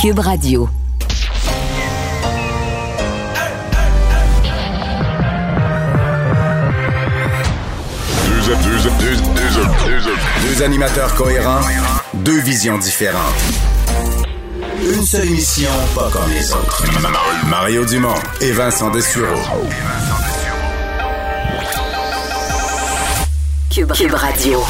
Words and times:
Cube 0.00 0.20
Radio. 0.20 0.68
Deux, 10.42 10.62
animateurs 10.62 11.12
cohérents, 11.16 11.60
deux 12.14 12.38
visions 12.38 12.78
différentes. 12.78 13.18
Une 14.80 15.02
seule 15.02 15.26
émission, 15.26 15.70
pas 15.96 16.08
comme 16.12 16.30
les 16.30 16.52
autres. 16.52 16.84
Mario 17.48 17.84
Dumont 17.84 18.14
et 18.40 18.52
Vincent 18.52 18.90
Dessureau. 18.90 19.34
Cube, 23.68 23.92
Cube 23.92 24.14
Radio. 24.14 24.62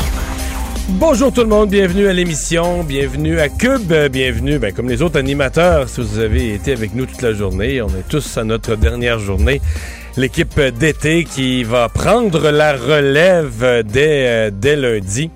Bonjour 0.92 1.30
tout 1.30 1.42
le 1.42 1.48
monde, 1.48 1.68
bienvenue 1.68 2.06
à 2.08 2.14
l'émission, 2.14 2.82
bienvenue 2.82 3.38
à 3.38 3.50
Cube, 3.50 3.92
bienvenue, 4.10 4.58
ben, 4.58 4.72
comme 4.72 4.88
les 4.88 5.02
autres 5.02 5.18
animateurs, 5.18 5.86
si 5.86 6.00
vous 6.00 6.18
avez 6.18 6.54
été 6.54 6.72
avec 6.72 6.94
nous 6.94 7.04
toute 7.04 7.20
la 7.20 7.34
journée, 7.34 7.82
on 7.82 7.88
est 7.88 8.08
tous 8.08 8.38
à 8.38 8.44
notre 8.44 8.74
dernière 8.74 9.18
journée 9.18 9.60
l'équipe 10.16 10.58
d'été 10.58 11.24
qui 11.24 11.62
va 11.62 11.88
prendre 11.88 12.50
la 12.50 12.72
relève 12.72 13.84
dès, 13.84 14.26
euh, 14.26 14.50
dès 14.52 14.76
lundi. 14.76 15.30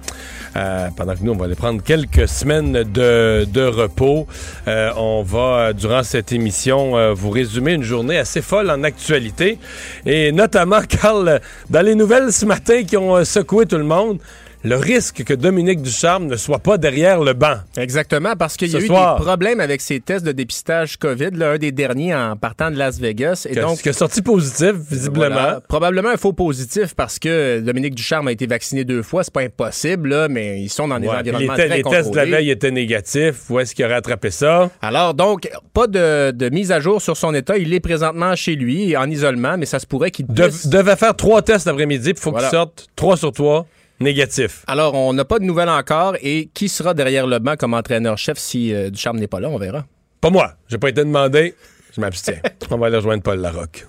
Euh, 0.54 0.88
pendant 0.96 1.14
que 1.14 1.22
nous, 1.22 1.32
on 1.32 1.36
va 1.36 1.46
aller 1.46 1.54
prendre 1.54 1.82
quelques 1.82 2.28
semaines 2.28 2.82
de, 2.82 3.46
de 3.50 3.62
repos. 3.62 4.26
Euh, 4.68 4.90
on 4.96 5.22
va, 5.22 5.72
durant 5.72 6.02
cette 6.02 6.32
émission, 6.32 7.14
vous 7.14 7.30
résumer 7.30 7.72
une 7.72 7.82
journée 7.84 8.18
assez 8.18 8.42
folle 8.42 8.70
en 8.70 8.82
actualité. 8.82 9.58
Et 10.04 10.30
notamment, 10.32 10.80
Carl, 10.88 11.40
dans 11.70 11.82
les 11.82 11.94
nouvelles 11.94 12.32
ce 12.32 12.44
matin 12.44 12.82
qui 12.82 12.96
ont 12.96 13.24
secoué 13.24 13.64
tout 13.64 13.78
le 13.78 13.84
monde, 13.84 14.18
le 14.64 14.76
risque 14.76 15.24
que 15.24 15.34
Dominique 15.34 15.82
Ducharme 15.82 16.26
ne 16.26 16.36
soit 16.36 16.60
pas 16.60 16.78
derrière 16.78 17.20
le 17.20 17.32
banc. 17.32 17.56
Exactement, 17.76 18.34
parce 18.36 18.56
qu'il 18.56 18.70
y 18.70 18.76
a 18.76 18.78
eu 18.78 18.88
des 18.88 19.22
problèmes 19.24 19.60
avec 19.60 19.80
ses 19.80 20.00
tests 20.00 20.24
de 20.24 20.32
dépistage 20.32 20.96
COVID, 20.98 21.30
l'un 21.32 21.58
des 21.58 21.72
derniers 21.72 22.14
en 22.14 22.36
partant 22.36 22.70
de 22.70 22.76
Las 22.76 22.98
Vegas. 22.98 23.46
Et 23.48 23.54
donc, 23.54 23.80
qui 23.80 23.88
est 23.88 23.92
sorti 23.92 24.22
positif, 24.22 24.72
visiblement. 24.90 25.60
probablement 25.68 26.10
un 26.10 26.16
faux 26.16 26.32
positif 26.32 26.94
parce 26.94 27.18
que 27.18 27.60
Dominique 27.60 27.94
Ducharme 27.94 28.28
a 28.28 28.32
été 28.32 28.46
vacciné 28.46 28.84
deux 28.84 29.02
fois. 29.02 29.24
C'est 29.24 29.32
pas 29.32 29.42
impossible, 29.42 30.28
mais 30.30 30.60
ils 30.60 30.68
sont 30.68 30.88
dans 30.88 31.00
des 31.00 31.08
environnements 31.08 31.54
les, 31.54 31.68
très 31.68 31.76
les 31.76 31.82
tests 31.82 32.10
de 32.10 32.16
la 32.16 32.24
veille 32.24 32.50
étaient 32.50 32.70
négatifs. 32.70 33.50
Où 33.50 33.58
est-ce 33.58 33.74
qu'il 33.74 33.84
aurait 33.84 33.94
attrapé 33.94 34.30
ça? 34.30 34.70
Alors, 34.80 35.14
donc, 35.14 35.48
pas 35.74 35.86
de, 35.86 36.48
mise 36.50 36.70
à 36.70 36.80
jour 36.80 37.02
sur 37.02 37.16
son 37.16 37.34
état. 37.34 37.58
Il 37.58 37.72
est 37.74 37.80
présentement 37.80 38.36
chez 38.36 38.54
lui, 38.54 38.96
en 38.96 39.10
isolement, 39.10 39.56
mais 39.58 39.66
ça 39.66 39.78
se 39.78 39.86
pourrait 39.86 40.10
qu'il 40.10 40.26
devait 40.26 40.96
faire 40.96 41.16
trois 41.16 41.42
tests 41.42 41.66
l'après-midi, 41.66 42.10
il 42.10 42.18
faut 42.18 42.32
qu'il 42.32 42.48
sorte 42.48 42.88
trois 42.94 43.16
sur 43.16 43.32
trois. 43.32 43.66
Négatif. 44.00 44.64
Alors, 44.66 44.94
on 44.94 45.12
n'a 45.12 45.24
pas 45.24 45.38
de 45.38 45.44
nouvelles 45.44 45.68
encore. 45.68 46.16
Et 46.20 46.50
qui 46.54 46.68
sera 46.68 46.94
derrière 46.94 47.26
le 47.26 47.38
banc 47.38 47.56
comme 47.56 47.74
entraîneur-chef 47.74 48.38
si 48.38 48.74
euh, 48.74 48.90
Ducharme 48.90 49.18
n'est 49.18 49.28
pas 49.28 49.40
là? 49.40 49.48
On 49.48 49.58
verra. 49.58 49.84
Pas 50.20 50.30
moi. 50.30 50.54
J'ai 50.68 50.78
pas 50.78 50.88
été 50.88 51.04
demandé. 51.04 51.54
Je 51.94 52.00
m'abstiens. 52.00 52.40
on 52.70 52.78
va 52.78 52.86
aller 52.86 52.96
rejoindre 52.96 53.22
Paul 53.22 53.38
Larocque. 53.38 53.86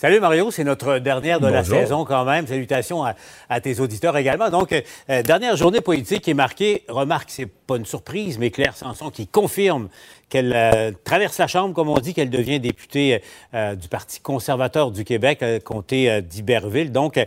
Salut 0.00 0.18
Mario, 0.18 0.50
c'est 0.50 0.64
notre 0.64 0.96
dernière 0.96 1.40
de 1.40 1.46
la 1.46 1.62
saison 1.62 2.06
quand 2.06 2.24
même. 2.24 2.46
Salutations 2.46 3.04
à, 3.04 3.60
tes 3.60 3.80
auditeurs 3.80 4.16
également. 4.16 4.48
Donc, 4.48 4.72
euh, 4.72 5.22
dernière 5.22 5.56
journée 5.56 5.82
politique 5.82 6.22
qui 6.22 6.30
est 6.30 6.34
marquée, 6.34 6.84
remarque, 6.88 7.28
c'est 7.28 7.44
pas 7.44 7.76
une 7.76 7.84
surprise, 7.84 8.38
mais 8.38 8.50
Claire 8.50 8.74
Sanson 8.74 9.10
qui 9.10 9.26
confirme 9.26 9.90
qu'elle 10.30 10.54
euh, 10.56 10.92
traverse 11.04 11.36
la 11.36 11.48
Chambre, 11.48 11.74
comme 11.74 11.90
on 11.90 11.98
dit, 11.98 12.14
qu'elle 12.14 12.30
devient 12.30 12.58
députée 12.58 13.20
euh, 13.52 13.74
du 13.74 13.88
Parti 13.88 14.20
conservateur 14.20 14.90
du 14.90 15.04
Québec, 15.04 15.44
comté 15.64 16.22
d'Iberville. 16.22 16.92
Donc, 16.92 17.22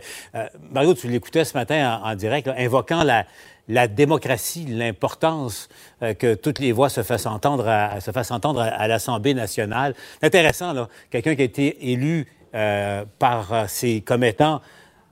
Mario, 0.72 0.94
tu 0.94 1.06
l'écoutais 1.06 1.44
ce 1.44 1.56
matin 1.56 2.00
en, 2.02 2.16
direct, 2.16 2.50
invoquant 2.58 3.04
la, 3.04 3.24
la 3.68 3.86
démocratie, 3.86 4.66
l'importance 4.68 5.68
que 6.00 6.34
toutes 6.34 6.58
les 6.58 6.72
voix 6.72 6.88
se 6.88 7.04
fassent 7.04 7.26
entendre 7.26 7.68
à, 7.68 8.00
se 8.00 8.10
fassent 8.10 8.32
entendre 8.32 8.62
à, 8.62 8.88
l'Assemblée 8.88 9.32
nationale. 9.32 9.94
Intéressant, 10.22 10.72
là, 10.72 10.88
quelqu'un 11.08 11.36
qui 11.36 11.42
a 11.42 11.44
été 11.44 11.92
élu 11.92 12.26
euh, 12.54 13.04
par 13.18 13.52
euh, 13.52 13.64
ses 13.66 14.00
commettants 14.00 14.62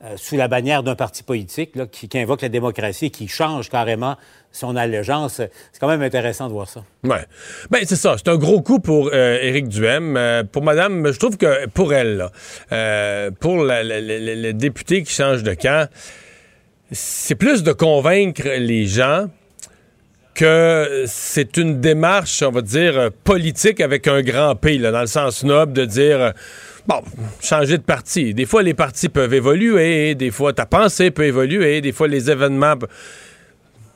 euh, 0.05 0.13
sous 0.17 0.37
la 0.37 0.47
bannière 0.47 0.85
d'un 0.85 0.95
parti 0.95 1.25
politique 1.25 1.73
qui, 1.91 2.09
invoque 2.17 2.43
la 2.43 2.49
démocratie, 2.49 3.11
qui 3.11 3.27
change 3.27 3.69
carrément 3.69 4.17
son 4.53 4.77
allégeance. 4.77 5.41
C'est 5.73 5.81
quand 5.81 5.89
même 5.89 6.03
intéressant 6.03 6.47
de 6.47 6.53
voir 6.53 6.69
ça. 6.69 6.85
Oui. 7.03 7.17
Ben, 7.69 7.81
c'est 7.83 7.97
ça. 7.97 8.15
C'est 8.17 8.29
un 8.29 8.37
gros 8.37 8.63
coup 8.63 8.79
pour 8.79 9.13
Éric 9.13 9.67
Duhem. 9.67 10.45
pour 10.53 10.63
Madame, 10.63 11.13
je 11.13 11.19
trouve 11.19 11.37
que 11.37 11.67
pour 11.67 11.93
elle, 11.93 12.29
pour 13.41 13.65
le 13.65 14.53
député 14.53 15.03
qui 15.03 15.13
change 15.13 15.43
de 15.43 15.55
camp, 15.55 15.89
c'est 16.93 17.35
plus 17.35 17.65
de 17.65 17.73
convaincre 17.73 18.47
les 18.47 18.87
gens 18.87 19.27
que 20.35 21.05
c'est 21.07 21.57
une 21.57 21.81
démarche, 21.81 22.43
on 22.43 22.51
va 22.51 22.63
dire, 22.63 23.11
politique 23.25 23.81
avec 23.81 24.07
un 24.07 24.23
grand 24.23 24.55
P, 24.55 24.79
dans 24.79 25.01
le 25.01 25.07
sens 25.07 25.45
noble 25.45 25.73
de 25.73 25.85
dire 25.85 26.33
bon, 26.87 27.03
changer 27.41 27.79
de 27.79 27.83
parti. 27.83 28.35
Des 28.35 28.47
fois, 28.47 28.63
les 28.63 28.75
partis 28.75 29.09
peuvent 29.09 29.35
évoluer, 29.35 30.15
des 30.15 30.31
fois, 30.31 30.53
ta 30.53 30.67
pensée 30.67 31.11
peut 31.11 31.25
évoluer, 31.25 31.81
des 31.81 31.93
fois, 31.93 32.09
les 32.09 32.31
événements. 32.31 32.75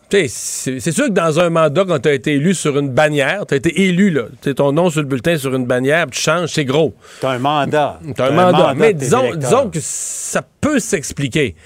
C'est 0.09 0.93
sûr 0.93 1.07
que 1.07 1.13
dans 1.13 1.41
un 1.41 1.51
mandat, 1.51 1.85
quand 1.87 1.99
tu 1.99 2.09
as 2.09 2.15
été 2.15 2.35
élu 2.35 2.55
sur 2.55 2.79
une 2.79 2.91
bannière, 2.91 3.45
tu 3.47 3.55
as 3.55 3.57
été 3.57 3.83
élu, 3.83 4.11
là, 4.11 4.23
ton 4.55 4.71
nom 4.71 4.89
sur 4.89 5.01
le 5.01 5.09
bulletin 5.09 5.37
sur 5.37 5.55
une 5.55 5.67
bannière, 5.67 6.07
tu 6.11 6.21
changes, 6.21 6.51
c'est 6.51 6.65
gros. 6.65 6.95
Tu 7.21 7.27
as 7.27 7.31
un 7.31 7.39
mandat. 7.39 7.99
Tu 8.15 8.23
as 8.23 8.27
un, 8.27 8.31
mandat. 8.31 8.75
Mais 8.75 8.95
disons, 8.95 9.35
disons 9.35 9.69
que 9.69 9.81
ça 9.81 10.43
peut 10.61 10.79
s'expliquer. 10.79 11.57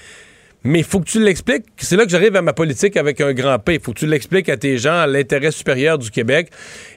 Mais 0.63 0.79
il 0.79 0.85
faut 0.85 0.99
que 0.99 1.09
tu 1.09 1.19
l'expliques. 1.19 1.65
C'est 1.77 1.95
là 1.95 2.05
que 2.05 2.11
j'arrive 2.11 2.35
à 2.35 2.43
ma 2.43 2.53
politique 2.53 2.95
avec 2.95 3.19
un 3.19 3.33
grand 3.33 3.57
P. 3.57 3.75
Il 3.75 3.79
faut 3.79 3.93
que 3.93 3.99
tu 3.99 4.05
l'expliques 4.05 4.47
à 4.47 4.57
tes 4.57 4.77
gens, 4.77 4.93
à 4.93 5.07
l'intérêt 5.07 5.49
supérieur 5.49 5.97
du 5.97 6.11
Québec. 6.11 6.49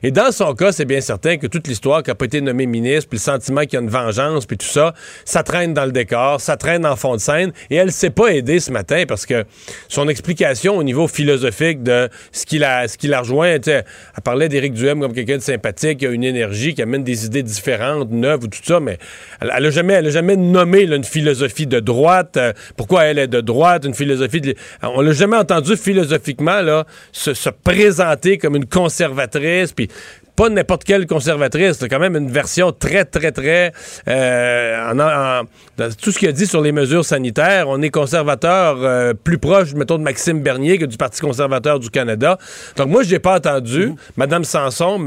Et 0.03 0.11
dans 0.11 0.33
son 0.33 0.55
cas, 0.55 0.71
c'est 0.71 0.85
bien 0.85 1.01
certain 1.01 1.39
que 1.39 1.47
toute 1.47 1.67
l'histoire 1.67 2.03
qui 2.03 2.11
n'a 2.11 2.15
pas 2.15 2.27
été 2.27 2.43
nommé 2.43 2.67
ministre, 2.67 3.09
puis 3.09 3.17
le 3.17 3.23
sentiment 3.23 3.63
qu'il 3.63 3.75
y 3.75 3.77
a 3.77 3.81
une 3.81 3.89
vengeance, 3.89 4.45
puis 4.45 4.59
tout 4.59 4.67
ça, 4.67 4.93
ça 5.25 5.43
traîne 5.43 5.73
dans 5.73 5.87
le 5.87 5.93
décor, 5.93 6.43
ça 6.43 6.59
traîne 6.59 6.85
en 6.85 6.95
fond 6.95 7.15
de 7.15 7.21
scène. 7.21 7.53
Et 7.71 7.77
elle 7.77 7.91
s'est 7.91 8.11
pas 8.11 8.35
aidée 8.35 8.61
ce 8.61 8.71
matin 8.71 9.05
parce 9.09 9.25
que 9.25 9.45
son 9.89 10.09
explication 10.09 10.77
au 10.77 10.83
niveau 10.83 11.09
philosophique 11.09 11.83
de 11.83 12.11
ce 12.33 12.45
qu'il 12.45 12.65
a, 12.65 12.87
ce 12.87 12.99
qu'il 12.99 13.15
a 13.15 13.21
rejoint, 13.21 13.57
elle 13.67 13.85
parlait 14.23 14.51
d'Éric 14.51 14.75
Duhem 14.75 15.01
comme 15.01 15.15
quelqu'un 15.15 15.39
de 15.39 15.43
sympathique, 15.43 16.01
qui 16.01 16.07
a 16.07 16.11
une 16.11 16.25
énergie, 16.25 16.75
qui 16.75 16.83
amène 16.83 17.03
des 17.03 17.25
idées 17.25 17.43
différentes, 17.43 18.11
neuves 18.11 18.45
ou 18.45 18.49
tout 18.49 18.61
ça, 18.63 18.79
mais 18.79 18.99
elle, 19.41 19.51
elle 19.57 19.67
a 19.67 19.71
jamais, 19.71 19.95
a 19.95 20.11
jamais 20.11 20.37
nommé 20.37 20.83
une 20.83 21.03
philosophie 21.03 21.67
de 21.67 21.81
droite. 21.81 22.37
Euh, 22.37 22.53
pourquoi 22.77 23.05
elle 23.05 23.19
est 23.19 23.27
de 23.27 23.41
droite? 23.41 23.54
Droite, 23.55 23.85
une 23.85 23.95
philosophie. 23.95 24.55
On 24.83 25.01
l'a 25.01 25.13
jamais 25.13 25.37
entendu 25.37 25.77
philosophiquement 25.77 26.85
se 27.13 27.51
présenter 27.51 28.39
comme 28.39 28.57
une 28.57 28.67
conservatrice, 28.67 29.73
puis 29.73 29.89
pas 30.37 30.49
n'importe 30.49 30.85
quelle 30.85 31.07
conservatrice, 31.07 31.79
c'est 31.79 31.89
quand 31.89 31.99
même 31.99 32.17
une 32.17 32.31
version 32.31 32.73
très, 32.73 33.05
très, 33.05 33.33
très... 33.33 33.73
Euh, 34.09 34.93
en, 34.93 35.45
dans 35.77 35.91
tout 36.01 36.13
ce 36.13 36.19
qu'il 36.19 36.29
a 36.29 36.33
dit 36.33 36.47
sur 36.47 36.61
les 36.61 36.73
mesures 36.73 37.05
sanitaires, 37.05 37.69
on 37.69 37.81
est 37.83 37.91
conservateur 37.91 38.79
euh, 38.81 39.13
plus 39.15 39.39
proche, 39.39 39.75
mettons, 39.75 39.99
de 39.99 40.03
Maxime 40.03 40.41
Bernier 40.41 40.79
que 40.79 40.85
du 40.85 40.97
Parti 40.97 41.21
conservateur 41.21 41.79
du 41.79 41.91
Canada. 41.91 42.39
Donc 42.77 42.89
moi, 42.89 43.03
j'ai 43.03 43.19
pas 43.19 43.37
entendu 43.37 43.89
mmh. 43.89 43.97
Mme 44.17 44.45
Sanson 44.45 45.01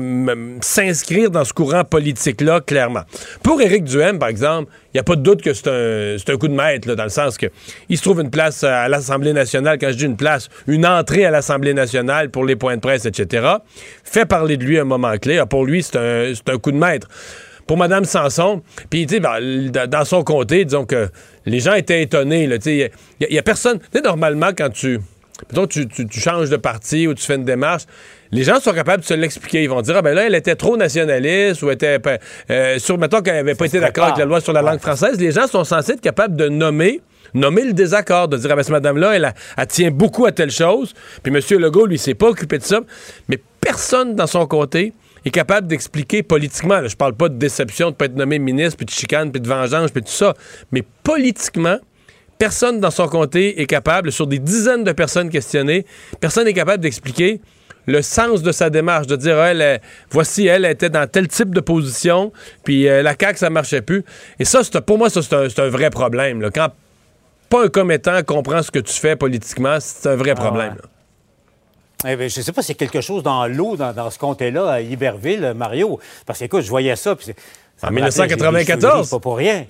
s'inscrire 0.62 1.30
dans 1.30 1.44
ce 1.44 1.54
courant 1.54 1.84
politique-là, 1.84 2.62
clairement. 2.62 3.04
Pour 3.44 3.62
Éric 3.62 3.84
Duhem, 3.84 4.20
par 4.20 4.30
exemple, 4.30 4.72
il 4.94 4.98
n'y 4.98 5.02
a 5.02 5.04
pas 5.04 5.16
de 5.16 5.22
doute 5.22 5.42
que 5.42 5.54
c'est 5.54 5.68
un, 5.68 6.34
un, 6.34 6.38
coup 6.38 6.48
de 6.48 6.54
maître, 6.54 6.88
là, 6.88 6.96
dans 6.96 7.04
le 7.04 7.10
sens 7.10 7.38
que 7.38 7.48
il 7.90 7.98
se 7.98 8.04
trouve 8.04 8.22
une 8.22 8.32
place 8.32 8.64
à 8.64 8.88
l'Assemblée 8.88 9.34
nationale. 9.34 9.78
Quand 9.80 9.90
je 9.92 9.98
dis 9.98 10.06
une 10.06 10.18
place, 10.18 10.50
une 10.66 10.86
entrée 10.86 11.26
à 11.26 11.32
l'Assemblée 11.32 11.74
nationale 11.74 12.32
pour 12.32 12.46
les 12.46 12.56
points 12.56 12.76
de 12.76 12.82
presse, 12.82 13.06
etc. 13.06 13.48
Fait 14.04 14.26
parler 14.26 14.58
de 14.58 14.64
lui 14.64 14.80
un 14.80 14.86
moment 14.86 15.17
Ah, 15.40 15.46
pour 15.46 15.66
lui, 15.66 15.84
c'est 15.84 15.98
un, 15.98 16.32
un, 16.48 16.58
coup 16.58 16.72
de 16.72 16.78
maître. 16.78 17.08
Pour 17.66 17.78
Mme 17.78 18.06
Sanson, 18.06 18.62
puis 18.90 19.06
ben, 19.06 19.70
dans 19.88 20.06
son 20.06 20.24
comté, 20.24 20.64
disons 20.64 20.86
que 20.86 21.10
les 21.46 21.60
gens 21.60 21.74
étaient 21.74 22.02
étonnés. 22.02 22.44
Il 22.44 22.90
n'y 23.30 23.38
a, 23.38 23.44
personne. 23.44 23.80
normalement, 24.04 24.52
quand 24.58 24.70
tu, 24.70 25.00
tu, 25.70 25.88
tu, 25.88 26.20
changes 26.20 26.50
de 26.50 26.56
parti 26.56 27.08
ou 27.08 27.14
tu 27.14 27.26
fais 27.26 27.36
une 27.36 27.44
démarche, 27.44 27.84
les 28.32 28.44
gens 28.44 28.62
sont 28.62 28.72
capables 28.72 29.02
de 29.02 29.08
se 29.08 29.14
l'expliquer. 29.14 29.64
Ils 29.64 29.70
vont 29.70 29.82
dire, 29.82 29.96
ah 29.98 30.02
ben 30.02 30.14
là, 30.14 30.28
elle 30.28 30.36
était 30.36 30.56
trop 30.56 30.78
nationaliste 30.78 31.62
ou 31.62 31.70
était, 31.70 32.00
euh, 32.50 32.80
sur, 32.80 32.98
mettons 32.98 33.22
qu'elle 33.22 33.36
n'avait 33.36 33.56
pas 33.56 33.66
été 33.66 33.82
d'accord 33.82 34.06
avec 34.06 34.18
la 34.18 34.26
loi 34.26 34.40
sur 34.40 34.54
la 34.54 34.62
langue 34.62 34.80
française. 34.80 35.20
Les 35.20 35.32
gens 35.32 35.48
sont 35.48 35.66
censés 35.66 35.94
être 35.94 36.02
capables 36.02 36.36
de 36.36 36.48
nommer 36.48 37.02
nommer 37.34 37.64
le 37.64 37.74
désaccord, 37.74 38.28
de 38.28 38.38
dire, 38.38 38.50
ah 38.52 38.56
ben, 38.56 38.64
cette 38.64 38.72
madame-là, 38.72 39.16
elle, 39.16 39.34
elle, 39.58 39.68
tient 39.68 39.92
beaucoup 39.92 40.26
à 40.26 40.32
telle 40.32 40.50
chose, 40.50 40.94
puis 41.24 41.34
M. 41.34 41.60
Legault, 41.60 41.86
lui, 41.86 41.98
s'est 41.98 42.14
pas 42.14 42.28
occupé 42.28 42.58
de 42.58 42.64
ça, 42.64 42.80
mais 43.28 43.38
personne 43.62 44.16
dans 44.16 44.28
son 44.28 44.46
côté 44.48 44.94
est 45.28 45.32
capable 45.32 45.68
d'expliquer 45.68 46.24
politiquement, 46.24 46.80
là, 46.80 46.88
je 46.88 46.96
parle 46.96 47.14
pas 47.14 47.30
de 47.30 47.36
déception 47.36 47.92
de 47.92 47.96
pas 47.96 48.06
être 48.06 48.16
nommé 48.16 48.40
ministre, 48.40 48.78
puis 48.78 48.86
de 48.86 48.92
chicane, 48.92 49.32
puis 49.32 49.42
de 49.42 49.48
vengeance, 49.48 49.92
puis 49.92 50.02
tout 50.02 50.10
ça, 50.10 50.34
mais 50.72 50.84
politiquement, 51.04 51.78
personne 52.38 52.80
dans 52.80 52.92
son 52.92 53.08
comté 53.08 53.62
est 53.62 53.66
capable, 53.66 54.12
sur 54.12 54.28
des 54.28 54.40
dizaines 54.40 54.84
de 54.84 54.92
personnes 54.92 55.30
questionnées, 55.30 55.86
personne 56.20 56.46
n'est 56.46 56.54
capable 56.54 56.82
d'expliquer 56.82 57.42
le 57.88 58.02
sens 58.02 58.42
de 58.42 58.52
sa 58.52 58.70
démarche, 58.70 59.08
de 59.08 59.16
dire, 59.16 59.38
elle, 59.40 59.82
voici, 60.12 60.46
elle 60.46 60.66
était 60.66 60.90
dans 60.90 61.08
tel 61.08 61.28
type 61.28 61.56
de 61.56 61.62
position, 61.62 62.34
puis 62.64 62.88
euh, 62.88 63.02
la 63.02 63.16
CAQ, 63.20 63.38
ça 63.38 63.50
marchait 63.50 63.82
plus. 63.82 64.04
Et 64.40 64.46
ça, 64.46 64.62
pour 64.86 64.98
moi, 64.98 65.10
ça, 65.10 65.22
c'est 65.22 65.60
un, 65.60 65.70
vrai 65.70 65.90
problème. 65.90 66.50
Quand 66.54 66.70
pas 67.50 67.64
un 67.64 67.70
commettant 67.70 68.22
comprend 68.24 68.62
ce 68.62 68.72
que 68.72 68.80
tu 68.80 68.94
fais 68.94 69.16
politiquement, 69.16 69.78
c'est 69.80 70.10
un 70.10 70.16
vrai 70.16 70.32
ah 70.32 70.42
problème. 70.42 70.76
Eh 72.06 72.16
je 72.16 72.24
ne 72.40 72.44
sais 72.44 72.52
pas 72.52 72.62
a 72.62 72.74
quelque 72.74 73.02
chose 73.02 73.24
dans 73.24 73.48
l'eau 73.48 73.76
dans, 73.76 74.10
ce 74.12 74.20
comté-là, 74.20 74.70
à 74.70 74.82
Iberville, 74.82 75.54
Mario. 75.56 76.00
Parce 76.26 76.40
que, 76.40 76.46
écoute, 76.46 76.62
je 76.62 76.70
voyais 76.70 76.96
ça. 76.96 77.16
en 77.82 77.92
1994? 77.92 79.10
Pas 79.10 79.20
pour 79.20 79.38
rien 79.38 79.66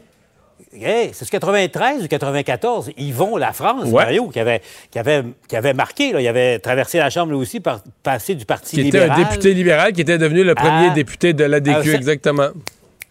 c'est 1.14 1.30
93 1.30 2.04
ou 2.04 2.08
94, 2.08 2.92
Yvon 2.98 3.38
La 3.38 3.54
France, 3.54 3.90
Mario, 3.90 4.28
qui 4.28 4.40
avait, 4.40 4.62
qui 4.92 5.00
avait, 5.00 5.24
qui 5.48 5.56
avait 5.56 5.74
marqué, 5.74 6.14
il 6.18 6.28
avait 6.28 6.60
traversé 6.60 6.98
la 6.98 7.10
Chambre 7.10 7.32
lui 7.32 7.40
aussi, 7.40 7.60
par, 7.60 7.82
passé 8.04 8.36
du 8.36 8.46
Parti 8.46 8.78
libéral. 8.78 9.10
Qui 9.10 9.14
était 9.14 9.22
un 9.22 9.30
député 9.30 9.54
libéral, 9.54 9.94
qui 9.94 10.02
était 10.02 10.18
devenu 10.18 10.44
le 10.44 10.56
premier 10.56 10.92
député 10.92 11.34
de 11.34 11.44
l'ADQ, 11.44 11.94
exactement. 11.94 12.50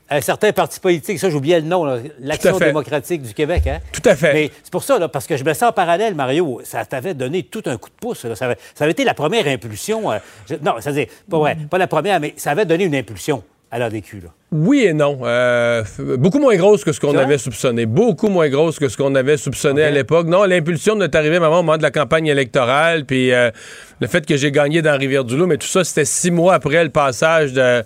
Un 0.09 0.21
certain 0.21 0.53
parti 0.53 0.79
politique, 0.79 1.19
ça 1.19 1.31
j'oubliais 1.31 1.61
le 1.61 1.67
nom, 1.67 1.85
l'Action 2.21 2.59
démocratique 2.59 3.23
du 3.23 3.35
Québec. 3.35 3.67
Hein? 3.67 3.81
Tout 3.93 4.09
à 4.09 4.15
fait. 4.15 4.33
Mais 4.33 4.51
c'est 4.63 4.71
pour 4.71 4.85
ça, 4.85 5.09
parce 5.09 5.27
que 5.27 5.37
je 5.37 5.45
me 5.45 5.53
sens 5.53 5.71
en 5.71 5.73
parallèle, 5.73 6.15
Mario, 6.15 6.61
ça 6.65 6.85
t'avait 6.85 7.15
donné 7.15 7.43
tout 7.43 7.63
un 7.67 7.77
coup 7.77 7.91
de 7.91 7.95
pouce. 7.95 8.27
Ça, 8.35 8.45
avait, 8.81 8.91
été 8.93 9.03
la 9.03 9.15
première 9.15 9.47
impulsion. 9.49 10.13
Euh, 10.13 10.19
non, 10.63 10.75
ça 10.81 10.91
veut 10.91 11.05
dire, 11.05 11.07
pas, 11.29 11.39
vrai, 11.39 11.57
pas 11.69 11.79
la 11.79 11.89
première, 11.89 12.21
mais 12.21 12.35
ça 12.37 12.53
avait 12.53 12.65
donné 12.65 12.85
une 12.85 12.95
impulsion 12.95 13.43
à 13.71 13.79
l'ADQ. 13.81 14.21
Là. 14.21 14.29
Oui 14.53 14.85
et 14.85 14.93
non. 14.93 15.19
Euh, 15.25 15.83
beaucoup 16.19 16.39
moins 16.39 16.55
grosse 16.55 16.85
que 16.85 16.93
ce 16.93 17.01
qu'on 17.01 17.17
avait 17.17 17.37
soupçonné. 17.37 17.85
Beaucoup 17.85 18.29
moins 18.29 18.49
grosse 18.49 18.79
que 18.79 18.89
ce 18.89 18.97
qu'on 18.97 19.17
avait 19.17 19.37
soupçonné 19.37 19.83
à 19.83 19.91
l'époque. 19.91 20.29
Non, 20.29 20.45
l'impulsion 20.45 21.01
est 21.01 21.15
arrivée 21.17 21.39
au 21.39 21.41
moment 21.41 21.77
de 21.77 21.83
la 21.83 21.91
campagne 21.91 22.29
électorale, 22.29 23.05
puis 23.05 23.33
euh, 23.33 23.51
le 24.01 24.07
fait 24.07 24.25
que 24.25 24.37
j'ai 24.37 24.53
gagné 24.53 24.83
dans 24.83 24.97
Rivière-du-Loup, 24.97 25.47
mais 25.47 25.57
tout 25.57 25.67
ça, 25.67 25.83
c'était 25.83 26.05
six 26.05 26.31
mois 26.31 26.55
après 26.55 26.85
le 26.85 26.91
passage 26.91 27.55
de... 27.55 27.83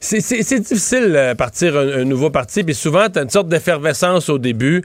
C'est 0.00 0.60
difficile 0.60 1.14
euh, 1.14 1.34
partir 1.34 1.76
un, 1.76 2.04
nouveau 2.04 2.30
parti, 2.30 2.64
puis 2.64 2.74
souvent, 2.74 3.08
t'as 3.12 3.24
une 3.24 3.30
sorte 3.30 3.48
d'effervescence 3.48 4.30
au 4.30 4.38
début, 4.38 4.84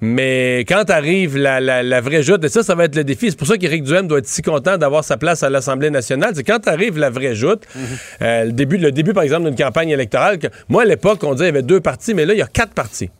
mais 0.00 0.64
quand 0.66 0.90
arrive 0.90 1.36
la, 1.36 1.60
la, 1.60 2.00
vraie 2.00 2.24
joute, 2.24 2.42
et 2.44 2.48
ça, 2.48 2.64
ça 2.64 2.74
va 2.74 2.84
être 2.84 2.96
le 2.96 3.04
défi, 3.04 3.30
c'est 3.30 3.38
pour 3.38 3.46
ça 3.46 3.56
qu'Éric 3.58 3.84
Duhem 3.84 4.08
doit 4.08 4.18
être 4.18 4.26
si 4.26 4.42
content 4.42 4.76
d'avoir 4.76 5.04
sa 5.04 5.18
place 5.18 5.44
à 5.44 5.50
l'Assemblée 5.50 5.90
nationale, 5.90 6.32
c'est 6.34 6.42
quand 6.42 6.66
arrive 6.66 6.98
la 6.98 7.10
vraie 7.10 7.36
joute, 7.36 7.62
mm-hmm. 7.76 8.46
le, 8.46 8.52
début, 8.52 8.78
le 8.78 8.90
début, 8.90 9.12
par 9.12 9.22
exemple, 9.22 9.44
d'une 9.44 9.56
campagne 9.56 9.90
électorale, 9.90 10.38
que, 10.38 10.48
moi, 10.68 10.82
à 10.82 10.84
l'époque, 10.84 11.22
on 11.24 11.32
disait 11.32 11.46
qu'il 11.46 11.54
y 11.54 11.58
avait 11.58 11.62
deux 11.62 11.80
partis, 11.80 12.14
mais 12.14 12.24
là, 12.24 12.34
il 12.34 12.38
y 12.38 12.42
a 12.42 12.46
quatre 12.46 12.74
partis. 12.74 13.10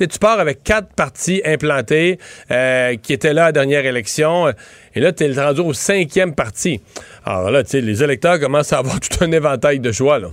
Et 0.00 0.08
tu 0.08 0.18
pars 0.18 0.40
avec 0.40 0.64
quatre 0.64 0.88
partis 0.88 1.40
implantés 1.44 2.18
euh, 2.50 2.96
qui 2.96 3.12
étaient 3.12 3.32
là 3.32 3.44
à 3.44 3.46
la 3.46 3.52
dernière 3.52 3.84
élection. 3.86 4.52
Et 4.94 5.00
là, 5.00 5.12
tu 5.12 5.24
es 5.24 5.32
rendu 5.32 5.60
au 5.60 5.72
cinquième 5.72 6.34
parti. 6.34 6.80
Alors 7.24 7.50
là, 7.50 7.62
tu 7.62 7.70
sais, 7.70 7.80
les 7.80 8.02
électeurs 8.02 8.40
commencent 8.40 8.72
à 8.72 8.78
avoir 8.78 8.98
tout 9.00 9.22
un 9.22 9.30
éventail 9.30 9.78
de 9.78 9.92
choix. 9.92 10.18
Là. 10.18 10.28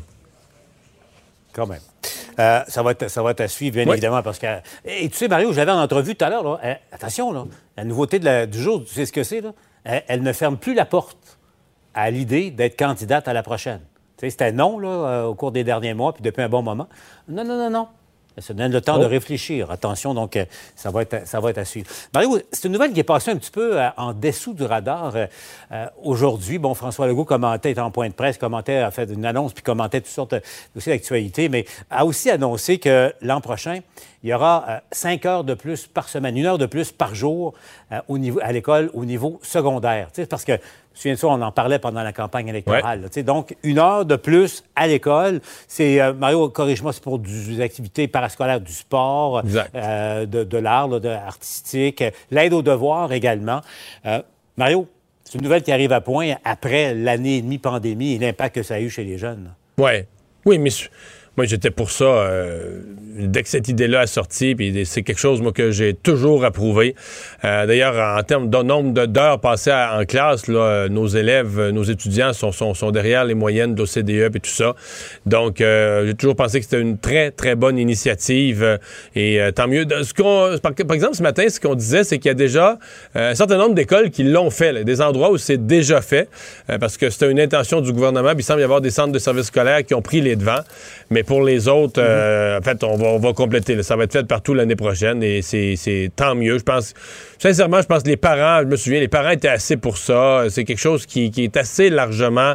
Quand 1.54 1.68
même. 1.68 1.82
Euh, 2.40 2.62
ça, 2.68 2.82
va 2.82 2.92
être, 2.92 3.08
ça 3.10 3.22
va 3.22 3.32
être 3.32 3.42
à 3.42 3.48
suivre, 3.48 3.76
bien 3.76 3.92
évidemment, 3.92 4.24
parce 4.24 4.40
que... 4.40 4.48
Et 4.86 5.08
tu 5.10 5.18
sais, 5.18 5.28
Mario, 5.28 5.54
j'avais 5.54 5.72
en 5.72 5.82
entrevue 5.82 6.16
tout 6.16 6.26
à 6.26 6.30
l'heure, 6.30 6.60
euh, 6.64 6.74
attention, 6.92 7.32
là, 7.32 7.46
la 7.78 7.84
nouveauté 7.84 8.20
du 8.20 8.60
jour, 8.60 8.84
tu 8.84 8.94
sais 8.94 9.06
ce 9.06 9.12
que 9.12 9.24
c'est, 9.24 9.42
là? 9.42 9.52
elle 9.84 10.24
ne 10.24 10.32
ferme 10.32 10.58
plus 10.58 10.74
la 10.74 10.86
porte 10.86 11.38
à 11.94 12.10
l'idée 12.10 12.52
d'être 12.52 12.78
candidate 12.78 13.28
à 13.28 13.34
la 13.34 13.44
prochaine. 13.44 13.82
C'était 14.30 14.52
non 14.52 14.80
là, 14.80 14.88
euh, 14.88 15.24
au 15.26 15.36
cours 15.36 15.52
des 15.52 15.64
derniers 15.64 15.94
mois, 15.94 16.14
puis 16.14 16.22
depuis 16.22 16.42
un 16.42 16.50
bon 16.50 16.62
moment. 16.62 16.88
Non, 17.28 17.44
non, 17.44 17.58
non, 17.58 17.70
non. 17.70 17.88
Ça 18.38 18.54
donne 18.54 18.72
le 18.72 18.80
temps 18.80 18.98
de 18.98 19.06
oh. 19.06 19.10
réfléchir. 19.10 19.70
Attention, 19.72 20.14
donc, 20.14 20.38
euh, 20.38 20.46
ça, 20.76 20.90
va 20.90 21.02
être, 21.02 21.28
ça 21.28 21.42
va 21.42 21.50
être 21.50 21.58
à 21.58 21.66
suivre. 21.66 21.88
Mario, 22.14 22.40
c'est 22.52 22.66
une 22.66 22.72
nouvelle 22.72 22.94
qui 22.94 23.02
est 23.02 23.04
passée 23.04 23.32
un 23.32 23.36
petit 23.36 23.52
peu 23.52 23.78
euh, 23.78 23.90
en 23.98 24.14
dessous 24.14 24.54
du 24.54 24.64
radar 24.64 25.14
aujourd'hui. 26.02 26.58
Bon, 26.58 26.74
François 26.74 27.08
Legault 27.08 27.26
commentait, 27.26 27.72
était 27.72 27.82
en 27.82 27.92
point 27.92 28.08
de 28.08 28.14
presse, 28.14 28.38
commentait, 28.38 28.78
a 28.78 28.90
fait 28.90 29.12
une 29.12 29.26
annonce, 29.26 29.52
puis 29.54 29.64
commentait 29.64 30.00
toutes 30.00 30.10
sortes 30.10 30.36
aussi 30.78 30.90
d'actualités, 30.90 31.50
mais 31.50 31.66
a 31.90 32.06
aussi 32.06 32.30
annoncé 32.30 32.80
que 32.80 33.14
l'an 33.22 33.42
prochain, 33.42 33.80
il 34.24 34.30
y 34.30 34.34
aura 34.34 34.82
cinq 34.92 35.26
heures 35.26 35.44
de 35.44 35.54
plus 35.54 35.88
par 35.88 36.08
semaine, 36.08 36.38
une 36.38 36.46
heure 36.46 36.58
de 36.58 36.68
plus 36.68 36.92
par 36.92 37.16
jour 37.16 37.54
au 38.08 38.18
niveau, 38.18 38.40
à 38.42 38.52
l'école 38.52 38.90
au 38.94 39.04
niveau 39.04 39.40
secondaire. 39.44 40.10
Parce 40.30 40.46
que 40.46 40.54
Souviens-toi, 40.94 41.34
on 41.34 41.42
en 41.42 41.52
parlait 41.52 41.80
pendant 41.80 42.04
la 42.04 42.14
campagne 42.14 42.50
électorale. 42.50 43.10
Donc, 43.26 43.56
une 43.64 43.80
heure 43.80 44.06
de 44.06 44.16
plus 44.16 44.64
à 44.76 44.88
l'école. 44.88 45.42
C'est, 45.68 46.02
euh, 46.02 46.14
Mario, 46.14 46.50
corrige-moi, 46.50 46.94
c'est 46.94 47.04
pour 47.04 47.20
des 47.20 47.62
activités 47.62 48.08
parascolaires, 48.08 48.60
du 48.60 48.74
sport, 48.74 49.42
euh, 49.76 50.26
de, 50.26 50.58
l'art, 50.58 50.90
de 50.90 51.10
artistique, 51.10 52.04
l'aide 52.30 52.54
aux 52.54 52.62
devoirs 52.62 53.14
également. 53.14 53.62
Euh, 54.06 54.22
Mario, 54.58 54.88
c'est 55.24 55.38
une 55.38 55.44
nouvelle 55.44 55.64
qui 55.64 55.72
arrive 55.72 55.94
à 55.94 56.02
point 56.02 56.36
après 56.44 56.94
l'année 56.94 57.38
et 57.38 57.42
demie 57.42 57.58
pandémie 57.58 58.14
et 58.16 58.20
l'impact 58.20 58.56
que 58.56 58.64
ça 58.64 58.76
a 58.76 58.80
eu 58.80 58.90
chez 58.90 59.04
les 59.04 59.18
jeunes. 59.18 59.54
Ouais. 59.78 60.08
Oui, 60.46 60.58
mais 60.58 60.72
moi, 61.42 61.48
j'étais 61.48 61.72
pour 61.72 61.90
ça 61.90 62.06
euh, 62.06 62.82
dès 63.18 63.42
que 63.42 63.50
cette 63.50 63.68
idée-là 63.68 64.02
a 64.02 64.08
sorti, 64.08 64.54
puis 64.54 64.86
c'est 64.86 65.02
quelque 65.02 65.18
chose, 65.18 65.42
moi, 65.42 65.52
que 65.52 65.72
j'ai 65.72 65.96
toujours 65.96 66.46
approuvé. 66.46 66.94
Euh, 67.44 67.66
d'ailleurs, 67.66 67.96
en 68.16 68.22
termes 68.22 68.52
de 68.52 68.58
nombre 68.58 69.08
d'heures 69.08 69.40
passées 69.40 69.72
en 69.72 70.06
classe, 70.06 70.48
nos 70.48 71.08
élèves, 71.08 71.70
nos 71.70 71.82
étudiants 71.82 72.32
sont, 72.34 72.52
sont, 72.52 72.76
sont 72.76 72.92
derrière 72.92 73.26
les 73.26 73.34
moyennes 73.34 73.74
d'OCDE 73.74 74.36
et 74.36 74.40
tout 74.40 74.52
ça. 74.52 74.76
Donc, 75.26 75.62
euh, 75.62 76.06
j'ai 76.06 76.14
toujours 76.14 76.36
pensé 76.36 76.60
que 76.60 76.66
c'était 76.66 76.80
une 76.80 77.00
très, 77.00 77.32
très 77.32 77.56
bonne 77.56 77.80
initiative. 77.80 78.78
et 79.16 79.40
tant 79.56 79.68
mieux. 79.68 79.86
Par, 79.88 80.94
exemple, 80.94 81.16
ce 81.16 81.24
matin, 81.24 81.50
ce 81.50 81.60
qu'on 81.60 81.74
disait, 81.74 82.04
c'est 82.04 82.20
qu'il 82.20 82.30
y 82.30 82.32
a 82.32 82.36
déjà 82.36 82.78
un 83.16 83.34
certain 83.34 83.58
nombre 83.58 83.74
d'écoles 83.74 84.12
qui 84.12 84.26
l'ont 84.26 84.52
fait, 84.52 84.84
des 84.84 85.02
endroits 85.02 85.32
où 85.32 85.40
c'est 85.40 85.66
déjà 85.66 86.02
fait, 86.02 86.30
parce 86.80 86.98
que 86.98 87.10
c'était 87.10 87.32
une 87.32 87.40
intention 87.40 87.82
du 87.82 87.92
gouvernement. 87.92 88.30
Puis 88.30 88.42
il 88.42 88.44
semble 88.44 88.62
y 88.62 88.64
avoir 88.64 88.82
des 88.82 88.92
centres 88.92 89.12
de 89.12 89.20
services 89.20 89.48
scolaires 89.48 89.84
qui 89.84 89.96
ont 89.96 90.04
pris 90.04 90.22
les 90.22 90.36
devants. 90.36 90.62
Mais 91.10 91.24
les 91.39 91.69
autres, 91.69 92.01
euh, 92.04 92.60
en 92.60 92.62
fait, 92.62 92.83
on 92.83 93.18
va, 93.18 93.33
compléter. 93.33 93.81
Ça 93.83 93.95
va 93.95 94.04
être 94.04 94.12
fait 94.12 94.28
partout 94.28 94.54
l'année 94.54 94.75
prochaine 94.75 95.24
et 95.24 95.42
c'est 95.42 96.12
tant 96.16 96.36
mieux. 96.36 96.57
Je 96.57 96.63
pense, 96.63 96.94
sincèrement, 97.38 97.81
je 97.81 97.88
pense 97.88 98.04
que 98.04 98.10
les 98.10 98.18
parents, 98.18 98.62
je 98.62 98.68
me 98.68 98.75
souviens, 98.75 99.00
les 99.00 99.07
parents 99.07 99.30
étaient 99.30 99.48
assez 99.48 99.78
pour 99.78 99.98
ça. 99.98 100.44
C'est 100.50 100.66
quelque 100.66 100.80
chose 100.80 101.06
qui, 101.06 101.31
est 101.38 101.57
assez 101.57 101.89
largement 101.89 102.54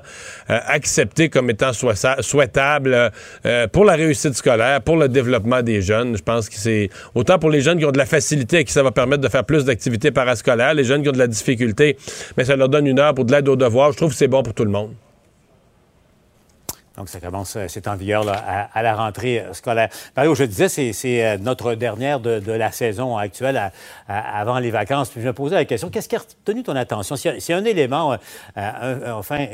euh, 0.51 0.58
accepté 0.67 1.29
comme 1.29 1.48
étant 1.48 1.70
souhaitable 1.72 3.10
euh, 3.46 3.67
pour 3.69 3.84
la 3.84 3.94
réussite 3.94 4.34
scolaire, 4.34 4.82
pour 4.82 4.96
le 4.96 5.08
développement 5.08 5.62
des 5.62 5.81
jeunes. 5.81 6.17
Je 6.17 6.22
pense 6.22 6.48
que 6.48 6.56
c'est 6.56 6.91
autant 7.15 7.39
pour 7.39 7.51
les 7.51 7.62
jeunes 7.62 7.79
qui 7.79 7.86
ont 7.86 7.93
de 7.93 7.98
la 7.98 8.06
facilité 8.06 8.58
et 8.58 8.65
qui 8.65 8.72
ça 8.72 8.82
va 8.82 8.91
permettre 8.91 9.22
de 9.22 9.29
faire 9.29 9.44
plus 9.44 9.65
d'activités 9.65 10.10
parascolaires, 10.10 10.74
les 10.74 10.84
jeunes 10.84 11.03
qui 11.03 11.08
ont 11.08 11.12
de 11.12 11.19
la 11.19 11.27
difficulté, 11.27 11.96
mais 12.36 12.44
ça 12.44 12.56
leur 12.56 12.69
donne 12.69 12.86
une 12.86 12.98
heure 12.98 13.15
pour 13.15 13.24
de 13.24 13.32
l'aide 13.32 13.48
aux 13.48 13.56
devoirs. 13.56 13.93
Je 13.93 13.96
trouve 13.96 14.10
que 14.10 14.17
c'est 14.17 14.29
bon 14.29 14.43
pour 14.43 14.53
tout 14.53 14.65
le 14.65 14.70
monde. 14.70 14.93
Donc, 16.96 17.10
ça 17.10 17.20
commence, 17.20 17.56
euh, 17.56 17.67
c'est 17.69 17.88
en 17.88 17.96
vigueur 17.96 18.24
là, 18.24 18.69
à, 18.72 18.82
la 18.82 18.94
rentrée 18.94 19.41
euh, 19.41 19.53
scolaire. 19.53 19.91
Mario, 20.17 20.34
je 20.34 20.44
disais, 20.44 20.69
c'est 20.69 21.24
euh, 21.24 21.36
notre 21.38 21.74
dernière 21.74 22.20
de, 22.20 22.53
la 22.53 22.72
saison 22.72 23.19
actuelle 23.19 23.70
avant 24.08 24.58
les 24.58 24.70
vacances. 24.70 25.10
Puis 25.10 25.20
je 25.20 25.26
me 25.26 25.32
posais 25.32 25.56
la 25.56 25.65
question, 25.67 25.91
qu'est-ce 25.91 26.08
qui 26.08 26.17
a 26.17 26.20
retenu 26.20 26.62
ton 26.62 26.74
attention? 26.74 27.17
C'est 27.17 27.53
un 27.53 27.65
élément, 27.65 28.17
enfin, 28.56 29.46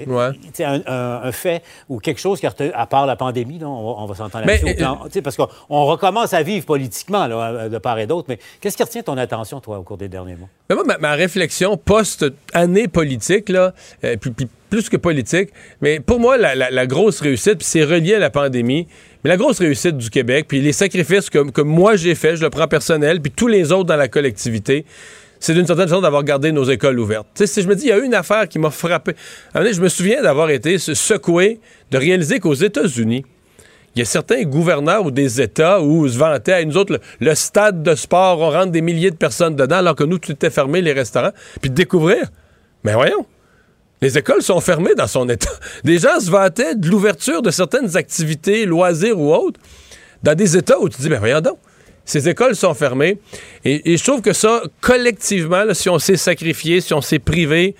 un, 0.60 1.32
fait 1.32 1.62
ou 1.88 1.98
quelque 1.98 2.20
chose 2.20 2.38
qui 2.38 2.46
a 2.46 2.50
retenu, 2.50 2.70
à 2.74 2.86
part 2.86 3.06
la 3.06 3.16
pandémie, 3.16 3.58
on, 3.64 4.06
va, 4.06 4.14
s'entendre 4.14 4.46
là-dessus. 4.46 5.22
parce 5.22 5.36
qu'on 5.36 5.84
recommence 5.84 6.32
à 6.32 6.42
vivre 6.42 6.64
politiquement 6.64 7.26
là, 7.26 7.68
de 7.68 7.78
part 7.78 7.98
et 7.98 8.06
d'autre. 8.06 8.26
Mais 8.28 8.38
qu'est-ce 8.60 8.76
qui 8.76 8.82
retient 8.82 9.02
ton 9.02 9.18
attention, 9.18 9.60
toi, 9.60 9.78
au 9.78 9.82
cours 9.82 9.96
des 9.96 10.08
derniers 10.08 10.36
mois? 10.36 10.48
moi, 10.70 10.96
ma, 11.00 11.12
réflexion 11.14 11.76
post-année 11.76 12.88
politique, 12.88 13.48
là, 13.48 13.72
puis 14.20 14.48
plus 14.72 14.88
que 14.88 14.96
politique. 14.96 15.50
Mais 15.82 16.00
pour 16.00 16.18
moi, 16.18 16.38
la, 16.38 16.86
grosse 16.86 17.20
réussite, 17.20 17.58
puis 17.58 17.66
c'est 17.66 17.84
relié 17.84 18.14
à 18.14 18.18
la 18.18 18.30
pandémie, 18.30 18.88
mais 19.22 19.28
la 19.28 19.36
grosse 19.36 19.58
réussite 19.58 19.98
du 19.98 20.08
Québec, 20.08 20.46
puis 20.48 20.62
les 20.62 20.72
sacrifices 20.72 21.28
que, 21.28 21.50
que 21.50 21.60
moi 21.60 21.96
j'ai 21.96 22.14
faits, 22.14 22.36
je 22.36 22.42
le 22.42 22.48
prends 22.48 22.66
personnel, 22.66 23.20
puis 23.20 23.30
tous 23.30 23.48
les 23.48 23.70
autres 23.70 23.84
dans 23.84 23.96
la 23.96 24.08
collectivité, 24.08 24.86
c'est 25.40 25.52
d'une 25.52 25.66
certaine 25.66 25.88
façon 25.88 26.00
d'avoir 26.00 26.24
gardé 26.24 26.52
nos 26.52 26.64
écoles 26.64 26.98
ouvertes. 26.98 27.26
Tu 27.34 27.40
sais, 27.40 27.46
si 27.46 27.60
je 27.60 27.68
me 27.68 27.76
dis, 27.76 27.84
il 27.84 27.88
y 27.90 27.92
a 27.92 27.98
une 27.98 28.14
affaire 28.14 28.48
qui 28.48 28.58
m'a 28.58 28.70
frappé. 28.70 29.12
Je 29.54 29.80
me 29.80 29.90
souviens 29.90 30.22
d'avoir 30.22 30.48
été 30.48 30.78
secoué 30.78 31.60
de 31.90 31.98
réaliser 31.98 32.40
qu'aux 32.40 32.54
États-Unis, 32.54 33.26
il 33.94 33.98
y 33.98 34.02
a 34.02 34.06
certains 34.06 34.42
gouverneurs 34.44 35.04
ou 35.04 35.10
des 35.10 35.42
États 35.42 35.82
où 35.82 36.08
se 36.08 36.16
vantaient 36.16 36.54
à 36.54 36.64
nous 36.64 36.78
autres, 36.78 36.98
le, 37.20 37.34
stade 37.34 37.82
de 37.82 37.94
sport, 37.94 38.40
on 38.40 38.50
rentre 38.50 38.72
des 38.72 38.80
milliers 38.80 39.10
de 39.10 39.16
personnes 39.16 39.54
dedans, 39.54 39.76
alors 39.76 39.96
que 39.96 40.04
nous, 40.04 40.16
tout 40.16 40.32
était 40.32 40.48
fermé, 40.48 40.80
les 40.80 40.94
restaurants. 40.94 41.32
Puis 41.60 41.68
de 41.68 41.74
découvrir, 41.74 42.30
mais 42.84 42.94
voyons, 42.94 43.26
les 44.02 44.18
écoles 44.18 44.42
sont 44.42 44.60
fermées 44.60 44.94
dans 44.94 45.06
son 45.06 45.28
état. 45.28 45.52
Des 45.84 45.98
gens 45.98 46.20
se 46.20 46.30
vantaient 46.30 46.74
de 46.74 46.88
l'ouverture 46.88 47.40
de 47.40 47.50
certaines 47.50 47.96
activités, 47.96 48.66
loisirs 48.66 49.18
ou 49.18 49.32
autres, 49.32 49.60
dans 50.22 50.34
des 50.34 50.56
états 50.56 50.78
où 50.78 50.88
tu 50.88 51.00
dis, 51.00 51.08
ben 51.08 51.18
voyons 51.18 51.40
donc, 51.40 51.58
Ces 52.04 52.28
écoles 52.28 52.54
sont 52.54 52.74
fermées. 52.74 53.18
Et, 53.64 53.96
je 53.96 54.04
trouve 54.04 54.20
que 54.20 54.32
ça, 54.32 54.62
collectivement, 54.80 55.64
si 55.72 55.88
on 55.88 55.98
s'est 55.98 56.16
sacrifié, 56.16 56.80
si 56.80 56.92
on 56.94 57.00
s'est 57.00 57.18
privé, 57.18 57.74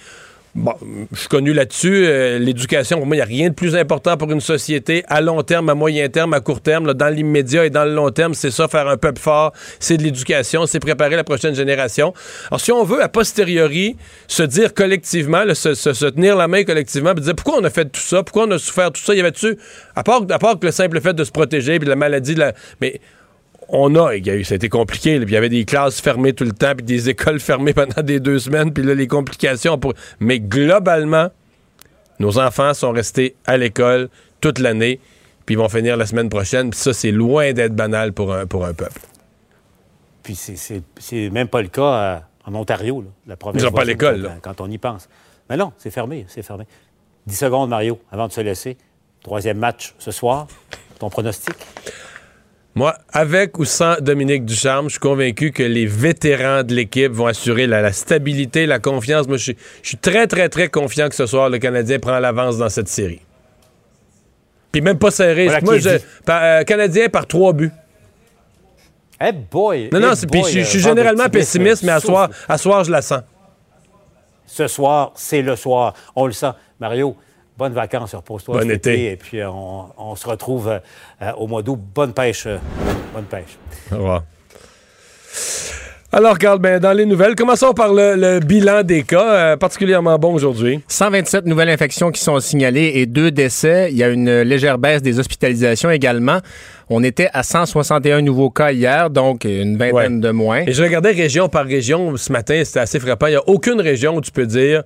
Bon, 0.55 0.75
je 1.13 1.19
suis 1.19 1.29
connu 1.29 1.55
là-dessus. 1.55 2.05
Euh, 2.05 2.39
l'éducation, 2.39 2.99
pour 2.99 3.07
moi, 3.07 3.17
il 3.17 3.21
n'y 3.21 3.23
a 3.23 3.27
rien 3.27 3.49
de 3.49 3.55
plus 3.55 3.75
important 3.75 4.19
pour 4.19 4.31
une 4.31 4.43
société 4.43 5.03
à 5.09 5.23
long 5.23 5.43
terme, 5.43 5.71
à 5.71 5.75
moyen 5.75 6.11
terme, 6.11 6.35
à 6.35 6.41
court 6.41 6.61
terme. 6.61 6.93
dans 6.93 7.09
l'immédiat 7.09 7.65
et 7.65 7.71
dans 7.71 7.87
le 7.87 7.95
long 7.95 8.11
terme, 8.11 8.35
c'est 8.35 8.51
ça, 8.51 8.69
faire 8.69 8.87
un 8.87 8.99
peuple 8.99 9.19
fort, 9.19 9.53
c'est 9.81 9.97
de 9.97 10.03
l'éducation, 10.03 10.67
c'est 10.67 10.79
préparer 10.79 11.17
la 11.17 11.25
prochaine 11.25 11.55
génération. 11.55 12.13
Alors, 12.51 12.61
si 12.61 12.71
on 12.71 12.85
veut, 12.85 13.03
a 13.03 13.09
posteriori, 13.09 13.97
se 14.29 14.43
dire 14.43 14.75
collectivement, 14.75 15.43
se, 15.55 16.11
tenir 16.11 16.37
la 16.37 16.49
main 16.49 16.65
collectivement, 16.65 17.15
puis 17.15 17.25
dire 17.25 17.35
pourquoi 17.35 17.59
on 17.59 17.65
a 17.65 17.71
fait 17.71 17.87
tout 17.87 18.01
ça, 18.01 18.23
pourquoi 18.23 18.45
on 18.47 18.51
a 18.51 18.59
souffert 18.59 18.93
tout 18.93 19.01
ça, 19.01 19.15
il 19.15 19.19
y 19.19 19.21
avait-tu, 19.21 19.57
à 19.97 20.03
part, 20.03 20.21
à 20.29 20.39
part 20.39 20.59
que 20.59 20.67
le 20.67 20.73
simple 20.73 21.01
fait 21.01 21.15
de 21.15 21.25
se 21.25 21.31
protéger, 21.31 21.79
puis 21.79 21.89
la 21.89 21.97
maladie, 21.97 22.35
de 22.35 22.41
la, 22.41 22.53
mais 22.83 23.01
on 23.69 23.95
a, 23.95 24.15
il 24.15 24.27
y 24.27 24.31
a 24.31 24.35
eu, 24.35 24.45
ça 24.45 24.55
a 24.55 24.57
été 24.57 24.69
compliqué. 24.69 25.17
il 25.17 25.31
y 25.31 25.37
avait 25.37 25.49
des 25.49 25.65
classes 25.65 26.01
fermées 26.01 26.33
tout 26.33 26.45
le 26.45 26.53
temps, 26.53 26.75
puis 26.75 26.85
des 26.85 27.09
écoles 27.11 27.41
fermées 27.41 27.75
pendant 27.75 28.03
des 28.03 28.21
deux 28.21 28.39
semaines, 28.39 28.73
puis 28.73 28.83
là, 28.83 28.95
les 28.95 29.07
complications. 29.07 29.79
Pour... 29.79 29.95
Mais 30.21 30.41
globalement, 30.41 31.31
nos 32.19 32.39
enfants 32.39 32.75
sont 32.75 32.93
restés 32.93 33.37
à 33.47 33.57
l'école 33.57 34.09
toute 34.41 34.59
l'année, 34.59 35.01
puis 35.47 35.55
ils 35.55 35.59
vont 35.59 35.69
finir 35.69 35.97
la 35.97 36.07
semaine 36.07 36.29
prochaine. 36.29 36.71
Puis 36.71 36.81
ça, 36.81 36.93
c'est 36.93 37.11
loin 37.13 37.53
d'être 37.53 37.75
banal 37.75 38.13
pour 38.13 38.33
un, 38.35 38.47
pour 38.47 38.65
un 38.65 38.75
peuple. 38.75 39.01
Puis 40.23 40.37
c'est 40.37 41.31
même 41.31 41.49
pas 41.49 41.63
le 41.63 41.69
cas 41.69 41.83
euh, 41.83 42.19
en 42.47 42.55
Ontario, 42.55 43.05
la 43.27 43.37
province. 43.37 43.63
Ils 43.63 43.65
n'ont 43.65 43.73
pas 43.73 43.85
l'école. 43.85 44.31
Quand 44.41 44.61
on 44.61 44.71
y 44.71 44.79
pense. 44.79 45.09
Mais 45.51 45.57
non, 45.57 45.73
c'est 45.79 45.91
fermé, 45.91 46.25
c'est 46.29 46.43
fermé. 46.43 46.65
10 47.27 47.37
secondes, 47.37 47.71
Mario, 47.71 48.01
avant 48.11 48.29
de 48.29 48.33
se 48.33 48.41
laisser. 48.41 48.77
Troisième 49.23 49.59
match 49.59 49.95
ce 49.99 50.11
soir. 50.11 50.47
Ton 50.99 51.11
pronostic? 51.11 51.55
Moi, 52.75 52.95
avec 53.13 53.59
ou 53.59 53.67
sans 53.67 53.97
Dominique 54.01 54.47
Ducharme, 54.47 54.87
je 54.87 54.93
suis 54.93 55.01
convaincu 55.01 55.53
que 55.53 55.63
les 55.63 55.85
vétérans 55.85 56.63
de 56.63 56.75
l'équipe 56.75 57.13
vont 57.13 57.27
assurer 57.27 57.67
la, 57.67 57.93
stabilité, 57.93 58.65
la 58.65 58.79
confiance. 58.79 59.29
Moi, 59.29 59.37
je 59.37 59.53
suis, 59.83 59.97
très, 59.99 60.27
très, 60.27 60.49
très 60.49 60.69
confiant 60.69 61.11
que 61.11 61.15
ce 61.15 61.27
soir, 61.27 61.51
le 61.51 61.59
Canadien 61.59 61.99
prend 61.99 62.19
l'avance 62.19 62.57
dans 62.57 62.71
cette 62.71 62.89
série. 62.89 63.21
Puis 64.71 64.81
même 64.81 64.99
pas 64.99 65.11
serré. 65.11 65.49
Moi, 65.63 65.79
je, 65.79 65.91
euh, 66.31 66.65
Canadien 66.65 67.11
par 67.11 67.27
trois 67.27 67.53
buts. 67.53 67.73
Hey 69.21 69.33
boy! 69.33 69.91
Non, 69.93 70.01
non, 70.01 70.15
je, 70.15 70.65
suis 70.65 70.81
généralement 70.81 71.29
pessimiste, 71.29 71.83
mais 71.83 71.93
à 71.93 72.01
soir, 72.01 72.31
à 72.49 72.57
soir, 72.57 72.85
je 72.85 72.91
la 72.91 73.03
sens. 73.03 73.21
Ce 74.47 74.67
soir, 74.67 75.13
c'est 75.15 75.43
le 75.43 75.57
soir. 75.57 75.95
On 76.17 76.27
le 76.27 76.33
sent. 76.33 76.51
Mario, 76.81 77.17
bonnes 77.57 77.73
vacances, 77.73 78.15
repose-toi. 78.15 78.61
Bon 78.61 78.71
été. 78.71 79.13
Et 79.13 79.17
puis, 79.17 79.41
euh, 79.41 79.49
on, 79.51 80.17
se 80.17 80.27
retrouve 80.27 80.69
euh, 80.69 81.33
au 81.37 81.47
mois 81.47 81.63
d'août. 81.63 81.79
Bonne 81.95 82.13
pêche. 82.13 82.45
Euh, 82.47 82.59
bonne 83.15 83.25
pêche. 83.25 83.59
Au 83.91 83.97
revoir. 83.97 84.23
Alors, 86.15 86.37
Carl, 86.37 86.59
ben, 86.59 86.79
dans 86.79 86.93
les 86.93 87.07
nouvelles, 87.07 87.35
commençons 87.35 87.73
par 87.73 87.91
le, 87.95 88.39
bilan 88.41 88.83
des 88.83 89.03
cas, 89.03 89.57
particulièrement 89.57 90.19
bon 90.19 90.35
aujourd'hui. 90.35 90.83
127 90.87 91.47
nouvelles 91.47 91.71
infections 91.71 92.11
qui 92.11 92.21
sont 92.21 92.39
signalées 92.39 92.93
et 92.97 93.07
deux 93.07 93.31
décès. 93.31 93.89
Il 93.91 93.97
y 93.97 94.03
a 94.03 94.09
une 94.09 94.43
légère 94.43 94.77
baisse 94.77 95.01
des 95.01 95.19
hospitalisations 95.19 95.91
également. 95.91 96.41
On 96.91 97.03
était 97.03 97.31
à 97.33 97.43
161 97.43 98.21
nouveaux 98.21 98.51
cas 98.51 98.73
hier, 98.73 99.09
donc 99.09 99.45
une 99.45 99.79
vingtaine 99.79 100.21
de 100.21 100.31
moins. 100.31 100.65
Et 100.67 100.73
je 100.73 100.83
regardais 100.83 101.13
région 101.13 101.49
par 101.49 101.65
région 101.65 102.15
ce 102.19 102.31
matin, 102.31 102.61
c'était 102.63 102.81
assez 102.81 103.01
frappant. 103.01 103.29
Il 103.29 103.31
n'y 103.31 103.37
a 103.37 103.49
aucune 103.49 103.81
région 103.81 104.17
où 104.17 104.21
tu 104.21 104.33
peux 104.33 104.45
dire 104.45 104.83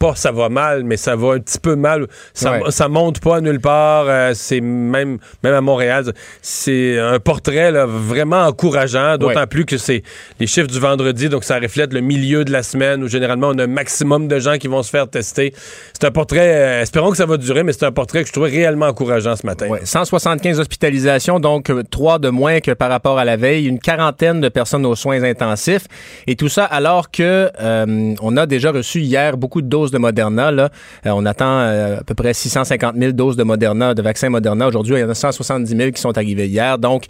pas 0.00 0.14
ça 0.16 0.32
va 0.32 0.48
mal, 0.48 0.82
mais 0.82 0.96
ça 0.96 1.14
va 1.14 1.34
un 1.34 1.38
petit 1.40 1.58
peu 1.60 1.76
mal. 1.76 2.06
Ça, 2.32 2.88
monte 2.88 3.20
pas 3.20 3.40
nulle 3.40 3.60
part. 3.60 4.06
Euh, 4.08 4.32
c'est 4.34 4.62
même, 4.62 5.18
même 5.44 5.54
à 5.54 5.60
Montréal, 5.60 6.12
c'est 6.40 6.98
un 6.98 7.20
portrait 7.20 7.70
vraiment 7.86 8.46
encourageant, 8.46 9.18
d'autant 9.18 9.46
plus 9.46 9.66
que 9.66 9.76
c'est 9.76 10.02
les 10.40 10.46
chiffres 10.46 10.68
du 10.68 10.80
vendredi, 10.80 11.28
donc 11.28 11.44
ça 11.44 11.58
reflète 11.58 11.92
le 11.92 12.00
milieu 12.00 12.44
de 12.44 12.50
la 12.50 12.62
semaine 12.62 13.04
où 13.04 13.08
généralement 13.08 13.48
on 13.48 13.58
a 13.58 13.64
un 13.64 13.66
maximum 13.66 14.26
de 14.26 14.38
gens 14.38 14.56
qui 14.56 14.68
vont 14.68 14.82
se 14.82 14.90
faire 14.90 15.06
tester. 15.06 15.52
C'est 15.92 16.06
un 16.06 16.10
portrait, 16.10 16.54
euh, 16.54 16.82
espérons 16.82 17.10
que 17.10 17.18
ça 17.18 17.26
va 17.26 17.36
durer, 17.36 17.62
mais 17.62 17.74
c'est 17.74 17.84
un 17.84 17.92
portrait 17.92 18.22
que 18.22 18.28
je 18.28 18.32
trouvais 18.32 18.48
réellement 18.48 18.86
encourageant 18.86 19.36
ce 19.36 19.44
matin. 19.44 19.66
175 19.84 20.60
hospitalisations, 20.60 21.40
donc 21.40 21.70
trois 21.90 22.18
de 22.18 22.30
moins 22.30 22.60
que 22.60 22.70
par 22.70 22.88
rapport 22.88 23.18
à 23.18 23.26
la 23.26 23.36
veille, 23.36 23.66
une 23.66 23.78
quarantaine 23.78 24.40
de 24.40 24.48
personnes 24.48 24.86
aux 24.86 24.96
soins 24.96 25.22
intensifs, 25.22 25.84
et 26.26 26.36
tout 26.36 26.48
ça 26.48 26.64
alors 26.64 27.10
que 27.10 27.50
euh, 27.60 28.14
on 28.22 28.36
a 28.38 28.46
déjà 28.46 28.72
reçu 28.72 29.00
hier 29.00 29.36
beaucoup 29.36 29.60
de 29.60 29.68
doses 29.68 29.89
de 29.90 29.98
Moderna. 29.98 30.50
Euh, 30.50 30.68
on 31.04 31.24
attend 31.26 31.60
euh, 31.60 31.98
à 31.98 32.04
peu 32.04 32.14
près 32.14 32.34
650 32.34 32.96
000 32.96 33.12
doses 33.12 33.36
de 33.36 33.42
Moderna, 33.42 33.94
de 33.94 34.02
vaccins 34.02 34.28
Moderna. 34.28 34.68
Aujourd'hui, 34.68 34.96
il 34.96 35.00
y 35.00 35.04
en 35.04 35.08
a 35.08 35.14
170 35.14 35.76
000 35.76 35.90
qui 35.92 36.00
sont 36.00 36.16
arrivés 36.16 36.48
hier. 36.48 36.78
Donc, 36.78 37.04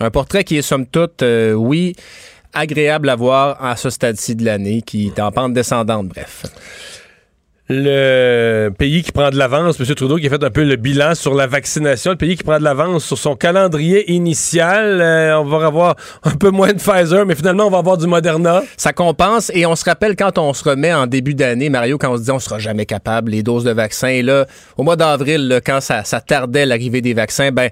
un 0.00 0.10
portrait 0.10 0.44
qui 0.44 0.56
est 0.56 0.62
somme 0.62 0.86
toute, 0.86 1.22
euh, 1.22 1.52
oui, 1.52 1.94
agréable 2.52 3.08
à 3.08 3.16
voir 3.16 3.64
à 3.64 3.76
ce 3.76 3.90
stade-ci 3.90 4.34
de 4.34 4.44
l'année, 4.44 4.82
qui 4.82 5.08
est 5.08 5.20
en 5.20 5.30
pente 5.32 5.52
descendante, 5.52 6.08
bref 6.08 6.44
le 7.68 8.70
pays 8.70 9.02
qui 9.02 9.12
prend 9.12 9.28
de 9.28 9.36
l'avance, 9.36 9.78
M. 9.78 9.86
Trudeau 9.94 10.16
qui 10.16 10.26
a 10.26 10.30
fait 10.30 10.42
un 10.42 10.50
peu 10.50 10.64
le 10.64 10.76
bilan 10.76 11.14
sur 11.14 11.34
la 11.34 11.46
vaccination, 11.46 12.12
le 12.12 12.16
pays 12.16 12.36
qui 12.36 12.42
prend 12.42 12.58
de 12.58 12.64
l'avance 12.64 13.04
sur 13.04 13.18
son 13.18 13.36
calendrier 13.36 14.10
initial. 14.10 15.00
Euh, 15.00 15.38
on 15.38 15.44
va 15.44 15.66
avoir 15.66 15.96
un 16.24 16.34
peu 16.34 16.50
moins 16.50 16.72
de 16.72 16.78
Pfizer, 16.78 17.26
mais 17.26 17.34
finalement, 17.34 17.66
on 17.66 17.70
va 17.70 17.78
avoir 17.78 17.98
du 17.98 18.06
Moderna. 18.06 18.62
Ça 18.78 18.92
compense 18.92 19.50
et 19.54 19.66
on 19.66 19.76
se 19.76 19.84
rappelle 19.84 20.16
quand 20.16 20.38
on 20.38 20.54
se 20.54 20.64
remet 20.64 20.94
en 20.94 21.06
début 21.06 21.34
d'année, 21.34 21.68
Mario, 21.68 21.98
quand 21.98 22.12
on 22.12 22.16
se 22.16 22.22
dit 22.22 22.30
on 22.30 22.38
sera 22.38 22.58
jamais 22.58 22.86
capable, 22.86 23.32
les 23.32 23.42
doses 23.42 23.64
de 23.64 23.72
vaccins. 23.72 24.08
Et 24.08 24.22
là, 24.22 24.46
au 24.78 24.82
mois 24.82 24.96
d'avril, 24.96 25.60
quand 25.64 25.80
ça, 25.80 26.04
ça 26.04 26.20
tardait 26.20 26.64
l'arrivée 26.64 27.02
des 27.02 27.12
vaccins, 27.12 27.52
ben, 27.52 27.68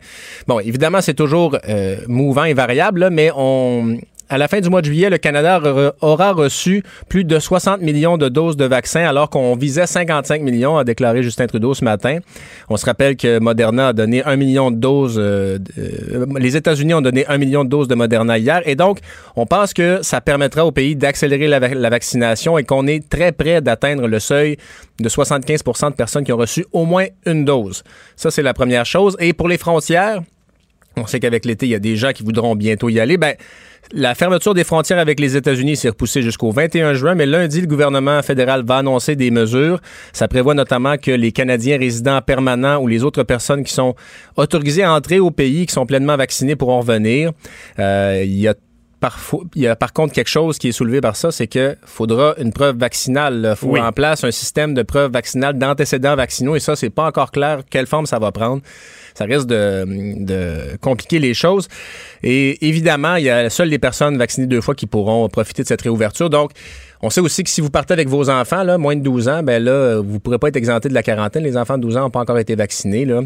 bon, 0.47 0.61
évidemment, 0.61 1.01
c'est 1.01 1.15
toujours 1.15 1.57
euh, 1.69 1.97
mouvant 2.07 2.45
et 2.45 2.55
variable, 2.55 3.09
mais 3.11 3.31
on, 3.35 3.97
à 4.29 4.39
la 4.39 4.49
fin 4.49 4.61
du 4.61 4.69
mois 4.69 4.81
de 4.81 4.87
juillet, 4.87 5.09
le 5.09 5.19
Canada 5.19 5.61
aura 6.01 6.33
reçu 6.33 6.83
plus 7.09 7.25
de 7.25 7.39
60 7.39 7.81
millions 7.81 8.19
de 8.19 8.29
doses 8.29 8.57
de 8.57 8.65
vaccins 8.65 9.05
alors 9.05 9.31
qu'on 9.31 9.55
visait 9.55 9.87
55 9.87 10.43
millions, 10.43 10.77
a 10.79 10.85
déclaré 10.85 11.23
Justin 11.23 11.47
Trudeau 11.47 11.75
ce 11.75 11.85
matin. 11.85 12.19
On 12.69 12.77
se 12.77 12.87
rappelle 12.87 13.17
que 13.17 13.39
Moderna 13.39 13.89
a 13.89 13.93
donné 13.93 14.25
un 14.25 14.37
million 14.37 14.71
de 14.71 14.77
doses. 14.77 15.19
Euh, 15.19 15.59
euh, 15.79 16.27
les 16.39 16.57
États-Unis 16.57 16.95
ont 16.95 17.01
donné 17.01 17.27
un 17.29 17.39
million 17.39 17.65
de 17.65 17.69
doses 17.69 17.89
de 17.89 17.95
Moderna 17.95 18.39
hier. 18.39 18.63
Et 18.67 18.75
donc, 18.75 18.99
on 19.37 19.47
pense 19.47 19.73
que 19.73 20.01
ça 20.03 20.21
permettra 20.21 20.67
au 20.67 20.73
pays 20.73 20.97
d'accélérer 20.97 21.47
la, 21.47 21.61
la, 21.61 21.91
vaccination 21.91 22.59
et 22.59 22.65
qu'on 22.65 22.87
est 22.87 23.09
très 23.09 23.33
près 23.33 23.61
d'atteindre 23.61 24.09
le 24.09 24.19
seuil 24.19 24.57
de 24.99 25.09
75% 25.09 25.91
de 25.91 25.95
personnes 25.95 26.25
qui 26.25 26.33
ont 26.33 26.37
reçu 26.37 26.67
au 26.73 26.85
moins 26.85 27.07
une 27.27 27.45
dose. 27.45 27.85
Ça, 28.17 28.31
c'est 28.31 28.43
la 28.43 28.55
première 28.55 28.87
chose. 28.87 29.17
Et 29.21 29.33
pour 29.33 29.49
les 29.49 29.59
frontières, 29.59 30.21
on 30.97 31.07
sait 31.07 31.21
qu'avec 31.21 31.45
l'été, 31.45 31.67
il 31.67 31.71
y 31.71 31.75
a 31.75 31.79
des 31.79 31.97
gens 31.97 32.13
qui 32.13 32.23
voudront 32.23 32.57
bientôt 32.57 32.89
y 32.89 32.99
aller. 32.99 33.19
Ben, 33.19 33.35
la 33.93 34.15
fermeture 34.15 34.55
des 34.55 34.65
frontières 34.65 34.99
avec 34.99 35.21
les 35.21 35.37
États-Unis 35.37 35.77
s'est 35.77 35.89
repoussée 35.89 36.23
jusqu'au 36.23 36.51
21 36.51 36.95
juin, 36.95 37.15
mais 37.15 37.27
lundi, 37.27 37.61
le 37.61 37.67
gouvernement 37.67 38.23
fédéral 38.23 38.65
va 38.65 38.79
annoncer 38.79 39.17
des 39.17 39.31
mesures. 39.31 39.81
Ça 40.13 40.29
prévoit 40.29 40.55
notamment 40.55 40.97
que 40.97 41.11
les 41.11 41.33
Canadiens 41.33 41.79
résidents 41.79 42.21
permanents 42.21 42.79
ou 42.79 42.87
les 42.87 43.05
autres 43.05 43.23
personnes 43.23 43.65
qui 43.65 43.73
sont 43.73 43.95
autorisées 44.37 44.83
à 44.83 44.93
entrer 44.93 45.21
au 45.21 45.31
pays, 45.31 45.67
qui 45.67 45.73
sont 45.73 45.87
pleinement 45.87 46.17
vaccinées, 46.17 46.57
pourront 46.57 46.81
revenir. 46.81 47.33
Euh, 47.79 48.23
il 48.25 48.39
y 48.39 48.49
a 48.49 48.55
Parfois, 48.99 49.45
il 49.55 49.61
y 49.61 49.67
a 49.69 49.77
par 49.77 49.93
contre 49.93 50.15
quelque 50.15 50.29
chose 50.29 50.57
qui 50.57 50.69
est 50.69 50.73
soulevé 50.73 51.03
par 51.03 51.17
ça, 51.17 51.31
c'est 51.31 51.47
qu'il 51.47 51.77
faudra 51.85 52.35
une 52.39 52.51
preuve 52.51 52.79
vaccinale. 52.79 53.51
Il 53.53 53.57
faut 53.57 53.77
en 53.77 53.93
place 53.93 54.25
un 54.25 54.31
système 54.31 54.73
de 54.73 54.83
preuve 54.83 55.13
vaccinale 55.13 55.59
d'antécédents 55.59 56.17
vaccinaux 56.17 56.57
et 56.57 56.61
ça, 56.61 56.77
c'est 56.77 56.89
pas 56.89 57.05
encore 57.05 57.31
clair 57.31 57.61
quelle 57.69 57.87
forme 57.87 58.07
ça 58.07 58.19
va 58.19 58.33
prendre 58.33 58.63
ça 59.17 59.25
risque 59.25 59.47
de, 59.47 60.77
compliquer 60.81 61.19
les 61.19 61.35
choses. 61.35 61.69
Et 62.23 62.67
évidemment, 62.67 63.17
il 63.17 63.25
y 63.25 63.31
a 63.31 63.49
seules 63.51 63.69
les 63.69 63.79
personnes 63.79 64.19
vaccinées 64.19 64.47
deux 64.47 64.61
fois 64.61 64.75
qui 64.75 64.87
pourront 64.87 65.29
profiter 65.29 65.63
de 65.63 65.69
cette 65.69 65.83
réouverture. 65.83 66.29
Donc, 66.29 66.53
on 67.03 67.11
sait 67.11 67.21
aussi 67.21 67.45
que 67.45 67.51
si 67.51 67.61
vous 67.61 67.71
partez 67.71 67.93
avec 67.93 68.09
vos 68.09 68.31
enfants, 68.31 68.63
là, 68.63 68.79
moins 68.79 68.97
de 68.97 69.01
12 69.01 69.29
ans, 69.29 69.43
ben 69.43 69.63
là, 69.63 70.01
vous 70.01 70.15
ne 70.15 70.19
pourrez 70.19 70.39
pas 70.39 70.49
être 70.49 70.57
exempté 70.57 70.89
de 70.89 70.95
la 70.95 71.03
quarantaine. 71.03 71.43
Les 71.45 71.57
enfants 71.57 71.77
de 71.77 71.83
12 71.83 71.97
ans 71.97 72.01
n'ont 72.01 72.11
pas 72.11 72.21
encore 72.21 72.39
été 72.39 72.55
vaccinés. 72.57 73.05
Là. 73.05 73.21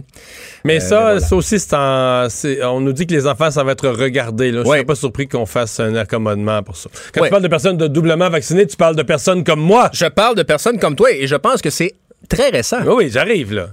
Mais 0.65 0.77
euh, 0.77 0.81
ça, 0.81 1.15
ben 1.15 1.21
ça 1.21 1.37
aussi, 1.37 1.59
c'est 1.59 1.75
en, 1.75 2.27
on 2.65 2.81
nous 2.81 2.93
dit 2.93 3.07
que 3.07 3.15
les 3.15 3.27
enfants, 3.27 3.51
ça 3.51 3.63
va 3.63 3.73
être 3.73 3.89
regardé. 3.89 4.51
Là. 4.51 4.63
Je 4.65 4.69
ne 4.69 4.75
suis 4.75 4.85
pas 4.85 4.95
surpris 4.95 5.29
qu'on 5.29 5.47
fasse 5.47 5.79
un 5.81 5.95
accommodement 5.95 6.63
pour 6.63 6.77
ça. 6.77 6.91
Quand 7.15 7.25
tu 7.25 7.31
parles 7.31 7.43
de 7.43 7.49
personnes 7.49 7.77
de 7.77 7.87
doublement 7.87 8.29
vaccinées, 8.29 8.67
tu 8.67 8.77
parles 8.77 8.97
de 8.97 9.03
personnes 9.03 9.45
comme 9.45 9.61
moi. 9.61 9.89
Je 9.93 10.07
parle 10.07 10.37
de 10.37 10.43
personnes 10.43 10.79
comme 10.79 10.97
toi 10.97 11.11
et 11.13 11.27
je 11.27 11.37
pense 11.37 11.63
que 11.63 11.71
c'est 11.71 11.95
très 12.29 12.51
récent. 12.51 12.79
Oui, 12.85 12.93
oui 12.97 13.11
j'arrive 13.11 13.55
là 13.55 13.69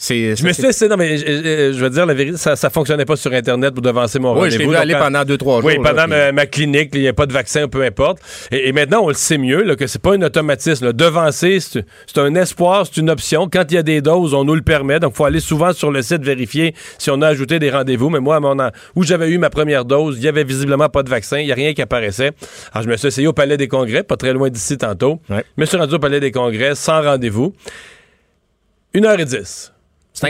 je 0.00 0.44
me 0.46 0.52
suis 0.52 0.62
dit, 0.62 0.88
non, 0.88 0.96
mais 0.96 1.18
je, 1.18 1.78
veux 1.78 1.90
dire, 1.90 2.06
la 2.06 2.14
vérité, 2.14 2.38
ça, 2.38 2.56
ça 2.56 2.70
fonctionnait 2.70 3.04
pas 3.04 3.16
sur 3.16 3.32
Internet 3.32 3.74
pour 3.74 3.82
devancer 3.82 4.18
mon 4.18 4.32
rendez-vous. 4.32 4.46
Oui, 4.46 4.50
je 4.50 4.58
l'ai 4.58 4.66
vu 4.66 4.74
aller 4.74 4.94
pendant 4.94 5.24
deux, 5.24 5.36
trois 5.36 5.60
jours. 5.60 5.66
Oui, 5.66 5.76
pendant 5.82 6.08
ma, 6.08 6.46
clinique, 6.46 6.90
il 6.94 7.02
n'y 7.02 7.08
a 7.08 7.12
pas 7.12 7.26
de 7.26 7.32
vaccin, 7.32 7.68
peu 7.68 7.82
importe. 7.82 8.18
Et, 8.50 8.72
maintenant, 8.72 9.02
on 9.02 9.08
le 9.08 9.14
sait 9.14 9.36
mieux, 9.36 9.62
là, 9.62 9.76
que 9.76 9.86
c'est 9.86 10.00
pas 10.00 10.14
un 10.14 10.22
automatisme. 10.22 10.92
Devancer, 10.92 11.58
c'est 11.60 12.18
un 12.18 12.34
espoir, 12.34 12.86
c'est 12.86 12.98
une 13.00 13.10
option. 13.10 13.48
Quand 13.52 13.64
il 13.70 13.74
y 13.74 13.78
a 13.78 13.82
des 13.82 14.00
doses, 14.00 14.32
on 14.32 14.44
nous 14.44 14.54
le 14.54 14.62
permet. 14.62 15.00
Donc, 15.00 15.12
il 15.14 15.16
faut 15.16 15.26
aller 15.26 15.40
souvent 15.40 15.72
sur 15.72 15.90
le 15.90 16.00
site 16.00 16.22
vérifier 16.22 16.74
si 16.96 17.10
on 17.10 17.20
a 17.20 17.28
ajouté 17.28 17.58
des 17.58 17.70
rendez-vous. 17.70 18.08
Mais 18.08 18.20
moi, 18.20 18.36
à 18.36 18.40
mon 18.40 18.56
où 18.96 19.02
j'avais 19.02 19.28
eu 19.30 19.38
ma 19.38 19.50
première 19.50 19.84
dose, 19.84 20.16
il 20.18 20.24
y 20.24 20.28
avait 20.28 20.44
visiblement 20.44 20.88
pas 20.88 21.02
de 21.02 21.10
vaccin. 21.10 21.38
Il 21.38 21.46
n'y 21.46 21.52
a 21.52 21.54
rien 21.54 21.74
qui 21.74 21.82
apparaissait. 21.82 22.32
Alors, 22.72 22.84
je 22.84 22.88
me 22.88 22.96
suis 22.96 23.08
essayé 23.08 23.26
au 23.26 23.32
Palais 23.32 23.58
des 23.58 23.68
Congrès, 23.68 24.02
pas 24.02 24.16
très 24.16 24.32
loin 24.32 24.48
d'ici 24.48 24.78
tantôt. 24.78 25.20
Je 25.28 25.34
me 25.58 25.66
suis 25.66 25.76
rendu 25.76 25.94
au 25.94 25.98
Palais 25.98 26.20
des 26.20 26.32
Congrès 26.32 26.74
sans 26.74 27.02
rendez-vous. 27.02 27.52
Une 28.94 29.04
heure 29.04 29.20
et 29.20 29.24
dix. 29.24 29.72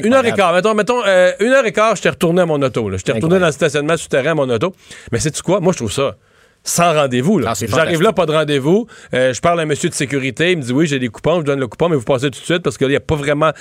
Une 0.04 0.14
heure 0.14 0.24
et 0.24 0.32
quart. 0.32 0.52
Mettons, 0.52 0.74
mettons 0.74 1.02
euh, 1.06 1.32
une 1.40 1.48
heure 1.48 1.64
et 1.66 1.72
quart, 1.72 1.96
je 1.96 2.02
t'ai 2.02 2.10
retourné 2.10 2.42
à 2.42 2.46
mon 2.46 2.60
auto. 2.62 2.90
Je 2.96 3.02
t'ai 3.02 3.12
retourné 3.12 3.38
dans 3.38 3.46
le 3.46 3.52
stationnement 3.52 3.96
souterrain 3.96 4.32
à 4.32 4.34
mon 4.34 4.48
auto. 4.48 4.74
Mais 5.10 5.18
c'est-tu 5.18 5.42
quoi? 5.42 5.60
Moi, 5.60 5.72
je 5.72 5.78
trouve 5.78 5.92
ça 5.92 6.16
sans 6.62 6.92
rendez-vous. 6.92 7.40
Ah, 7.46 7.54
J'arrive 7.58 8.02
là, 8.02 8.12
pas 8.12 8.26
de 8.26 8.32
rendez-vous. 8.32 8.86
Euh, 9.14 9.32
je 9.32 9.40
parle 9.40 9.60
à 9.60 9.62
un 9.62 9.66
monsieur 9.66 9.88
de 9.88 9.94
sécurité. 9.94 10.52
Il 10.52 10.58
me 10.58 10.62
dit 10.62 10.72
oui, 10.72 10.86
j'ai 10.86 10.98
des 10.98 11.08
coupons. 11.08 11.34
Je 11.34 11.36
vous 11.38 11.44
donne 11.44 11.60
le 11.60 11.66
coupon, 11.66 11.88
mais 11.88 11.96
vous 11.96 12.04
passez 12.04 12.30
tout 12.30 12.38
de 12.40 12.44
suite 12.44 12.62
parce 12.62 12.76
qu'il 12.76 12.88
n'y 12.88 12.96
a 12.96 13.00
pas 13.00 13.14
vraiment. 13.14 13.52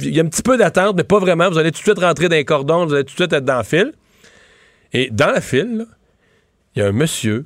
Il 0.00 0.14
y 0.14 0.20
a 0.20 0.22
un 0.22 0.26
petit 0.26 0.42
peu 0.42 0.56
d'attente, 0.56 0.96
mais 0.96 1.04
pas 1.04 1.18
vraiment. 1.18 1.50
Vous 1.50 1.58
allez 1.58 1.70
tout 1.70 1.80
de 1.80 1.84
suite 1.84 1.98
rentrer 1.98 2.28
dans 2.28 2.36
les 2.36 2.44
cordons. 2.44 2.86
Vous 2.86 2.94
allez 2.94 3.04
tout 3.04 3.12
de 3.12 3.20
suite 3.20 3.32
être 3.32 3.44
dans 3.44 3.58
le 3.58 3.64
fil. 3.64 3.92
Et 4.92 5.10
dans 5.10 5.30
la 5.30 5.40
file, 5.40 5.86
il 6.74 6.80
y 6.80 6.82
a 6.82 6.88
un 6.88 6.92
monsieur 6.92 7.44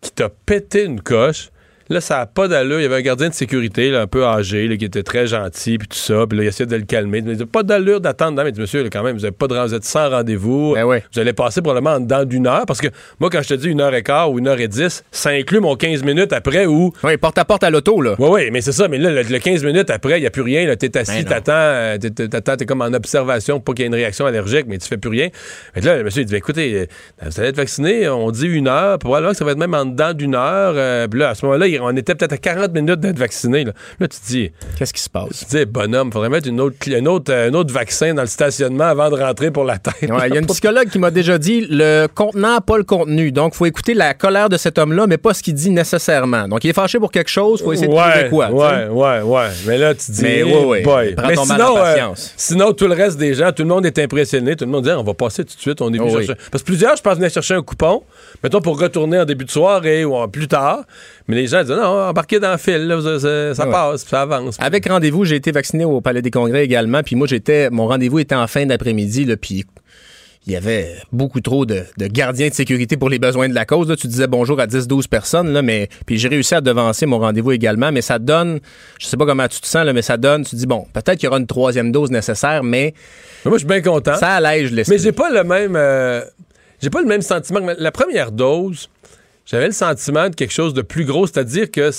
qui 0.00 0.12
t'a 0.12 0.28
pété 0.28 0.84
une 0.84 1.00
coche 1.00 1.50
Là, 1.90 2.00
ça 2.00 2.18
n'a 2.18 2.26
pas 2.26 2.48
d'allure. 2.48 2.80
Il 2.80 2.82
y 2.82 2.86
avait 2.86 2.96
un 2.96 3.02
gardien 3.02 3.28
de 3.28 3.34
sécurité, 3.34 3.94
un 3.94 4.06
peu 4.06 4.24
âgé, 4.24 4.76
qui 4.78 4.84
était 4.84 5.02
très 5.02 5.26
gentil, 5.26 5.78
puis 5.78 5.88
tout 5.88 5.96
ça. 5.96 6.26
Puis 6.28 6.36
là, 6.38 6.44
il 6.44 6.48
essayait 6.48 6.66
de 6.66 6.76
le 6.76 6.82
calmer. 6.82 7.22
Il 7.24 7.36
dit 7.36 7.46
pas 7.46 7.62
d'allure 7.62 8.00
d'attendre. 8.00 8.42
Mais 8.42 8.50
il 8.50 8.52
dit, 8.52 8.60
monsieur, 8.60 8.86
quand 8.90 9.02
même, 9.02 9.16
vous, 9.16 9.24
avez 9.24 9.32
pas 9.32 9.46
de, 9.46 9.54
vous 9.54 9.74
êtes 9.74 9.84
sans 9.84 10.10
rendez-vous. 10.10 10.74
Ben 10.74 10.84
vous 10.84 11.20
allez 11.20 11.32
passer 11.32 11.62
probablement 11.62 11.96
en 11.96 12.00
dedans 12.00 12.24
d'une 12.24 12.46
heure. 12.46 12.66
Parce 12.66 12.80
que 12.80 12.88
moi, 13.20 13.30
quand 13.30 13.42
je 13.42 13.48
te 13.48 13.54
dis 13.54 13.68
une 13.68 13.80
heure 13.80 13.94
et 13.94 14.02
quart 14.02 14.30
ou 14.30 14.38
une 14.38 14.48
heure 14.48 14.60
et 14.60 14.68
dix, 14.68 15.02
ça 15.10 15.30
inclut 15.30 15.60
mon 15.60 15.76
15 15.76 16.02
minutes 16.04 16.32
après 16.32 16.66
où. 16.66 16.92
Oui, 17.02 17.16
porte 17.16 17.38
à 17.38 17.44
porte 17.44 17.64
à 17.64 17.70
l'auto, 17.70 18.02
là. 18.02 18.16
Oui, 18.18 18.28
oui, 18.30 18.50
mais 18.52 18.60
c'est 18.60 18.72
ça. 18.72 18.88
Mais 18.88 18.98
là, 18.98 19.10
le, 19.22 19.38
15 19.38 19.64
minutes 19.64 19.90
après, 19.90 20.18
il 20.18 20.22
n'y 20.22 20.26
a 20.26 20.30
plus 20.30 20.42
rien. 20.42 20.74
Tu 20.76 20.86
es 20.86 20.98
assis, 20.98 21.22
ben 21.22 21.28
t'attends, 21.28 21.52
euh, 21.54 21.98
t'attends, 21.98 22.56
t'es 22.56 22.66
comme 22.66 22.82
en 22.82 22.92
observation 22.92 23.60
pour 23.60 23.74
qu'il 23.74 23.84
y 23.84 23.86
ait 23.86 23.88
une 23.88 23.94
réaction 23.94 24.26
allergique, 24.26 24.66
mais 24.68 24.78
tu 24.78 24.88
fais 24.88 24.98
plus 24.98 25.10
rien. 25.10 25.28
Mais 25.74 25.82
là, 25.82 25.96
le 25.96 26.04
monsieur, 26.04 26.22
il 26.22 26.26
dit, 26.26 26.36
écoutez, 26.36 26.74
euh, 26.74 26.86
vous 27.22 27.40
allez 27.40 27.48
être 27.48 27.56
vacciné, 27.56 28.08
on 28.08 28.30
dit 28.30 28.46
une 28.46 28.68
heure. 28.68 28.98
Probablement 28.98 29.32
que 29.32 29.38
ça 29.38 29.44
va 29.44 29.52
être 29.52 29.58
même 29.58 29.74
en 29.74 29.86
dedans 29.86 30.12
d'une 30.12 30.34
heure. 30.34 30.74
Euh, 30.76 31.08
puis 31.08 31.20
là, 31.20 31.30
à 31.30 31.34
ce 31.34 31.46
moment-là, 31.46 31.66
on 31.80 31.96
était 31.96 32.14
peut-être 32.14 32.32
à 32.32 32.38
40 32.38 32.58
40 32.58 32.74
minutes 32.74 33.00
d'être 33.00 33.18
vacciné. 33.18 33.64
Là, 33.64 33.72
là 34.00 34.08
tu 34.08 34.18
te 34.18 34.26
dis. 34.26 34.50
Qu'est-ce 34.78 34.92
qui 34.92 35.00
se 35.00 35.10
passe? 35.10 35.28
Tu 35.38 35.44
te 35.44 35.56
dis, 35.56 35.64
bonhomme, 35.64 36.08
il 36.08 36.12
faudrait 36.12 36.28
mettre 36.28 36.48
une 36.48 36.60
autre, 36.60 36.76
un, 36.88 37.06
autre, 37.06 37.32
un 37.32 37.54
autre 37.54 37.72
vaccin 37.72 38.14
dans 38.14 38.22
le 38.22 38.28
stationnement 38.28 38.84
avant 38.84 39.10
de 39.10 39.16
rentrer 39.16 39.50
pour 39.50 39.64
la 39.64 39.78
tête. 39.78 39.94
Il 40.02 40.08
y 40.08 40.12
a 40.12 40.38
une 40.38 40.46
psychologue 40.46 40.88
qui 40.88 40.98
m'a 40.98 41.10
déjà 41.10 41.38
dit 41.38 41.66
le 41.68 42.06
contenant, 42.12 42.60
pas 42.60 42.78
le 42.78 42.84
contenu. 42.84 43.32
Donc, 43.32 43.52
il 43.54 43.56
faut 43.58 43.66
écouter 43.66 43.94
la 43.94 44.14
colère 44.14 44.48
de 44.48 44.56
cet 44.56 44.78
homme-là, 44.78 45.06
mais 45.06 45.18
pas 45.18 45.34
ce 45.34 45.42
qu'il 45.42 45.54
dit 45.54 45.70
nécessairement. 45.70 46.48
Donc, 46.48 46.64
il 46.64 46.70
est 46.70 46.74
fâché 46.74 46.98
pour 46.98 47.12
quelque 47.12 47.30
chose, 47.30 47.60
il 47.60 47.64
faut 47.64 47.72
essayer 47.72 47.88
de 47.88 47.92
trouver 47.92 48.28
quoi. 48.28 48.50
Ouais, 48.50 48.88
ouais, 48.88 49.20
ouais. 49.22 49.48
Mais 49.66 49.78
là, 49.78 49.94
tu 49.94 50.06
te 50.06 50.12
dis, 50.12 50.22
mais, 50.22 50.42
ouais, 50.42 50.84
ouais. 50.84 51.14
mais 51.16 51.36
sinon, 51.36 51.76
euh, 51.78 52.12
sinon, 52.36 52.72
tout 52.72 52.86
le 52.86 52.94
reste 52.94 53.18
des 53.18 53.34
gens, 53.34 53.52
tout 53.52 53.62
le 53.62 53.68
monde 53.68 53.86
est 53.86 53.98
impressionné. 53.98 54.56
Tout 54.56 54.64
le 54.64 54.70
monde 54.70 54.84
dit, 54.84 54.90
on 54.90 55.04
va 55.04 55.14
passer 55.14 55.44
tout 55.44 55.54
de 55.54 55.60
suite, 55.60 55.80
on 55.80 55.92
est 55.92 55.98
venu 55.98 56.10
chercher. 56.10 56.34
Parce 56.50 56.62
que 56.62 56.66
plusieurs, 56.66 56.96
je 56.96 57.02
pense, 57.02 57.16
venaient 57.16 57.30
chercher 57.30 57.54
un 57.54 57.62
coupon, 57.62 58.02
mettons, 58.42 58.60
pour 58.60 58.80
retourner 58.80 59.20
en 59.20 59.24
début 59.24 59.44
de 59.44 59.50
soirée 59.50 60.04
ou 60.04 60.26
plus 60.28 60.48
tard. 60.48 60.84
Mais 61.28 61.36
les 61.36 61.46
gens 61.46 61.60
disent, 61.62 61.76
non, 61.76 62.08
embarquez 62.08 62.40
dans 62.40 62.52
le 62.52 62.58
fil, 62.58 62.86
là, 62.86 63.54
ça, 63.54 63.66
passe, 63.66 64.06
ça 64.06 64.22
avance. 64.22 64.56
Avec 64.58 64.88
rendez-vous, 64.88 65.26
j'ai 65.26 65.36
été 65.36 65.52
vacciné 65.52 65.84
au 65.84 66.00
Palais 66.00 66.22
des 66.22 66.30
Congrès 66.30 66.64
également. 66.64 67.02
Puis 67.02 67.16
moi, 67.16 67.26
j'étais, 67.26 67.68
mon 67.68 67.86
rendez-vous 67.86 68.18
était 68.18 68.34
en 68.34 68.46
fin 68.46 68.64
d'après-midi. 68.64 69.26
Puis 69.36 69.66
il 70.46 70.52
y 70.52 70.56
avait 70.56 70.96
beaucoup 71.12 71.42
trop 71.42 71.66
de, 71.66 71.84
gardiens 71.98 72.48
de 72.48 72.54
sécurité 72.54 72.96
pour 72.96 73.10
les 73.10 73.18
besoins 73.18 73.50
de 73.50 73.54
la 73.54 73.66
cause. 73.66 73.94
Tu 73.98 74.06
disais 74.06 74.26
bonjour 74.26 74.58
à 74.58 74.66
10-12 74.66 75.06
personnes, 75.06 75.52
là, 75.52 75.60
mais 75.60 75.90
puis 76.06 76.16
j'ai 76.16 76.28
réussi 76.28 76.54
à 76.54 76.62
devancer 76.62 77.04
mon 77.04 77.18
rendez-vous 77.18 77.52
également. 77.52 77.92
Mais 77.92 78.00
ça 78.00 78.18
donne, 78.18 78.60
je 78.98 79.06
sais 79.06 79.18
pas 79.18 79.26
comment 79.26 79.46
tu 79.48 79.60
te 79.60 79.66
sens, 79.66 79.84
là, 79.84 79.92
mais 79.92 80.00
ça 80.00 80.16
donne, 80.16 80.46
tu 80.46 80.56
dis 80.56 80.66
bon, 80.66 80.86
peut-être 80.94 81.16
qu'il 81.16 81.24
y 81.24 81.28
aura 81.28 81.38
une 81.38 81.46
troisième 81.46 81.92
dose 81.92 82.10
nécessaire, 82.10 82.64
mais. 82.64 82.94
moi, 83.44 83.54
je 83.54 83.58
suis 83.58 83.68
bien 83.68 83.82
content. 83.82 84.16
Ça 84.16 84.36
allège 84.36 84.72
l'esprit. 84.72 84.96
Mais 84.96 85.02
j'ai 85.02 85.12
pas 85.12 85.28
le 85.28 85.44
même. 85.44 85.76
Euh, 85.76 86.22
j'ai 86.80 86.88
pas 86.88 87.02
le 87.02 87.08
même 87.08 87.22
sentiment. 87.22 87.60
La 87.78 87.92
première 87.92 88.32
dose, 88.32 88.88
j'avais 89.50 89.66
le 89.66 89.72
sentiment 89.72 90.28
de 90.28 90.34
quelque 90.34 90.52
chose 90.52 90.74
de 90.74 90.82
plus 90.82 91.04
gros, 91.04 91.26
c'est-à-dire 91.26 91.70
que 91.70 91.90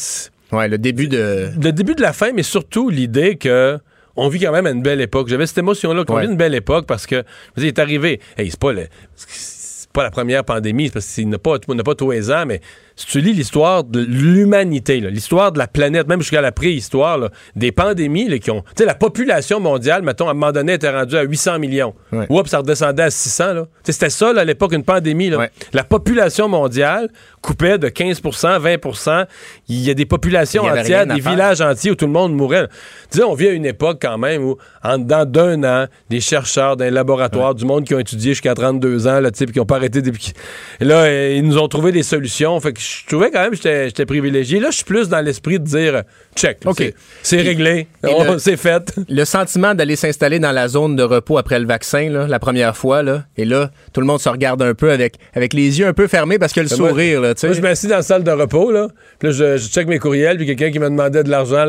Ouais, 0.52 0.68
le 0.68 0.78
début 0.78 1.08
de. 1.08 1.50
Le 1.62 1.72
début 1.72 1.96
de 1.96 2.02
la 2.02 2.14
fin, 2.14 2.32
mais 2.34 2.44
surtout 2.44 2.90
l'idée 2.90 3.38
que 3.38 3.78
on 4.16 4.28
vit 4.28 4.40
quand 4.40 4.52
même 4.52 4.66
à 4.66 4.72
une 4.72 4.82
belle 4.82 5.02
époque. 5.02 5.28
J'avais 5.30 5.46
cette 5.46 5.60
émotion-là 5.60 6.04
qu'on 6.04 6.20
vit 6.20 6.26
une 6.26 6.36
belle 6.38 6.56
époque 6.56 6.86
parce 6.86 7.06
que, 7.06 7.24
vous 7.56 7.64
il 7.64 7.68
est 7.68 7.80
arrivé. 7.80 8.20
Hey, 8.38 8.50
c'est 8.50 8.60
pas 8.60 8.74
le, 8.74 8.88
c'est 9.16 9.90
pas 9.92 10.04
la 10.04 10.12
première 10.12 10.44
pandémie, 10.44 10.90
parce 10.90 11.08
qu'il 11.08 11.30
n'a 11.30 11.38
pas, 11.38 11.58
n'a 11.68 11.84
pas 11.84 11.96
tous 11.96 12.12
les 12.12 12.32
ans, 12.32 12.46
mais 12.46 12.62
si 13.00 13.06
tu 13.06 13.22
lis 13.22 13.32
l'histoire 13.32 13.86
de 13.86 14.02
l'humanité, 14.02 15.00
l'histoire 15.00 15.54
de 15.54 15.58
la 15.58 15.68
planète, 15.68 16.10
même 16.10 16.20
jusqu'à 16.20 16.42
la 16.42 16.52
préhistoire, 16.52 17.30
des 17.56 17.72
pandémies 17.72 18.42
qui 18.42 18.52
ont. 18.52 18.62
Tu 18.62 18.80
sais, 18.80 18.86
la 18.86 18.94
population 18.94 19.62
mondiale, 19.62 20.02
mettons, 20.02 20.28
à 20.28 20.32
un 20.32 20.34
moment 20.34 20.52
donné, 20.52 20.74
était 20.74 20.90
rendue 20.90 21.16
à 21.16 21.22
800 21.22 21.60
millions. 21.60 21.96
Oups, 22.28 22.50
ça 22.50 22.58
redescendait 22.58 23.04
à 23.04 23.10
600. 23.10 23.54
Là. 23.54 23.68
C'était 23.84 24.10
ça, 24.10 24.34
à 24.36 24.44
l'époque, 24.44 24.74
une 24.74 24.84
pandémie. 24.84 25.32
La 25.72 25.84
population 25.86 26.50
mondiale 26.50 27.08
coupait 27.42 27.78
de 27.78 27.88
15% 27.88 28.60
20% 28.60 29.26
Il 29.70 29.80
y 29.80 29.90
a 29.90 29.94
des 29.94 30.06
populations 30.06 30.64
entières, 30.64 31.08
des 31.08 31.22
villages 31.22 31.62
entiers 31.62 31.92
où 31.92 31.96
tout 31.96 32.06
le 32.06 32.12
monde 32.12 32.36
mourait. 32.36 32.68
Tu 33.10 33.20
sais, 33.20 33.24
on 33.24 33.34
vit 33.34 33.48
à 33.48 33.52
une 33.52 33.66
époque 33.66 34.00
quand 34.02 34.18
même 34.18 34.44
où, 34.44 34.58
en 34.84 34.98
dedans 34.98 35.24
d'un 35.24 35.64
an, 35.64 35.88
des 36.10 36.20
chercheurs 36.20 36.76
d'un 36.76 36.92
laboratoire, 36.92 37.56
du 37.56 37.64
monde 37.64 37.86
qui 37.86 37.96
ont 37.96 38.00
étudié 38.00 38.32
jusqu'à 38.34 38.56
32 38.56 39.08
ans, 39.08 39.22
là, 39.22 39.32
qui 39.32 39.46
n'ont 39.58 39.66
pas 39.66 39.78
arrêté 39.78 40.02
depuis. 40.02 40.34
Là, 40.82 41.30
ils 41.30 41.48
nous 41.48 41.58
ont 41.58 41.70
trouvé 41.70 41.94
des 41.94 42.04
solutions. 42.04 42.60
Fait 42.60 42.74
que 42.74 42.89
je 42.90 43.06
trouvais 43.06 43.32
quand 43.32 43.42
même 43.42 43.52
que 43.52 43.58
j'étais 43.58 44.06
privilégié. 44.06 44.60
Là, 44.60 44.70
je 44.72 44.78
suis 44.78 44.86
plus 44.86 45.10
dans 45.10 45.22
l'esprit 45.22 45.60
de 45.60 45.66
dire 45.66 46.04
check. 46.36 46.60
OK. 46.66 46.94
C'est 47.22 47.42
réglé. 47.42 47.88
Oh, 48.08 48.24
c'est 48.38 48.58
fait. 48.58 48.94
Le 49.08 49.26
sentiment 49.26 49.76
d'aller 49.76 49.96
s'installer 49.96 50.40
dans 50.40 50.52
la 50.52 50.68
zone 50.68 50.96
de 50.96 51.04
repos 51.04 51.38
après 51.38 51.60
le 51.60 51.68
vaccin, 51.68 52.10
là, 52.10 52.28
la 52.28 52.40
première 52.40 52.76
fois, 52.76 53.04
là, 53.04 53.24
et 53.38 53.46
là, 53.46 53.72
tout 53.94 54.02
le 54.02 54.08
monde 54.08 54.20
se 54.20 54.30
regarde 54.30 54.62
un 54.62 54.74
peu 54.74 54.92
avec, 54.92 55.16
avec 55.34 55.54
les 55.54 55.80
yeux 55.80 55.88
un 55.88 55.94
peu 55.94 56.08
fermés 56.08 56.40
parce 56.40 56.54
qu'il 56.54 56.62
a 56.62 56.64
le 56.64 56.70
sourire. 56.70 57.22
Là, 57.22 57.34
moi, 57.44 57.54
je 57.54 57.62
m'assis 57.62 57.88
dans 57.88 57.98
la 57.98 58.02
salle 58.02 58.24
de 58.24 58.32
repos. 58.32 58.72
Là, 58.72 58.88
puis 59.20 59.30
là, 59.30 59.34
je, 59.34 59.58
je 59.58 59.70
check 59.70 59.88
mes 59.88 60.00
courriels, 60.00 60.38
puis 60.38 60.46
quelqu'un 60.46 60.72
qui 60.72 60.80
me 60.80 60.90
demandait 60.90 61.24
de 61.24 61.30
l'argent. 61.30 61.66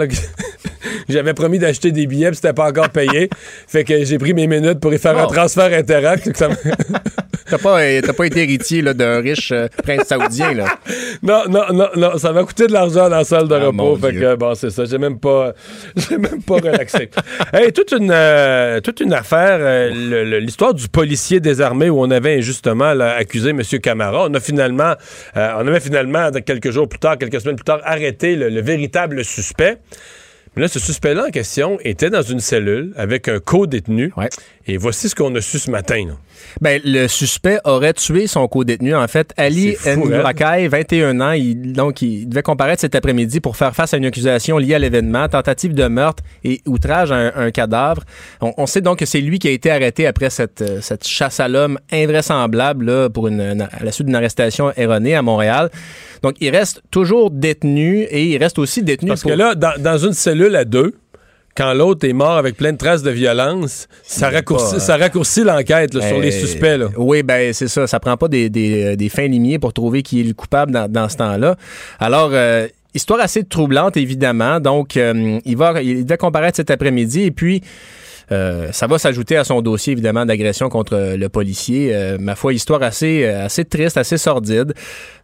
J'avais 1.08 1.34
promis 1.34 1.58
d'acheter 1.58 1.92
des 1.92 2.06
billets, 2.06 2.28
puis 2.28 2.36
c'était 2.36 2.52
pas 2.52 2.68
encore 2.68 2.90
payé. 2.90 3.28
fait 3.66 3.84
que 3.84 4.04
j'ai 4.04 4.18
pris 4.18 4.34
mes 4.34 4.46
minutes 4.46 4.80
pour 4.80 4.92
y 4.92 4.98
faire 4.98 5.16
un 5.18 5.26
transfert 5.26 5.72
interact. 5.72 6.30
T'as 7.50 7.58
pas, 7.58 7.80
pas 8.16 8.26
été 8.26 8.42
héritier 8.44 8.82
d'un 8.82 9.20
riche 9.20 9.50
euh, 9.50 9.66
prince 9.82 10.06
saoudien, 10.06 10.54
là. 10.54 10.66
Non, 11.20 11.42
non, 11.48 11.64
non, 11.72 11.88
non. 11.96 12.16
Ça 12.16 12.32
m'a 12.32 12.44
coûté 12.44 12.68
de 12.68 12.72
l'argent 12.72 13.08
dans 13.08 13.16
la 13.16 13.24
salle 13.24 13.48
de 13.48 13.54
ah, 13.54 13.66
repos. 13.66 13.96
Fait 13.96 14.12
que, 14.12 14.36
bon, 14.36 14.54
c'est 14.54 14.70
ça. 14.70 14.84
J'ai 14.84 14.98
même 14.98 15.18
pas, 15.18 15.52
j'ai 15.96 16.16
même 16.16 16.42
pas 16.42 16.54
relaxé. 16.54 17.10
hey, 17.52 17.72
toute 17.72 17.90
une, 17.90 18.12
euh, 18.12 18.80
toute 18.80 19.00
une 19.00 19.12
affaire, 19.12 19.58
euh, 19.60 20.38
l'histoire 20.38 20.74
du 20.74 20.88
policier 20.88 21.40
désarmé 21.40 21.90
où 21.90 22.00
on 22.00 22.10
avait 22.12 22.36
injustement 22.38 22.90
accusé 23.00 23.50
M. 23.50 23.62
Camara. 23.82 24.26
On 24.30 24.34
a 24.34 24.40
finalement, 24.40 24.94
on 25.34 25.66
avait 25.66 25.80
finalement, 25.80 26.30
quelques 26.46 26.70
jours 26.70 26.88
plus 26.88 27.00
tard, 27.00 27.18
quelques 27.18 27.40
semaines 27.40 27.56
plus 27.56 27.64
tard, 27.64 27.80
arrêté 27.82 28.36
le 28.36 28.60
véritable 28.60 29.24
suspect. 29.24 29.78
Mais 30.56 30.62
là, 30.62 30.68
ce 30.68 30.80
suspect-là 30.80 31.26
en 31.28 31.30
question 31.30 31.78
était 31.84 32.10
dans 32.10 32.22
une 32.22 32.40
cellule 32.40 32.92
avec 32.96 33.28
un 33.28 33.38
co-détenu. 33.38 34.12
Et 34.70 34.76
voici 34.76 35.08
ce 35.08 35.16
qu'on 35.16 35.34
a 35.34 35.40
su 35.40 35.58
ce 35.58 35.68
matin. 35.68 36.04
Ben, 36.60 36.80
le 36.84 37.08
suspect 37.08 37.58
aurait 37.64 37.92
tué 37.92 38.28
son 38.28 38.46
co-détenu. 38.46 38.94
En 38.94 39.08
fait, 39.08 39.32
Ali 39.36 39.74
Ndourakai, 39.84 40.68
21 40.68 41.20
ans, 41.20 41.32
il, 41.32 41.72
donc 41.72 42.02
il 42.02 42.28
devait 42.28 42.44
comparaître 42.44 42.80
cet 42.80 42.94
après-midi 42.94 43.40
pour 43.40 43.56
faire 43.56 43.74
face 43.74 43.94
à 43.94 43.96
une 43.96 44.04
accusation 44.04 44.58
liée 44.58 44.74
à 44.74 44.78
l'événement, 44.78 45.28
tentative 45.28 45.74
de 45.74 45.88
meurtre 45.88 46.22
et 46.44 46.60
outrage 46.66 47.10
à 47.10 47.36
un, 47.36 47.50
cadavre. 47.50 48.04
On, 48.40 48.66
sait 48.66 48.80
donc 48.80 49.00
que 49.00 49.06
c'est 49.06 49.20
lui 49.20 49.40
qui 49.40 49.48
a 49.48 49.50
été 49.50 49.72
arrêté 49.72 50.06
après 50.06 50.30
cette, 50.30 50.62
euh, 50.62 50.80
cette 50.80 51.04
chasse 51.04 51.40
à 51.40 51.48
l'homme 51.48 51.76
invraisemblable 51.92 52.84
là, 52.84 53.10
pour 53.10 53.26
une, 53.26 53.40
à 53.40 53.82
la 53.84 53.90
suite 53.90 54.06
d'une 54.06 54.14
arrestation 54.14 54.72
erronée 54.76 55.16
à 55.16 55.22
Montréal. 55.22 55.70
Donc, 56.22 56.36
il 56.40 56.50
reste 56.50 56.80
toujours 56.92 57.32
détenu 57.32 58.02
et 58.02 58.24
il 58.26 58.38
reste 58.38 58.60
aussi 58.60 58.84
détenu. 58.84 59.08
Parce 59.08 59.24
que 59.24 59.30
là, 59.30 59.56
dans, 59.56 59.72
dans 59.82 59.98
une 59.98 60.12
cellule 60.12 60.54
à 60.54 60.64
deux, 60.64 60.94
quand 61.56 61.74
l'autre 61.74 62.06
est 62.06 62.12
mort 62.12 62.36
avec 62.36 62.56
plein 62.56 62.72
de 62.72 62.78
traces 62.78 63.02
de 63.02 63.10
violence, 63.10 63.88
ça 64.02 64.30
raccourcit, 64.30 64.80
ça 64.80 64.96
raccourcit 64.96 65.42
l'enquête 65.42 65.92
sur 65.92 66.20
les 66.20 66.30
ben, 66.30 66.32
suspects. 66.32 66.78
Là. 66.78 66.88
Oui, 66.96 67.22
ben 67.22 67.52
c'est 67.52 67.68
ça. 67.68 67.86
Ça 67.86 68.00
prend 68.00 68.16
pas 68.16 68.28
des, 68.28 68.48
des, 68.48 68.96
des, 68.96 69.08
fins 69.08 69.26
limiers 69.26 69.58
pour 69.58 69.72
trouver 69.72 70.02
qui 70.02 70.20
est 70.20 70.24
le 70.24 70.34
coupable 70.34 70.72
dans, 70.72 70.90
dans 70.90 71.08
ce 71.08 71.16
temps-là. 71.16 71.56
Alors, 71.98 72.30
euh, 72.32 72.68
histoire 72.94 73.20
assez 73.20 73.44
troublante, 73.44 73.96
évidemment. 73.96 74.60
Donc, 74.60 74.96
euh, 74.96 75.38
il 75.44 75.56
va 75.56 75.82
il 75.82 76.04
devait 76.04 76.16
comparaître 76.16 76.56
cet 76.56 76.70
après-midi 76.70 77.22
et 77.22 77.30
puis... 77.30 77.62
Euh, 78.32 78.70
ça 78.70 78.86
va 78.86 78.96
s'ajouter 78.96 79.36
à 79.36 79.42
son 79.42 79.60
dossier, 79.60 79.92
évidemment, 79.92 80.24
d'agression 80.24 80.68
contre 80.68 81.16
le 81.16 81.28
policier. 81.28 81.92
ma 82.20 82.36
foi, 82.36 82.52
histoire 82.52 82.80
assez, 82.80 83.24
assez 83.24 83.64
triste, 83.64 83.96
assez 83.96 84.18
sordide. 84.18 84.72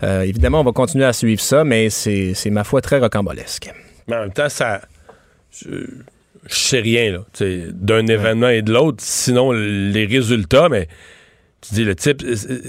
évidemment, 0.03 0.63
on 0.63 0.65
va 0.65 0.73
continuer 0.73 1.05
à 1.05 1.13
suivre 1.13 1.41
ça, 1.41 1.63
mais 1.63 1.89
c'est, 1.89 2.35
ma 2.47 2.65
foi, 2.65 2.81
très 2.81 2.99
rocambolesque. 2.99 3.73
Mais 4.09 4.17
en 4.17 4.21
même 4.23 4.33
temps, 4.33 4.49
ça 4.49 4.81
je 5.57 5.69
sais 6.49 6.81
rien 6.81 7.13
là, 7.13 7.25
d'un 7.73 8.07
événement 8.07 8.49
et 8.49 8.63
de 8.63 8.73
l'autre, 8.73 8.99
sinon 9.01 9.53
les 9.53 10.07
résultats, 10.07 10.69
mais 10.69 10.89
tu 11.67 11.75
dis 11.75 11.85
le 11.85 11.95
type, 11.95 12.23
euh, 12.23 12.35
euh, 12.51 12.61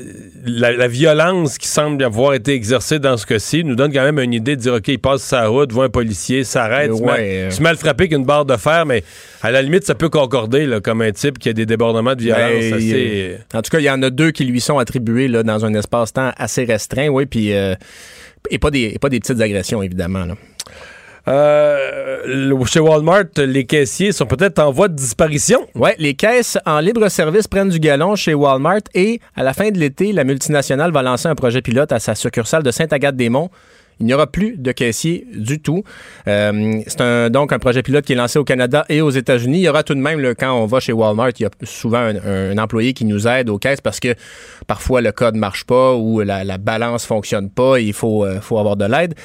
la, 0.45 0.87
violence 0.87 1.57
qui 1.57 1.67
semble 1.67 2.03
avoir 2.03 2.33
été 2.33 2.53
exercée 2.53 2.99
dans 2.99 3.17
ce 3.17 3.25
cas-ci 3.25 3.63
nous 3.63 3.75
donne 3.75 3.91
quand 3.91 4.03
même 4.03 4.17
une 4.17 4.33
idée 4.33 4.55
de 4.55 4.61
dire 4.61 4.73
ok, 4.73 4.87
il 4.87 4.99
passe 4.99 5.21
sa 5.21 5.47
route, 5.47 5.71
voit 5.71 5.85
un 5.85 5.89
policier, 5.89 6.43
s'arrête, 6.43 6.91
ouais, 6.91 7.49
mal, 7.49 7.61
mal, 7.61 7.77
frappé 7.77 8.07
qu'une 8.07 8.25
barre 8.25 8.45
de 8.45 8.55
fer, 8.55 8.85
mais 8.85 9.03
à 9.43 9.51
la 9.51 9.61
limite 9.61 9.85
ça 9.85 9.93
peut 9.93 10.09
concorder 10.09 10.65
là, 10.65 10.79
comme 10.79 11.01
un 11.01 11.11
type 11.11 11.37
qui 11.37 11.49
a 11.49 11.53
des 11.53 11.65
débordements 11.65 12.15
de 12.15 12.21
violence. 12.21 12.73
assez... 12.73 13.37
En 13.53 13.61
tout 13.61 13.69
cas, 13.69 13.79
il 13.79 13.85
y 13.85 13.89
en 13.89 14.01
a 14.01 14.09
deux 14.09 14.31
qui 14.31 14.45
lui 14.45 14.61
sont 14.61 14.79
attribués 14.79 15.27
là, 15.27 15.43
dans 15.43 15.65
un 15.65 15.73
espace-temps 15.73 16.31
assez 16.37 16.63
restreint, 16.63 17.09
oui, 17.09 17.25
puis 17.25 17.53
euh, 17.53 17.75
et 18.49 18.57
pas 18.57 18.71
des 18.71 18.97
pas 18.99 19.09
des 19.09 19.19
petites 19.19 19.41
agressions 19.41 19.83
évidemment. 19.83 20.25
Là. 20.25 20.35
Euh, 21.27 22.65
chez 22.65 22.79
Walmart, 22.79 23.25
les 23.37 23.65
caissiers 23.65 24.11
sont 24.11 24.25
peut-être 24.25 24.59
en 24.59 24.71
voie 24.71 24.87
de 24.87 24.95
disparition. 24.95 25.67
Oui, 25.75 25.89
les 25.97 26.13
caisses 26.13 26.57
en 26.65 26.79
libre 26.79 27.07
service 27.09 27.47
prennent 27.47 27.69
du 27.69 27.79
galon 27.79 28.15
chez 28.15 28.33
Walmart 28.33 28.81
et 28.93 29.19
à 29.35 29.43
la 29.43 29.53
fin 29.53 29.69
de 29.71 29.77
l'été, 29.77 30.13
la 30.13 30.23
multinationale 30.23 30.91
va 30.91 31.01
lancer 31.01 31.27
un 31.27 31.35
projet 31.35 31.61
pilote 31.61 31.91
à 31.91 31.99
sa 31.99 32.15
succursale 32.15 32.63
de 32.63 32.71
Sainte-Agathe-des-Monts. 32.71 33.49
Il 33.99 34.05
n'y 34.05 34.13
aura 34.13 34.27
plus 34.27 34.57
de 34.57 34.71
caissiers 34.71 35.25
du 35.33 35.59
tout. 35.59 35.83
Euh, 36.27 36.81
c'est 36.85 37.29
donc 37.31 37.51
un 37.51 37.57
projet 37.57 37.81
pilote 37.81 38.05
qui 38.05 38.13
est 38.13 38.17
lancé 38.17 38.37
au 38.37 38.43
Canada 38.43 38.85
et 38.89 39.01
aux 39.01 39.09
États-Unis. 39.09 39.57
Il 39.57 39.63
y 39.63 39.69
aura 39.69 39.81
tout 39.81 39.95
de 39.95 39.99
même, 39.99 40.21
quand 40.35 40.53
on 40.53 40.67
va 40.67 40.79
chez 40.79 40.93
Walmart, 40.93 41.31
il 41.39 41.43
y 41.43 41.45
a 41.45 41.49
souvent 41.63 42.11
un, 42.23 42.57
employé 42.59 42.93
qui 42.93 43.05
nous 43.05 43.27
aide 43.27 43.49
aux 43.49 43.57
caisses 43.57 43.81
parce 43.81 43.99
que 43.99 44.13
parfois 44.67 45.01
le 45.01 45.11
code 45.11 45.35
marche 45.35 45.65
pas 45.65 45.95
ou 45.95 46.19
la, 46.19 46.43
la 46.43 46.59
balance 46.59 47.05
fonctionne 47.05 47.49
pas 47.49 47.79
et 47.79 47.85
il 47.85 47.93
faut, 47.93 48.23
euh, 48.23 48.39
avoir 48.51 48.77
de 48.77 48.85
l'aide. 48.85 49.15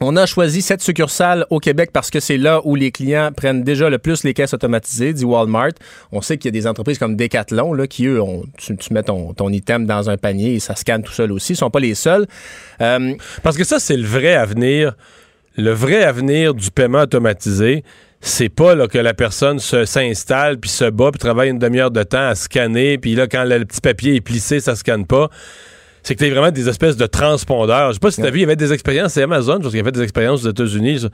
On 0.00 0.16
a 0.16 0.26
choisi 0.26 0.62
cette 0.62 0.82
succursale 0.82 1.46
au 1.50 1.60
Québec 1.60 1.90
parce 1.92 2.10
que 2.10 2.20
c'est 2.20 2.36
là 2.36 2.60
où 2.64 2.74
les 2.74 2.90
clients 2.90 3.30
prennent 3.34 3.62
déjà 3.62 3.88
le 3.88 3.98
plus 3.98 4.24
les 4.24 4.34
caisses 4.34 4.54
automatisées, 4.54 5.12
dit 5.12 5.24
Walmart. 5.24 5.72
On 6.12 6.20
sait 6.20 6.36
qu'il 6.36 6.46
y 6.46 6.56
a 6.56 6.60
des 6.60 6.66
entreprises 6.66 6.98
comme 6.98 7.16
Decathlon 7.16 7.72
là, 7.72 7.86
qui, 7.86 8.06
eux, 8.06 8.20
tu, 8.58 8.74
mets 8.92 9.02
ton, 9.02 9.48
item 9.50 9.86
dans 9.86 10.10
un 10.10 10.16
panier 10.16 10.54
et 10.54 10.60
ça 10.60 10.74
scanne 10.74 11.02
tout 11.02 11.12
seul 11.12 11.32
aussi. 11.32 11.52
Ils 11.52 11.56
sont 11.56 11.70
pas 11.70 11.80
les 11.80 11.94
seuls. 11.94 12.26
Euh, 12.80 13.14
parce 13.42 13.56
que 13.56 13.64
ça, 13.64 13.78
c'est 13.78 13.96
le 13.96 14.06
vrai 14.06 14.34
avenir. 14.34 14.94
Le 15.56 15.70
vrai 15.70 16.02
avenir 16.02 16.52
du 16.52 16.72
paiement 16.72 17.02
automatisé, 17.02 17.84
c'est 18.20 18.48
pas 18.48 18.88
que 18.88 18.98
la 18.98 19.14
personne 19.14 19.60
s'installe 19.60 20.58
puis 20.58 20.70
se 20.70 20.90
bat 20.90 21.10
puis 21.12 21.18
travaille 21.20 21.50
une 21.50 21.58
demi-heure 21.58 21.90
de 21.90 22.02
temps 22.02 22.26
à 22.26 22.34
scanner 22.34 22.98
puis 22.98 23.14
là 23.14 23.28
quand 23.28 23.44
le 23.44 23.64
petit 23.66 23.82
papier 23.82 24.14
est 24.16 24.22
plissé 24.22 24.60
ça 24.60 24.74
scanne 24.76 25.06
pas 25.06 25.28
c'est 26.04 26.14
que 26.14 26.22
tu 26.22 26.30
vraiment 26.30 26.50
des 26.50 26.68
espèces 26.68 26.96
de 26.96 27.06
transpondeurs. 27.06 27.88
Je 27.88 27.94
sais 27.94 27.98
pas 27.98 28.10
si 28.10 28.20
tu 28.20 28.26
as 28.26 28.30
vu, 28.30 28.38
il 28.38 28.42
y 28.42 28.44
avait 28.44 28.56
des 28.56 28.72
expériences, 28.72 29.14
c'est 29.14 29.22
Amazon, 29.22 29.54
je 29.54 29.62
pense 29.62 29.70
qu'il 29.70 29.78
y 29.78 29.80
avait 29.80 29.90
des 29.90 30.02
expériences 30.02 30.44
aux 30.44 30.50
États-Unis. 30.50 30.98
Je 30.98 31.06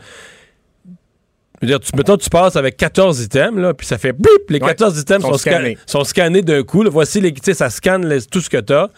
veux 1.62 1.66
dire, 1.68 1.78
tu, 1.78 1.90
mettons, 1.96 2.16
tu 2.16 2.28
passes 2.28 2.56
avec 2.56 2.76
14 2.76 3.22
items, 3.22 3.60
là, 3.60 3.72
puis 3.72 3.86
ça 3.86 3.98
fait 3.98 4.12
bip, 4.12 4.50
les 4.50 4.58
14 4.58 4.98
items 4.98 5.22
sont, 5.22 5.38
scannés, 5.38 5.78
sont 5.86 6.04
scannés 6.04 6.42
d'un 6.42 6.64
coup. 6.64 6.84
voici 6.90 7.20
les, 7.20 7.32
tu 7.32 7.40
sais, 7.44 7.54
ça 7.54 7.70
scanne 7.70 8.18
tout 8.30 8.40
ce 8.40 8.50
que 8.50 8.58
tu 8.58 8.72
as 8.72 8.90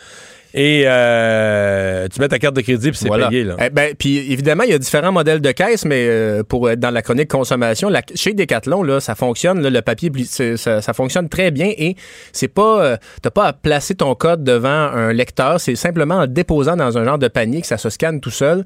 et 0.55 0.85
euh, 0.87 2.09
tu 2.12 2.21
mets 2.21 2.29
ta 2.29 2.38
carte 2.38 2.55
de 2.55 2.61
crédit 2.61 2.91
puis 2.91 2.99
c'est 2.99 3.09
payé. 3.09 3.45
Là. 3.45 3.57
Eh 3.65 3.71
ben, 3.71 3.95
puis 3.99 4.19
évidemment, 4.33 4.65
il 4.65 4.71
y 4.71 4.75
a 4.75 4.79
différents 4.79 5.12
modèles 5.12 5.41
de 5.41 5.51
caisse, 5.53 5.85
mais 5.85 6.07
euh, 6.09 6.43
pour 6.43 6.71
être 6.71 6.81
dans 6.81 6.91
la 6.91 7.03
chronique 7.03 7.29
consommation, 7.29 7.88
la, 7.88 8.03
chez 8.15 8.35
Decathlon, 8.35 8.83
là, 8.83 9.01
ça 9.01 9.15
fonctionne, 9.15 9.67
le 9.67 9.83
papier, 9.83 10.11
ça, 10.27 10.83
ça, 10.83 10.93
fonctionne 10.93 11.29
très 11.29 11.51
bien 11.51 11.71
et 11.77 11.97
c'est 12.33 12.49
pas, 12.49 12.85
euh, 12.85 12.97
t'as 13.23 13.31
pas 13.31 13.47
à 13.47 13.53
placer 13.53 13.95
ton 13.95 14.15
code 14.15 14.45
devant 14.45 14.69
un 14.69 15.12
lecteur, 15.12 15.61
c'est 15.61 15.77
simplement 15.77 16.17
en 16.17 16.27
déposant 16.27 16.77
dans 16.77 16.99
un 16.99 17.05
genre 17.05 17.19
de 17.19 17.29
panier 17.29 17.62
que 17.62 17.67
ça 17.67 17.79
se 17.79 17.88
scanne 17.88 18.21
tout 18.21 18.31
seul. 18.31 18.65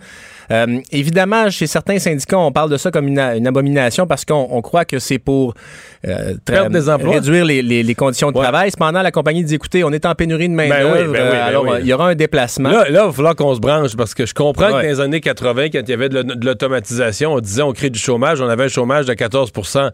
Euh, 0.50 0.80
évidemment, 0.90 1.50
chez 1.50 1.66
certains 1.66 1.98
syndicats, 1.98 2.38
on 2.38 2.52
parle 2.52 2.70
de 2.70 2.76
ça 2.76 2.90
comme 2.90 3.08
une, 3.08 3.46
abomination 3.46 4.06
parce 4.06 4.24
qu'on 4.24 4.60
croit 4.62 4.84
que 4.84 4.98
c'est 4.98 5.18
pour 5.18 5.54
euh, 6.06 6.34
réduire 6.48 7.44
les, 7.44 7.62
les, 7.62 7.94
conditions 7.94 8.30
de 8.30 8.38
travail. 8.38 8.70
Cependant, 8.70 9.02
la 9.02 9.10
compagnie 9.10 9.44
dit 9.44 9.54
écoutez, 9.54 9.84
on 9.84 9.92
est 9.92 10.04
en 10.04 10.14
pénurie 10.14 10.48
de 10.48 10.54
main-d'œuvre, 10.54 11.12
ben 11.12 11.12
ben 11.12 11.30
ben 11.30 11.38
alors 11.38 11.75
il 11.80 11.86
y 11.86 11.92
aura 11.92 12.08
un 12.10 12.14
déplacement. 12.14 12.70
Là, 12.70 12.88
là 12.88 13.02
il 13.02 13.06
va 13.06 13.12
falloir 13.12 13.36
qu'on 13.36 13.54
se 13.54 13.60
branche 13.60 13.96
parce 13.96 14.14
que 14.14 14.26
je 14.26 14.34
comprends 14.34 14.68
que 14.68 14.72
dans 14.72 14.80
les 14.80 15.00
années 15.00 15.20
80, 15.20 15.70
quand 15.70 15.80
il 15.80 15.88
y 15.88 15.92
avait 15.92 16.08
de 16.08 16.44
l'automatisation, 16.44 17.34
on 17.34 17.40
disait 17.40 17.62
on 17.62 17.72
crée 17.72 17.90
du 17.90 17.98
chômage, 17.98 18.40
on 18.40 18.48
avait 18.48 18.64
un 18.64 18.68
chômage 18.68 19.06
de 19.06 19.14
14% 19.14 19.90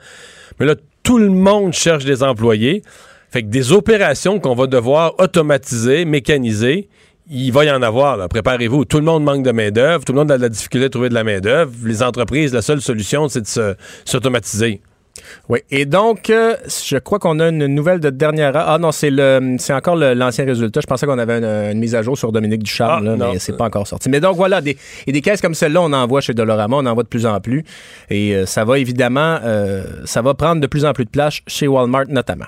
Mais 0.59 0.67
là, 0.67 0.75
tout 1.03 1.19
le 1.19 1.29
monde 1.29 1.73
cherche 1.73 2.05
des 2.05 2.23
employés. 2.23 2.83
Fait 3.31 3.43
que 3.43 3.49
des 3.49 3.73
opérations 3.73 4.41
qu'on 4.41 4.55
va 4.55 4.67
devoir 4.67 5.15
automatiser, 5.19 6.05
mécaniser, 6.05 6.91
il 7.31 7.51
va 7.51 7.65
y 7.65 7.71
en 7.71 7.81
avoir. 7.81 8.29
Préparez-vous. 8.29 8.85
Tout 8.85 8.99
le 8.99 9.05
monde 9.05 9.25
manque 9.25 9.43
de 9.43 9.53
main-d'œuvre. 9.53 10.05
Tout 10.05 10.13
le 10.13 10.19
monde 10.19 10.31
a 10.31 10.37
de 10.37 10.43
la 10.43 10.51
difficulté 10.51 10.87
à 10.87 10.91
trouver 10.91 11.09
de 11.09 11.15
la 11.15 11.25
main-d'œuvre. 11.25 11.73
Les 11.85 12.03
entreprises, 12.03 12.53
la 12.53 12.61
seule 12.61 12.83
solution, 12.83 13.29
c'est 13.29 13.57
de 13.57 13.77
s'automatiser. 14.05 14.83
Oui. 15.49 15.61
Et 15.71 15.85
donc, 15.85 16.31
euh, 16.31 16.57
je 16.67 16.97
crois 16.97 17.19
qu'on 17.19 17.39
a 17.41 17.49
une 17.49 17.67
nouvelle 17.67 18.01
de 18.01 18.11
dernière 18.11 18.57
heure. 18.57 18.69
Ah 18.69 18.79
non, 18.79 18.93
c'est 18.93 19.11
le, 19.11 19.57
c'est 19.59 19.73
encore 19.73 19.97
l'ancien 19.97 20.45
résultat. 20.45 20.81
Je 20.81 20.87
pensais 20.87 21.07
qu'on 21.07 21.19
avait 21.19 21.43
une, 21.73 21.79
mise 21.79 21.95
à 21.95 22.03
jour 22.03 22.17
sur 22.17 22.33
Dominique 22.33 22.63
Ducharme, 22.63 23.09
ah, 23.09 23.17
là, 23.17 23.31
mais 23.33 23.39
c'est 23.39 23.57
pas 23.57 23.65
encore 23.65 23.87
sorti. 23.87 24.09
Mais 24.09 24.21
donc 24.21 24.37
voilà, 24.37 24.61
des, 24.61 24.77
et 25.07 25.13
des 25.13 25.21
caisses 25.21 25.41
comme 25.41 25.55
celle-là, 25.55 25.83
on 25.83 25.93
en 25.93 26.07
voit 26.07 26.21
chez 26.21 26.35
Dolorama, 26.35 26.77
on 26.77 26.87
en 26.87 26.95
voit 26.95 27.03
de 27.03 27.09
plus 27.09 27.27
en 27.27 27.41
plus. 27.41 27.65
Et 28.11 28.35
euh, 28.35 28.47
ça 28.47 28.65
va 28.65 28.79
évidemment, 28.79 29.39
euh, 29.45 29.85
ça 30.05 30.23
va 30.23 30.35
prendre 30.35 30.61
de 30.61 30.67
plus 30.67 30.85
en 30.85 30.93
plus 30.93 31.05
de 31.05 31.11
place 31.11 31.41
chez 31.47 31.67
Walmart 31.69 32.07
notamment. 32.09 32.47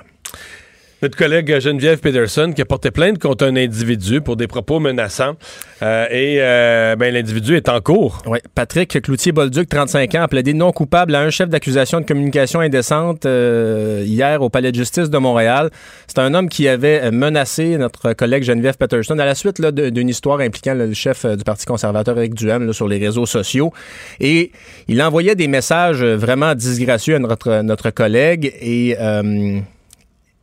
Notre 1.04 1.18
collègue 1.18 1.60
Geneviève 1.60 1.98
Peterson 1.98 2.50
qui 2.56 2.62
a 2.62 2.64
porté 2.64 2.90
plainte 2.90 3.18
contre 3.18 3.44
un 3.44 3.56
individu 3.56 4.22
pour 4.22 4.36
des 4.36 4.46
propos 4.46 4.80
menaçants. 4.80 5.34
Euh, 5.82 6.06
et 6.10 6.38
euh, 6.40 6.96
ben, 6.96 7.12
l'individu 7.12 7.56
est 7.56 7.68
en 7.68 7.82
cours. 7.82 8.22
Oui. 8.24 8.38
Patrick 8.54 9.02
Cloutier-Bolduc, 9.02 9.68
35 9.68 10.14
ans, 10.14 10.22
a 10.22 10.28
plaidé 10.28 10.54
non 10.54 10.72
coupable 10.72 11.14
à 11.14 11.20
un 11.20 11.28
chef 11.28 11.50
d'accusation 11.50 12.00
de 12.00 12.06
communication 12.06 12.60
indécente 12.60 13.26
euh, 13.26 14.02
hier 14.06 14.40
au 14.40 14.48
Palais 14.48 14.72
de 14.72 14.76
justice 14.76 15.10
de 15.10 15.18
Montréal. 15.18 15.68
C'est 16.06 16.20
un 16.20 16.32
homme 16.32 16.48
qui 16.48 16.68
avait 16.68 17.10
menacé 17.10 17.76
notre 17.76 18.14
collègue 18.14 18.42
Geneviève 18.42 18.78
Peterson 18.78 19.18
à 19.18 19.26
la 19.26 19.34
suite 19.34 19.60
d'une 19.60 20.08
histoire 20.08 20.40
impliquant 20.40 20.72
le 20.72 20.94
chef 20.94 21.26
du 21.26 21.44
Parti 21.44 21.66
conservateur 21.66 22.16
Eric 22.16 22.32
Duhem 22.32 22.72
sur 22.72 22.88
les 22.88 22.96
réseaux 22.96 23.26
sociaux. 23.26 23.74
Et 24.20 24.52
il 24.88 25.02
envoyait 25.02 25.34
des 25.34 25.48
messages 25.48 26.02
vraiment 26.02 26.54
disgracieux 26.54 27.16
à 27.16 27.18
notre, 27.18 27.60
notre 27.60 27.90
collègue 27.90 28.54
et 28.62 28.96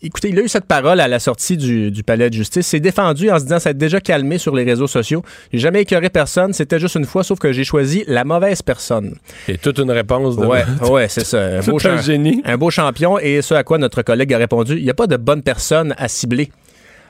Écoutez, 0.03 0.29
il 0.29 0.39
a 0.39 0.41
eu 0.41 0.47
cette 0.47 0.65
parole 0.65 0.99
à 0.99 1.07
la 1.07 1.19
sortie 1.19 1.57
du, 1.57 2.03
palais 2.03 2.29
de 2.29 2.33
justice. 2.33 2.65
s'est 2.65 2.79
défendu 2.79 3.29
en 3.29 3.37
se 3.37 3.43
disant 3.43 3.59
ça 3.59 3.69
a 3.69 3.73
déjà 3.73 4.01
calmé 4.01 4.39
sur 4.39 4.55
les 4.55 4.63
réseaux 4.63 4.87
sociaux. 4.87 5.23
J'ai 5.53 5.59
jamais 5.59 5.81
écœuré 5.81 6.09
personne. 6.09 6.53
C'était 6.53 6.79
juste 6.79 6.95
une 6.95 7.05
fois, 7.05 7.23
sauf 7.23 7.37
que 7.37 7.51
j'ai 7.51 7.63
choisi 7.63 8.03
la 8.07 8.23
mauvaise 8.23 8.63
personne. 8.63 9.15
Et 9.47 9.59
toute 9.59 9.77
une 9.77 9.91
réponse 9.91 10.37
de. 10.37 10.45
Ouais, 10.45 10.63
ouais, 10.89 11.07
c'est 11.07 11.23
ça. 11.23 11.39
Un 11.39 11.59
beau 11.59 11.77
un 11.85 12.01
génie. 12.01 12.41
Un 12.45 12.57
beau 12.57 12.71
champion. 12.71 13.19
Et 13.19 13.43
ce 13.43 13.53
à 13.53 13.63
quoi 13.63 13.77
notre 13.77 14.01
collègue 14.01 14.33
a 14.33 14.37
répondu 14.39 14.77
il 14.77 14.83
n'y 14.83 14.89
a 14.89 14.95
pas 14.95 15.07
de 15.07 15.17
bonne 15.17 15.43
personne 15.43 15.93
à 15.97 16.07
cibler. 16.07 16.51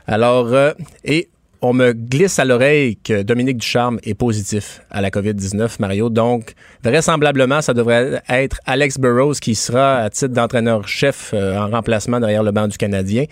Alors, 0.06 0.48
euh, 0.54 0.74
et 1.06 1.30
on 1.62 1.74
me 1.74 1.94
glisse 1.94 2.40
à 2.40 2.46
l'oreille 2.46 2.98
que 2.98 3.22
Dominique 3.22 3.58
Ducharme 3.58 4.00
est 4.04 4.16
positif 4.16 4.82
à 4.90 5.02
la 5.02 5.12
COVID-19, 5.12 5.76
Mario. 5.80 6.10
Donc, 6.10 6.54
vraisemblablement, 6.84 7.62
ça 7.62 7.74
devrait 7.74 8.22
être 8.30 8.60
Alex 8.66 8.98
Burrows 8.98 9.34
qui 9.34 9.54
sera 9.54 9.98
à 9.98 10.10
titre 10.10 10.34
d'entraîneur-chef 10.34 11.32
euh, 11.34 11.58
en 11.58 11.70
remplacement 11.70 12.20
derrière 12.20 12.42
le 12.42 12.52
banc 12.52 12.68
du 12.68 12.78
Canadien. 12.78 13.26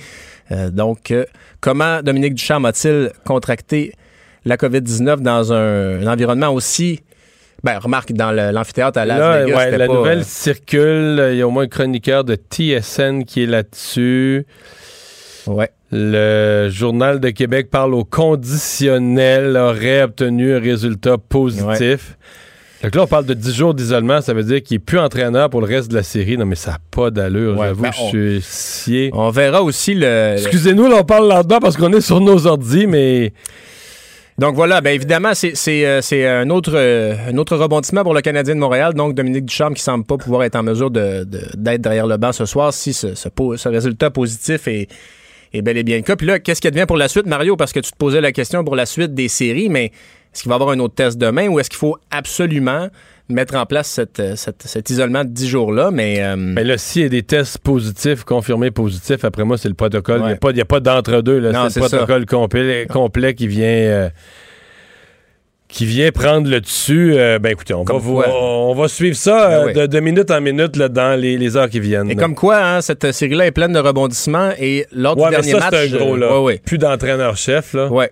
Euh, 0.51 0.69
donc, 0.69 1.09
euh, 1.09 1.25
comment 1.59 2.03
Dominique 2.03 2.35
Ducharme 2.35 2.65
a-t-il 2.65 3.11
contracté 3.25 3.93
la 4.45 4.57
COVID-19 4.57 5.21
dans 5.21 5.51
un, 5.51 6.05
environnement 6.05 6.49
aussi 6.49 7.01
ben, 7.63 7.77
remarque, 7.77 8.13
dans 8.13 8.31
l'amphithéâtre 8.31 8.99
à 8.99 9.05
Las 9.05 9.45
Vegas, 9.45 9.77
La 9.77 9.87
nouvelle 9.87 10.23
circule. 10.23 11.29
Il 11.31 11.37
y 11.39 11.41
a 11.41 11.47
au 11.47 11.51
moins 11.51 11.63
un 11.63 11.67
chroniqueur 11.67 12.23
de 12.23 12.35
TSN 12.35 13.25
qui 13.25 13.43
est 13.43 13.47
là-dessus. 13.47 14.45
Ouais. 15.45 15.69
Le 15.91 16.69
Journal 16.69 17.19
de 17.19 17.29
Québec 17.29 17.69
parle 17.71 17.95
au 17.95 18.03
conditionnel, 18.03 19.57
aurait 19.57 20.03
obtenu 20.03 20.53
un 20.53 20.59
résultat 20.59 21.17
positif. 21.17 22.17
Donc 22.83 22.95
là, 22.95 23.03
on 23.03 23.07
parle 23.07 23.25
de 23.25 23.33
10 23.33 23.53
jours 23.53 23.73
d'isolement, 23.73 24.21
ça 24.21 24.33
veut 24.33 24.43
dire 24.43 24.63
qu'il 24.63 24.75
n'est 24.75 24.79
plus 24.79 24.99
entraîneur 24.99 25.49
pour 25.49 25.59
le 25.59 25.67
reste 25.67 25.89
de 25.89 25.95
la 25.95 26.03
série. 26.03 26.37
Non, 26.37 26.45
mais 26.45 26.55
ça 26.55 26.71
n'a 26.71 26.77
pas 26.91 27.11
d'allure, 27.11 27.57
j'avoue, 27.57 27.81
ben, 27.81 27.91
je 27.91 28.03
suis 28.03 28.41
scié. 28.41 29.09
On 29.13 29.31
verra 29.31 29.61
aussi 29.63 29.95
le... 29.95 30.35
Excusez-nous, 30.37 30.87
là, 30.87 30.97
on 30.99 31.03
parle 31.03 31.27
là-dedans 31.27 31.59
parce 31.59 31.75
qu'on 31.75 31.91
est 31.91 32.01
sur 32.01 32.21
nos 32.21 32.47
ordis, 32.47 32.87
mais... 32.87 33.33
Donc 34.37 34.55
voilà, 34.55 34.79
bien 34.79 34.93
évidemment, 34.93 35.33
c'est 35.33 35.53
euh, 35.67 36.41
un, 36.41 36.49
autre, 36.49 36.71
euh, 36.73 37.15
un 37.29 37.37
autre 37.37 37.57
rebondissement 37.57 38.03
pour 38.03 38.13
le 38.13 38.21
Canadien 38.21 38.55
de 38.55 38.61
Montréal. 38.61 38.93
Donc 38.93 39.13
Dominique 39.13 39.43
Ducharme 39.43 39.73
qui 39.73 39.83
semble 39.83 40.05
pas 40.05 40.15
pouvoir 40.15 40.43
être 40.43 40.55
en 40.55 40.63
mesure 40.63 40.89
d'être 40.89 41.29
de, 41.29 41.75
derrière 41.75 42.07
le 42.07 42.15
banc 42.15 42.31
ce 42.31 42.45
soir 42.45 42.71
si 42.71 42.93
ce, 42.93 43.15
ce, 43.15 43.27
ce 43.57 43.67
résultat 43.67 44.11
positif 44.11 44.69
est 44.69 44.87
est 45.53 45.61
bel 45.61 45.77
et 45.77 45.83
bien 45.83 45.97
le 45.97 46.03
cas. 46.03 46.15
Puis 46.15 46.27
là, 46.27 46.39
qu'est-ce 46.39 46.61
qui 46.61 46.67
advient 46.67 46.85
pour 46.87 46.97
la 46.97 47.07
suite, 47.07 47.25
Mario? 47.25 47.55
Parce 47.55 47.73
que 47.73 47.79
tu 47.79 47.91
te 47.91 47.97
posais 47.97 48.21
la 48.21 48.31
question 48.31 48.63
pour 48.63 48.75
la 48.75 48.85
suite 48.85 49.13
des 49.13 49.27
séries, 49.27 49.69
mais 49.69 49.85
est-ce 49.85 50.43
qu'il 50.43 50.49
va 50.49 50.55
y 50.55 50.57
avoir 50.57 50.71
un 50.71 50.79
autre 50.79 50.95
test 50.95 51.17
demain 51.17 51.47
ou 51.47 51.59
est-ce 51.59 51.69
qu'il 51.69 51.79
faut 51.79 51.97
absolument 52.11 52.89
mettre 53.29 53.55
en 53.55 53.65
place 53.65 53.99
cet 54.35 54.89
isolement 54.89 55.23
de 55.23 55.29
10 55.29 55.47
jours-là, 55.47 55.91
mais... 55.91 56.23
Euh, 56.23 56.35
mais 56.35 56.63
là, 56.63 56.79
s'il 56.79 57.03
y 57.03 57.05
a 57.05 57.09
des 57.09 57.21
tests 57.21 57.59
positifs, 57.59 58.23
confirmés 58.23 58.71
positifs, 58.71 59.23
après 59.23 59.43
moi, 59.43 59.57
c'est 59.57 59.69
le 59.69 59.75
protocole. 59.75 60.21
Il 60.21 60.53
n'y 60.53 60.61
a 60.61 60.65
pas, 60.65 60.79
d'entre-deux. 60.79 61.51
C'est 61.69 61.79
le 61.79 61.87
protocole 61.87 62.25
complet, 62.25 62.87
complet 62.89 63.35
qui 63.35 63.47
vient... 63.47 63.67
Euh, 63.67 64.09
qui 65.69 65.85
vient 65.85 66.11
prendre 66.11 66.49
le 66.49 66.59
dessus, 66.59 67.13
euh, 67.15 67.37
ben 67.37 67.51
écoutez, 67.51 67.75
on, 67.75 67.83
va, 67.83 67.99
on 67.99 68.73
va, 68.73 68.87
suivre 68.87 69.15
ça 69.15 69.65
ben 69.65 69.77
euh, 69.77 69.87
de, 69.87 69.99
minute 69.99 70.31
en 70.31 70.41
minute 70.41 70.75
là, 70.75 70.89
dans 70.89 71.17
les, 71.17 71.55
heures 71.55 71.69
qui 71.69 71.79
viennent. 71.79 72.09
Et 72.09 72.15
comme 72.15 72.33
quoi, 72.33 72.57
hein, 72.57 72.81
cette 72.81 73.11
série-là 73.11 73.45
est 73.45 73.51
pleine 73.51 73.71
de 73.71 73.79
rebondissements 73.79 74.49
et 74.59 74.87
lors 74.91 75.15
du 75.15 75.29
dernier 75.29 75.51
ça, 75.51 75.59
match, 75.59 75.73
un 75.75 75.97
gros, 75.97 76.15
là. 76.17 76.27
Euh, 76.33 76.57
plus 76.65 76.79
d'entraîneur-chef. 76.79 77.73
là. 77.75 77.87
Ouais. 77.87 78.11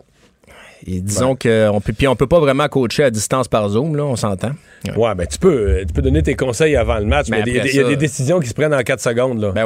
Et 0.89 1.01
disons 1.01 1.35
qu'on 1.35 1.81
peut, 1.81 2.07
on 2.07 2.15
peut 2.15 2.27
pas 2.27 2.39
vraiment 2.39 2.67
coacher 2.69 3.03
à 3.03 3.11
distance 3.11 3.49
par 3.49 3.67
Zoom, 3.67 3.95
là, 3.97 4.05
on 4.05 4.15
s'entend. 4.15 4.51
Ouais, 4.95 5.15
ben 5.15 5.27
tu 5.27 5.37
peux, 5.37 5.83
tu 5.85 5.93
peux 5.93 6.01
donner 6.01 6.23
tes 6.23 6.35
conseils 6.35 6.75
avant 6.75 6.99
le 6.99 7.05
match, 7.05 7.27
mais, 7.29 7.43
il 7.45 7.75
y, 7.75 7.79
a 7.79 7.83
des 7.83 7.97
décisions 7.97 8.39
qui 8.39 8.47
se 8.47 8.53
prennent 8.53 8.73
en 8.73 8.81
4 8.81 9.01
secondes. 9.01 9.41
Là. 9.41 9.51
Ben 9.51 9.65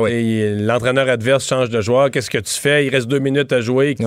l'entraîneur 0.65 1.07
adverse 1.09 1.47
change 1.47 1.69
de 1.69 1.79
joueur. 1.81 2.09
Qu'est-ce 2.09 2.29
que 2.29 2.39
tu 2.39 2.53
fais? 2.53 2.85
Il 2.85 2.89
reste 2.89 3.07
deux 3.07 3.19
minutes 3.19 3.51
à 3.51 3.61
jouer. 3.61 3.93
Qui, 3.93 4.05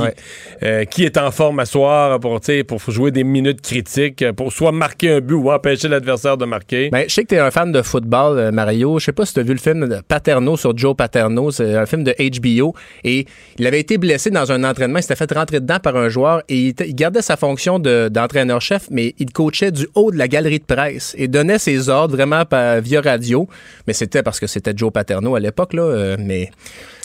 euh, 0.63 0.85
qui 0.85 1.05
est 1.05 1.17
en 1.17 1.31
forme 1.31 1.61
à 1.61 1.67
soir 1.67 2.19
pour, 2.19 2.41
pour 2.67 2.81
jouer 2.91 3.11
des 3.11 3.23
minutes 3.23 3.61
critiques, 3.61 4.25
pour 4.33 4.53
soit 4.53 4.73
marquer 4.73 5.13
un 5.13 5.21
but 5.21 5.35
ou 5.35 5.53
empêcher 5.53 5.89
l'adversaire 5.89 6.37
de 6.37 6.47
marquer? 6.47 6.89
Ben, 6.91 7.05
je 7.07 7.15
sais 7.15 7.23
que 7.23 7.29
tu 7.29 7.35
es 7.35 7.39
un 7.39 7.51
fan 7.51 7.71
de 7.71 7.83
football, 7.83 8.39
euh, 8.39 8.51
Mario. 8.51 8.99
Je 8.99 9.05
sais 9.05 9.13
pas 9.13 9.27
si 9.27 9.35
tu 9.35 9.41
as 9.41 9.45
vu 9.45 9.53
le 9.53 9.59
film 9.59 10.01
Paterno 10.09 10.57
sur 10.57 10.77
Joe 10.77 10.97
Paterno. 10.97 11.51
C'est 11.51 11.77
un 11.77 11.87
film 11.87 12.03
de 12.03 12.15
HBO. 12.19 12.75
Et 13.05 13.27
il 13.59 13.67
avait 13.67 13.81
été 13.81 13.99
blessé 13.99 14.31
dans 14.31 14.51
un 14.51 14.65
entraînement. 14.65 14.99
Il 14.99 15.03
s'était 15.03 15.17
fait 15.17 15.33
rentrer 15.33 15.61
dedans 15.61 15.79
par 15.81 15.97
un 15.97 16.09
joueur 16.09 16.43
et 16.49 16.75
il, 16.79 17.04
gardait 17.05 17.21
sa 17.21 17.37
fonction 17.37 17.79
d'entraîneur-chef, 17.79 18.89
mais 18.91 19.15
il 19.19 19.31
coachait 19.31 19.71
du 19.71 19.87
haut 19.95 20.11
de 20.11 20.17
la 20.17 20.27
galerie 20.27 20.59
de 20.59 20.65
presse 20.65 21.15
et 21.19 21.29
donnait 21.29 21.59
ses 21.59 21.91
ordres 21.91 22.17
vraiment 22.17 22.45
via 22.81 23.03
radio. 23.03 23.47
Mais 23.87 23.93
c'était 23.93 24.23
parce 24.23 24.41
que 24.41 24.47
c'était 24.47 24.73
Joe 24.75 24.91
Paterno 24.91 25.35
à 25.35 25.41
l'époque, 25.41 25.75
là. 25.75 25.83
Euh, 25.83 26.17
mais 26.19 26.51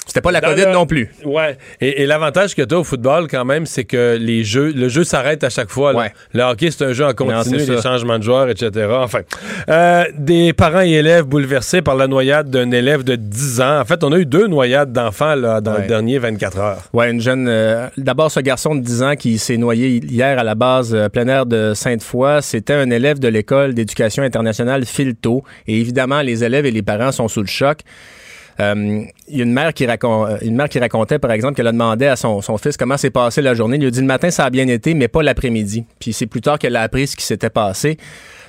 c'était 0.09 0.21
pas 0.21 0.31
la 0.31 0.41
COVID 0.41 0.65
non 0.73 0.87
plus. 0.87 1.11
Ouais. 1.23 1.57
Et, 1.81 2.07
l'avantage 2.07 2.55
que 2.55 2.63
tu 2.63 2.73
as 2.73 2.79
au 2.79 2.83
football, 2.83 3.27
quand 3.29 3.45
même, 3.45 3.67
c'est 3.67 3.83
que 3.83 4.17
les 4.19 4.43
jeux, 4.43 4.71
le 4.71 4.89
jeu 4.89 5.03
s'arrête 5.03 5.43
à 5.43 5.49
chaque 5.49 5.69
fois. 5.69 5.93
Le 6.33 6.41
hockey, 6.41 6.71
c'est 6.71 6.83
un 6.83 6.93
jeu 6.93 7.05
en 7.05 7.13
continu, 7.13 7.57
les 7.57 7.81
changements 7.81 8.17
de 8.17 8.23
joueurs, 8.23 8.49
etc. 8.49 8.87
Enfin, 8.91 9.19
euh, 9.69 10.05
des 10.17 10.53
parents 10.53 10.81
et 10.81 10.91
élèves 10.91 11.25
bouleversés 11.25 11.83
par 11.83 11.95
la 11.95 12.07
noyade 12.07 12.49
d'un 12.49 12.71
élève 12.71 13.03
de 13.03 13.15
10 13.15 13.61
ans. 13.61 13.79
En 13.79 13.85
fait, 13.85 14.03
on 14.03 14.11
a 14.11 14.17
eu 14.17 14.25
deux 14.25 14.47
noyades 14.47 14.91
d'enfants 14.91 15.35
là, 15.35 15.61
dans 15.61 15.77
les 15.77 15.87
derniers 15.87 16.17
24 16.17 16.59
heures. 16.59 16.83
Ouais, 16.93 17.11
une 17.11 17.21
jeune. 17.21 17.47
Euh, 17.47 17.87
d'abord, 17.97 18.31
ce 18.31 18.39
garçon 18.39 18.73
de 18.73 18.81
10 18.81 19.03
ans 19.03 19.15
qui 19.15 19.37
s'est 19.37 19.57
noyé 19.57 20.01
hier 20.03 20.39
à 20.39 20.43
la 20.43 20.55
base 20.55 20.95
euh, 20.95 21.07
plein 21.09 21.27
air 21.27 21.45
de 21.45 21.73
Sainte-Foy, 21.75 22.41
c'était 22.41 22.73
un 22.73 22.89
élève 22.89 23.19
de 23.19 23.27
l'école 23.27 23.75
d'éducation 23.75 24.23
internationale 24.23 24.85
Filto. 24.85 25.43
Et 25.67 25.79
évidemment, 25.79 26.21
les 26.21 26.43
élèves 26.43 26.65
et 26.65 26.71
les 26.71 26.81
parents 26.81 27.11
sont 27.11 27.27
sous 27.27 27.41
le 27.41 27.47
choc. 27.47 27.79
Euh, 28.59 29.03
il 29.27 29.37
y 29.37 29.41
a 29.41 29.43
une 29.43 29.53
mère, 29.53 29.73
qui 29.73 29.85
euh, 29.85 30.37
une 30.41 30.55
mère 30.55 30.69
qui 30.69 30.79
racontait, 30.79 31.19
par 31.19 31.31
exemple, 31.31 31.55
qu'elle 31.55 31.67
a 31.67 31.71
demandé 31.71 32.07
à 32.07 32.15
son, 32.15 32.41
fils 32.57 32.75
comment 32.77 32.97
s'est 32.97 33.09
passé 33.09 33.41
la 33.41 33.53
journée. 33.53 33.77
Il 33.77 33.81
lui 33.81 33.87
a 33.87 33.91
dit 33.91 34.01
le 34.01 34.05
matin, 34.05 34.29
ça 34.31 34.45
a 34.45 34.49
bien 34.49 34.67
été, 34.67 34.93
mais 34.93 35.07
pas 35.07 35.23
l'après-midi. 35.23 35.85
Puis 35.99 36.13
c'est 36.13 36.25
plus 36.25 36.41
tard 36.41 36.59
qu'elle 36.59 36.75
a 36.75 36.81
appris 36.81 37.07
ce 37.07 37.15
qui 37.15 37.23
s'était 37.23 37.49
passé. 37.49 37.97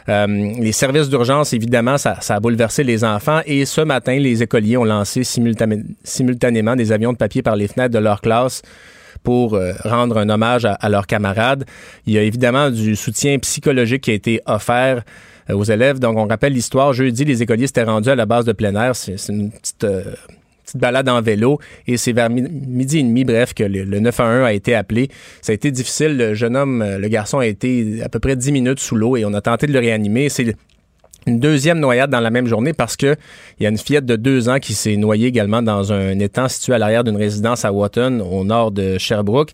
Euh, 0.09 0.27
les 0.27 0.73
services 0.73 1.09
d'urgence, 1.09 1.53
évidemment, 1.53 1.99
ça, 1.99 2.19
a 2.29 2.41
bouleversé 2.41 2.83
les 2.83 3.05
enfants. 3.05 3.41
Et 3.47 3.65
ce 3.67 3.83
matin, 3.83 4.19
les 4.19 4.43
écoliers 4.43 4.77
ont 4.77 4.85
lancé 4.85 5.23
simultanément 5.23 6.77
des 6.77 6.93
avions 6.93 7.13
de 7.13 7.19
papier 7.19 7.43
par 7.43 7.55
les 7.55 7.69
fenêtres 7.69 7.95
de 7.95 7.99
leur 7.99 8.21
classe 8.21 8.63
pour 9.23 9.61
rendre 9.85 10.17
un 10.17 10.31
hommage 10.31 10.65
à, 10.65 10.89
leurs 10.89 11.07
camarades. 11.07 11.67
Il 12.07 12.15
y 12.15 12.19
a 12.19 12.23
évidemment 12.23 12.71
du 12.71 12.97
soutien 12.97 13.39
psychologique 13.39 14.05
qui 14.05 14.11
a 14.13 14.15
été 14.15 14.41
offert 14.47 15.03
aux 15.53 15.65
élèves. 15.65 15.99
Donc, 15.99 16.17
on 16.17 16.27
rappelle 16.27 16.53
l'histoire. 16.53 16.93
Jeudi, 16.93 17.25
les 17.25 17.43
écoliers 17.43 17.67
s'étaient 17.67 17.83
rendus 17.83 18.11
à 18.11 18.15
la 18.15 18.27
base 18.27 18.45
de 18.45 18.53
plein 18.53 18.75
air. 18.75 18.97
C'est 18.97 19.17
une 19.29 19.51
petite, 19.51 19.85
euh, 19.85 20.03
petite 20.65 20.81
balade 20.81 21.09
en 21.09 21.21
vélo 21.21 21.59
et 21.87 21.97
c'est 21.97 22.13
vers 22.13 22.31
midi 22.31 22.99
et 22.99 23.03
demi, 23.03 23.25
bref, 23.25 23.55
que 23.55 23.65
le, 23.65 23.85
911 23.85 24.45
a 24.45 24.53
été 24.53 24.75
appelé. 24.75 25.09
Ça 25.43 25.53
a 25.53 25.55
été 25.55 25.71
difficile. 25.71 26.17
Le 26.17 26.35
jeune 26.35 26.57
homme, 26.57 26.83
euh, 26.83 26.99
le 26.99 27.09
garçon 27.09 27.39
a 27.39 27.47
été 27.47 28.03
à 28.03 28.09
peu 28.09 28.19
près 28.19 28.37
10 28.37 28.53
minutes 28.53 28.81
sous 28.81 28.97
l'eau 28.97 29.17
et 29.17 29.25
on 29.25 29.35
a 29.35 29.41
tenté 29.41 29.67
de 29.67 29.73
le 29.73 29.79
réanimer. 29.79 30.29
C'est 30.29 30.55
une 31.27 31.39
deuxième 31.39 31.81
noyade 31.81 32.11
dans 32.11 32.21
la 32.21 32.31
même 32.31 32.47
journée 32.47 32.73
parce 32.73 32.97
que 32.97 33.17
il 33.59 33.65
y 33.65 33.67
a 33.67 33.69
une 33.69 33.79
fillette 33.79 34.07
de 34.07 34.17
deux 34.17 34.49
ans 34.49 34.59
qui 34.59 34.75
s'est 34.75 34.97
noyée 34.97 35.29
également 35.29 35.63
dans 35.63 35.93
un 35.93 36.19
étang 36.19 36.49
situé 36.49 36.75
à 36.75 36.79
l'arrière 36.79 37.05
d'une 37.05 37.17
résidence 37.17 37.65
à 37.65 37.73
Wotton, 37.73 38.21
au 38.21 38.45
nord 38.45 38.71
de 38.71 38.99
Sherbrooke. 38.99 39.53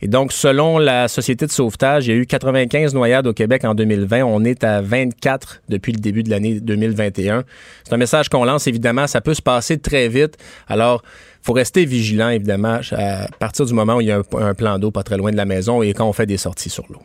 Et 0.00 0.08
donc, 0.08 0.32
selon 0.32 0.78
la 0.78 1.08
Société 1.08 1.46
de 1.46 1.50
sauvetage, 1.50 2.06
il 2.06 2.10
y 2.10 2.12
a 2.12 2.16
eu 2.16 2.26
95 2.26 2.94
noyades 2.94 3.26
au 3.26 3.32
Québec 3.32 3.64
en 3.64 3.74
2020. 3.74 4.22
On 4.24 4.44
est 4.44 4.62
à 4.62 4.80
24 4.80 5.62
depuis 5.68 5.92
le 5.92 5.98
début 5.98 6.22
de 6.22 6.30
l'année 6.30 6.60
2021. 6.60 7.44
C'est 7.84 7.92
un 7.92 7.96
message 7.96 8.28
qu'on 8.28 8.44
lance, 8.44 8.66
évidemment. 8.66 9.06
Ça 9.08 9.20
peut 9.20 9.34
se 9.34 9.42
passer 9.42 9.78
très 9.78 10.08
vite. 10.08 10.36
Alors, 10.68 11.02
faut 11.42 11.52
rester 11.52 11.84
vigilant, 11.84 12.28
évidemment, 12.28 12.80
à 12.92 13.28
partir 13.40 13.66
du 13.66 13.74
moment 13.74 13.96
où 13.96 14.00
il 14.00 14.06
y 14.08 14.12
a 14.12 14.18
un, 14.18 14.38
un 14.38 14.54
plan 14.54 14.78
d'eau 14.78 14.90
pas 14.90 15.02
très 15.02 15.16
loin 15.16 15.32
de 15.32 15.36
la 15.36 15.46
maison 15.46 15.82
et 15.82 15.92
quand 15.94 16.08
on 16.08 16.12
fait 16.12 16.26
des 16.26 16.36
sorties 16.36 16.70
sur 16.70 16.84
l'eau. 16.90 17.00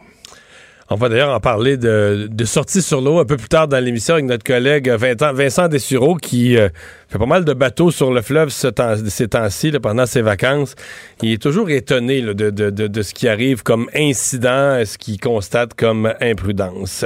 On 0.89 0.95
va 0.95 1.07
d'ailleurs 1.07 1.33
en 1.33 1.39
parler 1.39 1.77
de, 1.77 2.27
de 2.29 2.45
sortie 2.45 2.81
sur 2.81 2.99
l'eau 2.99 3.19
un 3.19 3.25
peu 3.25 3.37
plus 3.37 3.47
tard 3.47 3.67
dans 3.67 3.83
l'émission 3.83 4.15
avec 4.15 4.25
notre 4.25 4.43
collègue 4.43 4.89
Vincent 4.89 5.69
Dessureau 5.69 6.15
qui 6.15 6.57
euh, 6.57 6.67
fait 7.07 7.17
pas 7.17 7.25
mal 7.25 7.45
de 7.45 7.53
bateaux 7.53 7.89
sur 7.89 8.11
le 8.11 8.21
fleuve 8.21 8.49
ces 8.49 9.27
temps-ci 9.27 9.71
pendant 9.81 10.05
ses 10.05 10.21
vacances. 10.21 10.75
Il 11.21 11.31
est 11.31 11.41
toujours 11.41 11.69
étonné 11.69 12.21
de, 12.21 13.01
ce 13.01 13.13
qui 13.13 13.29
arrive 13.29 13.63
comme 13.63 13.89
incident, 13.95 14.83
ce 14.85 14.97
qu'il 14.97 15.19
constate 15.19 15.73
comme 15.73 16.13
imprudence. 16.19 17.05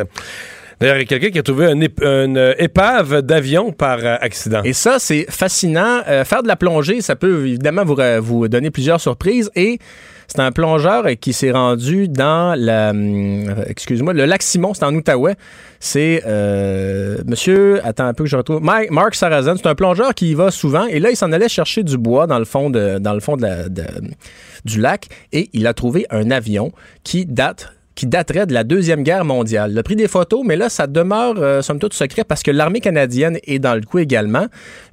D'ailleurs, 0.80 0.98
il 0.98 1.00
y 1.00 1.04
a 1.04 1.06
quelqu'un 1.06 1.30
qui 1.30 1.40
a 1.40 1.44
trouvé 1.44 1.72
une 1.72 2.56
épave 2.60 3.22
d'avion 3.22 3.72
par 3.72 4.00
euh, 4.00 4.16
accident. 4.22 4.62
Et 4.64 4.74
ça, 4.74 4.98
c'est 5.00 5.26
fascinant. 5.30 6.02
Euh, 6.08 6.24
faire 6.24 6.44
de 6.44 6.48
la 6.48 6.56
plongée, 6.56 7.02
ça 7.02 7.16
peut 7.16 7.48
évidemment 7.48 7.84
vous 7.84 8.48
donner 8.48 8.70
plusieurs 8.70 9.02
surprises. 9.02 9.50
Et 9.56 9.80
c'est 10.28 10.40
un 10.40 10.52
plongeur 10.52 11.06
qui 11.20 11.34
s'est 11.34 11.52
rendu 11.52 12.08
dans 12.08 12.58
la, 12.58 12.92
hum, 12.92 13.56
excuse-moi, 13.68 14.14
le 14.14 14.26
lac 14.26 14.44
Simon, 14.44 14.74
c'est 14.74 14.84
en 14.84 14.94
Outaouais. 14.94 15.36
C'est 15.80 16.24
euh, 16.26 17.18
Monsieur, 17.26 17.86
attends 17.86 18.06
un 18.06 18.14
peu 18.14 18.24
que 18.24 18.30
je 18.30 18.38
retrouve, 18.38 18.62
Mark 18.62 19.16
Sarazan. 19.16 19.56
C'est 19.58 19.68
un 19.68 19.76
plongeur 19.76 20.14
qui 20.14 20.32
y 20.32 20.34
va 20.34 20.52
souvent 20.52 20.86
et 20.88 21.00
là 21.00 21.12
il 21.12 21.16
s'en 21.16 21.32
allait 21.32 21.50
chercher 21.50 21.84
du 21.84 21.98
bois 21.98 22.28
dans 22.28 22.40
le 22.40 22.46
fond 22.46 22.70
de, 22.70 22.98
dans 23.00 23.14
le 23.14 23.20
fond 23.20 23.38
de 23.38 23.48
du 24.66 24.82
lac 24.82 25.08
et 25.32 25.50
il 25.54 25.68
a 25.68 25.74
trouvé 25.74 26.06
un 26.10 26.32
avion 26.32 26.72
qui 27.04 27.26
date 27.26 27.77
qui 27.98 28.06
daterait 28.06 28.46
de 28.46 28.54
la 28.54 28.64
Deuxième 28.64 29.02
Guerre 29.02 29.26
mondiale. 29.26 29.72
Il 29.74 29.80
a 29.80 29.84
pris 29.84 29.96
des 29.96 30.08
photos, 30.08 30.44
mais 30.46 30.56
là, 30.56 30.70
ça 30.70 30.86
demeure, 30.86 31.34
euh, 31.40 31.64
somme 31.64 31.80
toute, 31.80 31.96
secret 31.96 32.24
parce 32.24 32.44
que 32.44 32.52
l'armée 32.52 32.80
canadienne 32.80 33.40
est 33.44 33.58
dans 33.58 33.74
le 33.74 33.82
coup 33.82 33.98
également. 33.98 34.46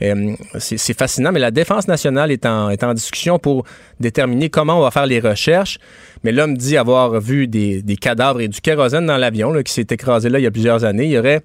Euh, 0.03 0.35
c'est 0.59 0.99
fascinant, 0.99 1.31
mais 1.31 1.39
la 1.39 1.51
Défense 1.51 1.87
nationale 1.87 2.33
est 2.33 2.47
en, 2.47 2.71
est 2.71 2.83
en 2.83 2.95
discussion 2.95 3.39
pour 3.39 3.65
déterminer 4.01 4.49
comment 4.49 4.79
on 4.79 4.83
va 4.83 4.91
faire 4.91 5.05
les 5.05 5.21
recherches. 5.21 5.79
Mais 6.25 6.33
l'homme 6.33 6.57
dit 6.57 6.79
avoir 6.79 7.21
vu 7.21 7.47
des, 7.47 7.83
des 7.83 7.97
cadavres 7.97 8.41
et 8.41 8.49
du 8.49 8.63
kérosène 8.63 9.05
dans 9.05 9.19
l'avion 9.19 9.53
qui 9.63 9.73
s'est 9.73 9.87
écrasé 9.91 10.31
là 10.31 10.39
il 10.39 10.43
y 10.43 10.47
a 10.47 10.51
plusieurs 10.51 10.85
années. 10.85 11.05
Il 11.05 11.13
y 11.13 11.19
aurait 11.19 11.43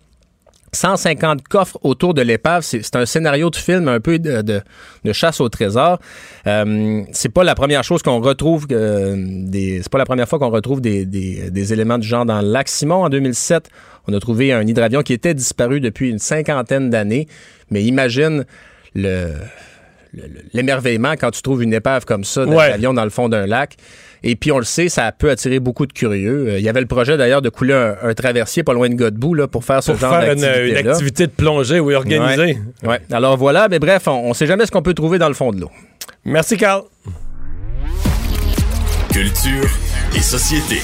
150 0.72 1.48
coffres 1.48 1.78
autour 1.84 2.14
de 2.14 2.22
l'épave. 2.22 2.64
C'est 2.64 2.96
un 2.96 3.06
scénario 3.06 3.50
de 3.50 3.56
film 3.56 3.88
un 3.88 4.00
peu 4.00 4.20
de, 4.20 4.42
de, 4.42 5.14
chasse 5.14 5.42
au 5.42 5.50
trésor. 5.50 6.00
Euh, 6.48 7.04
c'est 7.12 7.30
pas 7.30 7.44
la 7.44 7.56
première 7.56 7.84
chose 7.84 8.02
qu'on 8.04 8.20
retrouve. 8.20 8.68
Euh, 8.72 9.44
c'est 9.52 9.90
pas 9.90 9.98
la 9.98 10.06
première 10.06 10.28
fois 10.28 10.40
qu'on 10.40 10.50
retrouve 10.50 10.82
des, 10.82 11.06
des, 11.06 11.50
des, 11.50 11.74
éléments 11.74 11.98
du 11.98 12.08
genre 12.08 12.26
dans 12.26 12.42
le 12.42 12.52
lac 12.52 12.68
Simon. 12.68 13.04
En 13.04 13.10
2007, 13.10 13.70
on 14.08 14.14
a 14.14 14.20
trouvé 14.20 14.54
un 14.54 14.66
hydravion 14.66 15.02
qui 15.02 15.14
était 15.14 15.34
disparu 15.34 15.80
depuis 15.80 16.10
une 16.10 16.20
cinquantaine 16.20 16.90
d'années. 16.90 17.28
Mais 17.72 17.84
imagine 17.84 18.46
le 18.96 19.34
l'émerveillement 20.54 21.14
quand 21.14 21.32
tu 21.32 21.42
trouves 21.42 21.64
une 21.64 21.74
épave 21.74 22.06
comme 22.06 22.24
ça 22.24 22.46
d'un 22.46 22.58
avion 22.58 22.94
dans 22.94 23.04
le 23.04 23.10
fond 23.10 23.30
d'un 23.30 23.46
lac. 23.46 23.76
Et 24.24 24.36
puis, 24.36 24.52
on 24.52 24.58
le 24.58 24.66
sait, 24.66 24.90
ça 24.90 25.12
peut 25.12 25.30
attirer 25.30 25.60
beaucoup 25.60 25.86
de 25.86 25.94
curieux. 25.94 26.50
Euh, 26.50 26.60
il 26.60 26.64
y 26.64 26.68
avait 26.68 26.82
le 26.82 26.88
projet, 26.88 27.16
d'ailleurs, 27.16 27.42
de 27.42 27.48
couler 27.50 27.74
un, 27.74 28.14
traversier 28.14 28.64
pas 28.64 28.74
loin 28.74 28.90
de 28.90 28.96
Godbout 28.96 29.34
là, 29.34 29.48
pour 29.48 29.64
faire 29.64 29.82
ce 29.82 29.96
genre 29.96 30.12
d'activité. 30.12 30.72
Une, 30.72 30.78
une 30.78 30.88
activité 30.90 31.28
de 31.28 31.32
plongée, 31.32 31.80
oui, 31.80 31.94
organisée. 31.94 32.58
Ouais. 32.84 33.00
Alors 33.12 33.38
voilà, 33.38 33.70
mais 33.70 33.80
bref, 33.80 34.08
on 34.08 34.30
ne 34.30 34.34
sait 34.34 34.46
jamais 34.48 34.66
ce 34.66 34.72
qu'on 34.72 34.82
peut 34.82 34.94
trouver 34.94 35.20
dans 35.20 35.30
le 35.30 35.34
fond 35.34 35.52
de 35.52 35.62
l'eau. 35.62 35.72
Merci, 36.26 36.58
Carl. 36.58 36.84
Culture 39.14 39.70
et 40.16 40.22
société. 40.22 40.82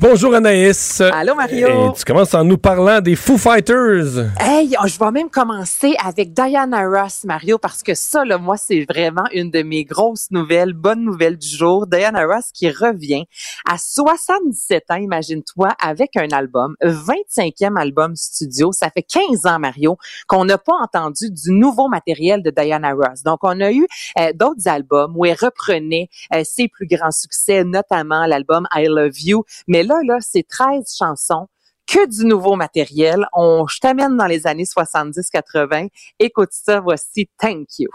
Bonjour 0.00 0.32
Anaïs. 0.32 1.00
Allô 1.00 1.34
Mario. 1.34 1.66
Et 1.66 1.98
tu 1.98 2.04
commences 2.04 2.32
en 2.32 2.44
nous 2.44 2.56
parlant 2.56 3.00
des 3.00 3.16
Foo 3.16 3.36
Fighters. 3.36 4.30
Hey, 4.38 4.76
oh, 4.80 4.86
je 4.86 4.96
vais 4.96 5.10
même 5.10 5.28
commencer 5.28 5.96
avec 6.04 6.32
Diana 6.32 6.86
Ross, 6.86 7.24
Mario, 7.24 7.58
parce 7.58 7.82
que 7.82 7.94
ça, 7.94 8.24
là, 8.24 8.38
moi, 8.38 8.56
c'est 8.56 8.86
vraiment 8.88 9.24
une 9.32 9.50
de 9.50 9.62
mes 9.62 9.82
grosses 9.82 10.30
nouvelles, 10.30 10.72
bonnes 10.72 11.02
nouvelles 11.02 11.36
du 11.36 11.48
jour. 11.48 11.88
Diana 11.88 12.24
Ross 12.26 12.52
qui 12.54 12.70
revient 12.70 13.24
à 13.68 13.76
77 13.76 14.84
ans, 14.90 14.96
imagine-toi, 14.98 15.70
avec 15.82 16.16
un 16.16 16.28
album, 16.30 16.76
25e 16.80 17.76
album 17.76 18.14
studio. 18.14 18.70
Ça 18.70 18.90
fait 18.90 19.02
15 19.02 19.46
ans, 19.46 19.58
Mario, 19.58 19.96
qu'on 20.28 20.44
n'a 20.44 20.58
pas 20.58 20.76
entendu 20.80 21.28
du 21.28 21.50
nouveau 21.50 21.88
matériel 21.88 22.44
de 22.44 22.50
Diana 22.50 22.92
Ross. 22.92 23.24
Donc, 23.24 23.40
on 23.42 23.60
a 23.60 23.72
eu 23.72 23.84
euh, 24.20 24.32
d'autres 24.32 24.68
albums 24.68 25.16
où 25.16 25.24
elle 25.24 25.36
reprenait 25.40 26.08
euh, 26.36 26.42
ses 26.44 26.68
plus 26.68 26.86
grands 26.86 27.10
succès, 27.10 27.64
notamment 27.64 28.26
l'album 28.26 28.68
I 28.72 28.84
Love 28.86 29.20
You, 29.20 29.44
mais 29.66 29.87
là, 29.88 30.00
là, 30.04 30.18
c'est 30.20 30.46
13 30.46 30.94
chansons 30.96 31.48
que 31.86 32.06
du 32.06 32.26
nouveau 32.26 32.54
matériel. 32.54 33.26
On, 33.32 33.66
je 33.66 33.78
t'amène 33.80 34.16
dans 34.16 34.26
les 34.26 34.46
années 34.46 34.64
70-80. 34.64 35.88
Écoute 36.18 36.50
ça, 36.52 36.80
voici 36.80 37.28
Thank 37.38 37.78
You. 37.78 37.88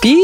Puis, 0.00 0.18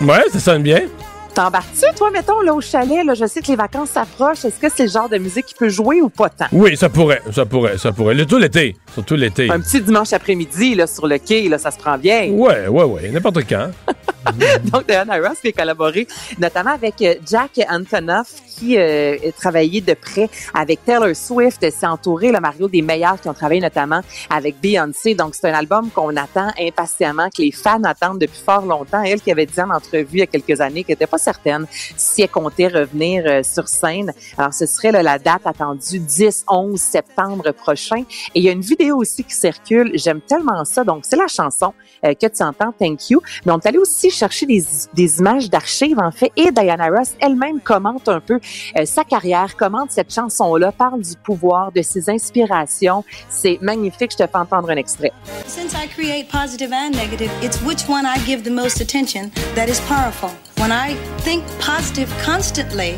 ouais, 0.00 0.22
ça 0.32 0.40
sonne 0.40 0.62
bien. 0.62 0.88
T'embarques-tu, 1.34 1.92
toi, 1.96 2.12
mettons, 2.12 2.40
là, 2.42 2.54
au 2.54 2.60
chalet, 2.60 3.04
là, 3.04 3.14
je 3.14 3.26
sais 3.26 3.40
que 3.40 3.48
les 3.48 3.56
vacances 3.56 3.90
s'approchent. 3.90 4.44
Est-ce 4.44 4.60
que 4.60 4.68
c'est 4.72 4.84
le 4.84 4.88
genre 4.88 5.08
de 5.08 5.18
musique 5.18 5.46
qui 5.46 5.54
peut 5.54 5.68
jouer 5.68 6.00
ou 6.00 6.08
pas 6.08 6.28
tant? 6.28 6.46
Oui, 6.52 6.76
ça 6.76 6.88
pourrait, 6.88 7.20
ça 7.32 7.44
pourrait, 7.44 7.76
ça 7.76 7.90
pourrait. 7.90 8.14
Le, 8.14 8.24
tout 8.24 8.38
l'été, 8.38 8.76
surtout 8.92 9.16
l'été. 9.16 9.50
Un 9.50 9.58
petit 9.58 9.80
dimanche 9.80 10.12
après-midi, 10.12 10.76
là, 10.76 10.86
sur 10.86 11.08
le 11.08 11.18
quai, 11.18 11.48
là, 11.48 11.58
ça 11.58 11.72
se 11.72 11.78
prend 11.78 11.98
bien. 11.98 12.28
Ouais, 12.30 12.68
ouais, 12.68 12.84
ouais, 12.84 13.10
n'importe 13.10 13.40
quand. 13.48 13.70
Donc, 14.72 14.86
Diana 14.86 15.18
Ross 15.18 15.40
qui 15.40 15.48
a 15.48 15.52
collaboré 15.52 16.06
notamment 16.38 16.70
avec 16.70 17.00
euh, 17.02 17.14
Jack 17.26 17.60
Antonoff 17.68 18.32
qui 18.46 18.78
euh, 18.78 19.16
a 19.16 19.32
travaillé 19.32 19.80
de 19.80 19.94
près 19.94 20.30
avec 20.54 20.84
Taylor 20.84 21.14
Swift. 21.14 21.66
C'est 21.70 21.86
entouré, 21.86 22.32
le 22.32 22.40
Mario, 22.40 22.68
des 22.68 22.82
meilleurs 22.82 23.20
qui 23.20 23.28
ont 23.28 23.34
travaillé 23.34 23.60
notamment 23.60 24.00
avec 24.30 24.60
Beyoncé. 24.60 25.14
Donc, 25.14 25.34
c'est 25.34 25.50
un 25.50 25.54
album 25.54 25.90
qu'on 25.90 26.16
attend 26.16 26.50
impatiemment, 26.58 27.28
que 27.28 27.42
les 27.42 27.52
fans 27.52 27.82
attendent 27.84 28.20
depuis 28.20 28.40
fort 28.40 28.64
longtemps. 28.64 29.02
Elle 29.02 29.20
qui 29.20 29.30
avait 29.30 29.46
dit 29.46 29.60
en 29.60 29.70
entrevue 29.70 30.06
il 30.12 30.18
y 30.20 30.22
a 30.22 30.26
quelques 30.26 30.60
années 30.60 30.84
qu'elle 30.84 30.94
n'était 30.94 31.06
pas 31.06 31.18
certaine 31.18 31.66
si 31.96 32.22
elle 32.22 32.30
comptait 32.30 32.68
revenir 32.68 33.24
euh, 33.26 33.42
sur 33.42 33.68
scène. 33.68 34.12
Alors, 34.38 34.54
ce 34.54 34.66
serait 34.66 34.92
là, 34.92 35.02
la 35.02 35.18
date 35.18 35.42
attendue 35.44 36.00
10-11 36.00 36.76
septembre 36.76 37.52
prochain. 37.52 38.04
Et 38.34 38.40
il 38.40 38.44
y 38.44 38.48
a 38.48 38.52
une 38.52 38.60
vidéo 38.60 38.96
aussi 38.98 39.24
qui 39.24 39.34
circule. 39.34 39.92
J'aime 39.94 40.20
tellement 40.20 40.64
ça. 40.64 40.84
Donc, 40.84 41.04
c'est 41.04 41.16
la 41.16 41.26
chanson 41.26 41.74
que 42.02 42.26
tu 42.26 42.42
entends, 42.42 42.72
Thank 42.78 43.08
You. 43.08 43.22
Mais 43.46 43.52
on 43.52 43.58
est 43.58 43.78
aussi 43.78 44.10
chercher 44.14 44.46
des, 44.46 44.64
des 44.94 45.18
images 45.18 45.50
d'archives, 45.50 45.98
en 45.98 46.10
fait, 46.10 46.32
et 46.36 46.50
Diana 46.50 46.88
Ross 46.88 47.12
elle-même 47.20 47.60
commente 47.60 48.08
un 48.08 48.20
peu 48.20 48.40
euh, 48.78 48.84
sa 48.84 49.04
carrière, 49.04 49.56
commente 49.56 49.90
cette 49.90 50.12
chanson-là, 50.12 50.72
parle 50.72 51.02
du 51.02 51.16
pouvoir, 51.16 51.72
de 51.72 51.82
ses 51.82 52.08
inspirations. 52.10 53.04
C'est 53.28 53.58
magnifique, 53.60 54.12
je 54.12 54.24
te 54.24 54.26
fais 54.26 54.38
entendre 54.38 54.70
un 54.70 54.76
extrait. 54.76 55.12
Since 55.46 55.72
I 55.74 55.88
create 55.88 56.28
positive 56.28 56.72
and 56.72 56.90
negative, 56.90 57.30
it's 57.42 57.60
which 57.62 57.88
one 57.88 58.04
I 58.04 58.18
give 58.26 58.42
the 58.42 58.52
most 58.52 58.80
attention 58.80 59.30
that 59.54 59.68
is 59.68 59.80
powerful. 59.88 60.30
When 60.58 60.70
I 60.70 60.96
think 61.18 61.44
positive 61.58 62.08
constantly, 62.24 62.96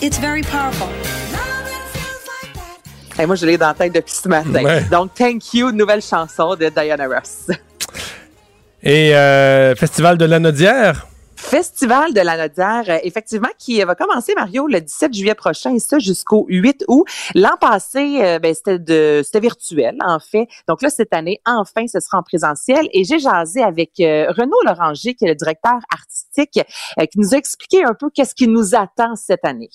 it's 0.00 0.18
very 0.18 0.42
powerful. 0.42 0.88
Et 3.18 3.24
moi, 3.24 3.34
je 3.34 3.46
l'ai 3.46 3.56
dans 3.56 3.68
la 3.68 3.74
tête 3.74 3.94
depuis 3.94 4.12
ce 4.12 4.28
matin. 4.28 4.62
Ouais. 4.62 4.82
Donc, 4.90 5.14
Thank 5.14 5.54
You, 5.54 5.72
nouvelle 5.72 6.02
chanson 6.02 6.54
de 6.54 6.68
Diana 6.68 7.06
Ross. 7.06 7.46
Et 8.82 9.16
euh, 9.16 9.74
Festival 9.74 10.18
de 10.18 10.24
la 10.24 10.38
Nodière? 10.38 11.06
Festival 11.36 12.12
de 12.12 12.20
la 12.20 12.36
Nodière, 12.36 12.84
euh, 12.88 12.98
effectivement, 13.04 13.48
qui 13.58 13.82
va 13.82 13.94
commencer, 13.94 14.34
Mario, 14.34 14.66
le 14.66 14.80
17 14.80 15.14
juillet 15.14 15.34
prochain, 15.34 15.74
et 15.74 15.78
ça 15.78 15.98
jusqu'au 15.98 16.44
8 16.48 16.84
août. 16.88 17.06
L'an 17.34 17.56
passé, 17.60 18.18
euh, 18.22 18.38
ben, 18.38 18.54
c'était 18.54 19.22
c'était 19.22 19.40
virtuel, 19.40 19.96
en 20.04 20.18
fait. 20.18 20.46
Donc 20.68 20.82
là, 20.82 20.90
cette 20.90 21.14
année, 21.14 21.40
enfin, 21.46 21.86
ce 21.86 22.00
sera 22.00 22.18
en 22.18 22.22
présentiel. 22.22 22.88
Et 22.92 23.04
j'ai 23.04 23.18
jasé 23.18 23.62
avec 23.62 23.92
Renaud 23.98 24.62
Loranger, 24.64 25.14
qui 25.14 25.24
est 25.24 25.28
le 25.28 25.34
directeur 25.34 25.78
artistique, 25.90 26.60
qui 27.10 27.18
nous 27.18 27.34
a 27.34 27.38
expliqué 27.38 27.84
un 27.84 27.94
peu 27.94 28.10
qu'est-ce 28.10 28.34
qui 28.34 28.48
nous 28.48 28.74
attend 28.74 29.14
cette 29.16 29.44
année. 29.44 29.70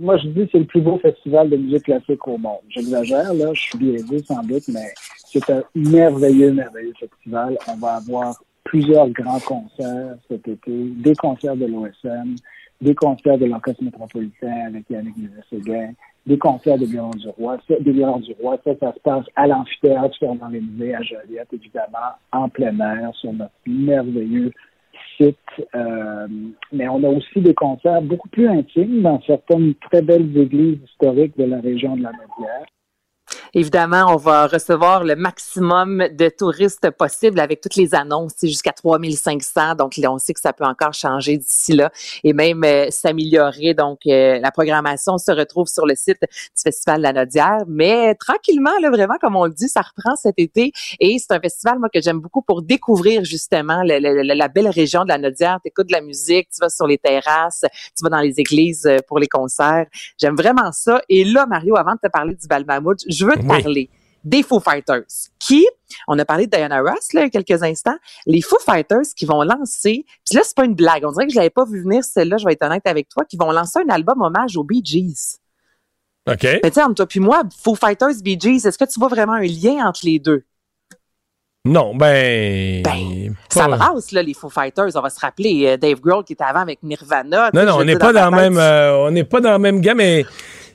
Moi, 0.00 0.16
je 0.16 0.28
dis 0.28 0.48
c'est 0.50 0.58
le 0.58 0.64
plus 0.64 0.80
beau 0.80 0.96
festival 0.96 1.50
de 1.50 1.58
musique 1.58 1.82
classique 1.82 2.26
au 2.26 2.38
monde. 2.38 2.62
J'exagère, 2.70 3.34
là, 3.34 3.52
je 3.52 3.60
suis 3.60 3.78
biaisé 3.78 4.20
sans 4.20 4.42
doute, 4.42 4.66
mais 4.68 4.94
c'est 5.26 5.50
un 5.50 5.62
merveilleux, 5.74 6.52
merveilleux 6.54 6.94
festival. 6.98 7.58
On 7.68 7.76
va 7.76 7.96
avoir 7.96 8.34
plusieurs 8.64 9.10
grands 9.10 9.40
concerts 9.40 10.16
cet 10.26 10.48
été, 10.48 10.72
des 10.72 11.14
concerts 11.16 11.54
de 11.54 11.66
l'OSM, 11.66 12.34
des 12.80 12.94
concerts 12.94 13.36
de 13.36 13.44
l'Orchestre 13.44 13.84
métropolitain 13.84 14.68
avec 14.68 14.88
Yannick 14.88 15.18
Nézet-Séguin, 15.18 15.92
des 16.26 16.38
concerts 16.38 16.78
de 16.78 16.86
Violon 16.86 17.10
du 17.10 17.28
Roi. 17.28 17.58
Ça, 17.68 17.74
des 17.78 17.92
du 17.92 18.02
Roi, 18.40 18.56
ça, 18.64 18.70
ça 18.80 18.94
se 18.94 19.00
passe 19.00 19.26
à 19.36 19.46
l'amphithéâtre 19.46 20.16
les 20.50 20.60
musées 20.62 20.94
à 20.94 21.02
Joliette, 21.02 21.52
évidemment, 21.52 22.16
en 22.32 22.48
plein 22.48 22.78
air, 22.80 23.14
sur 23.16 23.34
notre 23.34 23.52
merveilleux 23.66 24.50
Euh, 25.74 26.26
mais 26.72 26.88
on 26.88 27.04
a 27.04 27.08
aussi 27.08 27.40
des 27.40 27.54
concerts 27.54 28.02
beaucoup 28.02 28.28
plus 28.28 28.48
intimes 28.48 29.02
dans 29.02 29.20
certaines 29.22 29.74
très 29.74 30.02
belles 30.02 30.36
églises 30.36 30.78
historiques 30.84 31.36
de 31.36 31.44
la 31.44 31.60
région 31.60 31.96
de 31.96 32.02
la 32.02 32.12
Médière. 32.12 32.66
Évidemment, 33.54 34.06
on 34.08 34.16
va 34.16 34.46
recevoir 34.46 35.04
le 35.04 35.16
maximum 35.16 36.08
de 36.12 36.28
touristes 36.28 36.90
possible 36.90 37.40
avec 37.40 37.60
toutes 37.60 37.76
les 37.76 37.94
annonces, 37.94 38.34
jusqu'à 38.42 38.72
3500. 38.72 39.74
Donc, 39.74 39.94
on 40.06 40.18
sait 40.18 40.34
que 40.34 40.40
ça 40.40 40.52
peut 40.52 40.64
encore 40.64 40.92
changer 40.92 41.36
d'ici 41.36 41.72
là 41.72 41.90
et 42.24 42.32
même 42.32 42.62
euh, 42.64 42.86
s'améliorer. 42.90 43.74
Donc, 43.74 44.00
euh, 44.06 44.38
la 44.38 44.50
programmation 44.50 45.18
se 45.18 45.32
retrouve 45.32 45.66
sur 45.66 45.86
le 45.86 45.94
site 45.94 46.20
du 46.20 46.62
Festival 46.62 46.98
de 46.98 47.02
la 47.02 47.12
Nodière. 47.12 47.64
Mais 47.66 48.14
tranquillement, 48.14 48.78
là, 48.80 48.90
vraiment, 48.90 49.16
comme 49.20 49.36
on 49.36 49.46
le 49.46 49.52
dit, 49.52 49.68
ça 49.68 49.80
reprend 49.80 50.14
cet 50.16 50.38
été. 50.38 50.72
Et 51.00 51.18
c'est 51.18 51.34
un 51.34 51.40
festival, 51.40 51.78
moi, 51.78 51.88
que 51.92 52.00
j'aime 52.00 52.20
beaucoup 52.20 52.42
pour 52.42 52.62
découvrir 52.62 53.24
justement 53.24 53.82
la 53.82 54.48
belle 54.48 54.68
région 54.68 55.02
de 55.04 55.08
la 55.08 55.18
Nodière. 55.18 55.58
Tu 55.64 55.68
écoutes 55.68 55.88
de 55.88 55.92
la 55.92 56.02
musique, 56.02 56.48
tu 56.50 56.60
vas 56.60 56.68
sur 56.68 56.86
les 56.86 56.98
terrasses, 56.98 57.64
tu 57.96 58.04
vas 58.04 58.10
dans 58.10 58.20
les 58.20 58.38
églises 58.38 58.86
euh, 58.86 58.98
pour 59.06 59.18
les 59.18 59.28
concerts. 59.28 59.86
J'aime 60.18 60.36
vraiment 60.36 60.72
ça. 60.72 61.00
Et 61.08 61.24
là, 61.24 61.46
Mario, 61.46 61.76
avant 61.76 61.92
de 61.92 61.98
te 62.02 62.08
parler 62.08 62.34
du 62.34 62.46
Bal 62.46 62.64
je 63.08 63.26
veux 63.26 63.36
parler 63.42 63.90
des 64.24 64.42
Foo 64.42 64.60
Fighters, 64.60 65.06
qui, 65.38 65.66
on 66.06 66.18
a 66.18 66.24
parlé 66.24 66.46
de 66.46 66.50
Diana 66.50 66.80
Ross 66.80 67.12
là, 67.14 67.22
il 67.22 67.24
y 67.24 67.26
a 67.26 67.30
quelques 67.30 67.62
instants, 67.62 67.96
les 68.26 68.42
Foo 68.42 68.58
Fighters 68.64 69.14
qui 69.16 69.24
vont 69.24 69.42
lancer, 69.42 70.04
puis 70.26 70.36
là, 70.36 70.42
c'est 70.44 70.56
pas 70.56 70.64
une 70.64 70.74
blague, 70.74 71.04
on 71.06 71.12
dirait 71.12 71.26
que 71.26 71.32
je 71.32 71.38
l'avais 71.38 71.50
pas 71.50 71.64
vu 71.64 71.82
venir 71.82 72.04
celle-là, 72.04 72.36
je 72.36 72.44
vais 72.44 72.52
être 72.52 72.64
honnête 72.64 72.86
avec 72.86 73.08
toi, 73.08 73.24
qui 73.24 73.36
vont 73.36 73.50
lancer 73.50 73.78
un 73.78 73.88
album 73.88 74.20
hommage 74.20 74.56
aux 74.56 74.64
Bee 74.64 74.82
Gees. 74.84 75.38
OK. 76.28 76.42
Mais 76.42 76.60
tu 76.60 76.72
sais, 76.72 76.82
entre 76.82 76.94
toi 76.94 77.06
puis 77.06 77.20
moi, 77.20 77.42
Foo 77.62 77.74
Fighters, 77.74 78.22
Bee 78.22 78.38
Gees, 78.38 78.66
est-ce 78.66 78.76
que 78.76 78.84
tu 78.84 79.00
vois 79.00 79.08
vraiment 79.08 79.32
un 79.32 79.42
lien 79.42 79.86
entre 79.86 80.00
les 80.04 80.18
deux? 80.18 80.44
Non, 81.64 81.94
ben. 81.94 82.82
Ben, 82.82 83.34
ça 83.50 83.68
brasse, 83.68 84.12
là, 84.12 84.22
les 84.22 84.32
Foo 84.32 84.48
Fighters. 84.48 84.90
On 84.94 85.00
va 85.02 85.10
se 85.10 85.20
rappeler 85.20 85.66
euh, 85.66 85.76
Dave 85.76 86.00
Grohl 86.00 86.24
qui 86.24 86.32
était 86.32 86.44
avant 86.44 86.60
avec 86.60 86.82
Nirvana. 86.82 87.50
Non, 87.52 87.66
non, 87.66 87.76
on 87.78 87.84
n'est 87.84 87.98
pas 87.98 88.14
dans, 88.14 88.30
même, 88.30 88.56
euh, 88.56 88.96
on 88.96 89.10
n'est 89.10 89.24
pas 89.24 89.42
dans 89.42 89.52
le 89.52 89.58
même 89.58 89.82
gamme, 89.82 89.98
mais 89.98 90.24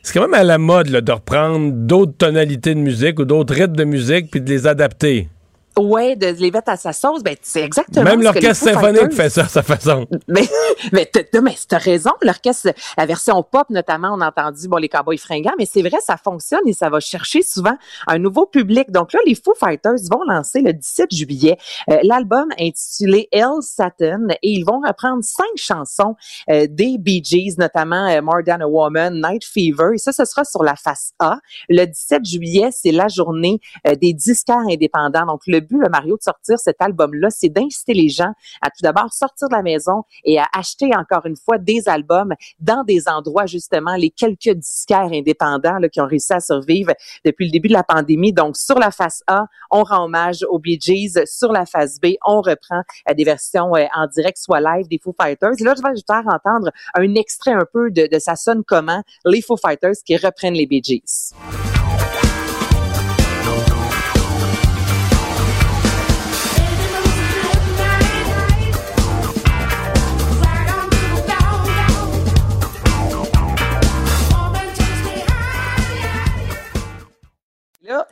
c'est 0.05 0.13
quand 0.13 0.21
même 0.21 0.35
à 0.35 0.43
la 0.43 0.59
mode 0.59 0.91
de 0.91 1.11
reprendre 1.11 1.71
d'autres 1.71 2.15
tonalités 2.15 2.75
de 2.75 2.79
musique 2.79 3.19
ou 3.19 3.25
d'autres 3.25 3.55
rythmes 3.55 3.75
de 3.75 3.85
musique 3.85 4.29
puis 4.29 4.39
de 4.39 4.47
les 4.47 4.67
adapter. 4.67 5.29
Ouais, 5.77 6.15
de 6.15 6.27
les 6.27 6.51
mettre 6.51 6.71
à 6.71 6.77
sa 6.77 6.93
sauce, 6.93 7.21
ben 7.21 7.35
c'est 7.41 7.61
exactement. 7.61 8.05
Même 8.05 8.21
l'orchestre 8.21 8.71
symphonique 8.71 9.11
fait 9.11 9.29
ça 9.29 9.41
à 9.41 9.47
sa 9.47 9.61
façon. 9.61 10.07
Mais 10.27 10.47
mais 10.93 11.05
t'as 11.05 11.77
raison, 11.77 12.11
l'orchestre, 12.21 12.69
la 12.97 13.05
version 13.05 13.43
pop 13.43 13.69
notamment, 13.69 14.13
on 14.13 14.21
a 14.21 14.29
entendu 14.29 14.67
bon 14.67 14.77
les 14.77 14.87
cowboys 14.87 15.17
fringants, 15.17 15.53
mais 15.57 15.65
c'est 15.65 15.81
vrai, 15.81 15.97
ça 16.01 16.15
fonctionne 16.17 16.65
et 16.65 16.73
ça 16.73 16.89
va 16.89 16.99
chercher 16.99 17.41
souvent 17.41 17.75
un 18.07 18.19
nouveau 18.19 18.45
public. 18.45 18.91
Donc 18.91 19.11
là, 19.11 19.19
les 19.25 19.35
Foo 19.35 19.53
Fighters 19.59 19.97
vont 20.11 20.23
lancer 20.23 20.61
le 20.61 20.71
17 20.71 21.11
juillet 21.11 21.57
euh, 21.89 21.97
l'album 22.03 22.47
intitulé 22.59 23.27
El 23.31 23.61
Satin 23.61 24.27
et 24.41 24.51
ils 24.51 24.63
vont 24.63 24.79
reprendre 24.79 25.23
cinq 25.23 25.45
chansons 25.55 26.15
euh, 26.49 26.67
des 26.69 26.97
Bee 26.97 27.23
Gees, 27.23 27.55
notamment 27.57 28.07
euh, 28.07 28.21
More 28.21 28.43
Than 28.45 28.61
a 28.61 28.67
Woman, 28.67 29.21
Night 29.21 29.43
Fever. 29.43 29.89
Et 29.95 29.97
ça, 29.97 30.11
ce 30.11 30.25
sera 30.25 30.43
sur 30.43 30.63
la 30.63 30.75
face 30.75 31.11
A. 31.19 31.39
Le 31.69 31.85
17 31.85 32.25
juillet, 32.25 32.69
c'est 32.71 32.91
la 32.91 33.07
journée 33.07 33.59
des 33.99 34.13
disquaires 34.13 34.65
indépendants. 34.69 35.25
Donc 35.25 35.41
le 35.47 35.64
but, 35.65 35.77
le 35.77 35.89
Mario, 35.89 36.17
de 36.17 36.23
sortir 36.23 36.57
cet 36.59 36.77
album-là, 36.79 37.29
c'est 37.29 37.49
d'inciter 37.49 37.93
les 37.93 38.09
gens 38.09 38.31
à 38.61 38.69
tout 38.69 38.81
d'abord 38.81 39.13
sortir 39.13 39.49
de 39.49 39.55
la 39.55 39.61
maison 39.61 40.03
et 40.23 40.39
à 40.39 40.45
acheter 40.53 40.95
encore 40.95 41.25
une 41.25 41.35
fois 41.35 41.57
des 41.57 41.87
albums 41.87 42.33
dans 42.59 42.83
des 42.83 43.07
endroits, 43.07 43.45
justement, 43.45 43.95
les 43.95 44.09
quelques 44.09 44.49
disquaires 44.49 45.09
indépendants 45.11 45.77
qui 45.91 46.01
ont 46.01 46.07
réussi 46.07 46.33
à 46.33 46.39
survivre 46.39 46.93
depuis 47.23 47.45
le 47.45 47.51
début 47.51 47.67
de 47.67 47.73
la 47.73 47.83
pandémie. 47.83 48.33
Donc, 48.33 48.57
sur 48.57 48.79
la 48.79 48.91
face 48.91 49.23
A, 49.27 49.45
on 49.71 49.83
rend 49.83 50.05
hommage 50.05 50.45
aux 50.49 50.59
Bee 50.59 50.79
Gees. 50.79 51.25
Sur 51.25 51.51
la 51.51 51.65
face 51.65 51.99
B, 51.99 52.15
on 52.25 52.41
reprend 52.41 52.81
euh, 53.09 53.13
des 53.13 53.23
versions 53.23 53.75
euh, 53.75 53.85
en 53.95 54.07
direct, 54.07 54.37
soit 54.37 54.59
live 54.59 54.87
des 54.87 54.99
Foo 55.01 55.13
Fighters. 55.19 55.53
Et 55.59 55.63
là, 55.63 55.73
je 55.75 55.81
vais 55.81 55.95
faire 56.07 56.23
entendre 56.27 56.71
un 56.93 57.15
extrait 57.15 57.53
un 57.53 57.65
peu 57.71 57.91
de, 57.91 58.07
de 58.11 58.19
ça 58.19 58.35
sonne 58.35 58.63
comment, 58.63 59.01
les 59.25 59.41
Foo 59.41 59.57
Fighters 59.57 59.95
qui 60.05 60.17
reprennent 60.17 60.53
les 60.53 60.67
Bee 60.67 60.81
Gees. 60.83 61.33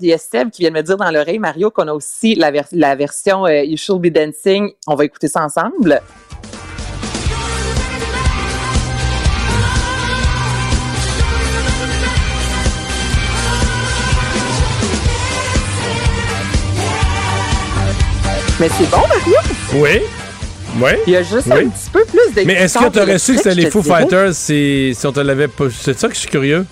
Il 0.04 0.10
y 0.10 0.14
a 0.14 0.18
Seb 0.18 0.50
qui 0.52 0.62
vient 0.64 0.70
de 0.70 0.76
me 0.76 0.82
dire 0.82 0.98
dans 0.98 1.10
l'oreille, 1.10 1.40
Mario, 1.40 1.72
qu'on 1.72 1.88
a 1.88 1.94
aussi 1.94 2.36
la, 2.36 2.52
la 2.74 2.96
version 2.96 3.46
euh, 3.46 3.64
You 3.64 3.78
Should 3.78 4.02
Be 4.02 4.08
Dancing. 4.08 4.72
On 4.86 4.96
va 4.96 5.06
écouter 5.06 5.30
ça 5.30 5.42
ensemble. 5.44 6.02
Mais 18.60 18.70
c'est 18.70 18.90
bon, 18.90 18.98
Mario? 18.98 19.36
Oui. 19.76 20.02
Oui. 20.82 20.92
Il 21.08 21.14
y 21.14 21.16
a 21.16 21.24
juste 21.24 21.50
un 21.52 21.70
petit 21.70 21.90
peu 21.92 22.04
plus 22.04 22.46
Mais 22.46 22.54
est-ce 22.54 22.78
que 22.78 22.90
tu 22.90 23.00
aurais 23.00 23.20
su 23.20 23.36
que 23.36 23.38
c'était 23.38 23.56
les 23.56 23.70
Foo 23.70 23.82
Fighters 23.82 24.34
si, 24.34 24.94
si 24.98 25.08
on 25.08 25.14
te 25.14 25.20
l'avait 25.22 25.48
pas. 25.48 25.66
C'est 25.72 25.98
ça 25.98 26.08
que 26.08 26.14
je 26.16 26.20
suis 26.20 26.30
curieux? 26.30 26.66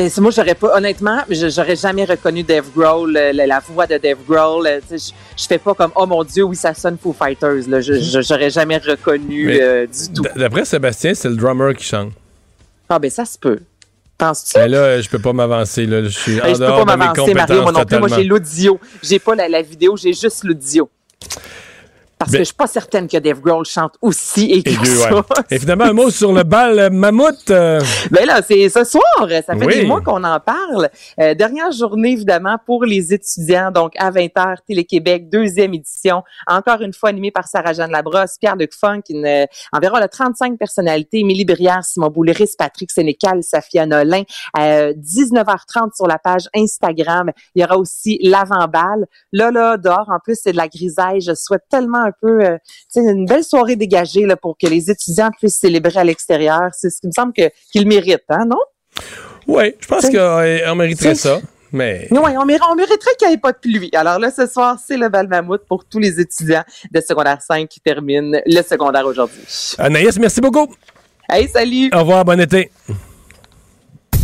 Ben, 0.00 0.10
moi, 0.20 0.30
j'aurais 0.30 0.54
pas, 0.54 0.78
honnêtement, 0.78 1.18
j'aurais 1.28 1.76
jamais 1.76 2.06
reconnu 2.06 2.42
Dave 2.42 2.70
Grohl, 2.74 3.12
la, 3.12 3.60
voix 3.60 3.86
de 3.86 3.98
Dave 3.98 4.16
Grohl. 4.26 4.66
Je, 4.90 4.96
je 4.96 5.46
fais 5.46 5.58
pas 5.58 5.74
comme, 5.74 5.90
oh 5.94 6.06
mon 6.06 6.24
Dieu, 6.24 6.44
oui, 6.44 6.56
ça 6.56 6.72
sonne 6.72 6.96
Foo 6.96 7.12
Fighters. 7.12 7.68
Là. 7.68 7.82
Je, 7.82 8.22
j'aurais 8.22 8.48
jamais 8.48 8.78
reconnu 8.78 9.50
euh, 9.50 9.86
du 9.86 10.12
tout. 10.14 10.22
D'après 10.34 10.64
Sébastien, 10.64 11.12
c'est 11.12 11.28
le 11.28 11.36
drummer 11.36 11.74
qui 11.74 11.84
chante. 11.84 12.12
Ah, 12.88 12.98
ben, 12.98 13.10
ça 13.10 13.26
se 13.26 13.38
peut. 13.38 13.58
Penses-tu? 14.16 14.58
Mais 14.58 14.68
là, 14.68 15.02
je 15.02 15.08
peux 15.10 15.18
pas 15.18 15.34
m'avancer. 15.34 15.84
Là. 15.84 16.02
Je 16.04 16.08
suis 16.08 16.36
ben, 16.36 16.50
en 16.50 16.54
je 16.54 16.58
peux 16.58 16.64
pas 16.64 16.96
m'avancer, 16.96 17.34
Mario. 17.34 17.62
Moi 17.62 17.72
non 17.72 17.84
plus, 17.84 17.98
moi, 17.98 18.08
j'ai 18.08 18.24
l'audio. 18.24 18.80
J'ai 19.02 19.18
pas 19.18 19.34
la, 19.34 19.50
la 19.50 19.60
vidéo, 19.60 19.98
j'ai 19.98 20.14
juste 20.14 20.44
l'audio. 20.44 20.88
Parce 22.20 22.32
que 22.32 22.38
je 22.38 22.44
suis 22.44 22.54
pas 22.54 22.66
certaine 22.66 23.08
que 23.08 23.16
Dave 23.16 23.40
Grohl 23.40 23.64
chante 23.64 23.94
aussi 24.02 24.52
et 24.52 24.62
que 24.62 24.86
ça. 24.86 25.24
Et 25.50 25.58
finalement, 25.58 25.86
un 25.86 25.94
mot 25.94 26.10
sur 26.10 26.34
le 26.34 26.42
bal 26.42 26.78
euh, 26.78 26.90
mammouth. 26.90 27.50
Euh. 27.50 27.80
Ben 28.10 28.26
là, 28.26 28.42
c'est 28.46 28.68
ce 28.68 28.84
soir. 28.84 29.26
Ça 29.46 29.56
fait 29.56 29.66
des 29.66 29.86
mois 29.86 30.02
qu'on 30.02 30.22
en 30.22 30.38
parle. 30.38 30.90
Euh, 31.18 31.32
dernière 31.32 31.72
journée, 31.72 32.12
évidemment, 32.12 32.58
pour 32.66 32.84
les 32.84 33.14
étudiants. 33.14 33.70
Donc, 33.70 33.94
à 33.96 34.10
20h, 34.10 34.56
Télé-Québec, 34.66 35.30
deuxième 35.30 35.72
édition. 35.72 36.22
Encore 36.46 36.82
une 36.82 36.92
fois 36.92 37.08
animée 37.08 37.30
par 37.30 37.48
Sarah-Jeanne 37.48 37.90
Labrosse, 37.90 38.36
Pierre-Luc 38.38 38.74
Funk, 38.78 39.00
une, 39.08 39.46
environ 39.72 39.96
là, 39.96 40.06
35 40.06 40.58
personnalités. 40.58 41.20
Émilie 41.20 41.46
Brière, 41.46 41.82
Simon 41.84 42.08
Bouliris, 42.08 42.54
Patrick 42.54 42.90
Sénécal, 42.90 43.42
Safia 43.42 43.86
Nolin. 43.86 44.24
19h30 44.58 45.96
sur 45.96 46.06
la 46.06 46.18
page 46.18 46.50
Instagram. 46.54 47.30
Il 47.54 47.62
y 47.62 47.64
aura 47.64 47.78
aussi 47.78 48.18
l'avant-balle. 48.22 49.06
Là, 49.32 49.50
là, 49.50 49.78
dehors, 49.78 50.10
en 50.10 50.18
plus, 50.18 50.38
c'est 50.42 50.52
de 50.52 50.58
la 50.58 50.68
grisaille. 50.68 51.22
Je 51.22 51.34
souhaite 51.34 51.62
tellement 51.70 52.09
un 52.10 52.12
peu, 52.20 52.44
euh, 52.44 52.58
une 52.96 53.26
belle 53.26 53.44
soirée 53.44 53.76
dégagée 53.76 54.26
là, 54.26 54.36
pour 54.36 54.56
que 54.58 54.66
les 54.66 54.90
étudiants 54.90 55.30
puissent 55.30 55.58
célébrer 55.58 55.98
à 56.00 56.04
l'extérieur. 56.04 56.70
C'est 56.72 56.90
ce 56.90 57.00
qui 57.00 57.06
me 57.06 57.12
semble 57.12 57.32
qu'ils 57.32 57.86
méritent, 57.86 58.24
hein, 58.28 58.44
non? 58.46 58.60
Oui, 59.46 59.74
je 59.80 59.86
pense 59.86 60.08
qu'on 60.08 60.74
mériterait 60.74 61.14
ça. 61.14 61.40
Mais... 61.72 62.08
Oui, 62.10 62.18
on, 62.36 62.44
mériterait 62.44 63.14
qu'il 63.18 63.28
n'y 63.28 63.34
ait 63.34 63.38
pas 63.38 63.52
de 63.52 63.58
pluie. 63.58 63.90
Alors 63.94 64.18
là, 64.18 64.30
ce 64.30 64.46
soir, 64.46 64.76
c'est 64.84 64.96
le 64.96 65.08
bal 65.08 65.28
mammouth 65.28 65.62
pour 65.68 65.84
tous 65.84 66.00
les 66.00 66.20
étudiants 66.20 66.64
de 66.90 67.00
secondaire 67.00 67.40
5 67.40 67.68
qui 67.68 67.80
terminent 67.80 68.40
le 68.44 68.62
secondaire 68.62 69.06
aujourd'hui. 69.06 69.42
Anaïs, 69.78 70.18
merci 70.18 70.40
beaucoup. 70.40 70.66
Hey, 71.28 71.48
salut. 71.48 71.90
Au 71.94 72.00
revoir, 72.00 72.24
bon 72.24 72.40
été. 72.40 72.70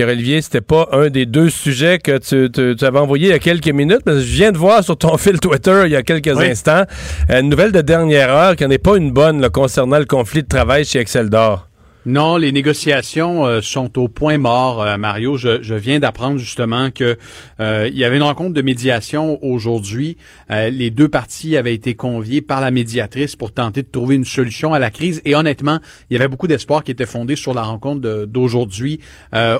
Pierre-Olivier, 0.00 0.40
c'était 0.40 0.62
pas 0.62 0.88
un 0.92 1.10
des 1.10 1.26
deux 1.26 1.50
sujets 1.50 1.98
que 1.98 2.16
tu, 2.16 2.86
avais 2.86 2.98
envoyé 2.98 3.26
il 3.26 3.30
y 3.32 3.34
a 3.34 3.38
quelques 3.38 3.68
minutes, 3.68 4.00
mais 4.06 4.14
je 4.14 4.34
viens 4.34 4.50
de 4.50 4.56
voir 4.56 4.82
sur 4.82 4.96
ton 4.96 5.14
fil 5.18 5.38
Twitter 5.38 5.82
il 5.84 5.92
y 5.92 5.96
a 5.96 6.02
quelques 6.02 6.40
instants 6.40 6.84
euh, 7.28 7.40
une 7.40 7.50
nouvelle 7.50 7.70
de 7.70 7.82
dernière 7.82 8.30
heure 8.30 8.56
qui 8.56 8.66
n'est 8.66 8.78
pas 8.78 8.96
une 8.96 9.10
bonne 9.10 9.46
concernant 9.50 9.98
le 9.98 10.06
conflit 10.06 10.42
de 10.42 10.48
travail 10.48 10.86
chez 10.86 11.00
Excel 11.00 11.28
d'Or. 11.28 11.69
Non, 12.06 12.38
les 12.38 12.50
négociations 12.50 13.44
euh, 13.44 13.60
sont 13.60 13.98
au 13.98 14.08
point 14.08 14.38
mort, 14.38 14.80
euh, 14.80 14.96
Mario. 14.96 15.36
Je, 15.36 15.74
viens 15.74 15.98
d'apprendre 15.98 16.38
justement 16.38 16.90
que 16.90 17.18
euh, 17.60 17.90
il 17.92 17.98
y 17.98 18.04
avait 18.04 18.16
une 18.16 18.22
rencontre 18.22 18.54
de 18.54 18.62
médiation 18.62 19.38
aujourd'hui. 19.44 20.16
les 20.48 20.90
deux 20.90 21.08
parties 21.08 21.56
avaient 21.56 21.74
été 21.74 21.94
conviées 21.94 22.40
par 22.40 22.60
la 22.60 22.70
médiatrice 22.70 23.36
pour 23.36 23.52
tenter 23.52 23.82
de 23.82 23.88
trouver 23.88 24.14
une 24.14 24.24
solution 24.24 24.72
à 24.72 24.78
la 24.78 24.90
crise. 24.90 25.20
Et 25.24 25.34
honnêtement, 25.34 25.78
il 26.08 26.14
y 26.14 26.16
avait 26.16 26.28
beaucoup 26.28 26.46
d'espoir 26.46 26.84
qui 26.84 26.90
était 26.90 27.06
fondé 27.06 27.36
sur 27.36 27.54
la 27.54 27.62
rencontre 27.62 28.26
d'aujourd'hui. 28.26 29.00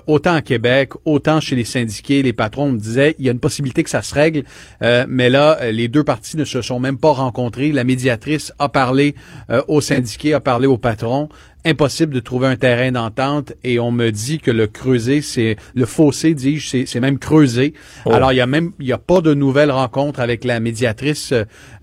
autant 0.06 0.34
à 0.34 0.42
Québec, 0.42 0.92
autant 1.04 1.40
chez 1.40 1.56
les 1.56 1.64
syndiqués, 1.64 2.22
les 2.22 2.32
patrons 2.32 2.72
me 2.72 2.78
disaient 2.78 3.14
il 3.18 3.26
y 3.26 3.28
a 3.28 3.32
une 3.32 3.40
possibilité 3.40 3.82
que 3.82 3.90
ça 3.90 4.02
se 4.02 4.14
règle. 4.14 4.44
mais 4.80 5.30
là, 5.30 5.70
les 5.70 5.88
deux 5.88 6.04
parties 6.04 6.36
ne 6.36 6.44
se 6.44 6.62
sont 6.62 6.80
même 6.80 6.98
pas 6.98 7.12
rencontrées. 7.12 7.72
La 7.72 7.84
médiatrice 7.84 8.52
a 8.58 8.68
parlé 8.68 9.14
aux 9.68 9.80
syndiqués, 9.80 10.34
a 10.34 10.40
parlé 10.40 10.66
aux 10.66 10.78
patrons 10.78 11.28
impossible 11.64 12.14
de 12.14 12.20
trouver 12.20 12.48
un 12.48 12.56
terrain 12.56 12.92
d'entente 12.92 13.52
et 13.64 13.78
on 13.78 13.90
me 13.90 14.10
dit 14.10 14.38
que 14.38 14.50
le 14.50 14.66
creuser, 14.66 15.20
c'est 15.22 15.56
le 15.74 15.86
fossé, 15.86 16.34
dis-je, 16.34 16.84
c'est 16.86 17.00
même 17.00 17.18
creusé. 17.18 17.74
Oh. 18.04 18.12
Alors 18.12 18.32
il 18.32 18.36
y 18.36 18.40
a 18.40 18.46
même 18.46 18.72
il 18.78 18.86
y 18.86 18.92
a 18.92 18.98
pas 18.98 19.20
de 19.20 19.34
nouvelles 19.34 19.70
rencontres 19.70 20.20
avec 20.20 20.44
la 20.44 20.60
médiatrice 20.60 21.34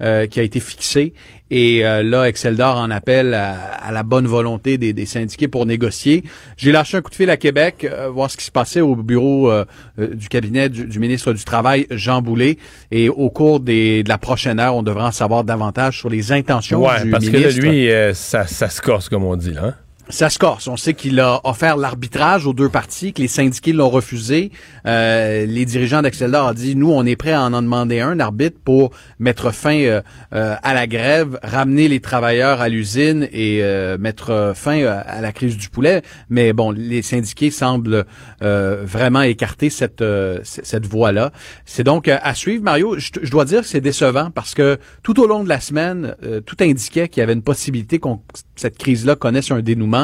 euh, 0.01 0.27
qui 0.27 0.39
a 0.39 0.43
été 0.43 0.59
fixée 0.59 1.13
et 1.49 1.85
euh, 1.85 2.03
là, 2.03 2.25
Exceldor 2.25 2.77
en 2.77 2.91
appelle 2.91 3.33
à, 3.33 3.91
la 3.91 4.03
bonne 4.03 4.27
volonté 4.27 4.77
des, 4.77 5.05
syndiqués 5.05 5.47
pour 5.47 5.65
négocier. 5.65 6.23
J'ai 6.57 6.71
lâché 6.71 6.97
un 6.97 7.01
coup 7.01 7.09
de 7.09 7.15
fil 7.15 7.29
à 7.29 7.37
Québec, 7.37 7.87
euh, 7.89 8.09
voir 8.09 8.29
ce 8.29 8.37
qui 8.37 8.43
se 8.43 8.51
passait 8.51 8.81
au 8.81 8.95
bureau 8.95 9.49
euh, 9.49 9.65
du 9.97 10.27
cabinet 10.27 10.69
du, 10.69 10.99
ministre 10.99 11.33
du 11.33 11.43
Travail, 11.43 11.87
Jean 11.89 12.21
Boulet. 12.21 12.57
Et 12.91 13.09
au 13.09 13.29
cours 13.29 13.59
des, 13.59 14.03
de 14.03 14.09
la 14.09 14.17
prochaine 14.17 14.59
heure, 14.59 14.75
on 14.75 14.83
devra 14.83 15.07
en 15.07 15.11
savoir 15.11 15.43
davantage 15.43 15.99
sur 15.99 16.09
les 16.09 16.31
intentions 16.31 16.85
ouais, 16.85 17.03
du 17.03 17.11
parce 17.11 17.25
ministre. 17.25 17.61
que 17.61 17.65
lui, 17.65 17.89
ça, 18.13 18.45
ça 18.45 18.69
se 18.69 18.81
corse, 18.81 19.07
comme 19.09 19.23
on 19.23 19.35
dit. 19.35 19.51
Là. 19.51 19.65
Hein? 19.67 19.73
Ça 20.09 20.29
se 20.29 20.39
corse. 20.39 20.67
On 20.67 20.77
sait 20.77 20.93
qu'il 20.93 21.19
a 21.19 21.41
offert 21.43 21.75
l'arbitrage 21.75 22.47
aux 22.47 22.53
deux 22.53 22.69
parties, 22.69 23.11
que 23.11 23.21
les 23.21 23.27
syndiqués 23.27 23.73
l'ont 23.73 23.89
refusé. 23.89 24.51
Euh, 24.85 25.45
les 25.45 25.65
dirigeants 25.65 26.01
d'Exceldor 26.01 26.49
ont 26.49 26.53
dit, 26.53 26.77
nous, 26.77 26.89
on 26.91 27.05
est 27.05 27.17
prêts 27.17 27.33
à 27.33 27.41
en 27.41 27.61
demander 27.61 27.99
un, 27.99 28.17
arbitre, 28.21 28.57
pour 28.63 28.91
mettre 29.19 29.51
fin 29.51 29.77
euh, 29.79 30.01
euh, 30.33 30.55
à 30.63 30.73
la 30.73 30.87
grève, 30.87 31.37
ramener 31.43 31.89
les 31.89 31.99
travailleurs 31.99 32.61
à 32.61 32.69
l'usine 32.69 33.27
et 33.33 33.61
mettre 33.99 34.53
fin 34.55 34.85
à 34.85 35.21
la 35.21 35.31
crise 35.33 35.57
du 35.57 35.69
poulet. 35.69 36.01
Mais 36.29 36.53
bon, 36.53 36.71
les 36.71 37.01
syndiqués 37.01 37.51
semblent 37.51 38.05
vraiment 38.39 39.21
écarter 39.21 39.69
cette, 39.69 40.03
cette 40.43 40.85
voie-là. 40.85 41.31
C'est 41.65 41.83
donc 41.83 42.07
à 42.07 42.33
suivre. 42.33 42.63
Mario, 42.63 42.97
je, 42.97 43.11
je 43.21 43.31
dois 43.31 43.45
dire 43.45 43.61
que 43.61 43.67
c'est 43.67 43.81
décevant 43.81 44.31
parce 44.31 44.53
que 44.53 44.77
tout 45.03 45.19
au 45.19 45.27
long 45.27 45.43
de 45.43 45.49
la 45.49 45.59
semaine, 45.59 46.15
tout 46.45 46.55
indiquait 46.61 47.09
qu'il 47.09 47.21
y 47.21 47.23
avait 47.23 47.33
une 47.33 47.41
possibilité 47.41 47.99
qu'on 47.99 48.21
cette 48.55 48.77
crise-là 48.77 49.15
connaisse 49.15 49.51
un 49.51 49.61
dénouement 49.61 49.96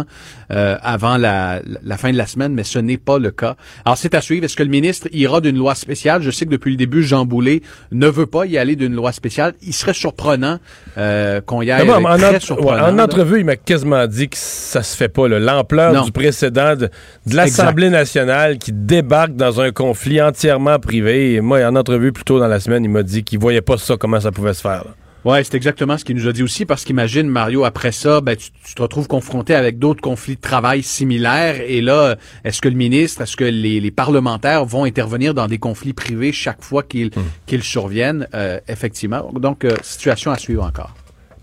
euh, 0.52 0.78
avant 0.82 1.18
la, 1.18 1.62
fin 1.98 2.12
de 2.12 2.18
la 2.18 2.28
semaine, 2.28 2.54
mais 2.54 2.64
ce 2.64 2.80
n'est 2.80 2.98
pas 2.98 3.20
le 3.20 3.32
cas. 3.32 3.56
Alors, 3.86 3.98
c'est 3.98 4.14
à 4.14 4.22
suivre. 4.22 4.46
Est-ce 4.46 4.56
que 4.56 4.64
le 4.64 4.70
ministre 4.70 5.08
ira 5.12 5.42
d'une 5.42 5.58
loi 5.58 5.76
spéciale? 5.76 6.22
Je 6.22 6.32
sais 6.32 6.46
que 6.46 6.52
depuis 6.52 6.72
le 6.72 6.78
début, 6.78 7.04
Jean 7.04 7.26
Boulet 7.26 7.62
ne 7.92 8.08
veut 8.08 8.26
pas 8.26 8.46
y 8.46 8.58
aller 8.58 8.76
d'une 8.76 8.94
loi 8.94 9.12
spéciale. 9.12 9.54
Il 9.62 9.74
serait 9.74 9.94
surprenant 9.94 10.60
euh, 10.98 11.42
qu'on 11.42 11.62
y 11.62 11.72
aille. 11.72 11.90
en, 11.90 12.04
en 12.04 13.00
entrevue, 13.00 13.40
il 13.40 13.46
m'a 13.46 13.56
quasiment 13.56 14.06
dit 14.08 14.30
que 14.30 14.38
ça 14.38 14.84
se 14.84 14.96
fait 14.96 15.10
pas. 15.10 15.28
L'ampleur 15.28 16.04
du 16.04 16.12
précédent 16.12 16.76
de, 16.76 16.90
l'Assemblée 17.32 17.90
nationale 17.90 18.58
qui 18.58 18.72
débarque 18.72 19.36
dans 19.36 19.62
un 19.62 19.72
conflit 19.72 20.22
entièrement 20.22 20.80
privé. 20.80 21.34
Et 21.34 21.42
moi, 21.42 21.64
en 21.66 21.76
entrevue 21.76 22.12
plus 22.12 22.24
tôt 22.24 22.40
dans 22.40 22.48
la 22.48 22.60
semaine, 22.60 22.84
il 22.84 22.90
m'a 22.90 23.04
dit 23.04 23.24
qu'il 23.24 23.40
voyait 23.40 23.62
pas 23.62 23.78
ça, 23.78 23.96
comment 23.98 24.20
ça 24.20 24.32
pouvait 24.32 24.54
se 24.54 24.62
faire. 24.62 24.86
Ouais, 25.26 25.42
c'est 25.44 25.56
exactement 25.56 25.98
ce 25.98 26.04
qu'il 26.04 26.18
nous 26.18 26.28
a 26.28 26.34
dit 26.34 26.44
aussi, 26.44 26.66
parce 26.66 26.84
qu'imagine, 26.84 27.28
Mario, 27.30 27.64
après 27.64 27.94
ça, 27.94 28.20
ben, 28.20 28.36
tu, 28.36 28.52
te 28.76 28.82
retrouves 28.82 29.08
confronté 29.08 29.56
avec 29.56 29.80
d'autres 29.80 30.02
conflits 30.02 30.36
de 30.36 30.42
travail 30.42 30.84
similaires. 30.84 31.62
Et 31.66 31.80
là, 31.80 32.18
est-ce 32.44 32.62
que 32.62 32.68
le 32.68 32.76
ministre, 32.76 33.22
est-ce 33.22 33.38
que 33.38 33.46
les, 33.46 33.92
parlementaires 33.92 34.66
vont 34.66 34.84
intervenir 34.84 35.34
dans 35.34 35.48
des 35.48 35.60
conflits 35.60 35.94
privés 35.94 36.32
chaque 36.34 36.62
fois 36.62 36.84
qu'ils 36.84 37.08
hmm. 37.08 37.24
qu'ils 37.46 37.64
surviennent? 37.64 38.28
Euh, 38.34 38.60
effectivement. 38.68 39.32
Donc, 39.34 39.64
euh, 39.64 39.76
situation 39.82 40.32
à 40.32 40.38
suivre 40.38 40.64
encore. 40.64 40.94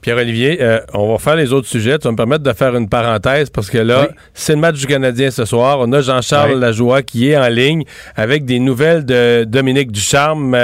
Pierre-Olivier, 0.03 0.59
euh, 0.61 0.81
on 0.95 1.13
va 1.13 1.19
faire 1.19 1.37
les 1.37 1.53
autres 1.53 1.69
sujets. 1.69 1.99
Tu 1.99 2.05
vas 2.05 2.13
me 2.13 2.17
permettre 2.17 2.43
de 2.43 2.53
faire 2.53 2.75
une 2.77 2.89
parenthèse 2.89 3.51
parce 3.51 3.71
que 3.71 3.79
là, 3.79 4.09
c'est 4.35 4.55
le 4.55 4.61
match 4.61 4.79
du 4.79 4.87
Canadien 4.87 5.31
ce 5.31 5.45
soir. 5.45 5.79
On 5.81 5.93
a 5.93 6.01
Jean-Charles 6.01 6.59
Lajoie 6.59 7.03
qui 7.03 7.31
est 7.31 7.37
en 7.37 7.49
ligne 7.49 7.85
avec 8.17 8.45
des 8.45 8.59
nouvelles 8.59 9.05
de 9.05 9.45
Dominique 9.45 9.93
Ducharme. 9.93 10.57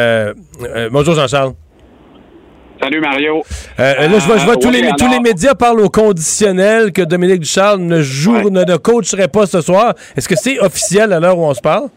bonjour 0.90 1.14
Jean-Charles. 1.14 1.52
Salut 2.80 3.00
Mario. 3.00 3.42
Euh, 3.78 4.08
là, 4.08 4.18
je 4.18 4.26
vois, 4.26 4.36
je 4.36 4.44
vois 4.44 4.54
euh, 4.54 4.60
tous, 4.60 4.70
les, 4.70 4.82
tous 4.98 5.10
les 5.10 5.20
médias 5.20 5.54
parlent 5.54 5.80
au 5.80 5.88
conditionnel 5.88 6.92
que 6.92 7.02
Dominique 7.02 7.40
Ducharme 7.40 7.82
ne 7.86 8.02
joue, 8.02 8.50
ne, 8.50 8.76
coacherait 8.76 9.28
pas 9.28 9.46
ce 9.46 9.60
soir. 9.60 9.94
Est-ce 10.16 10.28
que 10.28 10.36
c'est 10.36 10.60
officiel 10.60 11.12
à 11.12 11.20
l'heure 11.20 11.38
où 11.38 11.44
on 11.44 11.54
se 11.54 11.62
parle? 11.62 11.88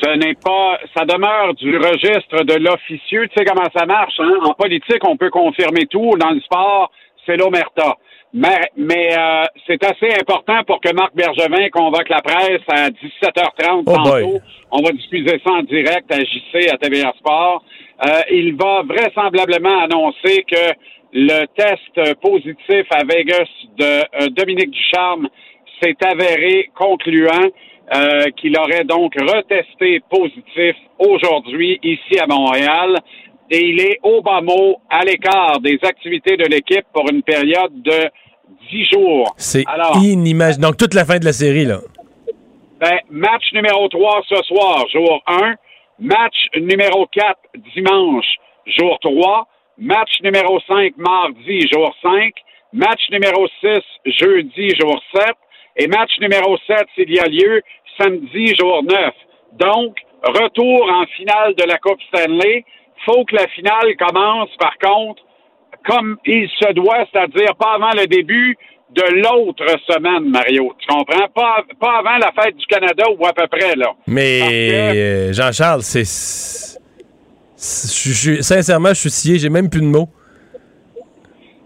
Ce 0.00 0.16
n'est 0.16 0.34
pas, 0.34 0.78
ça 0.96 1.04
demeure 1.04 1.54
du 1.54 1.76
registre 1.76 2.44
de 2.44 2.54
l'officieux. 2.54 3.26
Tu 3.28 3.34
sais 3.36 3.44
comment 3.44 3.68
ça 3.76 3.84
marche, 3.84 4.14
hein? 4.20 4.32
En 4.44 4.54
politique, 4.54 5.02
on 5.04 5.16
peut 5.16 5.30
confirmer 5.30 5.86
tout. 5.86 6.12
Dans 6.18 6.30
le 6.30 6.40
sport, 6.40 6.92
c'est 7.26 7.36
l'omerta. 7.36 7.96
Mais, 8.32 8.70
mais 8.76 9.16
euh, 9.18 9.44
c'est 9.66 9.82
assez 9.82 10.14
important 10.20 10.62
pour 10.66 10.80
que 10.80 10.92
Marc 10.92 11.14
Bergevin 11.14 11.68
convoque 11.70 12.08
la 12.10 12.20
presse 12.20 12.60
à 12.68 12.90
17h30 12.90 13.84
tantôt. 13.84 14.40
On 14.70 14.82
va 14.82 14.92
diffuser 14.92 15.40
ça 15.44 15.52
en 15.52 15.62
direct 15.62 16.12
à 16.12 16.20
JC, 16.20 16.70
à 16.70 16.76
TVA 16.76 17.12
Sport. 17.18 17.64
Euh, 18.04 18.20
il 18.30 18.54
va 18.56 18.82
vraisemblablement 18.82 19.80
annoncer 19.82 20.44
que 20.44 20.72
le 21.12 21.46
test 21.56 22.20
positif 22.20 22.86
à 22.90 23.02
Vegas 23.04 23.48
de 23.76 23.84
euh, 23.84 24.28
Dominique 24.30 24.70
Ducharme 24.70 25.28
s'est 25.82 25.96
avéré 26.04 26.70
concluant, 26.76 27.48
euh, 27.94 28.26
qu'il 28.36 28.56
aurait 28.58 28.84
donc 28.84 29.14
retesté 29.14 30.00
positif 30.10 30.76
aujourd'hui 30.98 31.80
ici 31.82 32.18
à 32.20 32.26
Montréal. 32.26 32.98
et 33.50 33.64
il 33.64 33.80
est 33.80 33.98
au 34.02 34.20
bas 34.20 34.42
mot 34.42 34.76
à 34.90 35.04
l'écart 35.04 35.58
des 35.60 35.78
activités 35.82 36.36
de 36.36 36.44
l'équipe 36.44 36.84
pour 36.92 37.10
une 37.10 37.22
période 37.22 37.72
de 37.82 38.10
10 38.70 38.84
jours. 38.92 39.34
C'est 39.38 39.64
inimaginable. 40.02 40.62
Donc, 40.62 40.76
toute 40.76 40.92
la 40.92 41.06
fin 41.06 41.18
de 41.18 41.24
la 41.24 41.32
série, 41.32 41.64
là. 41.64 41.78
Ben, 42.78 42.98
match 43.10 43.52
numéro 43.54 43.88
3 43.88 44.22
ce 44.28 44.42
soir, 44.42 44.84
jour 44.92 45.22
1. 45.26 45.54
Match 45.98 46.48
numéro 46.54 47.06
4 47.06 47.36
dimanche, 47.74 48.36
jour 48.66 48.98
3. 49.00 49.48
Match 49.78 50.20
numéro 50.22 50.60
5 50.60 50.96
mardi, 50.96 51.66
jour 51.72 51.92
5. 52.02 52.32
Match 52.72 53.10
numéro 53.10 53.48
6 53.60 53.80
jeudi, 54.06 54.70
jour 54.80 55.02
7. 55.12 55.24
Et 55.76 55.88
match 55.88 56.10
numéro 56.20 56.56
7, 56.66 56.86
s'il 56.94 57.10
y 57.10 57.18
a 57.18 57.26
lieu, 57.26 57.62
samedi, 57.98 58.54
jour 58.56 58.82
9. 58.84 59.14
Donc, 59.54 59.96
retour 60.22 60.88
en 60.88 61.06
finale 61.16 61.54
de 61.56 61.64
la 61.64 61.78
Coupe 61.78 62.00
Stanley. 62.02 62.64
Faut 63.04 63.24
que 63.24 63.34
la 63.34 63.48
finale 63.48 63.96
commence, 63.96 64.50
par 64.58 64.78
contre, 64.78 65.22
comme 65.84 66.18
il 66.24 66.48
se 66.48 66.72
doit, 66.74 67.06
c'est-à-dire 67.12 67.56
pas 67.56 67.74
avant 67.74 67.90
le 67.96 68.06
début 68.06 68.56
de 68.90 69.02
l'autre 69.22 69.64
semaine, 69.86 70.30
Mario. 70.30 70.74
Tu 70.78 70.86
comprends? 70.86 71.28
Pas, 71.34 71.64
pas 71.80 71.98
avant 71.98 72.16
la 72.18 72.32
fête 72.40 72.56
du 72.56 72.66
Canada 72.66 73.04
ou 73.18 73.26
à 73.26 73.32
peu 73.32 73.46
près, 73.46 73.74
là. 73.76 73.94
Mais, 74.06 74.40
euh, 74.72 75.32
Jean-Charles, 75.32 75.82
c'est. 75.82 76.06
Sincèrement, 77.56 78.90
je 78.90 79.00
suis 79.00 79.10
scié, 79.10 79.38
j'ai 79.38 79.48
même 79.48 79.68
plus 79.68 79.80
de 79.80 79.86
mots. 79.86 80.08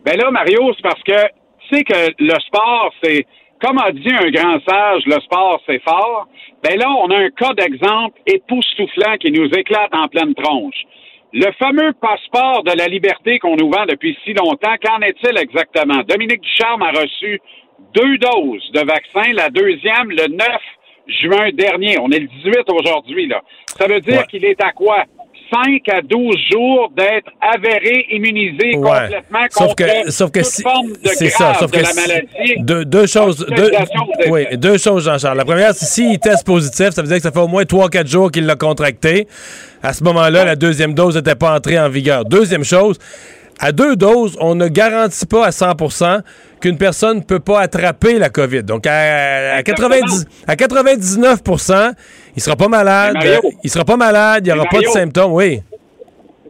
Ben 0.04 0.16
là, 0.16 0.30
Mario, 0.30 0.72
c'est 0.74 0.82
parce 0.82 1.02
que 1.02 1.26
tu 1.68 1.76
sais 1.76 1.84
que 1.84 2.14
le 2.18 2.40
sport, 2.40 2.92
c'est. 3.02 3.26
Comme 3.62 3.78
a 3.78 3.92
dit 3.92 4.10
un 4.10 4.30
grand 4.30 4.58
sage, 4.68 5.02
le 5.06 5.20
sport, 5.20 5.60
c'est 5.66 5.80
fort. 5.84 6.26
Ben 6.64 6.76
là, 6.76 6.90
on 6.90 7.10
a 7.10 7.16
un 7.16 7.30
cas 7.30 7.52
d'exemple 7.54 8.18
époustouflant 8.26 9.16
qui 9.20 9.30
nous 9.30 9.46
éclate 9.50 9.94
en 9.94 10.08
pleine 10.08 10.34
tronche. 10.34 10.82
Le 11.34 11.50
fameux 11.52 11.94
passeport 11.94 12.62
de 12.62 12.76
la 12.76 12.88
liberté 12.88 13.38
qu'on 13.38 13.56
nous 13.56 13.70
vend 13.70 13.86
depuis 13.86 14.18
si 14.22 14.34
longtemps, 14.34 14.74
qu'en 14.84 15.00
est-il 15.00 15.38
exactement? 15.38 16.02
Dominique 16.06 16.42
Ducharme 16.42 16.82
a 16.82 16.90
reçu 16.90 17.40
deux 17.94 18.18
doses 18.18 18.70
de 18.72 18.80
vaccin, 18.80 19.32
la 19.32 19.48
deuxième 19.48 20.10
le 20.10 20.28
9 20.28 20.46
juin 21.06 21.50
dernier. 21.52 21.98
On 22.00 22.10
est 22.10 22.18
le 22.18 22.26
18 22.26 22.64
aujourd'hui, 22.68 23.26
là. 23.28 23.40
Ça 23.66 23.86
veut 23.86 24.00
dire 24.00 24.26
qu'il 24.26 24.44
est 24.44 24.62
à 24.62 24.72
quoi? 24.72 25.04
5 25.52 25.88
à 25.92 26.00
12 26.02 26.34
jours 26.52 26.90
d'être 26.96 27.30
avéré 27.40 28.06
immunisé 28.10 28.72
complètement 28.72 29.46
sauf 29.50 29.66
contre 29.68 29.76
que, 29.76 30.10
sauf 30.10 30.30
que 30.30 30.40
toute 30.40 30.62
forme 30.62 30.88
de 30.92 30.98
c'est 31.08 31.28
grave 31.28 31.54
ça, 31.54 31.60
sauf 31.60 31.70
de 31.70 31.76
que 31.76 31.82
la 31.82 31.88
si- 31.90 32.00
maladie. 32.08 32.54
Deux, 32.60 32.84
deux 32.84 33.06
choses. 33.06 33.44
Deux, 33.54 33.70
oui, 34.30 34.46
deux 34.56 34.78
choses, 34.78 35.04
Jean-Charles. 35.04 35.36
La 35.36 35.44
première, 35.44 35.74
c'est 35.74 35.84
s'il 35.86 36.18
teste 36.18 36.46
positif, 36.46 36.90
ça 36.90 37.02
veut 37.02 37.08
dire 37.08 37.16
que 37.18 37.22
ça 37.22 37.30
fait 37.32 37.40
au 37.40 37.48
moins 37.48 37.64
3-4 37.64 38.06
jours 38.06 38.30
qu'il 38.30 38.46
l'a 38.46 38.56
contracté. 38.56 39.26
À 39.82 39.92
ce 39.92 40.02
moment-là, 40.04 40.44
la 40.44 40.56
deuxième 40.56 40.94
dose 40.94 41.16
n'était 41.16 41.34
pas 41.34 41.54
entrée 41.56 41.78
en 41.78 41.88
vigueur. 41.88 42.24
Deuxième 42.24 42.64
chose, 42.64 42.98
à 43.62 43.72
deux 43.72 43.94
doses, 43.96 44.36
on 44.40 44.54
ne 44.54 44.66
garantit 44.68 45.24
pas 45.26 45.46
à 45.46 45.50
100% 45.50 46.20
qu'une 46.60 46.76
personne 46.76 47.18
ne 47.18 47.22
peut 47.22 47.38
pas 47.40 47.60
attraper 47.60 48.18
la 48.18 48.28
COVID. 48.28 48.64
Donc, 48.64 48.86
à, 48.86 49.54
à 49.56 49.62
90, 49.62 50.26
à 50.46 50.54
99% 50.56 51.92
il 52.36 52.42
sera 52.42 52.56
pas 52.56 52.68
malade. 52.68 53.14
Mario- 53.14 53.40
il 53.62 53.70
sera 53.70 53.84
pas 53.84 53.96
malade, 53.96 54.46
il 54.46 54.52
n'y 54.52 54.58
aura 54.58 54.68
pas 54.68 54.80
de 54.80 54.86
symptômes, 54.86 55.32
oui. 55.32 55.60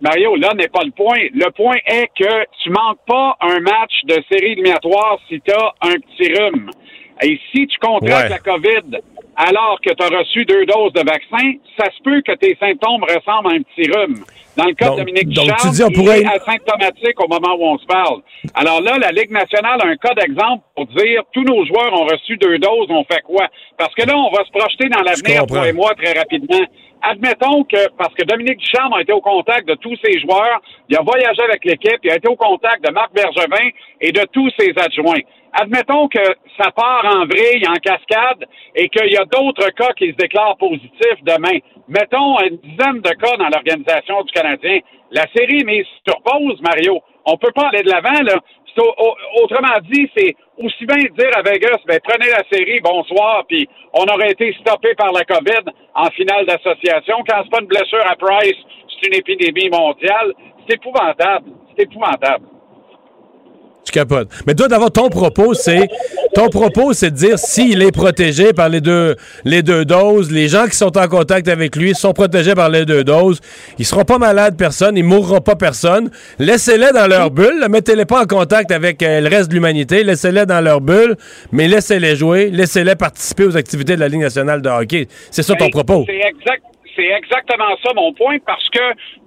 Mario, 0.00 0.34
là 0.36 0.50
n'est 0.56 0.68
pas 0.68 0.82
le 0.84 0.90
point. 0.90 1.18
Le 1.34 1.50
point 1.52 1.76
est 1.86 2.08
que 2.18 2.44
tu 2.62 2.70
manques 2.70 2.98
pas 3.06 3.36
un 3.40 3.60
match 3.60 3.92
de 4.04 4.14
série 4.30 4.52
éliminatoire 4.52 5.18
si 5.28 5.40
tu 5.40 5.52
as 5.52 5.72
un 5.82 5.94
petit 5.94 6.32
rhume. 6.34 6.70
Et 7.22 7.38
si 7.52 7.66
tu 7.68 7.78
contractes 7.78 8.24
Ouais. 8.24 8.28
la 8.28 8.38
COVID 8.38 8.98
alors 9.36 9.78
que 9.84 9.92
tu 9.94 10.02
as 10.04 10.18
reçu 10.18 10.44
deux 10.44 10.66
doses 10.66 10.92
de 10.92 11.00
vaccin, 11.08 11.52
ça 11.78 11.86
se 11.96 12.02
peut 12.02 12.20
que 12.26 12.32
tes 12.36 12.56
symptômes 12.58 13.02
ressemblent 13.04 13.52
à 13.52 13.54
un 13.56 13.62
petit 13.62 13.88
rhume. 13.90 14.24
Dans 14.56 14.64
le 14.64 14.74
cas 14.74 14.86
Donc- 14.86 14.98
de 14.98 15.00
Dominique 15.00 15.28
donc 15.30 15.44
Ducharme, 15.46 15.60
tu 15.62 15.70
dis 15.70 15.82
on 15.84 15.88
il 15.90 16.08
est 16.08 16.26
asymptomatique 16.26 17.20
au 17.24 17.28
moment 17.28 17.54
où 17.58 17.64
on 17.64 17.78
se 17.78 17.86
parle. 17.86 18.20
Alors 18.54 18.82
là, 18.82 18.98
la 18.98 19.10
Ligue 19.10 19.30
nationale 19.30 19.80
a 19.82 19.86
un 19.86 19.96
cas 19.96 20.14
d'exemple 20.14 20.62
pour 20.76 20.86
dire 20.86 21.22
tous 21.32 21.42
nos 21.44 21.64
joueurs 21.64 21.92
ont 21.92 22.04
reçu 22.04 22.36
deux 22.36 22.58
doses, 22.58 22.86
on 22.90 23.04
fait 23.04 23.22
quoi? 23.22 23.46
Parce 23.78 23.94
que 23.94 24.02
là, 24.06 24.14
on 24.16 24.30
va 24.30 24.44
se 24.44 24.50
projeter 24.50 24.88
dans 24.88 25.00
l'avenir, 25.00 25.46
toi 25.46 25.68
et 25.68 25.72
moi, 25.72 25.92
très 25.94 26.12
rapidement. 26.12 26.66
Admettons 27.02 27.64
que, 27.64 27.88
parce 27.98 28.14
que 28.14 28.24
Dominique 28.24 28.58
Ducharme 28.58 28.92
a 28.94 29.00
été 29.00 29.12
au 29.12 29.20
contact 29.20 29.66
de 29.66 29.74
tous 29.74 29.96
ses 30.04 30.20
joueurs, 30.20 30.62
il 30.88 30.96
a 30.96 31.02
voyagé 31.02 31.42
avec 31.42 31.64
l'équipe, 31.64 31.98
il 32.04 32.10
a 32.10 32.16
été 32.16 32.28
au 32.28 32.36
contact 32.36 32.86
de 32.86 32.92
Marc 32.92 33.12
Bergevin 33.12 33.70
et 34.00 34.12
de 34.12 34.24
tous 34.32 34.50
ses 34.58 34.72
adjoints. 34.76 35.20
Admettons 35.52 36.08
que 36.08 36.22
ça 36.56 36.70
part 36.70 37.04
en 37.04 37.26
vrille, 37.26 37.66
en 37.68 37.74
cascade, 37.74 38.46
et 38.74 38.88
qu'il 38.88 39.12
y 39.12 39.16
a 39.16 39.24
d'autres 39.24 39.68
cas 39.70 39.92
qui 39.94 40.10
se 40.12 40.16
déclarent 40.16 40.56
positifs 40.56 41.22
demain. 41.22 41.58
Mettons 41.88 42.40
une 42.40 42.56
dizaine 42.58 43.00
de 43.00 43.10
cas 43.10 43.36
dans 43.36 43.48
l'organisation 43.48 44.22
du 44.22 44.32
Canadien. 44.32 44.78
La 45.10 45.26
série 45.36 45.60
est 45.60 45.64
mise 45.64 45.86
Mario. 46.62 47.00
On 47.26 47.36
peut 47.36 47.52
pas 47.54 47.68
aller 47.68 47.82
de 47.82 47.90
l'avant, 47.90 48.22
là. 48.22 48.34
Autrement 49.42 49.78
dit, 49.90 50.10
c'est 50.16 50.34
aussi 50.58 50.86
bien 50.86 50.96
dire 50.96 51.30
à 51.34 51.42
Vegas, 51.42 51.78
ben, 51.86 51.98
prenez 52.02 52.30
la 52.30 52.42
série, 52.50 52.80
bonsoir, 52.82 53.44
puis 53.48 53.68
on 53.92 54.04
aurait 54.04 54.30
été 54.30 54.52
stoppé 54.60 54.94
par 54.94 55.12
la 55.12 55.24
COVID 55.24 55.70
en 55.94 56.10
finale 56.10 56.46
d'association. 56.46 57.16
Quand 57.28 57.42
c'est 57.42 57.50
pas 57.50 57.60
une 57.60 57.66
blessure 57.66 58.04
à 58.06 58.16
Price, 58.16 58.56
c'est 58.88 59.08
une 59.08 59.14
épidémie 59.14 59.68
mondiale. 59.70 60.32
C'est 60.66 60.76
épouvantable. 60.76 61.50
C'est 61.76 61.84
épouvantable. 61.84 62.51
Tu 63.84 63.90
capotes. 63.90 64.28
Mais 64.46 64.54
toi, 64.54 64.68
d'abord, 64.68 64.92
ton 64.92 65.08
propos, 65.08 65.54
c'est 65.54 65.88
ton 66.34 66.48
propos, 66.48 66.92
c'est 66.92 67.10
de 67.10 67.16
dire 67.16 67.38
s'il 67.38 67.82
est 67.82 67.90
protégé 67.90 68.52
par 68.52 68.68
les 68.68 68.80
deux, 68.80 69.16
les 69.44 69.62
deux 69.62 69.84
doses, 69.84 70.30
les 70.30 70.46
gens 70.46 70.66
qui 70.66 70.76
sont 70.76 70.96
en 70.96 71.08
contact 71.08 71.48
avec 71.48 71.74
lui 71.74 71.92
sont 71.94 72.12
protégés 72.12 72.54
par 72.54 72.68
les 72.68 72.84
deux 72.84 73.02
doses, 73.02 73.40
ils 73.78 73.84
seront 73.84 74.04
pas 74.04 74.18
malades 74.18 74.56
personne, 74.56 74.96
ils 74.96 75.02
mourront 75.04 75.40
pas 75.40 75.56
personne. 75.56 76.10
Laissez-les 76.38 76.92
dans 76.92 77.08
leur 77.08 77.32
bulle, 77.32 77.66
mettez-les 77.68 78.04
pas 78.04 78.22
en 78.22 78.26
contact 78.26 78.70
avec 78.70 79.02
euh, 79.02 79.20
le 79.20 79.28
reste 79.28 79.48
de 79.48 79.54
l'humanité, 79.54 80.04
laissez-les 80.04 80.46
dans 80.46 80.60
leur 80.60 80.80
bulle, 80.80 81.16
mais 81.50 81.66
laissez-les 81.66 82.14
jouer, 82.14 82.50
laissez-les 82.50 82.94
participer 82.94 83.46
aux 83.46 83.56
activités 83.56 83.96
de 83.96 84.00
la 84.00 84.08
Ligue 84.08 84.20
nationale 84.20 84.62
de 84.62 84.68
hockey. 84.68 85.08
C'est 85.30 85.42
ça 85.42 85.54
ton 85.54 85.64
Ben, 85.66 85.70
propos. 85.70 86.04
C'est 86.06 86.14
exact. 86.16 86.62
C'est 86.94 87.08
exactement 87.08 87.74
ça 87.82 87.90
mon 87.96 88.12
point 88.12 88.36
parce 88.46 88.68
que 88.68 88.78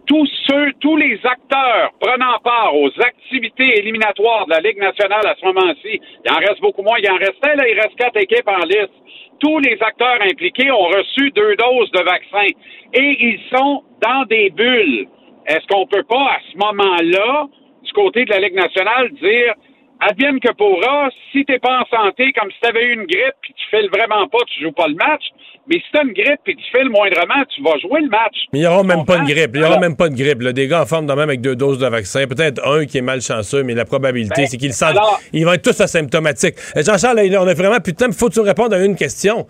tous 0.08 0.30
ceux, 0.47 0.74
tous 0.80 0.97
les 0.97 1.20
acteurs 1.24 1.91
prenant 1.99 2.38
part 2.43 2.76
aux 2.76 2.89
activités 2.99 3.80
éliminatoires 3.80 4.45
de 4.45 4.51
la 4.51 4.60
Ligue 4.60 4.78
nationale 4.78 5.26
à 5.26 5.36
ce 5.39 5.45
moment-ci, 5.45 5.99
il 6.26 6.32
en 6.32 6.38
reste 6.38 6.62
beaucoup 6.62 6.84
moins, 6.84 6.97
il 6.99 7.10
en 7.10 7.18
restait 7.18 7.56
là, 7.56 7.68
il 7.68 7.80
reste 7.80 7.95
quatre 7.95 8.18
équipes 8.18 8.47
en 8.47 8.64
liste. 8.66 8.93
Tous 9.39 9.60
les 9.60 9.78
acteurs 9.82 10.22
impliqués 10.22 10.72
ont 10.72 10.88
reçu 10.88 11.32
deux 11.32 11.56
doses 11.56 11.91
de 11.91 12.03
vaccin 12.03 12.47
et 12.93 13.18
ils 13.20 13.39
sont 13.53 13.84
dans 14.01 14.26
des 14.26 14.49
bulles. 14.49 15.08
Est-ce 15.47 15.66
qu'on 15.68 15.86
peut 15.88 16.03
pas 16.03 16.32
à 16.32 16.39
ce 16.51 16.58
moment-là, 16.58 17.47
du 17.84 17.93
côté 17.93 18.26
de 18.26 18.32
la 18.32 18.39
Ligue 18.39 18.56
nationale, 18.56 19.12
dire 19.14 19.53
advienne 19.99 20.39
que 20.39 20.51
pourra, 20.53 21.10
si 21.32 21.45
t'es 21.45 21.60
pas 21.60 21.82
en 21.82 21.86
santé, 21.86 22.34
comme 22.34 22.51
si 22.51 22.60
t'avais 22.60 22.86
eu 22.86 22.93
une 22.93 23.06
grippe 23.06 23.36
puis 23.41 23.53
tu 23.53 23.70
files 23.70 23.89
vraiment 23.89 24.28
pas, 24.28 24.39
tu 24.47 24.62
joues 24.62 24.72
pas 24.72 24.88
le 24.88 24.95
match. 24.95 25.24
Mais 25.68 25.78
si 25.78 25.84
t'as 25.91 26.03
une 26.03 26.13
grippe 26.13 26.41
et 26.45 26.55
tu 26.55 26.63
files 26.72 26.89
moindrement, 26.89 27.43
tu 27.49 27.63
vas 27.63 27.72
jouer 27.82 28.01
le 28.01 28.09
match. 28.09 28.36
Mais 28.53 28.59
il 28.59 28.61
n'y 28.61 28.68
aura 28.68 28.84
même 28.84 29.03
pas 29.03 29.18
de 29.18 29.26
grippe. 29.26 29.51
Il 29.55 29.61
n'y 29.61 29.66
aura 29.66 29.80
même 29.80 29.95
pas 29.95 30.09
de 30.09 30.16
grippe. 30.16 30.41
là. 30.41 30.53
Des 30.53 30.68
gars 30.68 30.84
en 30.84 30.86
forme 30.86 31.07
de 31.07 31.11
même 31.13 31.28
avec 31.30 31.41
deux 31.41 31.55
doses 31.55 31.80
de 31.80 31.88
vaccin. 31.88 32.28
Peut-être 32.28 32.63
un 32.68 32.86
qui 32.86 32.99
est 32.99 33.01
malchanceux, 33.01 33.63
mais 33.63 33.74
la 33.74 33.86
probabilité, 33.86 34.43
Ben, 34.43 34.47
c'est 34.47 34.57
qu'ils 34.57 34.74
sentent. 34.74 34.97
Ils 35.34 35.43
vont 35.45 35.53
être 35.53 35.63
tous 35.63 35.82
asymptomatiques. 35.82 36.55
Euh, 36.78 36.84
Jean-Charles, 36.84 37.20
on 37.39 37.47
a 37.47 37.53
vraiment 37.55 37.80
plus 37.80 37.93
de 37.93 37.97
temps. 37.97 38.05
Il 38.07 38.13
faut 38.13 38.30
que 38.30 38.34
tu 38.36 38.39
répondre 38.41 38.76
à 38.76 38.80
une 38.80 38.95
question. 38.95 39.47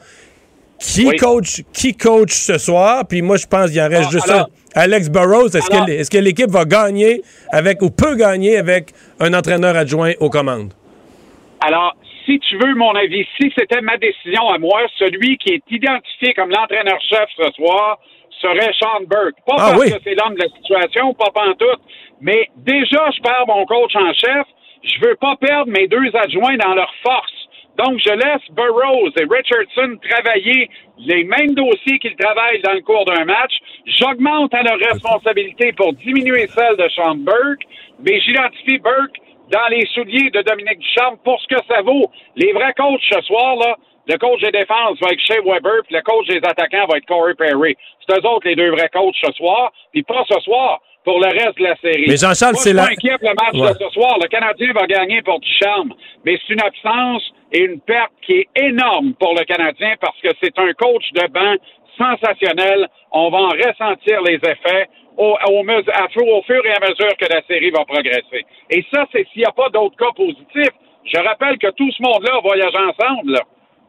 Qui 0.80 1.07
Oui. 1.07 1.16
coach 1.18 1.61
qui 1.74 1.95
coach 1.95 2.32
ce 2.34 2.57
soir? 2.57 3.05
Puis 3.07 3.22
moi, 3.22 3.38
je 3.38 3.45
pense 3.47 3.72
qu'il 3.72 3.82
en 3.82 3.88
reste 3.89 4.05
Ah, 4.07 4.11
juste 4.11 4.30
alors- 4.30 4.49
un. 4.76 4.82
Alex 4.82 5.09
Burrows, 5.09 5.47
est-ce 5.47 5.70
que, 5.70 6.09
que 6.09 6.18
l'équipe 6.22 6.49
va 6.49 6.66
gagner 6.66 7.22
avec 7.51 7.82
ou 7.82 7.89
peut 7.89 8.16
gagner 8.16 8.57
avec 8.57 8.91
un 9.22 9.34
entraîneur 9.34 9.76
adjoint 9.78 10.11
aux 10.20 10.30
commandes? 10.30 10.74
Alors, 11.66 11.95
si 12.26 12.39
tu 12.39 12.57
veux 12.57 12.73
mon 12.76 12.93
avis, 12.95 13.26
si 13.39 13.51
c'était 13.57 13.82
ma 13.82 13.97
décision 13.97 14.49
à 14.49 14.57
moi, 14.57 14.82
celui 14.97 15.38
qui 15.38 15.53
est 15.53 15.63
identifié 15.69 16.34
comme 16.34 16.49
l'entraîneur-chef 16.49 17.30
ce 17.38 17.51
soir 17.53 17.99
serait 18.41 18.73
Sean 18.80 19.01
Burke. 19.07 19.36
Pas 19.45 19.55
Ah 19.57 19.71
parce 19.71 19.80
oui. 19.80 19.91
que 19.91 19.97
c'est 20.03 20.15
l'homme 20.15 20.36
de 20.36 20.41
la 20.43 20.49
situation, 20.49 21.13
pas 21.13 21.32
pantoute, 21.34 21.82
mais 22.21 22.49
déjà, 22.57 23.09
je 23.15 23.21
perds 23.21 23.45
mon 23.47 23.65
coach 23.65 23.95
en 23.95 24.13
chef. 24.13 24.47
Je 24.84 24.99
veux 25.07 25.15
pas 25.15 25.36
perdre 25.38 25.71
mes 25.71 25.88
deux 25.88 26.15
adjoints 26.15 26.57
dans 26.57 26.76
leur 26.76 26.93
force. 27.03 27.32
Donc, 27.78 27.99
je 27.99 28.11
laisse 28.11 28.41
Burroughs 28.51 29.11
et 29.19 29.26
Richardson 29.30 29.97
travailler 30.09 30.69
les 30.99 31.23
mêmes 31.26 31.53
dossiers 31.55 31.99
qu'ils 31.99 32.15
travaillent 32.15 32.61
dans 32.61 32.73
le 32.73 32.82
cours 32.82 33.03
d'un 33.05 33.26
match. 33.26 33.53
J'augmente 33.86 34.53
à 34.53 34.63
leur 34.63 34.78
responsabilité 34.78 35.73
pour 35.73 35.91
diminuer 35.93 36.47
celle 36.47 36.78
de 36.78 36.88
Sean 36.89 37.15
Burke, 37.15 37.63
mais 37.99 38.19
j'identifie 38.21 38.78
Burke 38.78 39.17
dans 39.51 39.67
les 39.69 39.85
souliers 39.93 40.29
de 40.31 40.41
Dominique 40.41 40.79
Ducharme 40.79 41.17
pour 41.23 41.39
ce 41.41 41.47
que 41.47 41.61
ça 41.69 41.81
vaut. 41.81 42.11
Les 42.35 42.51
vrais 42.53 42.73
coachs 42.73 43.01
ce 43.11 43.21
soir, 43.21 43.55
là, 43.57 43.75
le 44.07 44.17
coach 44.17 44.39
des 44.41 44.51
défenses 44.51 44.99
va 45.01 45.09
être 45.11 45.19
Shea 45.19 45.41
Weber, 45.43 45.81
puis 45.85 45.95
le 45.95 46.01
coach 46.01 46.27
des 46.27 46.37
attaquants 46.37 46.85
va 46.89 46.97
être 46.97 47.05
Corey 47.07 47.33
Perry. 47.35 47.75
C'est 48.07 48.15
eux 48.17 48.25
autres 48.27 48.47
les 48.47 48.55
deux 48.55 48.69
vrais 48.71 48.89
coachs 48.89 49.15
ce 49.23 49.31
soir, 49.33 49.71
puis 49.91 50.03
pas 50.03 50.23
ce 50.29 50.39
soir, 50.41 50.79
pour 51.03 51.19
le 51.19 51.27
reste 51.27 51.57
de 51.57 51.63
la 51.63 51.75
série. 51.77 52.05
Mais 52.07 52.17
Jean-Charles, 52.17 52.55
c'est 52.57 52.71
je 52.71 52.75
la- 52.75 52.83
inquiet 52.85 53.17
pour 53.19 53.29
le 53.29 53.35
match 53.35 53.53
Ouais. 53.53 53.73
de 53.79 53.85
ce 53.85 53.89
soir. 53.93 54.17
Le 54.21 54.27
Canadien 54.27 54.73
va 54.73 54.85
gagner 54.87 55.21
pour 55.21 55.39
Ducharme, 55.39 55.93
mais 56.23 56.37
c'est 56.47 56.53
une 56.53 56.61
absence 56.61 57.23
et 57.51 57.59
une 57.61 57.79
perte 57.81 58.11
qui 58.25 58.33
est 58.39 58.47
énorme 58.55 59.13
pour 59.19 59.33
le 59.37 59.43
Canadien 59.45 59.93
parce 60.01 60.19
que 60.21 60.29
c'est 60.41 60.57
un 60.59 60.73
coach 60.73 61.03
de 61.13 61.27
banc 61.27 61.55
sensationnel. 61.97 62.87
On 63.11 63.29
va 63.29 63.37
en 63.37 63.49
ressentir 63.49 64.21
les 64.23 64.35
effets. 64.35 64.87
Au, 65.18 65.34
au, 65.34 66.41
fur 66.43 66.66
et 66.66 66.72
à 66.72 66.80
mesure 66.80 67.16
que 67.18 67.26
la 67.32 67.41
série 67.47 67.72
va 67.72 67.86
progresser. 67.86 68.45
Et 68.70 68.84
ça, 68.93 69.05
c'est 69.11 69.26
s'il 69.32 69.39
n'y 69.41 69.45
a 69.45 69.51
pas 69.51 69.70
d'autres 69.70 69.95
cas 69.97 70.11
positifs. 70.16 70.74
Je 71.05 71.18
rappelle 71.20 71.57
que 71.57 71.72
tout 71.72 71.91
ce 71.91 72.01
monde-là 72.01 72.39
voyage 72.43 72.74
ensemble, 72.74 73.34
là. 73.34 73.41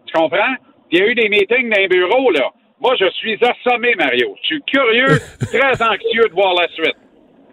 Tu 0.07 0.13
comprends? 0.13 0.55
Il 0.91 0.99
y 0.99 1.03
a 1.03 1.07
eu 1.07 1.15
des 1.15 1.29
meetings 1.29 1.71
dans 1.71 1.81
les 1.81 1.89
bureaux, 1.89 2.31
là. 2.31 2.51
Moi, 2.81 2.95
je 3.01 3.09
suis 3.11 3.39
assommé, 3.43 3.95
Mario. 3.97 4.35
Je 4.43 4.47
suis 4.47 4.63
curieux, 4.63 5.19
très 5.41 5.83
anxieux 5.83 6.29
de 6.29 6.35
voir 6.35 6.55
la 6.55 6.69
suite. 6.69 6.97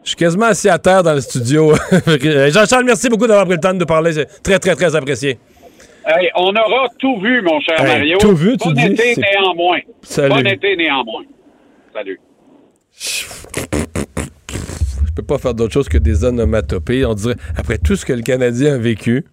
Je 0.04 0.10
suis 0.10 0.18
quasiment 0.18 0.48
assis 0.48 0.70
à 0.70 0.78
terre 0.78 1.02
dans 1.02 1.14
le 1.14 1.22
studio. 1.22 1.74
Jean-Charles, 2.52 2.84
merci 2.84 3.08
beaucoup 3.10 3.26
d'avoir 3.26 3.46
pris 3.46 3.56
le 3.56 3.62
temps 3.62 3.74
de 3.74 3.80
nous 3.80 3.86
parler. 3.86 4.12
C'est 4.12 4.44
très, 4.44 4.60
très, 4.60 4.76
très 4.76 4.96
apprécié. 4.96 5.40
Hey, 6.06 6.30
on 6.36 6.54
aura 6.54 6.90
tout 7.00 7.18
vu, 7.22 7.42
mon 7.42 7.62
cher 7.62 7.82
Mario. 7.82 8.18
Tout 8.18 8.36
vu, 8.36 8.58
tu 8.58 8.74
dis. 8.74 8.88
été 8.88 9.16
néanmoins. 9.16 9.80
Salut. 10.02 10.30
Bon 10.30 10.46
été 10.46 10.76
néanmoins. 10.76 11.24
Salut. 11.94 12.20
Je 12.98 13.26
peux 15.16 15.24
pas 15.24 15.38
faire 15.38 15.54
d'autre 15.54 15.74
chose 15.74 15.90
que 15.90 15.98
des 15.98 16.24
onomatopées. 16.24 17.06
On 17.06 17.14
dirait, 17.14 17.36
après 17.56 17.78
tout 17.78 17.96
ce 17.96 18.06
que 18.06 18.14
le 18.14 18.22
Canadien 18.22 18.76
a 18.76 18.78
vécu, 18.78 19.26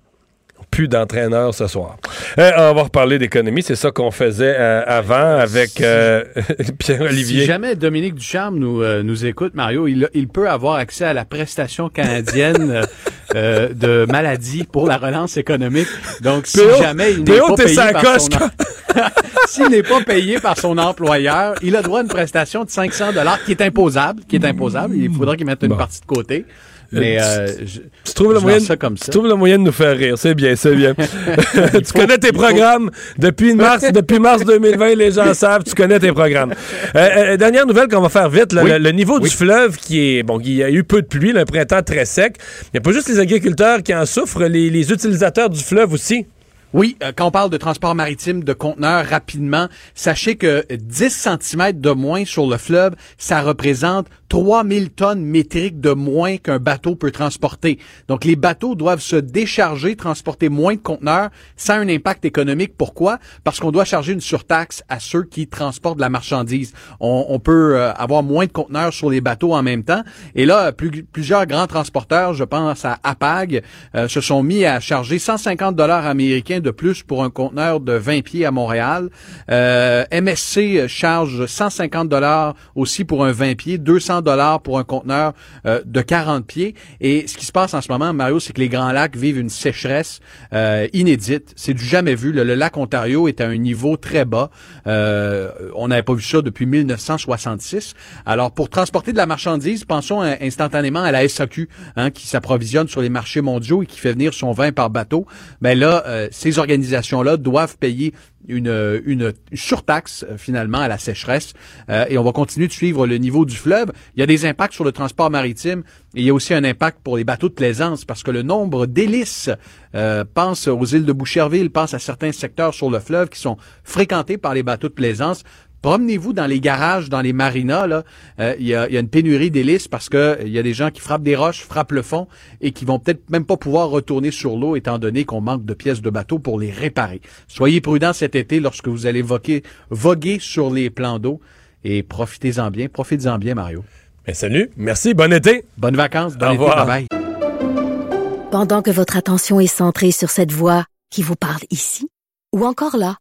plus 0.70 0.88
d'entraîneurs 0.88 1.54
ce 1.54 1.66
soir. 1.66 1.96
Euh, 2.38 2.50
on 2.56 2.74
va 2.74 2.82
reparler 2.82 3.18
d'économie. 3.18 3.62
C'est 3.62 3.76
ça 3.76 3.90
qu'on 3.90 4.10
faisait 4.10 4.56
euh, 4.58 4.82
avant 4.86 5.38
avec 5.38 5.80
euh, 5.80 6.24
Pierre-Olivier. 6.78 7.40
Si 7.40 7.46
jamais 7.46 7.74
Dominique 7.74 8.14
Ducharme 8.14 8.58
nous, 8.58 8.84
nous 9.02 9.26
écoute, 9.26 9.54
Mario, 9.54 9.86
il, 9.88 10.08
il, 10.14 10.28
peut 10.28 10.48
avoir 10.48 10.76
accès 10.76 11.04
à 11.04 11.12
la 11.12 11.24
prestation 11.24 11.88
canadienne 11.88 12.82
euh, 13.34 13.68
de 13.72 14.06
maladie 14.10 14.64
pour 14.64 14.86
la 14.86 14.96
relance 14.96 15.36
économique. 15.36 15.88
Donc, 16.22 16.46
si 16.46 16.58
Péo, 16.58 16.68
jamais 16.78 17.12
il 17.12 17.24
n'est 17.24 17.38
pas 17.38 17.54
payé 17.54 17.76
par 17.92 18.20
son... 18.20 18.28
S'il 19.46 19.68
n'est 19.68 19.82
pas 19.82 20.00
payé 20.02 20.38
par 20.40 20.58
son 20.58 20.76
employeur, 20.78 21.54
il 21.62 21.76
a 21.76 21.82
droit 21.82 22.00
à 22.00 22.02
une 22.02 22.08
prestation 22.08 22.64
de 22.64 22.70
500 22.70 23.12
dollars 23.12 23.42
qui 23.44 23.52
est 23.52 23.62
imposable, 23.62 24.22
qui 24.28 24.36
est 24.36 24.44
imposable. 24.44 24.96
Il 24.96 25.12
faudra 25.12 25.36
qu'il 25.36 25.46
mette 25.46 25.62
une 25.62 25.68
Bon. 25.68 25.76
partie 25.76 26.00
de 26.00 26.06
côté. 26.06 26.44
Mais 26.92 27.20
euh, 27.20 27.46
je, 27.64 27.80
Tu 28.04 28.14
trouves, 28.14 28.32
le 28.34 28.40
moyen, 28.40 28.58
lance 28.58 28.66
ça 28.66 28.76
comme 28.76 28.96
ça. 28.96 29.04
tu 29.04 29.10
trouves 29.12 29.28
le 29.28 29.34
moyen 29.34 29.58
de 29.58 29.62
nous 29.64 29.72
faire 29.72 29.96
rire. 29.96 30.14
C'est 30.18 30.34
bien, 30.34 30.56
c'est 30.56 30.74
bien. 30.74 30.94
tu 31.72 31.92
connais 31.92 32.18
tes 32.18 32.32
programmes? 32.32 32.90
Depuis 33.18 33.54
mars, 33.54 33.84
depuis 33.92 34.18
mars 34.18 34.44
2020, 34.44 34.94
les 34.96 35.12
gens 35.12 35.32
savent, 35.34 35.62
tu 35.64 35.74
connais 35.74 35.98
tes 36.00 36.12
programmes. 36.12 36.52
Euh, 36.96 37.08
euh, 37.16 37.36
dernière 37.36 37.66
nouvelle 37.66 37.88
qu'on 37.88 38.00
va 38.00 38.08
faire 38.08 38.28
vite. 38.28 38.52
là, 38.52 38.62
Oui. 38.64 38.70
le, 38.70 38.78
le 38.78 38.90
niveau 38.92 39.18
Oui. 39.20 39.28
du 39.28 39.34
fleuve 39.36 39.76
qui 39.76 40.18
est... 40.18 40.22
Bon, 40.22 40.40
il 40.40 40.54
y 40.54 40.62
a 40.64 40.70
eu 40.70 40.82
peu 40.84 41.02
de 41.02 41.06
pluie, 41.06 41.32
là, 41.32 41.42
un 41.42 41.44
printemps 41.44 41.82
très 41.82 42.04
sec. 42.04 42.36
Il 42.64 42.70
n'y 42.74 42.78
a 42.78 42.80
pas 42.80 42.92
juste 42.92 43.08
les 43.08 43.18
agriculteurs 43.20 43.82
qui 43.82 43.94
en 43.94 44.04
souffrent, 44.06 44.44
les, 44.44 44.70
les 44.70 44.90
utilisateurs 44.92 45.48
du 45.50 45.60
fleuve 45.62 45.92
aussi. 45.92 46.26
Oui, 46.72 46.96
euh, 47.02 47.10
quand 47.14 47.26
on 47.26 47.30
parle 47.32 47.50
de 47.50 47.56
transport 47.56 47.96
maritime 47.96 48.44
de 48.44 48.52
conteneurs 48.52 49.04
rapidement, 49.04 49.66
sachez 49.96 50.36
que 50.36 50.64
10 50.72 51.10
cm 51.40 51.80
de 51.80 51.90
moins 51.90 52.24
sur 52.24 52.46
le 52.46 52.58
fleuve, 52.58 52.94
ça 53.18 53.42
représente 53.42 54.06
3000 54.28 54.90
tonnes 54.90 55.24
métriques 55.24 55.80
de 55.80 55.90
moins 55.90 56.36
qu'un 56.36 56.60
bateau 56.60 56.94
peut 56.94 57.10
transporter. 57.10 57.80
Donc 58.06 58.24
les 58.24 58.36
bateaux 58.36 58.76
doivent 58.76 59.00
se 59.00 59.16
décharger, 59.16 59.96
transporter 59.96 60.48
moins 60.48 60.74
de 60.74 60.80
conteneurs 60.80 61.30
sans 61.56 61.74
un 61.74 61.88
impact 61.88 62.24
économique. 62.24 62.76
Pourquoi? 62.78 63.18
Parce 63.42 63.58
qu'on 63.58 63.72
doit 63.72 63.84
charger 63.84 64.12
une 64.12 64.20
surtaxe 64.20 64.84
à 64.88 65.00
ceux 65.00 65.24
qui 65.24 65.48
transportent 65.48 65.96
de 65.96 66.02
la 66.02 66.08
marchandise. 66.08 66.72
On, 67.00 67.40
peut 67.40 67.76
euh, 67.76 67.92
avoir 67.94 68.22
moins 68.22 68.46
de 68.46 68.52
conteneurs 68.52 68.92
sur 68.92 69.10
les 69.10 69.20
bateaux 69.20 69.54
en 69.54 69.64
même 69.64 69.82
temps. 69.82 70.02
Et 70.36 70.46
là, 70.46 70.70
plus- 70.70 71.02
plusieurs 71.02 71.46
grands 71.46 71.66
transporteurs, 71.66 72.34
je 72.34 72.44
pense 72.44 72.84
à 72.84 73.00
APAG, 73.02 73.62
euh, 73.96 74.06
se 74.06 74.20
sont 74.20 74.44
mis 74.44 74.64
à 74.64 74.78
charger 74.78 75.18
150 75.18 75.74
dollars 75.74 76.06
américains 76.06 76.59
de 76.60 76.70
plus 76.70 77.02
pour 77.02 77.24
un 77.24 77.30
conteneur 77.30 77.80
de 77.80 77.92
20 77.92 78.22
pieds 78.22 78.46
à 78.46 78.50
Montréal. 78.50 79.10
Euh, 79.50 80.04
MSC 80.12 80.86
charge 80.88 81.46
150 81.46 82.08
dollars 82.08 82.54
aussi 82.74 83.04
pour 83.04 83.24
un 83.24 83.32
20 83.32 83.56
pieds, 83.56 83.78
200 83.78 84.22
dollars 84.22 84.60
pour 84.60 84.78
un 84.78 84.84
conteneur 84.84 85.32
euh, 85.66 85.80
de 85.84 86.00
40 86.00 86.46
pieds. 86.46 86.74
Et 87.00 87.26
ce 87.26 87.36
qui 87.36 87.46
se 87.46 87.52
passe 87.52 87.74
en 87.74 87.80
ce 87.80 87.90
moment, 87.90 88.12
Mario, 88.12 88.40
c'est 88.40 88.52
que 88.52 88.60
les 88.60 88.68
Grands 88.68 88.92
Lacs 88.92 89.16
vivent 89.16 89.38
une 89.38 89.50
sécheresse 89.50 90.20
euh, 90.52 90.86
inédite. 90.92 91.52
C'est 91.56 91.74
du 91.74 91.84
jamais 91.84 92.14
vu. 92.14 92.32
Le, 92.32 92.42
lac 92.54 92.76
Ontario 92.76 93.28
est 93.28 93.40
à 93.40 93.46
un 93.46 93.56
niveau 93.56 93.96
très 93.96 94.24
bas. 94.24 94.50
Euh, 94.86 95.50
on 95.74 95.88
n'avait 95.88 96.02
pas 96.02 96.14
vu 96.14 96.22
ça 96.22 96.42
depuis 96.42 96.66
1966. 96.66 97.94
Alors, 98.26 98.52
pour 98.52 98.68
transporter 98.68 99.12
de 99.12 99.16
la 99.16 99.26
marchandise, 99.26 99.84
pensons 99.84 100.22
euh, 100.22 100.34
instantanément 100.40 101.02
à 101.02 101.12
la 101.12 101.28
SAQ, 101.28 101.68
hein, 101.96 102.10
qui 102.10 102.26
s'approvisionne 102.26 102.88
sur 102.88 103.00
les 103.00 103.08
marchés 103.08 103.40
mondiaux 103.40 103.82
et 103.82 103.86
qui 103.86 103.98
fait 103.98 104.12
venir 104.12 104.34
son 104.34 104.52
vin 104.52 104.72
par 104.72 104.90
bateau. 104.90 105.26
Mais 105.60 105.74
là, 105.74 106.04
euh, 106.06 106.28
ces 106.50 106.58
organisations-là 106.58 107.36
doivent 107.36 107.76
payer 107.78 108.12
une, 108.48 109.32
surtaxe 109.52 110.24
euh, 110.28 110.36
finalement 110.36 110.78
à 110.78 110.88
la 110.88 110.98
sécheresse 110.98 111.52
Euh, 111.88 112.04
et 112.08 112.18
on 112.18 112.22
va 112.22 112.32
continuer 112.32 112.68
de 112.68 112.72
suivre 112.72 113.06
le 113.06 113.16
niveau 113.16 113.44
du 113.44 113.56
fleuve. 113.56 113.92
Il 114.14 114.20
y 114.20 114.22
a 114.22 114.26
des 114.26 114.44
impacts 114.44 114.74
sur 114.74 114.84
le 114.84 114.92
transport 114.92 115.30
maritime 115.30 115.82
et 116.14 116.20
il 116.20 116.24
y 116.24 116.30
a 116.30 116.34
aussi 116.34 116.54
un 116.54 116.64
impact 116.64 116.98
pour 117.02 117.16
les 117.16 117.24
bateaux 117.24 117.48
de 117.48 117.54
plaisance 117.54 118.04
parce 118.04 118.22
que 118.22 118.30
le 118.30 118.42
nombre 118.42 118.86
d'hélices, 118.86 119.50
euh, 119.94 120.24
pense 120.32 120.68
aux 120.68 120.84
îles 120.84 121.04
de 121.04 121.12
Boucherville, 121.12 121.70
pense 121.70 121.94
à 121.94 121.98
certains 121.98 122.32
secteurs 122.32 122.74
sur 122.74 122.90
le 122.90 123.00
fleuve 123.00 123.28
qui 123.28 123.40
sont 123.40 123.56
fréquentés 123.84 124.38
par 124.38 124.54
les 124.54 124.62
bateaux 124.62 124.88
de 124.88 124.94
plaisance. 124.94 125.42
Promenez-vous 125.82 126.32
dans 126.32 126.46
les 126.46 126.60
garages, 126.60 127.08
dans 127.08 127.22
les 127.22 127.32
marinas, 127.32 127.86
là, 127.86 128.02
euh, 128.38 128.54
il 128.58 128.66
y, 128.66 128.74
a, 128.74 128.86
il 128.88 128.94
y 128.94 128.96
a 128.96 129.00
une 129.00 129.08
pénurie 129.08 129.50
d'hélices 129.50 129.88
parce 129.88 130.08
que 130.08 130.16
euh, 130.16 130.36
il 130.44 130.50
y 130.52 130.58
a 130.58 130.62
des 130.62 130.74
gens 130.74 130.90
qui 130.90 131.00
frappent 131.00 131.22
des 131.22 131.36
roches, 131.36 131.62
frappent 131.62 131.92
le 131.92 132.02
fond 132.02 132.28
et 132.60 132.72
qui 132.72 132.84
vont 132.84 132.98
peut-être 132.98 133.30
même 133.30 133.44
pas 133.46 133.56
pouvoir 133.56 133.88
retourner 133.88 134.30
sur 134.30 134.56
l'eau 134.56 134.76
étant 134.76 134.98
donné 134.98 135.24
qu'on 135.24 135.40
manque 135.40 135.64
de 135.64 135.74
pièces 135.74 136.02
de 136.02 136.10
bateau 136.10 136.38
pour 136.38 136.60
les 136.60 136.70
réparer. 136.70 137.20
Soyez 137.48 137.80
prudents 137.80 138.12
cet 138.12 138.34
été 138.34 138.60
lorsque 138.60 138.88
vous 138.88 139.06
allez 139.06 139.22
voguer, 139.22 139.62
voguer 139.88 140.38
sur 140.40 140.70
les 140.70 140.90
plans 140.90 141.18
d'eau 141.18 141.40
et 141.82 142.02
profitez-en 142.02 142.70
bien. 142.70 142.88
Profitez-en 142.88 143.38
bien, 143.38 143.54
Mario. 143.54 143.82
Ben, 144.26 144.34
salut, 144.34 144.70
merci, 144.76 145.14
bon 145.14 145.32
été. 145.32 145.64
Bonnes 145.78 145.96
vacances, 145.96 146.36
bon 146.36 146.46
Au 146.46 146.50
été, 146.50 146.58
revoir. 146.58 146.86
bye 146.86 147.06
bye. 147.08 148.50
Pendant 148.50 148.82
que 148.82 148.90
votre 148.90 149.16
attention 149.16 149.60
est 149.60 149.66
centrée 149.66 150.10
sur 150.10 150.28
cette 150.28 150.52
voix 150.52 150.84
qui 151.10 151.22
vous 151.22 151.36
parle 151.36 151.62
ici, 151.70 152.08
ou 152.54 152.66
encore 152.66 152.96
là, 152.96 153.16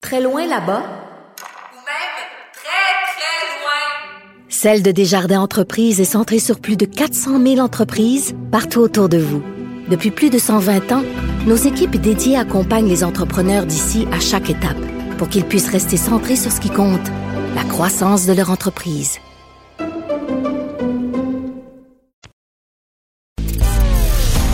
très 0.00 0.20
loin 0.20 0.46
là-bas, 0.46 0.82
Celle 4.48 4.82
de 4.82 4.90
Desjardins 4.90 5.40
Entreprises 5.40 6.00
est 6.02 6.04
centrée 6.04 6.38
sur 6.38 6.60
plus 6.60 6.76
de 6.76 6.84
400 6.84 7.42
000 7.42 7.60
entreprises 7.60 8.34
partout 8.50 8.80
autour 8.80 9.08
de 9.08 9.16
vous. 9.16 9.42
Depuis 9.88 10.10
plus 10.10 10.28
de 10.28 10.38
120 10.38 10.92
ans, 10.92 11.02
nos 11.46 11.56
équipes 11.56 11.96
dédiées 11.96 12.36
accompagnent 12.36 12.88
les 12.88 13.02
entrepreneurs 13.02 13.64
d'ici 13.64 14.06
à 14.12 14.20
chaque 14.20 14.50
étape 14.50 14.76
pour 15.16 15.28
qu'ils 15.30 15.46
puissent 15.46 15.70
rester 15.70 15.96
centrés 15.96 16.36
sur 16.36 16.52
ce 16.52 16.60
qui 16.60 16.68
compte, 16.68 17.08
la 17.54 17.64
croissance 17.64 18.26
de 18.26 18.34
leur 18.34 18.50
entreprise. 18.50 19.18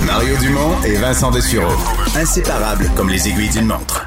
Mario 0.05 0.37
Dumont 0.41 0.83
et 0.85 0.95
Vincent 0.95 1.33
Dessureau. 1.33 1.75
Inséparables 2.15 2.89
comme 2.95 3.09
les 3.09 3.29
aiguilles 3.29 3.51
d'une 3.51 3.67
montre. 3.67 4.07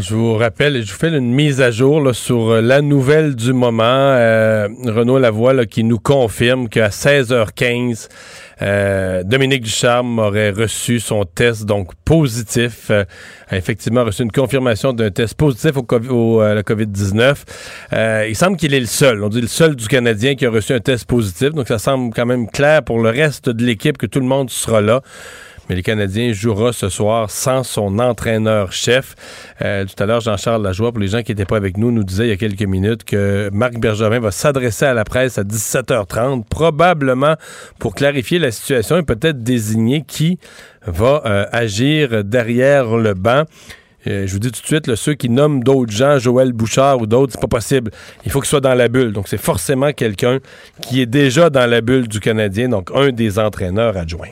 Je 0.00 0.14
vous 0.14 0.34
rappelle, 0.34 0.82
je 0.82 0.90
vous 0.90 0.98
fais 0.98 1.08
une 1.08 1.34
mise 1.34 1.60
à 1.60 1.70
jour 1.70 2.14
sur 2.14 2.50
euh, 2.50 2.60
la 2.62 2.80
nouvelle 2.80 3.34
du 3.34 3.52
moment. 3.52 3.82
Euh, 3.84 4.66
Renaud 4.84 5.18
Lavoie 5.18 5.66
qui 5.66 5.84
nous 5.84 5.98
confirme 5.98 6.68
qu'à 6.68 6.88
16h15, 6.88 8.08
euh, 8.62 9.22
Dominique 9.22 9.62
Ducharme 9.64 10.18
aurait 10.18 10.50
reçu 10.50 10.98
son 10.98 11.24
test 11.24 11.66
donc 11.66 11.94
positif, 12.06 12.86
euh, 12.90 13.04
a 13.48 13.56
effectivement 13.58 14.04
reçu 14.04 14.22
une 14.22 14.32
confirmation 14.32 14.94
d'un 14.94 15.10
test 15.10 15.34
positif 15.34 15.72
au, 15.76 16.40
la 16.40 16.62
COVID-19. 16.62 17.36
Euh, 17.92 18.26
il 18.28 18.34
semble 18.34 18.56
qu'il 18.56 18.72
est 18.72 18.80
le 18.80 18.86
seul, 18.86 19.22
on 19.22 19.28
dit 19.28 19.42
le 19.42 19.46
seul 19.46 19.76
du 19.76 19.88
Canadien 19.88 20.36
qui 20.36 20.46
a 20.46 20.50
reçu 20.50 20.72
un 20.72 20.80
test 20.80 21.04
positif, 21.04 21.50
donc 21.50 21.68
ça 21.68 21.78
semble 21.78 22.14
quand 22.14 22.26
même 22.26 22.48
clair 22.48 22.82
pour 22.82 22.98
le 22.98 23.10
reste 23.10 23.50
de 23.50 23.64
l'équipe 23.64 23.98
que 23.98 24.06
tout 24.06 24.20
le 24.20 24.26
monde 24.26 24.48
sera 24.48 24.80
là. 24.80 25.02
Mais 25.68 25.76
le 25.76 25.82
Canadien 25.82 26.32
jouera 26.32 26.72
ce 26.72 26.88
soir 26.88 27.30
sans 27.30 27.62
son 27.62 27.98
entraîneur-chef. 27.98 29.14
Euh, 29.62 29.84
tout 29.84 30.02
à 30.02 30.06
l'heure, 30.06 30.20
Jean-Charles 30.20 30.62
Lajoie, 30.62 30.92
pour 30.92 31.00
les 31.00 31.08
gens 31.08 31.22
qui 31.22 31.32
n'étaient 31.32 31.44
pas 31.44 31.56
avec 31.56 31.76
nous, 31.76 31.90
nous 31.90 32.04
disait 32.04 32.26
il 32.26 32.30
y 32.30 32.32
a 32.32 32.36
quelques 32.36 32.62
minutes 32.62 33.04
que 33.04 33.50
Marc 33.52 33.78
Bergevin 33.78 34.20
va 34.20 34.30
s'adresser 34.30 34.84
à 34.84 34.94
la 34.94 35.04
presse 35.04 35.38
à 35.38 35.42
17h30, 35.44 36.44
probablement 36.44 37.34
pour 37.78 37.94
clarifier 37.94 38.38
la 38.38 38.50
situation 38.50 38.98
et 38.98 39.02
peut-être 39.02 39.42
désigner 39.42 40.04
qui 40.06 40.38
va 40.86 41.22
euh, 41.26 41.46
agir 41.52 42.22
derrière 42.24 42.96
le 42.96 43.14
banc. 43.14 43.44
Euh, 44.06 44.26
je 44.26 44.32
vous 44.32 44.38
dis 44.38 44.52
tout 44.52 44.62
de 44.62 44.66
suite, 44.66 44.86
là, 44.86 44.94
ceux 44.94 45.14
qui 45.14 45.28
nomment 45.28 45.64
d'autres 45.64 45.92
gens, 45.92 46.18
Joël 46.18 46.52
Bouchard 46.52 47.00
ou 47.00 47.06
d'autres, 47.06 47.32
c'est 47.32 47.40
pas 47.40 47.48
possible. 47.48 47.90
Il 48.24 48.30
faut 48.30 48.40
qu'il 48.40 48.48
soit 48.48 48.60
dans 48.60 48.74
la 48.74 48.88
bulle. 48.88 49.12
Donc, 49.12 49.26
c'est 49.26 49.40
forcément 49.40 49.92
quelqu'un 49.92 50.38
qui 50.80 51.00
est 51.00 51.06
déjà 51.06 51.50
dans 51.50 51.66
la 51.68 51.80
bulle 51.80 52.06
du 52.06 52.20
Canadien, 52.20 52.68
donc 52.68 52.90
un 52.94 53.10
des 53.10 53.38
entraîneurs 53.38 53.96
adjoints. 53.96 54.28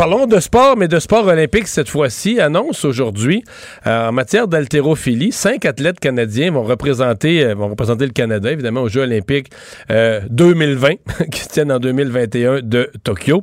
Parlons 0.00 0.26
de 0.26 0.40
sport, 0.40 0.78
mais 0.78 0.88
de 0.88 0.98
sport 0.98 1.26
olympique 1.26 1.68
cette 1.68 1.90
fois-ci. 1.90 2.40
Annonce 2.40 2.86
aujourd'hui 2.86 3.44
euh, 3.86 4.08
en 4.08 4.12
matière 4.12 4.48
d'haltérophilie, 4.48 5.30
cinq 5.30 5.66
athlètes 5.66 6.00
canadiens 6.00 6.52
vont 6.52 6.62
représenter, 6.62 7.44
euh, 7.44 7.54
vont 7.54 7.68
représenter 7.68 8.06
le 8.06 8.12
Canada, 8.12 8.50
évidemment, 8.50 8.80
aux 8.80 8.88
Jeux 8.88 9.02
olympiques 9.02 9.50
euh, 9.90 10.22
2020, 10.30 10.94
qui 11.30 11.40
se 11.42 11.48
tiennent 11.48 11.70
en 11.70 11.78
2021 11.78 12.60
de 12.62 12.90
Tokyo. 13.04 13.42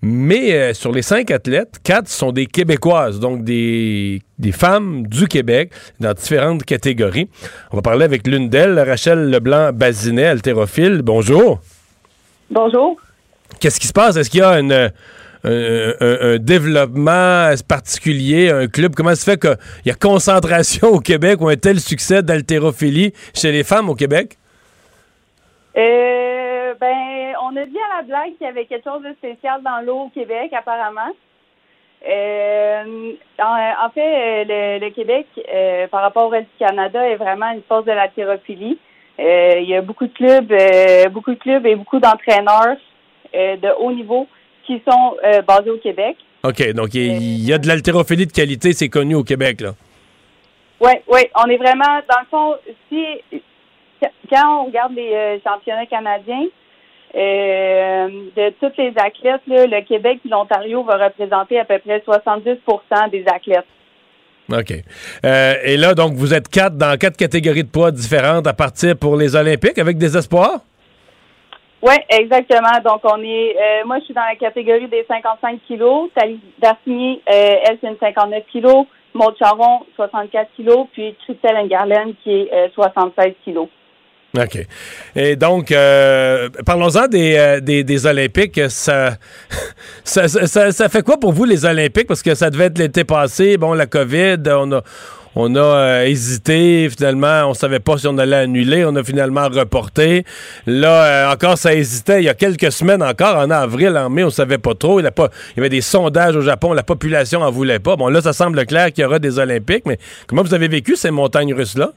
Mais 0.00 0.52
euh, 0.52 0.74
sur 0.74 0.92
les 0.92 1.02
cinq 1.02 1.32
athlètes, 1.32 1.80
quatre 1.82 2.06
sont 2.06 2.30
des 2.30 2.46
Québécoises, 2.46 3.18
donc 3.18 3.42
des, 3.42 4.22
des 4.38 4.52
femmes 4.52 5.08
du 5.08 5.26
Québec 5.26 5.72
dans 5.98 6.14
différentes 6.14 6.62
catégories. 6.62 7.28
On 7.72 7.76
va 7.78 7.82
parler 7.82 8.04
avec 8.04 8.28
l'une 8.28 8.48
d'elles, 8.48 8.78
Rachel 8.78 9.28
Leblanc-Bazinet, 9.28 10.26
haltérophile. 10.26 11.02
Bonjour. 11.02 11.58
Bonjour. 12.48 12.96
Qu'est-ce 13.58 13.80
qui 13.80 13.88
se 13.88 13.92
passe? 13.92 14.14
Est-ce 14.14 14.30
qu'il 14.30 14.38
y 14.38 14.44
a 14.44 14.60
une 14.60 14.92
un, 15.44 16.38
développement 16.38 17.50
particulier, 17.68 18.50
un 18.50 18.66
club? 18.66 18.94
Comment 18.94 19.14
se 19.14 19.24
fait 19.24 19.40
qu'il 19.40 19.56
y 19.86 19.90
a 19.90 19.94
concentration 19.94 20.88
au 20.88 21.00
Québec 21.00 21.40
ou 21.40 21.48
un 21.48 21.56
tel 21.56 21.80
succès 21.80 22.22
d'haltérophilie 22.22 23.12
chez 23.34 23.52
les 23.52 23.64
femmes 23.64 23.88
au 23.88 23.94
Québec? 23.94 24.36
Euh, 25.76 26.74
ben, 26.80 27.34
on 27.42 27.56
a 27.56 27.64
dit 27.64 27.78
à 27.78 27.98
la 27.98 28.02
blague 28.02 28.36
qu'il 28.36 28.46
y 28.46 28.50
avait 28.50 28.64
quelque 28.64 28.84
chose 28.84 29.02
de 29.02 29.12
spécial 29.14 29.62
dans 29.62 29.80
l'eau 29.84 30.06
au 30.06 30.08
Québec, 30.08 30.52
apparemment. 30.52 31.12
Euh, 32.08 33.12
en, 33.38 33.90
fait, 33.90 34.44
le, 34.46 34.90
Québec, 34.90 35.26
euh, 35.52 35.86
par 35.88 36.02
rapport 36.02 36.26
au 36.26 36.28
reste 36.28 36.48
du 36.58 36.66
Canada, 36.66 37.06
est 37.06 37.16
vraiment 37.16 37.50
une 37.52 37.62
force 37.62 37.84
de 37.84 37.92
l'haltérophilie. 37.92 38.78
il 39.18 39.68
y 39.68 39.76
a 39.76 39.82
beaucoup 39.82 40.06
de 40.06 40.12
clubs, 40.12 40.52
beaucoup 41.12 41.34
de 41.34 41.38
clubs 41.38 41.66
et 41.66 41.76
beaucoup 41.76 42.00
d'entraîneurs 42.00 42.76
de 43.34 43.68
haut 43.78 43.92
niveau 43.92 44.26
qui 44.70 44.80
sont 44.88 45.16
euh, 45.24 45.42
basés 45.42 45.70
au 45.70 45.78
Québec. 45.78 46.16
OK, 46.44 46.72
donc 46.72 46.94
il 46.94 47.44
y, 47.44 47.52
a 47.52 47.58
de 47.58 47.66
l'haltérophilie 47.66 48.26
de 48.26 48.32
qualité, 48.32 48.72
c'est 48.72 48.88
connu 48.88 49.16
au 49.16 49.24
Québec, 49.24 49.60
là. 49.60 49.72
Oui, 50.80 50.92
oui, 51.08 51.20
on 51.36 51.50
est 51.50 51.58
vraiment, 51.58 52.00
dans 52.08 52.20
le 52.20 52.26
fond, 52.30 52.54
si, 52.88 53.04
quand 54.32 54.62
on 54.62 54.66
regarde 54.66 54.94
les 54.94 55.12
euh, 55.12 55.38
championnats 55.44 55.86
canadiens, 55.86 56.46
euh, 57.14 58.08
de 58.36 58.50
tous 58.60 58.72
les 58.78 58.94
athlètes, 58.96 59.42
le 59.46 59.80
Québec 59.82 60.20
et 60.24 60.28
l'Ontario 60.28 60.84
vont 60.84 61.04
représenter 61.04 61.58
à 61.58 61.64
peu 61.64 61.78
près 61.80 61.98
70% 62.06 63.10
des 63.10 63.24
athlètes. 63.26 63.66
OK. 64.50 64.72
et 64.72 65.76
là, 65.76 65.94
donc, 65.94 66.14
vous 66.14 66.32
êtes 66.32 66.48
quatre 66.48 66.76
dans 66.76 66.96
quatre 66.96 67.16
catégories 67.16 67.64
de 67.64 67.68
poids 67.68 67.90
différentes 67.90 68.46
à 68.46 68.52
partir 68.52 68.96
pour 68.96 69.16
les 69.16 69.36
Olympiques 69.36 69.78
avec 69.78 69.98
des 69.98 70.16
espoirs? 70.16 70.60
Oui, 71.82 71.94
exactement. 72.10 72.78
Donc, 72.84 73.00
on 73.04 73.22
est, 73.22 73.56
euh, 73.56 73.86
moi, 73.86 73.98
je 74.00 74.04
suis 74.04 74.14
dans 74.14 74.26
la 74.28 74.36
catégorie 74.36 74.88
des 74.88 75.04
55 75.08 75.60
kilos. 75.66 76.10
Thalie 76.14 76.40
Darsigny, 76.58 77.22
euh, 77.28 77.54
elle, 77.64 77.78
c'est 77.80 77.88
une 77.88 77.96
59 77.98 78.44
kilos. 78.52 78.86
Maud 79.14 79.34
Charon, 79.38 79.80
64 79.96 80.50
kilos. 80.56 80.86
Puis 80.92 81.16
Christelle 81.24 81.56
Engarlen, 81.56 82.14
qui 82.22 82.32
est 82.32 82.52
euh, 82.52 82.68
76 82.74 83.32
kilos. 83.44 83.68
OK. 84.36 84.58
Et 85.16 85.36
donc, 85.36 85.72
euh, 85.72 86.48
parlons-en 86.64 87.08
des, 87.08 87.58
des, 87.62 87.82
des, 87.82 88.06
Olympiques. 88.06 88.60
Ça 88.68 89.14
ça, 90.04 90.28
ça, 90.28 90.72
ça, 90.72 90.88
fait 90.88 91.02
quoi 91.02 91.18
pour 91.18 91.32
vous, 91.32 91.44
les 91.44 91.64
Olympiques? 91.64 92.06
Parce 92.06 92.22
que 92.22 92.34
ça 92.34 92.50
devait 92.50 92.66
être 92.66 92.78
l'été 92.78 93.04
passé. 93.04 93.56
Bon, 93.56 93.74
la 93.74 93.86
COVID, 93.86 94.36
on 94.48 94.70
a, 94.72 94.82
on 95.36 95.54
a 95.54 95.60
euh, 95.60 96.04
hésité, 96.06 96.88
finalement, 96.90 97.44
on 97.46 97.54
savait 97.54 97.78
pas 97.78 97.98
si 97.98 98.08
on 98.08 98.18
allait 98.18 98.36
annuler, 98.36 98.84
on 98.84 98.96
a 98.96 99.04
finalement 99.04 99.48
reporté. 99.48 100.24
Là, 100.66 101.04
euh, 101.04 101.32
encore, 101.32 101.56
ça 101.56 101.72
hésitait 101.72 102.20
il 102.20 102.24
y 102.24 102.28
a 102.28 102.34
quelques 102.34 102.72
semaines 102.72 103.02
encore, 103.02 103.36
en 103.36 103.50
avril, 103.50 103.96
en 103.96 104.10
mai, 104.10 104.24
on 104.24 104.30
savait 104.30 104.58
pas 104.58 104.74
trop. 104.74 104.98
Il, 104.98 105.04
y 105.04 105.58
avait 105.60 105.68
des 105.68 105.80
sondages 105.80 106.34
au 106.34 106.40
Japon, 106.40 106.72
la 106.72 106.82
population 106.82 107.40
en 107.42 107.50
voulait 107.50 107.78
pas. 107.78 107.96
Bon, 107.96 108.08
là, 108.08 108.20
ça 108.20 108.32
semble 108.32 108.66
clair 108.66 108.92
qu'il 108.92 109.04
y 109.04 109.06
aura 109.06 109.18
des 109.18 109.38
Olympiques, 109.38 109.84
mais 109.86 109.98
comment 110.26 110.42
vous 110.42 110.54
avez 110.54 110.68
vécu 110.68 110.96
ces 110.96 111.12
montagnes 111.12 111.54
russes-là? 111.54 111.90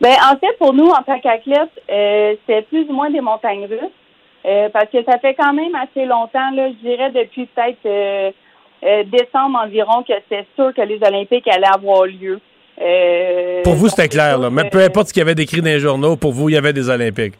Ben, 0.00 0.14
en 0.30 0.36
fait, 0.38 0.56
pour 0.58 0.72
nous, 0.72 0.86
en 0.86 1.02
tant 1.02 1.20
qu'athlète, 1.20 1.70
euh, 1.90 2.34
c'est 2.46 2.66
plus 2.68 2.86
ou 2.88 2.92
moins 2.92 3.10
des 3.10 3.20
montagnes 3.20 3.66
russes. 3.66 4.72
parce 4.72 4.90
que 4.90 5.02
ça 5.04 5.18
fait 5.18 5.34
quand 5.34 5.52
même 5.52 5.74
assez 5.74 6.06
longtemps, 6.06 6.50
là, 6.54 6.68
je 6.68 6.88
dirais 6.88 7.10
depuis 7.10 7.46
peut-être 7.46 8.34
décembre 9.10 9.60
environ 9.64 10.02
que 10.02 10.12
c'est 10.28 10.46
sûr 10.56 10.72
que 10.74 10.82
les 10.82 10.98
Olympiques 11.02 11.48
allaient 11.48 11.74
avoir 11.74 12.04
lieu. 12.04 12.40
Euh, 12.80 13.62
pour 13.62 13.74
vous, 13.74 13.88
c'était 13.88 14.08
clair, 14.08 14.38
là. 14.38 14.50
Mais 14.50 14.68
peu 14.68 14.82
importe 14.82 15.08
ce 15.08 15.12
qu'il 15.12 15.20
y 15.20 15.22
avait 15.22 15.34
décrit 15.34 15.60
dans 15.60 15.66
les 15.66 15.80
journaux, 15.80 16.16
pour 16.16 16.32
vous, 16.32 16.48
il 16.48 16.54
y 16.54 16.58
avait 16.58 16.72
des 16.72 16.88
Olympiques. 16.88 17.34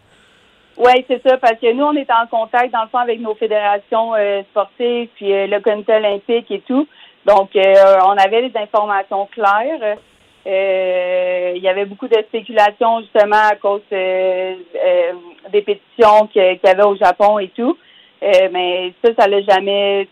Oui, 0.76 1.04
c'est 1.08 1.22
ça, 1.26 1.36
parce 1.38 1.58
que 1.60 1.72
nous, 1.72 1.84
on 1.84 1.94
est 1.94 2.10
en 2.10 2.26
contact, 2.26 2.72
dans 2.72 2.82
le 2.82 2.88
fond, 2.88 2.98
avec 2.98 3.20
nos 3.20 3.34
fédérations 3.34 4.14
euh, 4.14 4.42
sportives, 4.50 5.08
puis 5.14 5.28
le 5.28 5.60
comité 5.60 5.94
olympique 5.94 6.50
et 6.50 6.60
tout. 6.66 6.86
Donc, 7.26 7.50
on 7.54 8.16
avait 8.18 8.48
des 8.48 8.58
informations 8.58 9.26
claires. 9.32 9.96
il 10.44 11.62
y 11.62 11.68
avait 11.68 11.86
beaucoup 11.86 12.08
de 12.08 12.18
spéculations, 12.28 13.00
justement, 13.00 13.48
à 13.50 13.56
cause 13.56 13.80
des 13.90 15.62
pétitions 15.62 16.26
qu'il 16.32 16.58
y 16.62 16.68
avait 16.68 16.82
au 16.82 16.96
Japon 16.96 17.38
et 17.38 17.48
tout. 17.48 17.78
mais 18.20 18.92
ça, 19.02 19.12
ça 19.18 19.26
l'a 19.26 19.40
jamais 19.42 20.06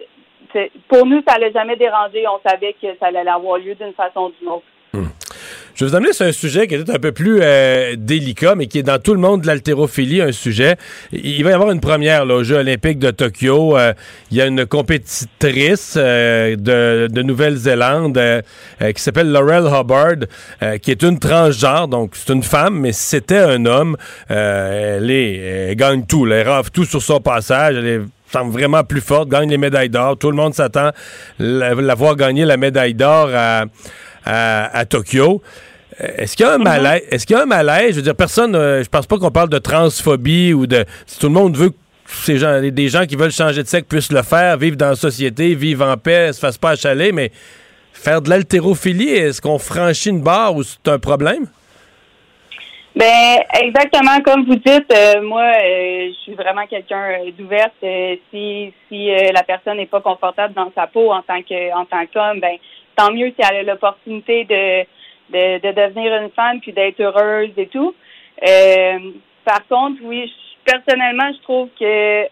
pour 0.89 1.07
nous, 1.07 1.23
ça 1.27 1.35
n'allait 1.35 1.53
jamais 1.53 1.77
dérangé. 1.77 2.25
On 2.29 2.41
savait 2.49 2.75
que 2.81 2.89
ça 2.99 3.07
allait 3.07 3.29
avoir 3.29 3.59
lieu 3.59 3.75
d'une 3.75 3.93
façon 3.93 4.27
ou 4.27 4.33
d'une 4.39 4.49
autre. 4.49 4.65
Hmm. 4.93 5.07
Je 5.75 5.85
vais 5.85 5.91
vous 5.91 5.97
amener 5.97 6.13
sur 6.13 6.27
un 6.27 6.33
sujet 6.33 6.67
qui 6.67 6.75
est 6.75 6.91
un 6.91 6.99
peu 6.99 7.13
plus 7.13 7.41
euh, 7.41 7.95
délicat, 7.97 8.55
mais 8.55 8.67
qui 8.67 8.79
est 8.79 8.83
dans 8.83 8.99
tout 8.99 9.15
le 9.15 9.21
monde 9.21 9.41
de 9.41 9.47
l'haltérophilie, 9.47 10.21
un 10.21 10.33
sujet. 10.33 10.77
Il 11.13 11.43
va 11.45 11.51
y 11.51 11.53
avoir 11.55 11.71
une 11.71 11.81
première 11.81 12.27
là, 12.27 12.35
aux 12.35 12.43
Jeux 12.43 12.57
olympiques 12.57 12.99
de 12.99 13.11
Tokyo. 13.11 13.79
Euh, 13.79 13.95
il 14.31 14.37
y 14.37 14.43
a 14.43 14.47
une 14.47 14.67
compétitrice 14.67 15.95
euh, 15.97 16.57
de, 16.57 17.23
Nouvelle-Zélande 17.23 18.21
qui 18.95 19.03
s'appelle 19.03 19.31
Laurel 19.31 19.65
Hubbard, 19.65 20.27
qui 20.83 20.91
est 20.91 21.03
une 21.03 21.19
transgenre, 21.19 21.89
donc 21.89 22.13
c'est 22.15 22.33
une 22.33 22.43
femme, 22.43 22.81
mais 22.81 22.93
c'était 22.93 23.39
un 23.39 23.65
homme. 23.65 23.97
elle, 24.29 25.11
est, 25.11 25.75
gagne 25.77 26.05
tout, 26.05 26.27
elle 26.27 26.47
rave 26.47 26.71
tout 26.71 26.85
sur 26.85 27.01
son 27.01 27.21
passage. 27.21 27.77
Elle 27.77 27.87
est 27.87 28.01
semble 28.33 28.53
vraiment 28.53 28.85
plus 28.85 29.01
forte, 29.01 29.29
gagne 29.29 29.51
les 29.51 29.59
médailles 29.59 29.91
d'or. 29.91 30.17
Tout 30.19 30.31
le 30.31 30.37
monde 30.37 30.55
s'attend 30.55 30.89
à 30.89 30.93
la, 31.39 31.95
voir 31.95 32.17
gagner 32.17 32.45
la 32.45 32.57
médaille 32.57 32.95
d'or 32.95 33.31
à, 33.35 33.65
à, 34.25 34.85
Tokyo. 34.85 35.43
Est-ce 35.99 36.37
qu'il 36.37 36.47
y 36.47 36.49
a 36.49 36.55
un 36.55 36.59
mhm. 36.59 36.65
malaise? 36.65 37.03
Est-ce 37.11 37.27
qu'il 37.27 37.37
y 37.37 37.39
a 37.39 37.43
un 37.43 37.47
malaise? 37.47 37.91
Je 37.91 37.97
veux 37.97 38.03
dire, 38.03 38.17
personne, 38.17 38.55
euh, 38.55 38.83
je 38.83 38.89
pense 38.89 39.07
pas 39.07 39.19
qu'on 39.19 39.31
parle 39.31 39.51
de 39.51 39.59
transphobie 39.59 40.53
ou 40.53 40.67
de. 40.67 40.85
Si 41.07 41.19
tout 41.19 41.27
le 41.27 41.35
monde 41.35 41.57
veut 41.57 41.71
que 41.71 41.77
ces 42.07 42.39
gens, 42.39 42.61
des 42.61 42.89
gens 42.89 43.07
qui 43.07 43.17
veulent 43.17 43.33
changer 43.33 43.63
de 43.63 43.69
sexe 43.69 43.87
puissent 43.89 44.13
le 44.13 44.23
faire, 44.23 44.57
vivre 44.57 44.77
dans 44.77 44.91
la 44.91 44.97
société, 44.97 45.55
vivre 45.55 45.87
en 45.87 45.97
paix, 45.97 46.33
se 46.33 46.39
fassent 46.39 46.59
pas 46.59 46.71
achaler, 46.71 47.13
mais 47.13 47.31
faire 47.93 48.23
de 48.23 48.31
l'haltérophilie, 48.31 49.11
est-ce 49.11 49.41
qu'on 49.41 49.59
franchit 49.59 50.11
une 50.11 50.23
barre 50.23 50.57
ou 50.57 50.63
c'est 50.63 50.89
un 50.89 50.99
problème? 50.99 51.47
Ben 52.95 53.43
exactement 53.63 54.21
comme 54.23 54.45
vous 54.45 54.57
dites, 54.57 54.93
euh, 54.93 55.23
moi 55.23 55.45
euh, 55.45 56.09
je 56.09 56.19
suis 56.25 56.35
vraiment 56.35 56.67
quelqu'un 56.67 57.21
euh, 57.25 57.31
d'ouverte. 57.31 57.73
si 58.31 58.71
si 58.89 59.11
la 59.33 59.43
personne 59.45 59.79
n'est 59.79 59.87
pas 59.87 60.03
confortable 60.03 60.53
dans 60.53 60.71
sa 60.75 60.87
peau 60.89 61.11
en 61.11 61.23
tant 61.23 61.41
que 61.43 61.75
en 61.75 61.87
tant 61.87 62.05
qu'homme, 62.13 62.41
ben 62.41 62.59
tant 62.95 63.11
mieux 63.11 63.29
si 63.29 63.37
elle 63.39 63.57
a 63.57 63.63
l'opportunité 63.63 64.45
de, 64.45 64.83
de, 65.31 65.59
de 65.61 65.73
devenir 65.73 66.15
une 66.21 66.31
femme 66.33 66.61
puis 66.61 66.75
d'être 66.75 67.01
heureuse 67.01 67.53
et 67.57 67.69
tout. 67.69 67.95
par 69.47 69.67
contre, 69.69 70.03
oui, 70.03 70.31
personnellement, 70.63 71.33
je 71.33 71.43
trouve 71.45 71.69
que 71.81 72.29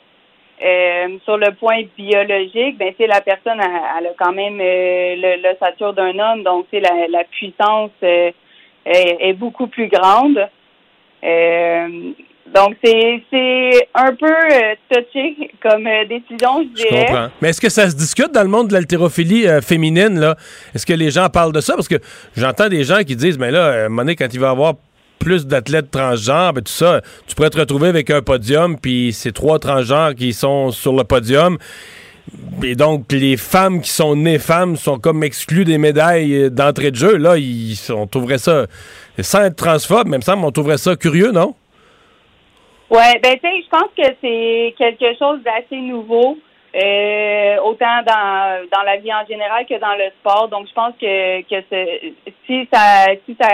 sur 1.25 1.39
le 1.39 1.55
point 1.55 1.85
biologique, 1.97 2.77
ben 2.77 2.93
c'est 2.99 3.07
la 3.07 3.23
personne 3.23 3.63
elle, 3.63 4.09
a 4.09 4.11
quand 4.19 4.33
même 4.33 4.59
l'ossature 5.43 5.95
d'un 5.95 6.19
homme, 6.19 6.43
donc 6.43 6.67
c'est 6.71 6.81
la, 6.81 7.09
la 7.09 7.25
puissance 7.25 7.93
est, 8.85 9.33
beaucoup 9.35 9.67
plus 9.67 9.89
grande. 9.89 10.39
Euh, 11.23 12.13
donc, 12.55 12.77
c'est 12.83 13.89
un 13.95 14.15
peu 14.15 14.27
euh, 14.27 14.75
touché 14.91 15.53
comme 15.63 15.87
euh, 15.87 16.05
décision, 16.07 16.63
je 16.63 16.83
dirais. 16.83 16.89
Je 16.91 17.07
comprends. 17.07 17.29
Mais 17.41 17.51
est-ce 17.51 17.61
que 17.61 17.69
ça 17.69 17.89
se 17.89 17.95
discute 17.95 18.33
dans 18.33 18.43
le 18.43 18.49
monde 18.49 18.69
de 18.69 18.73
l'haltérophilie 18.73 19.47
féminine? 19.63 20.19
là? 20.19 20.37
Est-ce 20.75 20.87
que 20.87 20.93
les 20.93 21.11
gens 21.11 21.29
parlent 21.29 21.53
de 21.53 21.61
ça? 21.61 21.75
Parce 21.75 21.89
que 21.89 22.01
j'entends 22.37 22.69
des 22.69 22.85
gens 22.85 23.03
qui 23.05 23.15
disent, 23.15 23.39
mais 23.39 23.51
là, 23.51 23.89
donné, 23.89 24.17
quand 24.17 24.29
il 24.33 24.41
va 24.41 24.49
y 24.49 24.51
avoir 24.51 24.75
plus 25.21 25.47
d'athlètes 25.47 25.91
transgenres, 25.91 26.55
ben, 26.55 26.63
tout 26.63 26.73
ça, 26.73 27.03
tu 27.27 27.37
pourrais 27.37 27.51
te 27.51 27.59
retrouver 27.59 27.89
avec 27.89 28.11
un 28.11 28.23
podium, 28.23 28.81
puis 28.81 29.13
c'est 29.13 29.33
trois 29.33 29.59
transgenres 29.61 30.15
qui 30.17 30.33
sont 30.33 30.73
sur 30.73 30.95
le 30.95 31.05
podium. 31.05 31.59
Et 32.63 32.75
donc, 32.75 33.11
les 33.11 33.37
femmes 33.37 33.81
qui 33.81 33.91
sont 33.91 34.15
nées 34.15 34.39
femmes 34.39 34.77
sont 34.77 34.99
comme 34.99 35.23
exclues 35.23 35.65
des 35.65 35.79
médailles 35.79 36.35
euh, 36.35 36.51
d'entrée 36.51 36.91
de 36.91 36.97
jeu. 36.97 37.17
Là, 37.17 37.37
ils, 37.37 37.77
on 37.91 38.07
trouverait 38.07 38.39
ça, 38.39 38.67
sans 39.19 39.45
être 39.45 39.57
transphobe, 39.57 40.09
même 40.09 40.23
ça, 40.23 40.37
on 40.37 40.51
trouverait 40.51 40.79
ça 40.79 40.97
curieux, 40.97 41.33
non? 41.33 41.55
Oui, 42.91 43.19
ben 43.23 43.39
tu 43.39 43.49
sais, 43.49 43.63
je 43.63 43.69
pense 43.69 43.91
que 43.97 44.15
c'est 44.21 44.75
quelque 44.77 45.17
chose 45.17 45.41
d'assez 45.45 45.81
nouveau, 45.81 46.37
euh, 46.75 47.57
autant 47.65 48.03
dans, 48.05 48.67
dans 48.73 48.83
la 48.83 48.97
vie 48.97 49.13
en 49.13 49.25
général 49.29 49.65
que 49.65 49.79
dans 49.79 49.95
le 49.95 50.11
sport. 50.21 50.49
Donc, 50.49 50.67
je 50.69 50.75
pense 50.75 50.95
que, 51.01 51.41
que 51.43 51.65
si 52.47 52.69
ça 52.73 53.07
si 53.27 53.37
ça 53.41 53.49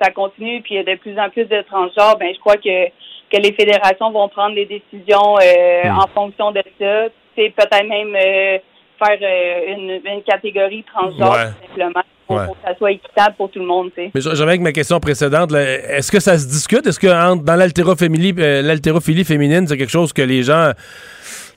ça 0.00 0.10
continue 0.10 0.62
puis 0.62 0.74
il 0.74 0.76
y 0.78 0.80
a 0.80 0.84
de 0.84 0.98
plus 0.98 1.18
en 1.18 1.28
plus 1.28 1.44
de 1.44 1.60
transgenres, 1.62 2.16
ben 2.18 2.32
je 2.32 2.38
crois 2.38 2.56
que 2.56 2.86
que 3.30 3.36
les 3.36 3.52
fédérations 3.52 4.12
vont 4.12 4.28
prendre 4.28 4.54
des 4.54 4.66
décisions 4.66 5.36
euh, 5.40 5.84
hmm. 5.84 5.98
en 5.98 6.06
fonction 6.14 6.52
de 6.52 6.62
ça 6.78 7.08
c'est 7.36 7.50
peut-être 7.50 7.86
même 7.86 8.14
euh, 8.14 8.58
faire 8.98 9.18
euh, 9.22 10.00
une, 10.06 10.22
catégorie 10.22 10.84
transgenre 10.84 11.52
simplement. 11.68 12.02
Pour, 12.26 12.38
que 12.38 12.66
ça 12.66 12.76
soit 12.76 12.90
équitable 12.90 13.36
pour 13.36 13.48
tout 13.52 13.60
le 13.60 13.66
monde. 13.66 13.92
Mais 13.96 14.10
j'avais 14.16 14.50
avec 14.50 14.60
ma 14.60 14.72
question 14.72 14.98
précédente, 14.98 15.52
est-ce 15.52 16.10
que 16.10 16.18
ça 16.18 16.36
se 16.36 16.48
discute? 16.48 16.84
Est-ce 16.84 16.98
que 16.98 17.06
dans 17.06 17.54
l'haltérophilie, 17.54 18.34
euh, 18.36 18.62
l'haltérophilie 18.62 19.24
féminine, 19.24 19.64
c'est 19.68 19.76
quelque 19.76 19.92
chose 19.92 20.12
que 20.12 20.22
les 20.22 20.42
gens 20.42 20.72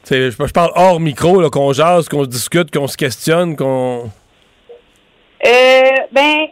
Je, 0.08 0.30
je 0.30 0.54
parle 0.54 0.72
hors 0.76 1.00
micro, 1.00 1.50
qu'on 1.50 1.74
jase, 1.74 2.08
qu'on 2.08 2.24
se 2.24 2.30
discute, 2.30 2.70
qu'on 2.72 2.86
se 2.86 2.98
questionne, 2.98 3.56
qu'on. 3.56 4.12
Euh, 5.46 5.98
ben, 6.12 6.48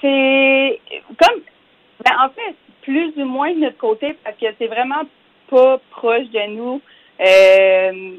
c'est 0.00 0.80
comme. 1.16 1.40
Ben, 2.04 2.16
en 2.24 2.30
fait, 2.30 2.56
plus 2.82 3.12
ou 3.16 3.26
moins 3.26 3.52
de 3.54 3.60
notre 3.60 3.78
côté, 3.78 4.16
parce 4.24 4.36
que 4.38 4.46
c'est 4.58 4.66
vraiment 4.66 5.02
pas 5.48 5.80
proche 5.90 6.28
de 6.32 6.56
nous. 6.56 6.80
Euh, 7.20 8.16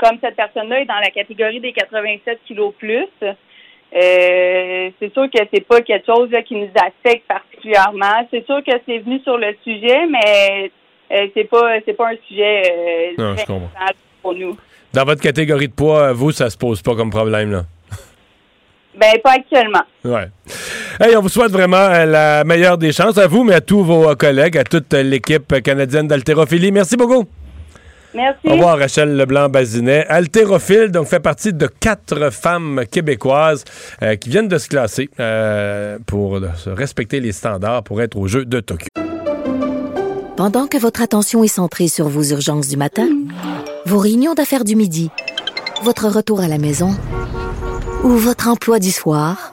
comme 0.00 0.18
cette 0.20 0.36
personne-là 0.36 0.80
est 0.80 0.86
dans 0.86 0.98
la 0.98 1.10
catégorie 1.10 1.60
des 1.60 1.72
87 1.72 2.40
kilos 2.46 2.72
plus, 2.78 3.06
euh, 3.22 4.90
c'est 5.00 5.12
sûr 5.12 5.28
que 5.30 5.40
c'est 5.52 5.66
pas 5.66 5.80
quelque 5.80 6.06
chose 6.06 6.30
qui 6.46 6.54
nous 6.54 6.70
affecte 6.76 7.26
particulièrement. 7.26 8.26
C'est 8.30 8.46
sûr 8.46 8.62
que 8.64 8.72
c'est 8.86 8.98
venu 8.98 9.20
sur 9.20 9.36
le 9.36 9.54
sujet, 9.64 10.06
mais 10.08 10.70
euh, 11.12 11.26
c'est 11.34 11.44
pas 11.44 11.78
c'est 11.84 11.94
pas 11.94 12.10
un 12.10 12.16
sujet 12.28 12.62
euh, 13.18 13.34
pour 14.22 14.34
nous. 14.34 14.56
Dans 14.92 15.04
votre 15.04 15.20
catégorie 15.20 15.68
de 15.68 15.72
poids, 15.72 16.12
vous, 16.12 16.32
ça 16.32 16.50
se 16.50 16.56
pose 16.56 16.82
pas 16.82 16.94
comme 16.94 17.10
problème 17.10 17.50
là? 17.50 17.62
Ben, 18.96 19.12
pas 19.22 19.34
actuellement. 19.34 19.82
Ouais. 20.04 20.26
Hey, 21.00 21.16
on 21.16 21.20
vous 21.20 21.28
souhaite 21.28 21.52
vraiment 21.52 21.88
la 22.04 22.44
meilleure 22.44 22.76
des 22.76 22.92
chances 22.92 23.18
à 23.18 23.28
vous, 23.28 23.44
mais 23.44 23.54
à 23.54 23.60
tous 23.60 23.82
vos 23.82 24.14
collègues, 24.16 24.58
à 24.58 24.64
toute 24.64 24.92
l'équipe 24.92 25.62
canadienne 25.62 26.08
d'haltérophilie. 26.08 26.72
Merci 26.72 26.96
beaucoup. 26.96 27.26
Merci. 28.14 28.48
Au 28.48 28.52
revoir, 28.52 28.78
Rachel 28.78 29.16
Leblanc-Bazinet. 29.16 30.06
Haltérophile, 30.08 30.88
donc, 30.90 31.06
fait 31.06 31.20
partie 31.20 31.52
de 31.52 31.66
quatre 31.66 32.30
femmes 32.30 32.82
québécoises 32.90 33.64
euh, 34.02 34.16
qui 34.16 34.30
viennent 34.30 34.48
de 34.48 34.58
se 34.58 34.68
classer 34.68 35.10
euh, 35.20 35.98
pour 36.06 36.40
respecter 36.66 37.20
les 37.20 37.32
standards 37.32 37.82
pour 37.84 38.02
être 38.02 38.16
au 38.16 38.26
Jeux 38.26 38.44
de 38.44 38.60
Tokyo. 38.60 38.88
Pendant 40.36 40.66
que 40.66 40.78
votre 40.78 41.02
attention 41.02 41.44
est 41.44 41.48
centrée 41.48 41.88
sur 41.88 42.08
vos 42.08 42.22
urgences 42.22 42.68
du 42.68 42.76
matin, 42.76 43.08
vos 43.84 43.98
réunions 43.98 44.34
d'affaires 44.34 44.64
du 44.64 44.74
midi, 44.74 45.10
votre 45.82 46.08
retour 46.08 46.40
à 46.40 46.48
la 46.48 46.58
maison 46.58 46.96
ou 48.04 48.08
votre 48.08 48.48
emploi 48.48 48.78
du 48.78 48.90
soir, 48.90 49.52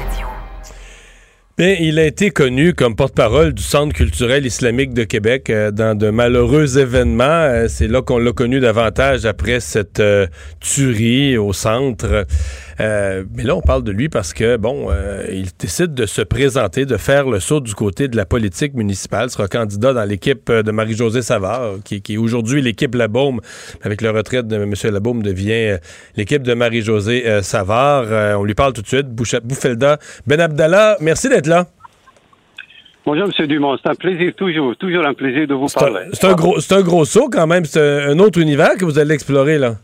il 1.61 1.99
a 1.99 2.05
été 2.05 2.31
connu 2.31 2.73
comme 2.73 2.95
porte-parole 2.95 3.53
du 3.53 3.61
Centre 3.61 3.93
culturel 3.93 4.47
islamique 4.47 4.95
de 4.95 5.03
Québec 5.03 5.49
euh, 5.49 5.69
dans 5.69 5.95
de 5.95 6.09
malheureux 6.09 6.79
événements. 6.79 7.23
Euh, 7.23 7.67
c'est 7.67 7.87
là 7.87 8.01
qu'on 8.01 8.17
l'a 8.17 8.31
connu 8.31 8.59
davantage 8.59 9.25
après 9.25 9.59
cette 9.59 9.99
euh, 9.99 10.25
tuerie 10.59 11.37
au 11.37 11.53
centre. 11.53 12.25
Mais 12.81 13.43
là, 13.43 13.55
on 13.55 13.61
parle 13.61 13.83
de 13.83 13.91
lui 13.91 14.09
parce 14.09 14.33
que, 14.33 14.57
bon, 14.57 14.89
il 15.29 15.47
décide 15.59 15.93
de 15.93 16.05
se 16.05 16.21
présenter, 16.21 16.85
de 16.85 16.97
faire 16.97 17.29
le 17.29 17.39
saut 17.39 17.59
du 17.59 17.73
côté 17.73 18.07
de 18.07 18.15
la 18.15 18.25
politique 18.25 18.73
municipale. 18.73 19.27
Il 19.27 19.31
sera 19.31 19.47
candidat 19.47 19.93
dans 19.93 20.03
l'équipe 20.03 20.51
de 20.51 20.71
Marie-Josée 20.71 21.21
Savard, 21.21 21.75
qui, 21.83 22.01
qui 22.01 22.15
est 22.15 22.17
aujourd'hui 22.17 22.61
l'équipe 22.61 22.95
Labaume. 22.95 23.39
Avec 23.83 24.01
la 24.01 24.11
retraite 24.11 24.47
de 24.47 24.55
M. 24.55 24.73
Labaume, 24.91 25.23
devient 25.23 25.77
l'équipe 26.15 26.43
de 26.43 26.53
Marie-Josée 26.53 27.41
Savard. 27.41 28.05
on 28.39 28.43
lui 28.43 28.55
parle 28.55 28.73
tout 28.73 28.81
de 28.81 28.87
suite. 28.87 29.07
Boufelda 29.07 29.97
Ben 30.27 30.39
Abdallah, 30.39 30.97
merci 30.99 31.29
d'être 31.29 31.47
là. 31.47 31.67
Bonjour, 33.03 33.27
M. 33.37 33.47
Dumont. 33.47 33.77
C'est 33.81 33.89
un 33.89 33.95
plaisir, 33.95 34.31
toujours, 34.35 34.75
toujours 34.77 35.05
un 35.05 35.13
plaisir 35.13 35.47
de 35.47 35.55
vous 35.55 35.65
parler. 35.67 36.01
C'est 36.13 36.27
un, 36.27 36.33
gros, 36.33 36.59
c'est 36.59 36.75
un 36.75 36.81
gros 36.81 37.03
saut 37.03 37.29
quand 37.31 37.47
même. 37.47 37.65
C'est 37.65 37.81
un, 37.81 38.19
autre 38.19 38.39
univers 38.39 38.75
que 38.77 38.85
vous 38.85 38.99
allez 38.99 39.15
explorer, 39.15 39.57
là. 39.57 39.75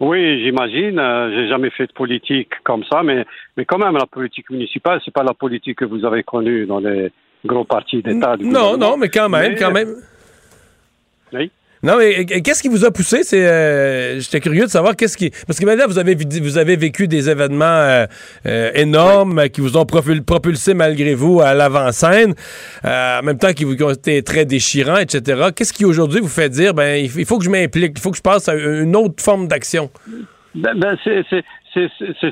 Oui, 0.00 0.42
j'imagine. 0.42 0.98
Euh, 0.98 1.30
j'ai 1.34 1.48
jamais 1.48 1.70
fait 1.70 1.86
de 1.86 1.92
politique 1.92 2.50
comme 2.64 2.84
ça, 2.84 3.02
mais, 3.02 3.24
mais 3.56 3.64
quand 3.64 3.78
même, 3.78 3.96
la 3.96 4.06
politique 4.06 4.50
municipale, 4.50 5.00
c'est 5.04 5.14
pas 5.14 5.22
la 5.22 5.34
politique 5.34 5.78
que 5.78 5.84
vous 5.84 6.04
avez 6.04 6.22
connue 6.22 6.66
dans 6.66 6.80
les 6.80 7.12
gros 7.44 7.64
partis 7.64 8.02
d'État. 8.02 8.36
Non, 8.40 8.76
non, 8.76 8.96
mais 8.96 9.08
quand 9.08 9.28
même, 9.28 9.54
quand 9.56 9.70
même. 9.70 9.94
Oui. 11.32 11.50
Non, 11.84 11.98
mais 11.98 12.24
qu'est-ce 12.24 12.62
qui 12.62 12.68
vous 12.68 12.86
a 12.86 12.90
poussé? 12.90 13.24
C'est, 13.24 13.46
euh, 13.46 14.18
j'étais 14.18 14.40
curieux 14.40 14.62
de 14.62 14.70
savoir 14.70 14.96
qu'est-ce 14.96 15.18
qui. 15.18 15.28
Parce 15.46 15.60
que 15.60 15.66
maintenant, 15.66 15.84
vous 15.86 15.98
avez, 15.98 16.14
vous 16.14 16.56
avez 16.56 16.76
vécu 16.76 17.08
des 17.08 17.28
événements 17.28 17.64
euh, 17.64 18.06
euh, 18.46 18.70
énormes 18.74 19.50
qui 19.50 19.60
vous 19.60 19.76
ont 19.76 19.84
propulsé 19.84 20.72
malgré 20.72 21.14
vous 21.14 21.42
à 21.42 21.52
l'avant-scène, 21.52 22.32
en 22.84 23.22
même 23.22 23.36
temps 23.36 23.52
qui 23.52 23.64
vous 23.64 23.76
ont 23.82 23.90
été 23.90 24.22
très 24.22 24.46
déchirants, 24.46 24.96
etc. 24.96 25.50
Qu'est-ce 25.54 25.74
qui 25.74 25.84
aujourd'hui 25.84 26.20
vous 26.20 26.28
fait 26.28 26.48
dire, 26.48 26.72
ben, 26.72 27.04
il 27.04 27.26
faut 27.26 27.36
que 27.36 27.44
je 27.44 27.50
m'implique, 27.50 27.92
il 27.96 28.00
faut 28.00 28.12
que 28.12 28.16
je 28.16 28.22
passe 28.22 28.48
à 28.48 28.54
une 28.54 28.96
autre 28.96 29.22
forme 29.22 29.46
d'action? 29.46 29.90
Ben, 30.54 30.72
ben 30.78 30.96
c'est, 31.04 31.22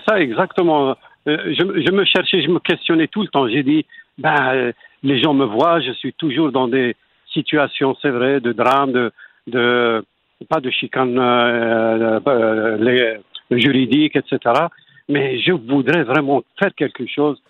ça 0.09 0.19
exactement. 0.19 0.97
Je, 1.27 1.53
je, 1.53 1.93
me 1.93 2.07
cherchais, 2.07 2.41
je 2.41 2.49
me 2.49 2.59
questionnais 2.59 3.09
tout 3.09 3.21
le 3.21 3.29
temps. 3.29 3.47
J'ai 3.49 3.63
dit, 3.63 3.85
ben, 4.17 4.73
les 5.03 5.21
gens 5.21 5.35
me 5.35 5.45
voient, 5.45 5.79
je 5.83 5.93
suis 5.93 6.15
toujours 6.15 6.53
dans 6.53 6.69
des 6.69 6.97
situations, 7.35 7.95
c'est 8.01 8.11
vrai, 8.11 8.41
de 8.41 8.53
drame, 8.53 8.93
de 8.93 9.13
de 9.47 10.05
pas 10.49 10.61
de 10.61 10.71
chicane 10.71 11.19
euh, 11.19 12.21
euh, 12.27 13.19
juridique, 13.51 14.17
etc. 14.17 14.39
Mais 15.09 15.39
je 15.41 15.53
voudrais 15.53 16.05
vraiment 16.05 16.43
faire 16.59 16.75
quelque 16.75 17.07
chose 17.07 17.41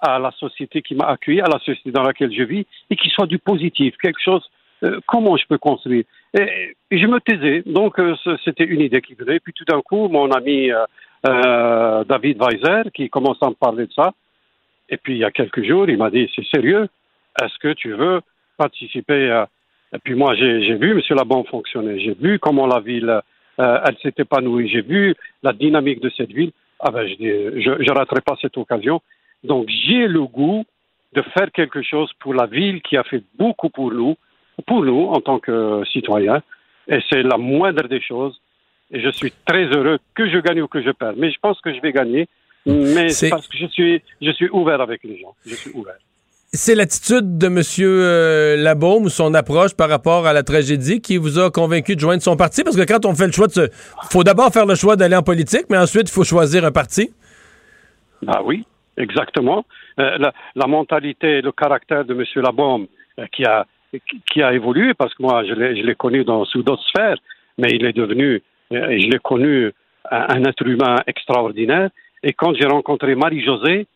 à 0.00 0.18
la 0.18 0.32
société 0.32 0.82
qui 0.82 0.94
m'a 0.94 1.06
accueilli, 1.06 1.40
à 1.40 1.48
la 1.48 1.58
société 1.60 1.92
dans 1.92 2.02
laquelle 2.02 2.32
je 2.32 2.42
vis, 2.42 2.66
et 2.90 2.96
qui 2.96 3.08
soit 3.08 3.26
du 3.26 3.38
positif, 3.38 3.96
quelque 4.02 4.20
chose. 4.22 4.42
Euh, 4.82 4.98
comment 5.06 5.36
je 5.36 5.46
peux 5.46 5.58
construire 5.58 6.04
et, 6.34 6.74
je 6.90 7.06
me 7.06 7.20
taisais, 7.20 7.62
donc 7.66 8.00
c'était 8.42 8.64
une 8.64 8.80
idée 8.80 9.02
qui 9.02 9.14
venait. 9.14 9.38
Puis 9.38 9.52
tout 9.52 9.66
d'un 9.66 9.82
coup, 9.82 10.08
mon 10.08 10.30
ami 10.30 10.70
David 11.22 12.42
Weiser, 12.42 12.90
qui 12.94 13.10
commence 13.10 13.36
à 13.42 13.50
me 13.50 13.54
parler 13.54 13.86
de 13.86 13.92
ça, 13.92 14.12
et 14.88 14.96
puis 14.96 15.14
il 15.14 15.18
y 15.18 15.24
a 15.24 15.30
quelques 15.30 15.62
jours, 15.62 15.88
il 15.88 15.98
m'a 15.98 16.10
dit 16.10 16.30
c'est 16.34 16.46
sérieux, 16.46 16.88
est-ce 17.40 17.58
que 17.58 17.74
tu 17.74 17.92
veux 17.92 18.22
participer 18.56 19.30
à 19.30 19.48
et 19.94 19.98
puis 19.98 20.14
moi, 20.14 20.34
j'ai 20.34 20.74
vu 20.74 20.92
M. 20.92 21.00
Labon 21.10 21.44
fonctionner. 21.44 22.00
J'ai 22.00 22.14
vu 22.14 22.38
comment 22.38 22.66
la 22.66 22.80
ville, 22.80 23.20
euh, 23.60 23.78
elle 23.84 23.96
s'est 24.02 24.14
épanouie. 24.16 24.68
J'ai 24.68 24.80
vu 24.80 25.14
la 25.42 25.52
dynamique 25.52 26.00
de 26.00 26.10
cette 26.16 26.32
ville. 26.32 26.52
Ah 26.80 26.90
ben, 26.90 27.06
je 27.06 27.70
ne 27.70 27.98
raterai 27.98 28.22
pas 28.22 28.36
cette 28.40 28.56
occasion. 28.56 29.00
Donc, 29.44 29.68
j'ai 29.68 30.06
le 30.06 30.22
goût 30.22 30.64
de 31.12 31.22
faire 31.34 31.52
quelque 31.52 31.82
chose 31.82 32.10
pour 32.20 32.32
la 32.32 32.46
ville 32.46 32.80
qui 32.80 32.96
a 32.96 33.04
fait 33.04 33.22
beaucoup 33.38 33.68
pour 33.68 33.92
nous, 33.92 34.16
pour 34.66 34.82
nous 34.82 35.08
en 35.08 35.20
tant 35.20 35.38
que 35.38 35.82
citoyens. 35.92 36.42
Et 36.88 36.98
c'est 37.10 37.22
la 37.22 37.36
moindre 37.36 37.86
des 37.86 38.00
choses. 38.00 38.40
Et 38.90 39.00
je 39.00 39.10
suis 39.10 39.32
très 39.44 39.64
heureux 39.64 39.98
que 40.14 40.28
je 40.28 40.38
gagne 40.38 40.62
ou 40.62 40.68
que 40.68 40.82
je 40.82 40.90
perde. 40.90 41.16
Mais 41.18 41.30
je 41.30 41.38
pense 41.38 41.60
que 41.60 41.72
je 41.74 41.80
vais 41.80 41.92
gagner. 41.92 42.28
Mais 42.64 43.10
c'est 43.10 43.28
parce 43.28 43.46
que 43.46 43.58
je 43.58 43.66
suis, 43.66 44.02
je 44.22 44.30
suis 44.30 44.48
ouvert 44.50 44.80
avec 44.80 45.04
les 45.04 45.18
gens. 45.20 45.34
Je 45.44 45.54
suis 45.54 45.70
ouvert. 45.72 45.98
C'est 46.54 46.74
l'attitude 46.74 47.38
de 47.38 47.46
M. 47.46 47.62
Euh, 47.80 48.56
Labaume 48.58 49.08
son 49.08 49.32
approche 49.32 49.74
par 49.74 49.88
rapport 49.88 50.26
à 50.26 50.34
la 50.34 50.42
tragédie 50.42 51.00
qui 51.00 51.16
vous 51.16 51.38
a 51.38 51.50
convaincu 51.50 51.94
de 51.94 52.00
joindre 52.00 52.20
son 52.20 52.36
parti? 52.36 52.62
Parce 52.62 52.76
que 52.76 52.84
quand 52.84 53.06
on 53.06 53.14
fait 53.14 53.24
le 53.24 53.32
choix 53.32 53.46
de 53.46 53.70
faut 54.10 54.22
d'abord 54.22 54.52
faire 54.52 54.66
le 54.66 54.74
choix 54.74 54.94
d'aller 54.94 55.16
en 55.16 55.22
politique, 55.22 55.64
mais 55.70 55.78
ensuite, 55.78 56.10
il 56.10 56.12
faut 56.12 56.24
choisir 56.24 56.66
un 56.66 56.70
parti. 56.70 57.08
Ah 58.26 58.42
oui, 58.44 58.66
exactement. 58.98 59.64
Euh, 59.98 60.18
la, 60.54 60.66
mentalité, 60.66 61.40
le 61.40 61.52
caractère 61.52 62.04
de 62.04 62.12
M. 62.12 62.22
Labaume 62.42 62.86
euh, 63.18 63.24
qui, 63.32 63.46
a, 63.46 63.64
qui, 64.30 64.42
a 64.42 64.52
évolué, 64.52 64.92
parce 64.92 65.14
que 65.14 65.22
moi, 65.22 65.44
je 65.46 65.54
l'ai 65.54 65.94
connu 65.94 66.22
dans, 66.22 66.44
sous 66.44 66.62
d'autres 66.62 66.84
sphères, 66.86 67.16
mais 67.56 67.70
il 67.70 67.86
est 67.86 67.96
devenu, 67.96 68.42
et 68.70 69.00
je 69.00 69.08
l'ai 69.08 69.20
connu, 69.24 69.72
un, 70.10 70.26
un 70.28 70.44
être 70.44 70.66
humain 70.66 70.96
extraordinaire. 71.06 71.88
Et 72.22 72.34
quand 72.34 72.52
j'ai 72.52 72.66
rencontré 72.66 73.14
Marie-Josée, 73.14 73.86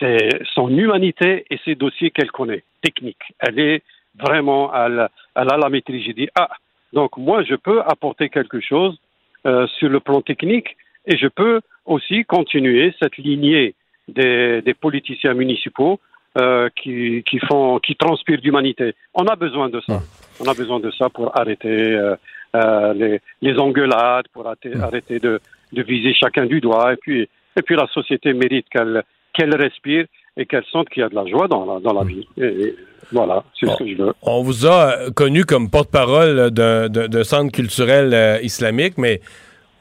c'est 0.00 0.40
son 0.54 0.68
humanité 0.70 1.44
et 1.50 1.58
ses 1.64 1.74
dossiers 1.76 2.10
qu'elle 2.10 2.32
connaît, 2.32 2.64
technique. 2.82 3.22
Elle 3.38 3.60
est 3.60 3.82
vraiment, 4.18 4.74
elle, 4.74 5.08
elle 5.36 5.52
a 5.52 5.56
la 5.56 5.68
maîtrise. 5.68 6.04
J'ai 6.04 6.14
dit, 6.14 6.28
ah, 6.34 6.48
donc 6.92 7.16
moi, 7.16 7.44
je 7.44 7.54
peux 7.54 7.80
apporter 7.82 8.28
quelque 8.28 8.60
chose 8.60 8.98
euh, 9.46 9.66
sur 9.78 9.88
le 9.88 10.00
plan 10.00 10.22
technique 10.22 10.76
et 11.06 11.16
je 11.16 11.28
peux 11.28 11.60
aussi 11.86 12.24
continuer 12.24 12.94
cette 13.00 13.16
lignée 13.16 13.74
des, 14.08 14.62
des 14.62 14.74
politiciens 14.74 15.34
municipaux 15.34 16.00
euh, 16.38 16.68
qui, 16.76 17.22
qui, 17.28 17.38
font, 17.40 17.78
qui 17.78 17.96
transpirent 17.96 18.40
d'humanité. 18.40 18.94
On 19.14 19.24
a 19.26 19.36
besoin 19.36 19.68
de 19.68 19.80
ça. 19.80 20.00
On 20.40 20.48
a 20.48 20.54
besoin 20.54 20.80
de 20.80 20.90
ça 20.92 21.08
pour 21.08 21.36
arrêter 21.38 21.68
euh, 21.68 22.16
euh 22.54 22.94
les, 22.94 23.20
les, 23.42 23.58
engueulades, 23.58 24.28
pour 24.32 24.46
arrêter, 24.46 24.72
arrêter 24.76 25.18
de, 25.18 25.40
de, 25.72 25.82
viser 25.82 26.14
chacun 26.14 26.46
du 26.46 26.60
doigt. 26.60 26.92
Et 26.92 26.96
puis, 26.96 27.28
et 27.56 27.62
puis 27.62 27.76
la 27.76 27.86
société 27.88 28.32
mérite 28.32 28.68
qu'elle 28.68 29.02
qu'elle 29.34 29.54
respire 29.54 30.06
et 30.36 30.46
qu'elle 30.46 30.64
sente 30.70 30.88
qu'il 30.88 31.02
y 31.02 31.04
a 31.04 31.08
de 31.08 31.14
la 31.14 31.26
joie 31.26 31.48
dans 31.48 31.64
la, 31.64 31.80
dans 31.80 31.92
la 31.92 32.04
vie. 32.04 32.26
Et, 32.38 32.74
voilà, 33.12 33.42
c'est 33.58 33.66
ce 33.66 33.76
que 33.76 33.88
je 33.88 33.96
veux. 33.96 34.12
On 34.22 34.42
vous 34.42 34.66
a 34.66 35.10
connu 35.14 35.44
comme 35.44 35.68
porte-parole 35.68 36.50
d'un 36.50 37.24
centre 37.24 37.50
culturel 37.50 38.14
euh, 38.14 38.38
islamique, 38.40 38.94
mais 38.98 39.20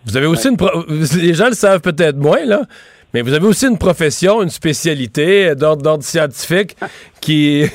vous 0.06 0.18
avez 0.18 0.26
aussi 0.26 0.50
une... 0.50 0.58
Les 1.22 1.34
gens 1.34 1.48
le 1.48 1.54
savent 1.54 1.82
peut-être 1.82 2.18
moins, 2.18 2.44
là, 2.46 2.62
mais 3.14 3.22
vous 3.22 3.34
avez 3.34 3.48
aussi 3.48 3.66
une 3.66 3.78
profession, 3.78 4.44
une 4.44 4.50
spécialité 4.50 5.56
d'ordre 5.56 6.04
scientifique 6.04 6.76
qui. 7.22 7.66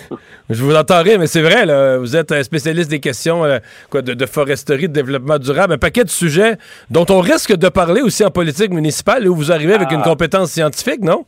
Je 0.51 0.63
vous 0.63 0.75
entendrai, 0.75 1.17
mais 1.17 1.27
c'est 1.27 1.41
vrai, 1.41 1.65
là, 1.65 1.97
vous 1.97 2.17
êtes 2.17 2.31
un 2.31 2.43
spécialiste 2.43 2.91
des 2.91 3.01
questions 3.01 3.45
euh, 3.45 3.59
quoi, 3.89 4.03
de, 4.03 4.27
foresterie, 4.27 4.89
de 4.89 4.93
développement 4.93 5.39
durable, 5.39 5.73
un 5.73 5.79
paquet 5.79 6.05
de 6.05 6.11
sujets 6.11 6.59
dont 6.91 7.07
on 7.09 7.21
risque 7.21 7.57
de 7.57 7.69
parler 7.69 8.03
aussi 8.03 8.25
en 8.25 8.31
politique 8.31 8.71
municipale, 8.71 9.27
où 9.27 9.35
vous 9.35 9.51
arrivez 9.51 9.73
avec 9.73 9.91
une 9.91 10.03
ah. 10.03 10.09
compétence 10.09 10.51
scientifique, 10.51 11.01
non? 11.01 11.25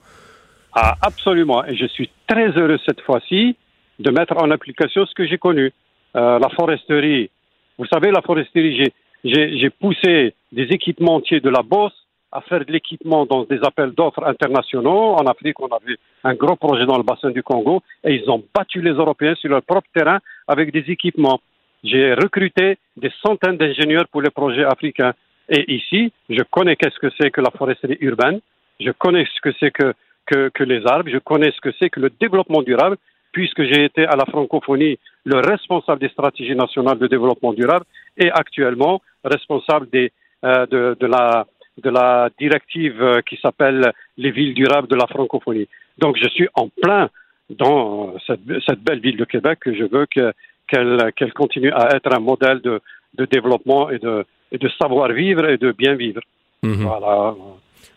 Ah, 0.78 0.94
absolument. 1.00 1.64
Et 1.64 1.74
je 1.74 1.86
suis 1.86 2.10
très 2.28 2.48
heureux 2.50 2.78
cette 2.84 3.00
fois-ci 3.00 3.56
de 3.98 4.10
mettre 4.10 4.36
en 4.36 4.50
application 4.50 5.06
ce 5.06 5.14
que 5.14 5.26
j'ai 5.26 5.38
connu. 5.38 5.72
Euh, 6.14 6.38
la 6.38 6.50
foresterie. 6.50 7.30
Vous 7.78 7.86
savez, 7.86 8.10
la 8.10 8.20
foresterie, 8.20 8.92
j'ai 9.24 9.70
poussé 9.70 10.34
des 10.52 10.64
équipementiers 10.64 11.40
de 11.40 11.48
la 11.48 11.62
Bosse 11.62 11.96
à 12.30 12.42
faire 12.42 12.62
de 12.62 12.70
l'équipement 12.70 13.24
dans 13.24 13.44
des 13.44 13.58
appels 13.64 13.92
d'offres 13.92 14.26
internationaux. 14.26 15.14
En 15.14 15.24
Afrique, 15.24 15.58
on 15.60 15.68
avait 15.68 15.96
un 16.24 16.34
gros 16.34 16.56
projet 16.56 16.84
dans 16.84 16.98
le 16.98 17.04
bassin 17.04 17.30
du 17.30 17.42
Congo 17.42 17.82
et 18.04 18.14
ils 18.14 18.30
ont 18.30 18.42
battu 18.54 18.82
les 18.82 18.90
Européens 18.90 19.34
sur 19.36 19.48
leur 19.48 19.62
propre 19.62 19.88
terrain 19.94 20.18
avec 20.46 20.72
des 20.72 20.84
équipements. 20.90 21.40
J'ai 21.84 22.12
recruté 22.12 22.76
des 22.98 23.12
centaines 23.24 23.56
d'ingénieurs 23.56 24.08
pour 24.08 24.20
les 24.20 24.30
projets 24.30 24.64
africains. 24.64 25.14
Et 25.48 25.74
ici, 25.74 26.12
je 26.28 26.42
connais 26.50 26.76
qu'est-ce 26.76 26.98
que 26.98 27.10
c'est 27.18 27.30
que 27.30 27.40
la 27.40 27.50
foresterie 27.50 27.96
urbaine, 28.00 28.40
je 28.78 28.90
connais 28.90 29.24
ce 29.34 29.40
que 29.40 29.56
c'est 29.58 29.70
que, 29.70 29.94
que, 30.26 30.48
que 30.50 30.64
les 30.64 30.86
arbres, 30.86 31.10
je 31.10 31.18
connais 31.18 31.50
ce 31.52 31.60
que 31.60 31.72
c'est 31.78 31.90
que 31.90 32.00
le 32.00 32.10
développement 32.10 32.62
durable, 32.62 32.96
puisque 33.32 33.62
j'ai 33.62 33.84
été 33.84 34.04
à 34.06 34.16
la 34.16 34.24
francophonie 34.26 34.98
le 35.24 35.38
responsable 35.38 36.00
des 36.00 36.08
stratégies 36.08 36.56
nationales 36.56 36.98
de 36.98 37.06
développement 37.06 37.52
durable 37.52 37.84
et 38.16 38.30
actuellement 38.30 39.02
responsable 39.24 39.88
des, 39.90 40.12
euh, 40.44 40.66
de, 40.66 40.96
de 40.98 41.06
la 41.06 41.46
de 41.82 41.90
la 41.90 42.30
directive 42.38 43.02
euh, 43.02 43.20
qui 43.20 43.36
s'appelle 43.36 43.92
les 44.16 44.30
villes 44.30 44.54
durables 44.54 44.88
de 44.88 44.96
la 44.96 45.06
francophonie. 45.06 45.68
Donc 45.98 46.16
je 46.16 46.28
suis 46.28 46.48
en 46.54 46.68
plein 46.68 47.10
dans 47.50 48.14
cette, 48.26 48.40
cette 48.66 48.80
belle 48.80 49.00
ville 49.00 49.18
de 49.18 49.26
Québec 49.26 49.58
que 49.60 49.74
je 49.74 49.84
veux 49.84 50.06
qu'elle 50.06 51.12
qu'elle 51.14 51.32
continue 51.34 51.72
à 51.72 51.94
être 51.94 52.10
un 52.12 52.20
modèle 52.20 52.60
de, 52.60 52.80
de 53.14 53.24
développement 53.26 53.90
et 53.90 53.98
de, 53.98 54.24
et 54.52 54.58
de 54.58 54.68
savoir-vivre 54.80 55.48
et 55.48 55.58
de 55.58 55.72
bien 55.72 55.94
vivre. 55.94 56.20
Mhm. 56.62 56.86
Voilà. 56.86 57.34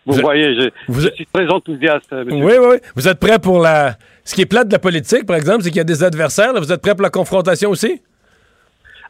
Vous, 0.05 0.15
voyez, 0.21 0.55
je, 0.55 0.69
vous 0.87 1.01
je, 1.01 1.09
suis 1.09 1.25
très 1.27 1.47
enthousiaste. 1.47 2.11
Monsieur. 2.11 2.43
Oui, 2.43 2.53
oui, 2.59 2.77
Vous 2.95 3.07
êtes 3.07 3.19
prêt 3.19 3.39
pour 3.39 3.59
la. 3.59 3.95
Ce 4.23 4.33
qui 4.33 4.41
est 4.41 4.45
plate 4.45 4.67
de 4.67 4.73
la 4.73 4.79
politique, 4.79 5.25
par 5.25 5.35
exemple, 5.35 5.63
c'est 5.63 5.69
qu'il 5.69 5.77
y 5.77 5.81
a 5.81 5.85
des 5.85 6.03
adversaires. 6.03 6.53
Vous 6.53 6.71
êtes 6.71 6.81
prêt 6.81 6.95
pour 6.95 7.03
la 7.03 7.09
confrontation 7.09 7.69
aussi? 7.69 8.01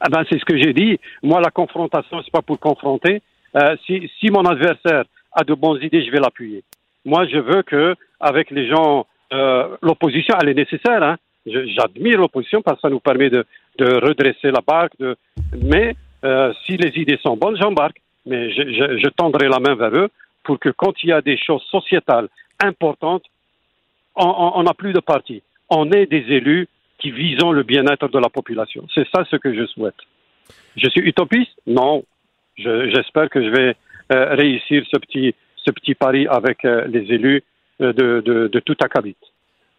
Ah 0.01 0.07
ben, 0.09 0.23
c'est 0.29 0.39
ce 0.39 0.45
que 0.45 0.57
j'ai 0.57 0.73
dit. 0.73 0.99
Moi, 1.23 1.41
la 1.41 1.51
confrontation, 1.51 2.21
c'est 2.23 2.31
pas 2.31 2.41
pour 2.41 2.59
confronter, 2.59 3.21
euh, 3.55 3.75
si, 3.85 4.09
si, 4.19 4.29
mon 4.29 4.45
adversaire 4.45 5.03
a 5.33 5.43
de 5.43 5.53
bonnes 5.53 5.81
idées, 5.81 6.05
je 6.05 6.11
vais 6.11 6.19
l'appuyer. 6.19 6.63
Moi, 7.05 7.25
je 7.27 7.37
veux 7.37 7.63
que, 7.63 7.95
avec 8.19 8.51
les 8.51 8.67
gens, 8.67 9.05
euh, 9.33 9.75
l'opposition, 9.81 10.35
elle 10.41 10.49
est 10.49 10.53
nécessaire. 10.53 11.03
Hein. 11.03 11.17
J'admire 11.45 12.19
l'opposition 12.19 12.61
parce 12.61 12.77
que 12.77 12.81
ça 12.81 12.89
nous 12.89 12.99
permet 12.99 13.29
de, 13.29 13.45
de 13.77 13.85
redresser 14.05 14.51
la 14.51 14.61
barque. 14.65 14.93
De... 14.99 15.15
Mais 15.61 15.95
euh, 16.23 16.53
si 16.65 16.77
les 16.77 16.97
idées 17.01 17.19
sont 17.21 17.37
bonnes, 17.37 17.57
j'embarque. 17.57 18.01
Mais 18.25 18.51
je, 18.51 18.61
je, 18.61 18.97
je, 18.99 19.09
tendrai 19.09 19.47
la 19.47 19.59
main 19.59 19.75
vers 19.75 19.95
eux 19.95 20.09
pour 20.43 20.59
que 20.59 20.69
quand 20.69 20.93
il 21.03 21.09
y 21.09 21.11
a 21.11 21.21
des 21.21 21.37
choses 21.37 21.63
sociétales 21.69 22.29
importantes, 22.63 23.23
on 24.15 24.63
n'a 24.63 24.73
plus 24.73 24.91
de 24.91 24.99
parti. 24.99 25.41
On 25.69 25.91
est 25.91 26.05
des 26.05 26.25
élus 26.29 26.67
qui 26.97 27.11
visons 27.11 27.51
le 27.51 27.63
bien-être 27.63 28.09
de 28.09 28.19
la 28.19 28.29
population. 28.29 28.85
C'est 28.93 29.07
ça 29.13 29.23
ce 29.29 29.37
que 29.37 29.53
je 29.53 29.65
souhaite. 29.67 29.95
Je 30.75 30.89
suis 30.89 31.01
utopiste? 31.01 31.51
Non 31.65 32.03
j'espère 32.59 33.29
que 33.29 33.43
je 33.43 33.49
vais 33.49 33.75
euh, 34.13 34.35
réussir 34.35 34.83
ce 34.91 34.97
petit, 34.97 35.35
ce 35.55 35.71
petit 35.71 35.95
pari 35.95 36.27
avec 36.27 36.65
euh, 36.65 36.85
les 36.87 37.01
élus 37.13 37.43
euh, 37.81 37.93
de, 37.93 38.21
de, 38.25 38.47
de 38.47 38.59
tout 38.59 38.75
acabit. 38.83 39.15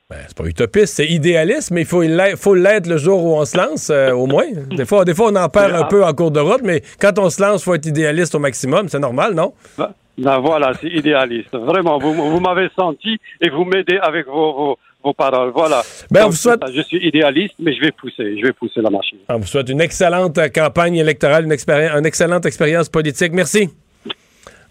Ben, 0.08 0.18
c'est 0.26 0.36
pas 0.36 0.44
utopiste, 0.44 0.94
c'est 0.94 1.06
idéaliste, 1.06 1.70
mais 1.70 1.82
il 1.82 1.86
faut 1.86 2.02
l'être 2.02 2.88
le 2.88 2.96
jour 2.96 3.24
où 3.24 3.36
on 3.36 3.44
se 3.44 3.56
lance, 3.56 3.90
au 3.90 4.26
moins. 4.26 4.46
Des 4.70 4.84
fois, 4.84 5.04
des 5.04 5.14
fois, 5.14 5.30
on 5.30 5.36
en 5.36 5.48
perd 5.48 5.72
un 5.72 5.84
peu 5.84 6.04
en 6.04 6.12
cours 6.12 6.32
de 6.32 6.40
route, 6.40 6.62
mais 6.64 6.82
quand 7.00 7.16
on 7.20 7.30
se 7.30 7.40
lance, 7.40 7.62
il 7.62 7.64
faut 7.64 7.74
être 7.74 7.86
idéaliste 7.86 8.34
au 8.34 8.40
maximum. 8.40 8.88
C'est 8.88 8.98
normal, 8.98 9.34
non? 9.34 9.54
Ben, 9.78 9.94
ben 10.20 10.38
voilà, 10.38 10.72
c'est 10.80 10.88
idéaliste. 10.88 11.54
Vraiment, 11.54 11.98
vous, 11.98 12.12
vous 12.12 12.40
m'avez 12.40 12.68
senti 12.76 13.18
et 13.40 13.50
vous 13.50 13.64
m'aidez 13.64 13.98
avec 14.00 14.26
vos 14.26 14.78
vos 15.02 15.14
paroles. 15.14 15.50
Voilà. 15.54 15.82
Ben, 16.10 16.26
vous 16.26 16.32
souhaite... 16.32 16.60
Je 16.74 16.82
suis 16.82 17.06
idéaliste, 17.06 17.54
mais 17.58 17.74
je 17.74 17.80
vais 17.80 17.92
pousser. 17.92 18.38
Je 18.38 18.46
vais 18.46 18.52
pousser 18.52 18.80
la 18.80 18.90
machine. 18.90 19.18
On 19.28 19.38
vous 19.38 19.46
souhaite 19.46 19.68
une 19.68 19.80
excellente 19.80 20.38
campagne 20.54 20.96
électorale, 20.96 21.44
une, 21.44 21.52
une 21.52 22.06
excellente 22.06 22.46
expérience 22.46 22.88
politique. 22.88 23.32
Merci. 23.32 23.70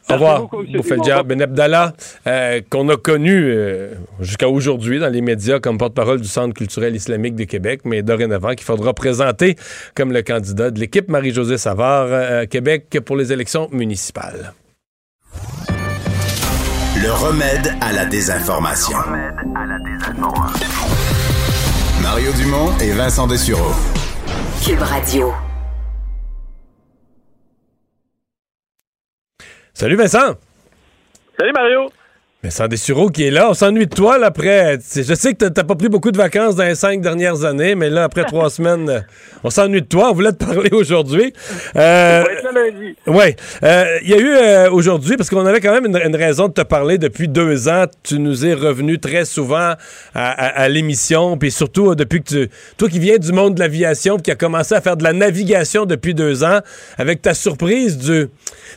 Au 0.09 0.13
revoir, 0.13 0.47
Boufeldia 0.47 1.21
Ben 1.21 1.39
Abdallah, 1.39 1.93
euh, 2.25 2.61
qu'on 2.67 2.89
a 2.89 2.97
connu 2.97 3.43
euh, 3.43 3.93
jusqu'à 4.19 4.49
aujourd'hui 4.49 4.97
dans 4.97 5.09
les 5.09 5.21
médias 5.21 5.59
comme 5.59 5.77
porte-parole 5.77 6.19
du 6.19 6.27
Centre 6.27 6.55
culturel 6.55 6.95
islamique 6.95 7.35
de 7.35 7.43
Québec, 7.43 7.81
mais 7.85 8.01
dorénavant 8.01 8.55
qu'il 8.55 8.63
faudra 8.63 8.95
présenter 8.95 9.55
comme 9.95 10.11
le 10.11 10.23
candidat 10.23 10.71
de 10.71 10.79
l'équipe 10.79 11.09
Marie-Josée 11.09 11.59
Savard 11.59 12.07
euh, 12.09 12.45
Québec 12.45 12.97
pour 13.05 13.17
les 13.17 13.31
élections 13.31 13.67
municipales. 13.71 14.53
Le 17.01 17.13
remède 17.13 17.73
à 17.79 17.93
la 17.93 18.05
désinformation. 18.05 18.97
Mario 22.01 22.33
Dumont 22.33 22.77
et 22.79 22.91
Vincent 22.91 23.25
Dessureau. 23.25 23.71
Cube 24.61 24.81
Radio. 24.81 25.33
Salut 29.73 29.95
Vincent. 29.95 30.35
Salut 31.39 31.53
Mario. 31.53 31.89
Vincent 32.41 32.69
Dessureau 32.69 33.09
qui 33.09 33.25
est 33.25 33.31
là. 33.31 33.49
On 33.49 33.53
s'ennuie 33.53 33.85
de 33.85 33.93
toi 33.93 34.17
là, 34.17 34.27
après. 34.27 34.79
Je 34.95 35.13
sais 35.13 35.33
que 35.33 35.45
t'as 35.45 35.63
pas 35.65 35.75
pris 35.75 35.89
beaucoup 35.89 36.09
de 36.09 36.17
vacances 36.17 36.55
dans 36.55 36.63
les 36.63 36.75
cinq 36.75 37.01
dernières 37.01 37.43
années, 37.43 37.75
mais 37.75 37.89
là, 37.89 38.05
après 38.05 38.23
trois 38.23 38.49
semaines, 38.49 38.89
euh, 38.89 39.01
on 39.43 39.49
s'ennuie 39.49 39.81
de 39.81 39.87
toi. 39.87 40.11
On 40.11 40.13
voulait 40.13 40.31
te 40.31 40.45
parler 40.45 40.69
aujourd'hui. 40.71 41.33
Euh. 41.75 42.23
Oui. 43.07 43.35
Euh, 43.63 43.99
il 44.03 44.09
y 44.09 44.13
a 44.13 44.17
eu 44.17 44.35
euh, 44.35 44.71
aujourd'hui, 44.71 45.17
parce 45.17 45.29
qu'on 45.29 45.45
avait 45.45 45.59
quand 45.59 45.73
même 45.73 45.85
une, 45.85 46.15
raison 46.15 46.47
de 46.47 46.53
te 46.53 46.61
parler 46.61 46.97
depuis 46.97 47.27
deux 47.27 47.67
ans. 47.67 47.87
Tu 48.03 48.19
nous 48.19 48.45
es 48.45 48.53
revenu 48.53 48.99
très 48.99 49.25
souvent 49.25 49.73
à, 50.15 50.69
l'émission, 50.69 51.37
puis 51.37 51.51
surtout 51.51 51.93
depuis 51.93 52.23
que 52.23 52.29
tu. 52.29 52.49
Toi 52.77 52.87
qui 52.87 52.99
viens 52.99 53.17
du 53.17 53.33
monde 53.33 53.55
de 53.55 53.59
l'aviation, 53.59 54.15
qui 54.15 54.31
a 54.31 54.35
commencé 54.35 54.73
à 54.75 54.79
faire 54.79 54.95
de 54.95 55.03
la 55.03 55.11
navigation 55.11 55.85
depuis 55.85 56.13
deux 56.13 56.45
ans, 56.45 56.59
avec 56.97 57.21
ta 57.21 57.33
surprise 57.33 57.97
du. 57.97 58.29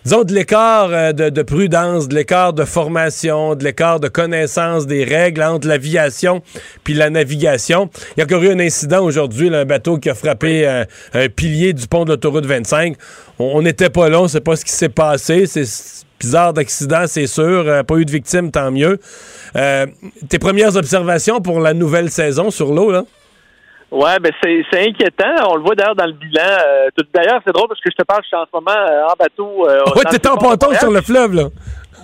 Disons, 0.05 0.25
de 0.25 0.35
l'écart 0.35 1.15
de, 1.15 1.29
de 1.29 1.43
prudence, 1.43 2.09
de 2.09 2.17
l'écart 2.17 2.53
de 2.53 2.65
formation 2.65 3.52
de 3.57 3.65
l'écart 3.65 4.01
de 4.01 4.09
connaissance 4.09 4.87
des 4.87 5.05
règles 5.05 5.43
entre 5.43 5.69
l'aviation 5.69 6.43
puis 6.85 6.95
la 6.95 7.11
navigation. 7.11 7.91
Il 8.17 8.21
y 8.21 8.23
a 8.23 8.25
encore 8.25 8.43
eu 8.43 8.51
un 8.51 8.61
incident 8.61 9.03
aujourd'hui, 9.03 9.55
un 9.55 9.65
bateau 9.65 9.99
qui 9.99 10.11
a 10.11 10.15
frappé 10.15 10.67
euh, 10.67 10.85
un 11.15 11.29
pilier 11.29 11.73
du 11.73 11.87
pont 11.87 12.05
de 12.05 12.11
l'autoroute 12.11 12.47
25. 12.47 12.97
On 13.39 13.63
n'était 13.63 13.91
pas 13.91 14.09
là, 14.09 14.21
on 14.21 14.29
sait 14.29 14.41
pas 14.41 14.57
ce 14.57 14.65
qui 14.65 14.73
s'est 14.73 14.89
passé. 14.89 15.47
C'est 15.47 15.67
bizarre 16.21 16.53
d'accident, 16.53 17.05
c'est 17.07 17.27
sûr. 17.27 17.65
Euh, 17.67 17.83
pas 17.83 17.97
eu 17.97 18.05
de 18.05 18.11
victimes, 18.11 18.51
tant 18.51 18.71
mieux. 18.71 18.99
Euh, 19.57 19.87
tes 20.29 20.39
premières 20.39 20.77
observations 20.77 21.41
pour 21.41 21.61
la 21.61 21.75
nouvelle 21.75 22.11
saison 22.11 22.51
sur 22.51 22.73
l'eau, 22.73 22.91
là? 22.91 23.03
Ouais, 23.91 24.19
ben 24.21 24.33
c'est, 24.43 24.89
inquiétant. 24.89 25.51
On 25.51 25.57
le 25.57 25.63
voit 25.63 25.75
d'ailleurs 25.75 25.95
dans 25.95 26.07
le 26.07 26.15
bilan. 26.15 26.41
d'ailleurs, 27.13 27.43
c'est 27.47 27.53
drôle 27.53 27.69
parce 27.69 27.81
que 27.81 27.91
je 27.91 27.97
te 27.97 28.05
parle, 28.05 28.23
je 28.23 28.29
suis 28.29 28.37
en 28.37 28.47
ce 28.47 28.51
moment 28.55 29.11
en 29.11 29.15
bateau. 29.19 29.67
ouais, 29.67 30.05
t'es 30.11 30.27
en 30.27 30.39
ponton 30.39 30.73
sur 30.79 30.91
le 30.91 31.03
fleuve, 31.03 31.35
là. 31.35 31.45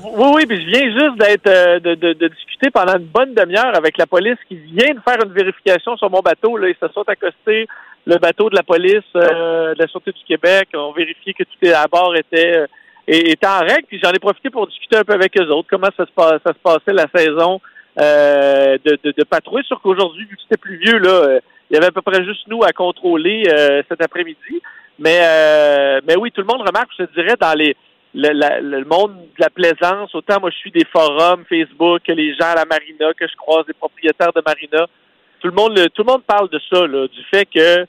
Oui, 0.04 0.30
oui, 0.34 0.46
puis 0.46 0.60
je 0.62 0.66
viens 0.66 0.90
juste 0.90 1.18
d'être 1.18 1.48
euh, 1.48 1.80
de, 1.80 1.94
de, 1.94 2.28
discuter 2.28 2.70
pendant 2.70 2.96
une 2.96 3.06
bonne 3.06 3.34
demi-heure 3.34 3.76
avec 3.76 3.98
la 3.98 4.06
police 4.06 4.38
qui 4.46 4.56
vient 4.56 4.94
de 4.94 5.00
faire 5.00 5.18
une 5.24 5.32
vérification 5.32 5.96
sur 5.96 6.08
mon 6.10 6.20
bateau. 6.20 6.56
Là, 6.56 6.68
ils 6.68 6.76
se 6.80 6.92
sont 6.92 7.02
accostés 7.08 7.66
le 8.06 8.16
bateau 8.16 8.48
de 8.48 8.56
la 8.56 8.62
police 8.62 9.02
euh, 9.16 9.74
de 9.74 9.78
la 9.78 9.88
Sûreté 9.88 10.12
du 10.12 10.24
Québec. 10.24 10.68
ont 10.74 10.92
vérifié 10.92 11.34
que 11.34 11.42
tout 11.42 11.68
à 11.74 11.86
bord 11.88 12.14
était, 12.16 12.58
euh, 12.58 12.66
était 13.06 13.46
en 13.46 13.58
règle. 13.58 13.86
Puis 13.88 14.00
j'en 14.02 14.12
ai 14.12 14.18
profité 14.20 14.50
pour 14.50 14.68
discuter 14.68 14.98
un 14.98 15.04
peu 15.04 15.14
avec 15.14 15.38
eux 15.40 15.48
autres, 15.48 15.68
comment 15.68 15.90
ça 15.96 16.06
se, 16.06 16.12
passe, 16.12 16.40
ça 16.46 16.52
se 16.52 16.62
passait 16.62 16.92
la 16.92 17.06
saison 17.14 17.60
de, 17.96 18.98
de, 19.02 19.12
de 19.16 19.24
patrouille. 19.24 19.64
Sur 19.64 19.80
qu'aujourd'hui, 19.80 20.26
vu 20.26 20.36
que 20.36 20.42
c'était 20.42 20.60
plus 20.60 20.76
vieux, 20.76 20.98
là, 20.98 21.40
il 21.68 21.74
y 21.74 21.76
avait 21.76 21.88
à 21.88 21.90
peu 21.90 22.02
près 22.02 22.24
juste 22.24 22.46
nous 22.46 22.62
à 22.62 22.72
contrôler 22.72 23.42
cet 23.88 24.00
après-midi. 24.00 24.62
Mais, 25.00 26.00
mais 26.06 26.16
oui, 26.16 26.30
tout 26.30 26.40
le 26.40 26.46
monde 26.46 26.66
remarque, 26.66 26.90
je 26.96 27.04
dirais, 27.14 27.34
dans 27.40 27.58
les 27.58 27.76
le, 28.14 28.84
monde 28.84 29.16
de 29.16 29.40
la 29.40 29.50
plaisance, 29.50 30.14
autant 30.14 30.40
moi 30.40 30.50
je 30.50 30.56
suis 30.56 30.70
des 30.70 30.84
forums 30.92 31.44
Facebook 31.48 32.02
que 32.06 32.12
les 32.12 32.34
gens 32.34 32.52
à 32.52 32.56
la 32.56 32.64
marina, 32.64 33.12
que 33.14 33.26
je 33.26 33.36
croise 33.36 33.66
des 33.66 33.74
propriétaires 33.74 34.32
de 34.32 34.42
marina. 34.44 34.86
Tout 35.40 35.48
le 35.48 35.54
monde, 35.54 35.74
tout 35.94 36.02
le 36.02 36.12
monde 36.12 36.24
parle 36.24 36.48
de 36.48 36.60
ça, 36.70 36.86
du 36.86 37.24
fait 37.30 37.46
que 37.46 37.86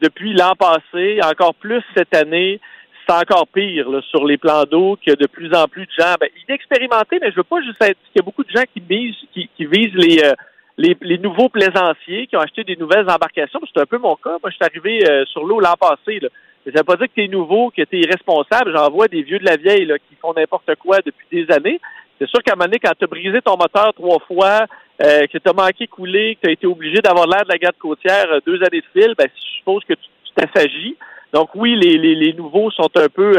depuis 0.00 0.32
l'an 0.34 0.54
passé, 0.54 1.20
encore 1.22 1.54
plus 1.54 1.82
cette 1.96 2.14
année, 2.14 2.60
c'est 3.06 3.14
encore 3.14 3.48
pire 3.48 3.86
sur 4.10 4.24
les 4.26 4.36
plans 4.36 4.64
d'eau, 4.64 4.98
que 5.04 5.14
de 5.14 5.26
plus 5.26 5.54
en 5.54 5.66
plus 5.66 5.86
de 5.86 5.92
gens, 5.98 6.14
ben, 6.20 6.28
inexpérimentés, 6.48 7.18
mais 7.20 7.30
je 7.30 7.36
veux 7.36 7.42
pas 7.42 7.62
juste 7.62 7.82
être, 7.82 7.98
qu'il 8.12 8.16
y 8.16 8.20
a 8.20 8.22
beaucoup 8.22 8.44
de 8.44 8.50
gens 8.50 8.64
qui 8.72 8.80
visent, 8.80 9.16
qui, 9.32 9.66
visent 9.66 9.94
les, 9.94 10.22
euh, 10.24 10.32
les, 10.78 10.96
les, 11.02 11.18
nouveaux 11.18 11.48
plaisanciers 11.48 12.26
qui 12.26 12.36
ont 12.36 12.40
acheté 12.40 12.64
des 12.64 12.76
nouvelles 12.76 13.08
embarcations. 13.08 13.60
C'est 13.72 13.80
un 13.80 13.86
peu 13.86 13.98
mon 13.98 14.16
cas. 14.16 14.38
Moi, 14.42 14.50
je 14.50 14.54
suis 14.54 14.64
arrivé 14.64 15.08
euh, 15.08 15.24
sur 15.26 15.44
l'eau 15.44 15.60
l'an 15.60 15.74
passé. 15.78 16.20
Là. 16.20 16.28
Ça 16.66 16.72
veut 16.78 16.84
pas 16.84 16.96
dire 16.96 17.06
que 17.06 17.14
tu 17.14 17.24
es 17.24 17.28
nouveau, 17.28 17.70
que 17.70 17.82
tu 17.82 17.96
es 17.96 18.00
irresponsable. 18.00 18.72
J'en 18.74 18.90
vois 18.90 19.08
des 19.08 19.22
vieux 19.22 19.38
de 19.38 19.44
la 19.44 19.56
vieille 19.56 19.86
là, 19.86 19.98
qui 19.98 20.14
font 20.20 20.32
n'importe 20.34 20.74
quoi 20.76 20.98
depuis 21.04 21.26
des 21.30 21.52
années. 21.52 21.80
C'est 22.18 22.28
sûr 22.28 22.42
qu'à 22.42 22.52
un 22.52 22.56
moment 22.56 22.66
donné, 22.66 22.78
quand 22.78 22.92
tu 22.98 23.04
as 23.04 23.08
brisé 23.08 23.40
ton 23.40 23.56
moteur 23.56 23.94
trois 23.94 24.18
fois, 24.20 24.66
euh, 25.02 25.26
que 25.26 25.38
tu 25.38 25.48
as 25.48 25.52
manqué 25.52 25.86
couler, 25.86 26.36
que 26.36 26.42
tu 26.42 26.48
as 26.48 26.52
été 26.52 26.66
obligé 26.66 27.00
d'avoir 27.00 27.26
l'air 27.26 27.44
de 27.44 27.50
la 27.50 27.58
garde 27.58 27.76
côtière 27.78 28.26
euh, 28.30 28.40
deux 28.46 28.56
années 28.62 28.82
de 28.82 29.00
fil, 29.00 29.14
ben, 29.16 29.26
je 29.34 29.58
suppose 29.58 29.82
que 29.84 29.94
tu 29.94 30.08
t'assagis. 30.34 30.96
Donc 31.32 31.50
oui, 31.54 31.76
les, 31.76 31.96
les, 31.96 32.14
les, 32.14 32.32
nouveaux 32.34 32.70
sont 32.72 32.90
un 32.96 33.08
peu 33.08 33.32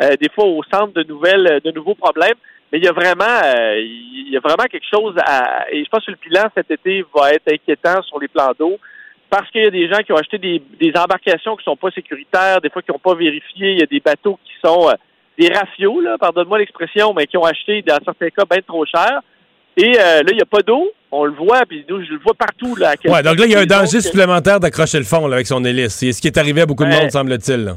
des 0.00 0.28
fois 0.34 0.46
au 0.46 0.64
centre 0.64 0.92
de 0.94 1.04
nouvelles, 1.04 1.60
de 1.64 1.70
nouveaux 1.70 1.94
problèmes. 1.94 2.34
Mais 2.72 2.78
il 2.78 2.84
y 2.84 2.88
a 2.88 2.92
vraiment, 2.92 3.40
il 3.76 4.30
y 4.30 4.36
a 4.36 4.40
vraiment 4.40 4.64
quelque 4.70 4.86
chose 4.92 5.14
à. 5.24 5.66
Et 5.70 5.84
je 5.84 5.88
pense 5.88 6.04
que 6.04 6.10
le 6.10 6.18
bilan 6.20 6.44
cet 6.54 6.70
été 6.70 7.04
va 7.14 7.32
être 7.32 7.52
inquiétant 7.52 8.02
sur 8.02 8.18
les 8.18 8.28
plans 8.28 8.52
d'eau 8.58 8.78
parce 9.30 9.50
qu'il 9.50 9.62
y 9.62 9.66
a 9.66 9.70
des 9.70 9.88
gens 9.88 9.98
qui 9.98 10.12
ont 10.12 10.16
acheté 10.16 10.38
des, 10.38 10.62
des 10.80 10.92
embarcations 10.96 11.56
qui 11.56 11.64
sont 11.64 11.76
pas 11.76 11.90
sécuritaires, 11.90 12.60
des 12.60 12.70
fois 12.70 12.82
qui 12.82 12.92
n'ont 12.92 12.98
pas 12.98 13.14
vérifié. 13.14 13.72
Il 13.72 13.80
y 13.80 13.82
a 13.82 13.86
des 13.86 14.00
bateaux 14.00 14.38
qui 14.44 14.52
sont 14.64 14.88
euh, 14.88 14.94
des 15.38 15.52
rafios, 15.52 16.00
là, 16.00 16.16
pardonne-moi 16.18 16.58
l'expression, 16.58 17.12
mais 17.14 17.26
qui 17.26 17.36
ont 17.36 17.44
acheté 17.44 17.82
dans 17.82 17.98
certains 18.04 18.30
cas 18.30 18.44
bien 18.48 18.60
trop 18.66 18.84
cher. 18.86 19.20
Et 19.76 19.98
euh, 19.98 20.22
là, 20.22 20.28
il 20.30 20.36
n'y 20.36 20.42
a 20.42 20.46
pas 20.46 20.62
d'eau. 20.62 20.90
On 21.10 21.24
le 21.24 21.32
voit, 21.32 21.64
puis 21.66 21.84
je 21.88 22.12
le 22.12 22.18
vois 22.18 22.34
partout. 22.34 22.74
Là, 22.76 22.94
ouais, 23.04 23.22
donc 23.22 23.38
là, 23.38 23.46
il 23.46 23.52
y 23.52 23.54
a 23.54 23.60
un 23.60 23.66
danger 23.66 24.00
supplémentaire 24.00 24.58
d'accrocher 24.58 24.98
le 24.98 25.04
fond 25.04 25.26
là, 25.28 25.36
avec 25.36 25.46
son 25.46 25.64
hélice. 25.64 25.94
C'est 25.94 26.12
ce 26.12 26.20
qui 26.20 26.28
est 26.28 26.38
arrivé 26.38 26.62
à 26.62 26.66
beaucoup 26.66 26.84
de 26.84 26.90
monde, 26.90 27.10
semble-t-il. 27.10 27.74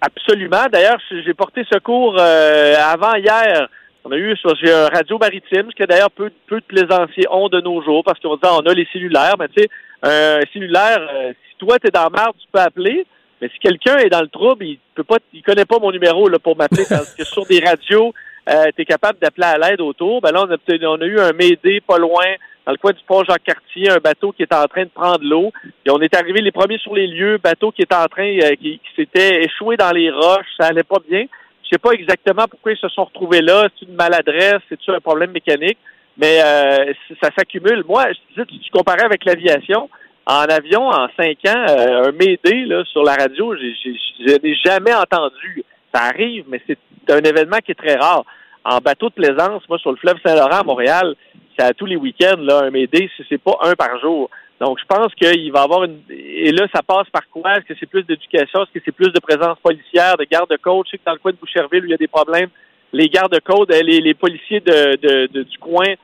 Absolument. 0.00 0.66
D'ailleurs, 0.70 0.98
j'ai 1.10 1.34
porté 1.34 1.64
secours 1.72 2.16
euh, 2.18 2.74
avant 2.76 3.14
hier 3.14 3.68
on 4.04 4.12
a 4.12 4.16
eu 4.16 4.36
sur 4.36 4.50
un 4.50 4.88
radio 4.88 5.18
maritime, 5.18 5.70
ce 5.70 5.76
que 5.76 5.86
d'ailleurs 5.86 6.10
peu, 6.10 6.30
peu 6.46 6.60
de 6.60 6.64
plaisanciers 6.64 7.26
ont 7.30 7.48
de 7.48 7.60
nos 7.60 7.82
jours, 7.82 8.02
parce 8.04 8.18
qu'on 8.20 8.36
dit 8.36 8.42
on 8.44 8.60
a 8.60 8.74
les 8.74 8.88
cellulaires, 8.92 9.36
mais 9.38 9.48
tu 9.48 9.62
sais, 9.62 9.68
un 10.02 10.40
cellulaire, 10.52 11.06
euh, 11.12 11.32
si 11.48 11.56
toi 11.58 11.78
tu 11.78 11.88
es 11.88 11.90
dans 11.90 12.04
la 12.04 12.10
merde, 12.10 12.34
tu 12.38 12.46
peux 12.50 12.60
appeler, 12.60 13.06
mais 13.40 13.48
si 13.48 13.58
quelqu'un 13.58 13.98
est 13.98 14.08
dans 14.08 14.20
le 14.20 14.28
trouble, 14.28 14.64
il 14.64 14.78
peut 14.94 15.04
pas 15.04 15.18
il 15.32 15.42
connaît 15.42 15.64
pas 15.64 15.78
mon 15.80 15.90
numéro 15.90 16.28
là, 16.28 16.38
pour 16.38 16.56
m'appeler 16.56 16.84
parce 16.88 17.14
que 17.14 17.24
sur 17.24 17.44
des 17.46 17.60
radios, 17.60 18.12
euh, 18.48 18.66
tu 18.74 18.82
es 18.82 18.84
capable 18.84 19.18
d'appeler 19.20 19.46
à 19.46 19.58
l'aide 19.58 19.80
autour. 19.80 20.20
Ben 20.20 20.32
là, 20.32 20.44
on 20.44 20.50
a, 20.50 20.88
on 20.88 21.00
a 21.00 21.06
eu 21.06 21.20
un 21.20 21.32
Médé 21.32 21.80
pas 21.80 21.98
loin, 21.98 22.26
dans 22.66 22.72
le 22.72 22.78
coin 22.78 22.92
du 22.92 23.02
pont 23.06 23.24
Jacques-Cartier, 23.24 23.90
un 23.90 23.98
bateau 23.98 24.32
qui 24.32 24.42
était 24.42 24.54
en 24.54 24.66
train 24.66 24.84
de 24.84 24.90
prendre 24.90 25.22
l'eau. 25.22 25.52
Et 25.86 25.90
on 25.90 26.00
est 26.00 26.14
arrivé 26.14 26.40
les 26.40 26.52
premiers 26.52 26.78
sur 26.78 26.94
les 26.94 27.06
lieux, 27.06 27.38
bateau 27.38 27.70
qui 27.70 27.82
était 27.82 27.94
en 27.94 28.06
train, 28.06 28.36
euh, 28.38 28.54
qui 28.56 28.80
s'était 28.96 29.44
échoué 29.44 29.76
dans 29.76 29.92
les 29.92 30.10
roches, 30.10 30.46
ça 30.58 30.66
allait 30.66 30.82
pas 30.82 30.98
bien. 31.08 31.26
Sais 31.72 31.78
pas 31.78 31.92
exactement 31.92 32.44
pourquoi 32.50 32.72
ils 32.72 32.78
se 32.78 32.88
sont 32.90 33.04
retrouvés 33.04 33.40
là. 33.40 33.66
C'est 33.78 33.86
une 33.88 33.94
maladresse, 33.94 34.60
c'est 34.68 34.78
un 34.88 35.00
problème 35.00 35.30
mécanique, 35.30 35.78
mais 36.18 36.38
euh, 36.44 36.92
ça 37.18 37.30
s'accumule. 37.34 37.82
Moi, 37.88 38.04
je 38.36 38.42
tu, 38.42 38.58
tu 38.58 38.70
comparais 38.70 39.04
avec 39.04 39.24
l'aviation. 39.24 39.88
En 40.26 40.42
avion, 40.42 40.88
en 40.88 41.08
cinq 41.16 41.38
ans, 41.48 41.64
euh, 41.70 42.08
un 42.08 42.12
Médé 42.12 42.66
là, 42.66 42.84
sur 42.84 43.02
la 43.02 43.14
radio, 43.14 43.56
je 43.56 44.36
n'ai 44.42 44.54
jamais 44.54 44.92
entendu. 44.92 45.64
Ça 45.94 46.02
arrive, 46.02 46.44
mais 46.46 46.60
c'est 46.66 46.78
un 47.08 47.20
événement 47.20 47.56
qui 47.64 47.72
est 47.72 47.82
très 47.82 47.96
rare. 47.96 48.24
En 48.64 48.78
bateau 48.78 49.08
de 49.08 49.14
plaisance, 49.14 49.62
moi, 49.66 49.78
sur 49.78 49.92
le 49.92 49.96
fleuve 49.96 50.18
Saint-Laurent 50.22 50.60
à 50.60 50.64
Montréal, 50.64 51.14
c'est 51.56 51.64
à 51.64 51.72
tous 51.72 51.86
les 51.86 51.96
week-ends, 51.96 52.36
là, 52.38 52.64
un 52.64 52.70
Médé, 52.70 53.10
c'est 53.30 53.42
pas 53.42 53.56
un 53.62 53.72
par 53.74 53.98
jour. 53.98 54.28
Donc, 54.62 54.78
je 54.78 54.86
pense 54.86 55.12
qu'il 55.16 55.50
va 55.50 55.60
y 55.60 55.64
avoir 55.64 55.82
une. 55.82 55.98
Et 56.08 56.52
là, 56.52 56.68
ça 56.72 56.82
passe 56.84 57.10
par 57.10 57.28
quoi? 57.28 57.56
Est-ce 57.56 57.66
que 57.66 57.74
c'est 57.80 57.90
plus 57.94 58.04
d'éducation? 58.04 58.62
Est-ce 58.62 58.70
que 58.72 58.82
c'est 58.84 58.92
plus 59.00 59.12
de 59.12 59.18
présence 59.18 59.58
policière, 59.60 60.16
de 60.16 60.24
garde-côte? 60.30 60.86
Je 60.86 60.90
sais 60.92 60.98
que 60.98 61.02
dans 61.04 61.14
le 61.14 61.18
coin 61.18 61.32
de 61.32 61.36
Boucherville, 61.36 61.82
où 61.82 61.86
il 61.86 61.90
y 61.90 61.94
a 61.94 61.96
des 61.96 62.06
problèmes, 62.06 62.48
les 62.92 63.08
gardes-côtes, 63.08 63.72
les, 63.72 64.00
les 64.00 64.14
policiers 64.14 64.60
de, 64.60 65.26
du 65.26 65.58
coin 65.58 65.94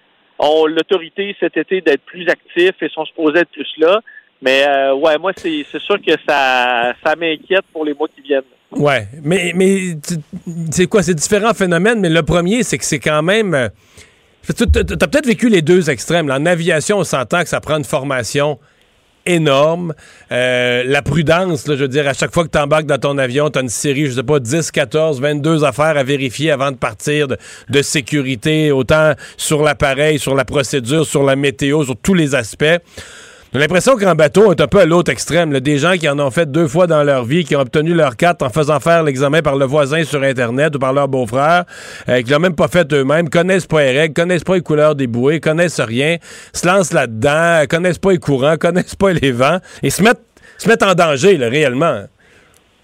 ont 0.40 0.66
l'autorité 0.66 1.36
cet 1.38 1.56
été 1.56 1.80
d'être 1.82 2.04
plus 2.04 2.28
actifs 2.28 2.82
et 2.82 2.88
sont 2.88 3.04
supposés 3.04 3.40
être 3.40 3.50
plus 3.50 3.72
là. 3.78 4.00
Mais 4.42 4.66
euh, 4.66 4.94
ouais, 4.94 5.16
moi, 5.18 5.30
c'est 5.36 5.64
sûr 5.78 5.98
que 6.04 6.14
ça, 6.28 6.94
ça 7.04 7.14
m'inquiète 7.14 7.64
pour 7.72 7.84
les 7.84 7.94
mois 7.94 8.08
qui 8.08 8.22
viennent. 8.22 8.42
Ouais, 8.72 9.06
mais, 9.22 9.52
mais 9.54 9.96
c'est 10.72 10.86
quoi? 10.86 11.04
C'est 11.04 11.14
différents 11.14 11.54
phénomènes, 11.54 12.00
mais 12.00 12.10
le 12.10 12.24
premier, 12.24 12.64
c'est 12.64 12.78
que 12.78 12.84
c'est 12.84 12.98
quand 12.98 13.22
même. 13.22 13.70
Tu 14.44 14.62
as 14.62 15.06
peut-être 15.08 15.26
vécu 15.26 15.48
les 15.48 15.62
deux 15.62 15.90
extrêmes. 15.90 16.30
En 16.30 16.46
aviation, 16.46 16.98
on 16.98 17.04
s'entend 17.04 17.42
que 17.42 17.48
ça 17.48 17.60
prend 17.60 17.76
une 17.76 17.84
formation 17.84 18.58
énorme. 19.26 19.94
Euh, 20.32 20.82
la 20.86 21.02
prudence, 21.02 21.64
je 21.66 21.72
veux 21.74 21.88
dire, 21.88 22.08
à 22.08 22.14
chaque 22.14 22.32
fois 22.32 22.44
que 22.44 22.50
tu 22.50 22.58
embarques 22.58 22.86
dans 22.86 22.98
ton 22.98 23.18
avion, 23.18 23.50
tu 23.50 23.58
as 23.58 23.62
une 23.62 23.68
série, 23.68 24.06
je 24.06 24.12
sais 24.12 24.22
pas, 24.22 24.40
10, 24.40 24.70
14, 24.70 25.20
22 25.20 25.64
affaires 25.64 25.96
à 25.96 26.02
vérifier 26.02 26.50
avant 26.50 26.72
de 26.72 26.76
partir 26.76 27.28
de 27.28 27.82
sécurité, 27.82 28.72
autant 28.72 29.12
sur 29.36 29.62
l'appareil, 29.62 30.18
sur 30.18 30.34
la 30.34 30.44
procédure, 30.44 31.06
sur 31.06 31.22
la 31.22 31.36
météo, 31.36 31.84
sur 31.84 31.96
tous 31.96 32.14
les 32.14 32.34
aspects. 32.34 32.78
J'ai 33.54 33.60
l'impression 33.60 33.96
qu'en 33.96 34.14
bateau, 34.14 34.48
on 34.48 34.52
est 34.52 34.60
un 34.60 34.66
peu 34.66 34.78
à 34.78 34.84
l'autre 34.84 35.10
extrême. 35.10 35.58
Des 35.60 35.78
gens 35.78 35.92
qui 35.92 36.06
en 36.06 36.18
ont 36.18 36.30
fait 36.30 36.52
deux 36.52 36.68
fois 36.68 36.86
dans 36.86 37.02
leur 37.02 37.24
vie, 37.24 37.44
qui 37.44 37.56
ont 37.56 37.60
obtenu 37.60 37.94
leur 37.94 38.14
carte 38.16 38.42
en 38.42 38.50
faisant 38.50 38.78
faire 38.78 39.02
l'examen 39.02 39.40
par 39.40 39.56
le 39.56 39.64
voisin 39.64 40.04
sur 40.04 40.22
Internet 40.22 40.76
ou 40.76 40.78
par 40.78 40.92
leur 40.92 41.08
beau-frère, 41.08 41.64
euh, 42.10 42.20
qui 42.20 42.30
l'ont 42.30 42.40
même 42.40 42.54
pas 42.54 42.68
fait 42.68 42.92
eux-mêmes, 42.92 43.30
connaissent 43.30 43.66
pas 43.66 43.84
les 43.84 43.98
règles, 43.98 44.12
connaissent 44.12 44.44
pas 44.44 44.56
les 44.56 44.60
couleurs 44.60 44.94
des 44.94 45.06
bouées, 45.06 45.40
connaissent 45.40 45.80
rien, 45.80 46.18
se 46.52 46.66
lancent 46.66 46.92
là-dedans, 46.92 47.64
connaissent 47.70 47.98
pas 47.98 48.10
les 48.10 48.18
courants, 48.18 48.56
connaissent 48.60 48.96
pas 48.96 49.12
les 49.12 49.32
vents, 49.32 49.60
et 49.82 49.88
se 49.88 50.02
mettent, 50.02 50.20
se 50.58 50.68
mettent 50.68 50.82
en 50.82 50.94
danger, 50.94 51.38
là, 51.38 51.48
réellement. 51.48 52.02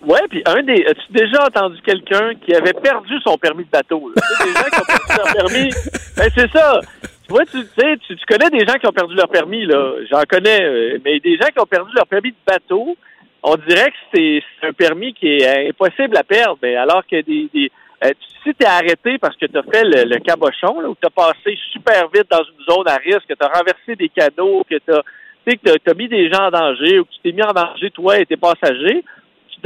Ouais, 0.07 0.21
puis 0.31 0.43
un 0.47 0.63
des. 0.63 0.85
As-tu 0.87 1.13
déjà 1.13 1.45
entendu 1.45 1.77
quelqu'un 1.85 2.31
qui 2.45 2.55
avait 2.55 2.73
perdu 2.73 3.15
son 3.23 3.37
permis 3.37 3.65
de 3.65 3.71
bateau? 3.71 4.11
Là? 4.15 4.23
des 4.45 4.53
gens 4.53 4.65
qui 4.65 4.81
ont 4.81 4.85
perdu 4.85 5.23
leur 5.25 5.35
permis. 5.35 5.71
Ben, 6.17 6.31
c'est 6.33 6.49
ça. 6.53 6.81
Tu 7.27 7.33
vois, 7.33 7.47
tu 7.47 7.59
sais, 7.79 7.97
tu, 8.07 8.17
connais 8.29 8.51
des 8.51 8.67
gens 8.67 8.75
qui 8.75 8.87
ont 8.87 8.93
perdu 8.93 9.15
leur 9.15 9.29
permis, 9.29 9.65
là. 9.65 9.95
J'en 10.11 10.23
connais, 10.29 10.63
euh, 10.63 10.99
mais 11.05 11.21
des 11.21 11.37
gens 11.37 11.49
qui 11.49 11.59
ont 11.59 11.67
perdu 11.67 11.91
leur 11.95 12.07
permis 12.07 12.33
de 12.33 12.37
bateau, 12.47 12.97
on 13.43 13.57
dirait 13.57 13.91
que 13.91 13.97
c'est 14.15 14.43
un 14.63 14.73
permis 14.73 15.15
qui 15.15 15.29
est 15.29 15.69
impossible 15.69 16.17
à 16.17 16.23
perdre. 16.23 16.59
Mais 16.63 16.77
alors 16.77 17.03
que 17.07 17.21
des, 17.23 17.49
des 17.53 17.71
euh, 18.05 18.11
si 18.43 18.55
tu 18.55 18.67
arrêté 18.67 19.17
parce 19.19 19.37
que 19.37 19.47
tu 19.47 19.57
as 19.57 19.63
fait 19.63 19.85
le, 19.85 20.19
cabochon, 20.19 20.81
là, 20.81 20.89
où 20.89 20.97
tu 21.01 21.07
as 21.07 21.11
passé 21.11 21.59
super 21.73 22.09
vite 22.09 22.31
dans 22.31 22.43
une 22.43 22.65
zone 22.69 22.89
à 22.89 22.97
risque, 22.97 23.27
que 23.29 23.35
tu 23.35 23.45
as 23.45 23.49
renversé 23.49 23.97
des 23.97 24.11
canaux, 24.11 24.65
que 24.69 24.77
tu 24.77 24.93
as, 24.93 25.91
as 25.91 25.95
mis 25.95 26.09
des 26.09 26.31
gens 26.31 26.47
en 26.47 26.51
danger 26.51 26.99
ou 26.99 27.05
que 27.05 27.11
tu 27.11 27.21
t'es 27.23 27.33
mis 27.33 27.43
en 27.43 27.53
danger 27.53 27.91
toi 27.91 28.19
et 28.19 28.27
tes 28.27 28.37
passagers, 28.37 29.03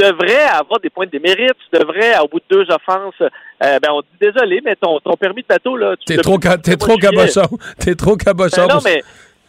devrais 0.02 0.44
avoir 0.48 0.80
des 0.80 0.90
points 0.90 1.06
de 1.06 1.10
démérite. 1.10 1.54
Tu 1.70 1.78
devrais, 1.78 2.18
au 2.20 2.28
bout 2.28 2.40
de 2.40 2.56
deux 2.56 2.66
offenses, 2.70 3.14
euh, 3.20 3.78
ben 3.80 3.90
on 3.90 4.00
dit 4.00 4.06
désolé, 4.20 4.60
mais 4.64 4.76
ton, 4.76 4.98
ton 5.00 5.16
permis 5.16 5.42
de 5.42 5.46
bateau, 5.48 5.76
là, 5.76 5.96
tu 5.96 6.04
T'es 6.06 6.22
trop, 6.22 6.38
t'es 6.38 6.76
trop 6.76 6.96
cabochon. 6.96 7.48
T'es 7.78 7.94
trop 7.94 8.16
cabochon. 8.16 8.66
Ben 8.66 8.74
non, 8.74 8.80
mais 8.84 9.02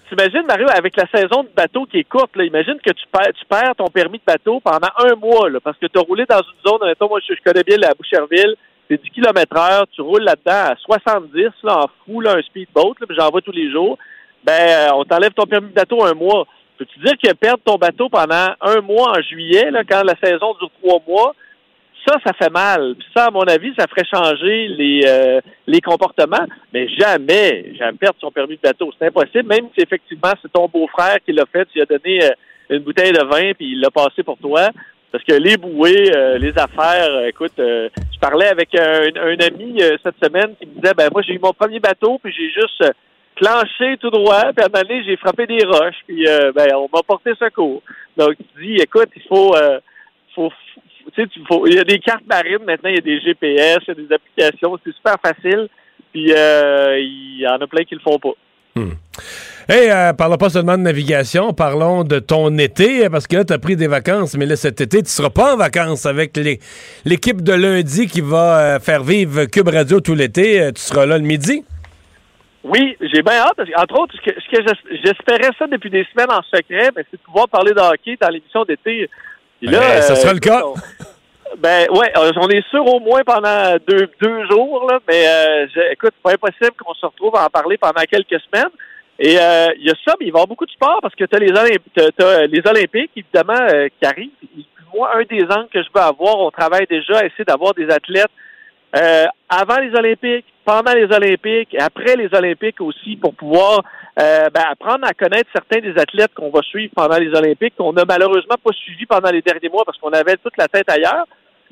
t'imagines, 0.10 0.46
Mario, 0.48 0.68
avec 0.76 0.96
la 0.98 1.06
saison 1.14 1.44
de 1.44 1.50
bateau 1.56 1.86
qui 1.86 2.00
est 2.00 2.04
courte, 2.04 2.36
là, 2.36 2.44
imagine 2.44 2.78
que 2.84 2.92
tu 2.92 3.06
perds, 3.12 3.34
tu 3.38 3.46
perds 3.46 3.76
ton 3.78 3.88
permis 3.88 4.18
de 4.18 4.24
bateau 4.26 4.60
pendant 4.60 4.90
un 4.98 5.16
mois, 5.16 5.50
là, 5.50 5.60
parce 5.60 5.78
que 5.78 5.86
tu 5.86 6.00
as 6.00 6.02
roulé 6.02 6.26
dans 6.26 6.42
une 6.42 6.70
zone, 6.70 6.94
moi, 7.02 7.20
je, 7.28 7.34
connais 7.46 7.64
bien 7.64 7.78
la 7.78 7.94
Boucherville, 7.94 8.56
c'est 8.90 9.02
10 9.02 9.10
km 9.12 9.58
heure, 9.58 9.86
tu 9.92 10.02
roules 10.02 10.24
là-dedans 10.24 10.74
à 10.74 10.76
70, 10.78 11.50
là, 11.64 11.84
en 11.84 11.88
fou, 12.06 12.22
là, 12.22 12.36
un 12.38 12.42
speedboat, 12.42 12.96
là, 13.00 13.08
puis 13.08 13.16
j'en 13.18 13.30
vois 13.30 13.42
tous 13.42 13.52
les 13.52 13.72
jours. 13.72 13.98
Ben, 14.44 14.54
euh, 14.54 14.88
on 14.96 15.04
t'enlève 15.04 15.34
ton 15.34 15.46
permis 15.46 15.70
de 15.70 15.74
bateau 15.74 16.04
un 16.04 16.14
mois. 16.14 16.48
Peux-tu 16.80 17.00
dire 17.00 17.16
que 17.22 17.34
perdre 17.34 17.62
ton 17.66 17.76
bateau 17.76 18.08
pendant 18.08 18.56
un 18.62 18.80
mois 18.80 19.12
en 19.18 19.22
juillet, 19.22 19.70
là, 19.70 19.84
quand 19.84 20.02
la 20.02 20.16
saison 20.16 20.56
dure 20.58 20.72
trois 20.82 21.02
mois, 21.06 21.36
ça, 22.08 22.16
ça 22.26 22.32
fait 22.32 22.50
mal. 22.50 22.96
Puis 22.98 23.08
ça, 23.14 23.26
à 23.26 23.32
mon 23.32 23.42
avis, 23.42 23.74
ça 23.78 23.86
ferait 23.86 24.06
changer 24.06 24.70
les, 24.70 25.02
euh, 25.06 25.42
les 25.68 25.82
comportements. 25.82 26.46
Mais 26.74 26.88
jamais, 26.88 27.74
jamais 27.78 27.98
perdre 27.98 28.16
son 28.22 28.32
permis 28.32 28.56
de 28.56 28.62
bateau. 28.62 28.94
C'est 28.98 29.08
impossible, 29.08 29.50
même 29.50 29.68
si 29.76 29.84
effectivement 29.84 30.32
c'est 30.42 30.54
ton 30.54 30.70
beau-frère 30.70 31.18
qui 31.26 31.34
l'a 31.34 31.46
fait, 31.52 31.66
tu 31.66 31.74
lui 31.74 31.82
as 31.82 31.86
donné 31.86 32.24
euh, 32.24 32.30
une 32.70 32.80
bouteille 32.80 33.12
de 33.12 33.26
vin, 33.26 33.52
puis 33.54 33.74
il 33.74 33.82
l'a 33.82 33.92
passé 33.92 34.24
pour 34.24 34.38
toi. 34.38 34.70
Parce 35.12 35.26
que 35.26 35.34
les 35.34 35.58
bouées, 35.58 36.16
euh, 36.16 36.38
les 36.38 36.58
affaires, 36.58 37.26
écoute, 37.26 37.58
je 37.58 38.20
parlais 38.22 38.48
avec 38.48 38.74
un, 38.76 39.08
un 39.18 39.38
ami 39.46 39.82
cette 40.02 40.24
semaine 40.24 40.56
qui 40.58 40.66
me 40.66 40.80
disait, 40.80 40.94
ben 40.96 41.10
moi 41.12 41.24
j'ai 41.24 41.34
eu 41.34 41.40
mon 41.40 41.52
premier 41.52 41.82
bateau, 41.82 42.20
puis 42.24 42.32
j'ai 42.32 42.50
juste 42.50 42.86
clenché 43.40 43.98
tout 44.00 44.10
droit, 44.10 44.52
puis 44.56 44.64
à 44.64 44.66
un 44.66 44.70
moment 44.70 44.88
donné, 44.88 45.04
j'ai 45.04 45.18
frappé 45.18 45.48
des 45.48 45.64
roches, 45.66 45.96
puis 46.08 46.28
euh, 46.28 46.52
ben, 46.54 46.68
on 46.76 46.90
m'a 46.94 47.02
porté 47.04 47.32
secours. 47.40 47.82
Donc, 48.18 48.36
tu 48.38 48.66
dis, 48.66 48.76
écoute, 48.82 49.10
il 49.16 49.22
faut, 49.28 49.56
euh, 49.56 49.80
tu 51.16 51.28
il 51.68 51.74
y 51.74 51.80
a 51.80 51.84
des 51.84 52.00
cartes 52.00 52.28
marines 52.30 52.64
maintenant, 52.66 52.90
il 52.90 52.96
y 52.96 53.00
a 53.00 53.02
des 53.02 53.20
GPS, 53.20 53.80
il 53.88 53.88
y 53.88 53.92
a 53.92 53.94
des 53.96 54.14
applications, 54.14 54.78
c'est 54.84 54.94
super 54.94 55.16
facile, 55.24 55.68
puis 56.12 56.34
euh, 56.34 57.00
il 57.00 57.40
y 57.40 57.48
en 57.48 57.58
a 57.58 57.68
plein 57.68 57.84
qui 57.84 57.96
le 57.96 58.02
font 58.02 58.20
pas. 58.20 58.34
Hmm. 58.76 58.92
Hey, 59.68 59.92
parlons 60.18 60.38
pas 60.38 60.50
seulement 60.50 60.78
de 60.78 60.84
navigation, 60.84 61.54
parlons 61.54 62.04
de 62.04 62.18
ton 62.18 62.58
été, 62.58 63.08
parce 63.10 63.28
que 63.28 63.36
là, 63.36 63.46
tu 63.46 63.54
as 63.54 63.60
pris 63.60 63.76
des 63.76 63.88
vacances, 63.88 64.36
mais 64.36 64.48
là, 64.48 64.56
cet 64.56 64.82
été, 64.82 65.04
tu 65.04 65.10
seras 65.10 65.30
pas 65.30 65.54
en 65.54 65.58
vacances 65.58 66.08
avec 66.08 66.36
l'équipe 67.06 67.42
de 67.44 67.54
lundi 67.54 68.08
qui 68.08 68.22
va 68.22 68.80
faire 68.80 69.04
vivre 69.04 69.46
Cube 69.46 69.68
Radio 69.68 70.02
tout 70.02 70.16
l'été. 70.16 70.72
Tu 70.74 70.82
seras 70.82 71.06
là 71.06 71.20
le 71.20 71.24
midi? 71.24 71.64
Oui, 72.64 72.98
j'ai 73.00 73.22
bien 73.22 73.36
hâte. 73.36 73.54
Parce 73.56 73.70
entre 73.76 74.00
autres, 74.00 74.16
ce 74.16 74.30
que, 74.30 74.40
ce 74.40 74.50
que 74.50 74.74
j'espérais 75.04 75.52
ça 75.58 75.68
depuis 75.68 75.90
des 75.90 76.06
semaines 76.12 76.32
en 76.32 76.42
secret, 76.44 76.92
ben, 76.94 77.04
c'est 77.10 77.18
de 77.18 77.24
pouvoir 77.24 77.48
parler 77.48 77.74
de 77.74 77.80
hockey 77.80 78.18
dans 78.20 78.30
l'émission 78.30 78.64
d'été. 78.66 79.10
là, 79.62 79.80
ben, 79.80 80.02
ça 80.02 80.16
sera 80.16 80.34
le 80.34 80.40
cas. 80.40 80.62
ben 81.58 81.88
ouais, 81.92 82.12
on 82.16 82.50
est 82.50 82.68
sûr 82.70 82.86
au 82.86 83.00
moins 83.00 83.22
pendant 83.26 83.78
deux, 83.88 84.10
deux 84.22 84.48
jours, 84.50 84.88
là, 84.90 85.00
mais 85.08 85.28
euh, 85.28 85.92
écoute, 85.92 86.12
c'est 86.16 86.24
pas 86.24 86.34
impossible 86.34 86.76
qu'on 86.78 86.94
se 86.94 87.06
retrouve 87.06 87.36
à 87.36 87.46
en 87.46 87.50
parler 87.50 87.78
pendant 87.78 88.02
quelques 88.02 88.42
semaines. 88.42 88.72
Et 89.22 89.38
euh, 89.38 89.68
il 89.78 89.86
y 89.86 89.90
a 89.90 89.96
ça, 90.06 90.16
mais 90.20 90.28
il 90.28 90.32
va 90.32 90.40
y 90.40 90.42
avoir 90.42 90.48
beaucoup 90.48 90.66
de 90.66 90.72
sport 90.72 91.00
parce 91.02 91.16
que 91.16 91.26
tu 91.26 91.36
as 91.36 91.40
les, 91.40 91.52
as, 91.52 92.48
les 92.48 92.62
Olympiques, 92.66 93.12
évidemment, 93.16 93.68
qui 94.00 94.06
arrivent. 94.06 94.32
moi, 94.94 95.12
un 95.16 95.24
des 95.24 95.44
angles 95.44 95.68
que 95.74 95.84
je 95.84 95.90
veux 95.94 96.02
avoir, 96.02 96.40
on 96.40 96.52
travaille 96.52 96.88
déjà 96.88 97.18
à 97.18 97.26
essayer 97.26 97.44
d'avoir 97.46 97.74
des 97.74 97.90
athlètes 97.90 98.32
euh, 98.96 99.26
avant 99.48 99.78
les 99.78 99.94
Olympiques, 99.94 100.46
pendant 100.70 100.94
les 100.94 101.06
Olympiques 101.06 101.76
après 101.80 102.16
les 102.16 102.30
Olympiques 102.32 102.80
aussi 102.80 103.16
pour 103.16 103.34
pouvoir 103.34 103.82
euh, 104.20 104.50
ben, 104.54 104.66
apprendre 104.70 105.04
à 105.08 105.14
connaître 105.14 105.50
certains 105.52 105.80
des 105.80 106.00
athlètes 106.00 106.32
qu'on 106.36 106.52
va 106.52 106.62
suivre 106.62 106.94
pendant 106.96 107.18
les 107.18 107.34
Olympiques 107.36 107.74
qu'on 107.76 107.92
n'a 107.92 108.06
malheureusement 108.08 108.58
pas 108.64 108.72
suivi 108.74 109.08
pendant 109.08 109.32
les 109.32 109.42
derniers 109.42 109.70
mois 109.70 109.84
parce 109.84 109.98
qu'on 109.98 110.12
avait 110.12 110.38
toute 110.38 110.56
la 110.58 110.68
tête 110.68 110.88
ailleurs. 110.92 111.26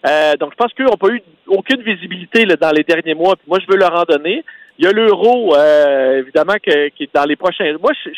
Euh, 0.07 0.35
donc, 0.37 0.51
je 0.53 0.55
pense 0.55 0.73
qu'eux 0.73 0.85
n'ont 0.85 0.97
pas 0.97 1.09
eu 1.09 1.21
aucune 1.45 1.83
visibilité 1.83 2.45
dans 2.45 2.71
les 2.71 2.83
derniers 2.83 3.13
mois. 3.13 3.35
Puis 3.35 3.45
moi, 3.47 3.59
je 3.59 3.71
veux 3.71 3.77
leur 3.77 3.93
en 3.93 4.03
donner. 4.03 4.43
Il 4.79 4.85
y 4.85 4.87
a 4.87 4.91
l'euro, 4.91 5.55
euh, 5.55 6.19
évidemment, 6.19 6.53
que, 6.53 6.89
qui 6.89 7.03
est 7.03 7.13
dans 7.13 7.25
les 7.25 7.35
prochains. 7.35 7.75
Moi, 7.79 7.91
je, 8.03 8.09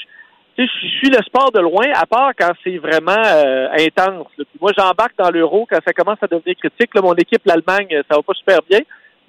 je, 0.57 0.63
suis 0.65 1.09
le 1.09 1.21
sport 1.25 1.51
de 1.51 1.59
loin, 1.59 1.87
à 1.93 2.05
part 2.05 2.31
quand 2.37 2.51
c'est 2.63 2.77
vraiment 2.77 3.23
euh, 3.25 3.67
intense. 3.79 4.27
moi, 4.61 4.71
j'embarque 4.77 5.17
dans 5.17 5.29
l'euro 5.29 5.67
quand 5.69 5.79
ça 5.85 5.93
commence 5.93 6.19
à 6.21 6.27
devenir 6.27 6.55
critique. 6.55 6.95
Mon 7.01 7.15
équipe, 7.15 7.41
l'Allemagne, 7.45 8.01
ça 8.09 8.15
va 8.15 8.21
pas 8.21 8.33
super 8.33 8.59
bien, 8.69 8.79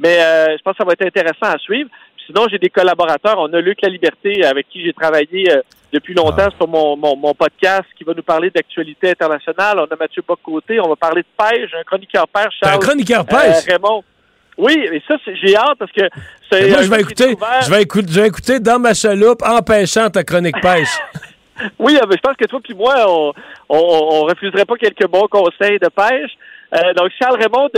mais 0.01 0.19
je 0.57 0.63
pense 0.63 0.73
que 0.73 0.79
ça 0.79 0.85
va 0.85 0.93
être 0.93 1.07
intéressant 1.07 1.55
à 1.55 1.59
suivre. 1.59 1.89
Sinon, 2.31 2.47
j'ai 2.49 2.59
des 2.59 2.71
collaborateurs. 2.71 3.39
On 3.39 3.53
a 3.53 3.61
Luc 3.61 3.79
La 3.83 3.89
Liberté, 3.89 4.45
avec 4.45 4.69
qui 4.69 4.85
j'ai 4.85 4.93
travaillé 4.93 5.51
euh, 5.51 5.63
depuis 5.93 6.15
longtemps 6.15 6.47
ah. 6.47 6.57
sur 6.57 6.69
mon, 6.69 6.97
mon, 6.97 7.35
podcast, 7.35 7.87
qui 7.99 8.05
va 8.05 8.15
nous 8.15 8.23
parler 8.23 8.51
d'actualité 8.51 9.11
internationale. 9.11 9.81
On 9.81 9.93
a 9.93 9.97
Mathieu 9.99 10.23
Bocoté. 10.27 10.79
On 10.81 10.89
va 10.89 10.97
parler 10.97 11.23
de 11.23 11.27
pêche. 11.37 11.71
Un 11.79 11.83
chroniqueur 11.83 12.29
pêche, 12.29 12.55
Charles. 12.63 12.77
Un 12.77 12.79
chroniqueur 12.79 13.27
pêche? 13.27 13.67
Euh, 13.69 13.73
Raymond. 13.73 14.05
Oui, 14.59 14.77
mais 14.91 15.03
ça, 15.09 15.17
j'ai 15.43 15.57
hâte 15.57 15.79
parce 15.79 15.91
que 15.91 16.03
c'est. 16.51 16.69
Moi, 16.69 16.83
je 16.83 16.91
vais 16.91 17.01
écouter, 17.01 17.37
je 17.65 17.71
vais 17.71 17.83
écouter, 17.83 18.13
je 18.13 18.21
vais 18.21 18.29
écouter 18.29 18.61
dans 18.61 18.79
ma 18.79 18.95
chaloupe 18.95 19.43
en 19.43 19.63
pêchant 19.63 20.11
ta 20.11 20.23
chronique 20.23 20.61
pêche. 20.63 20.99
oui, 21.79 21.99
mais 22.09 22.17
je 22.17 22.21
pense 22.21 22.37
que 22.37 22.45
toi 22.45 22.61
puis 22.63 22.75
moi, 22.75 22.95
on, 23.09 23.33
on, 23.71 24.23
refuserait 24.25 24.67
pas 24.67 24.77
quelques 24.77 25.09
bons 25.09 25.29
conseils 25.29 25.79
de 25.79 25.89
pêche. 25.89 26.33
Euh, 26.73 26.95
donc, 26.95 27.11
Charles 27.21 27.41
Raymond, 27.41 27.71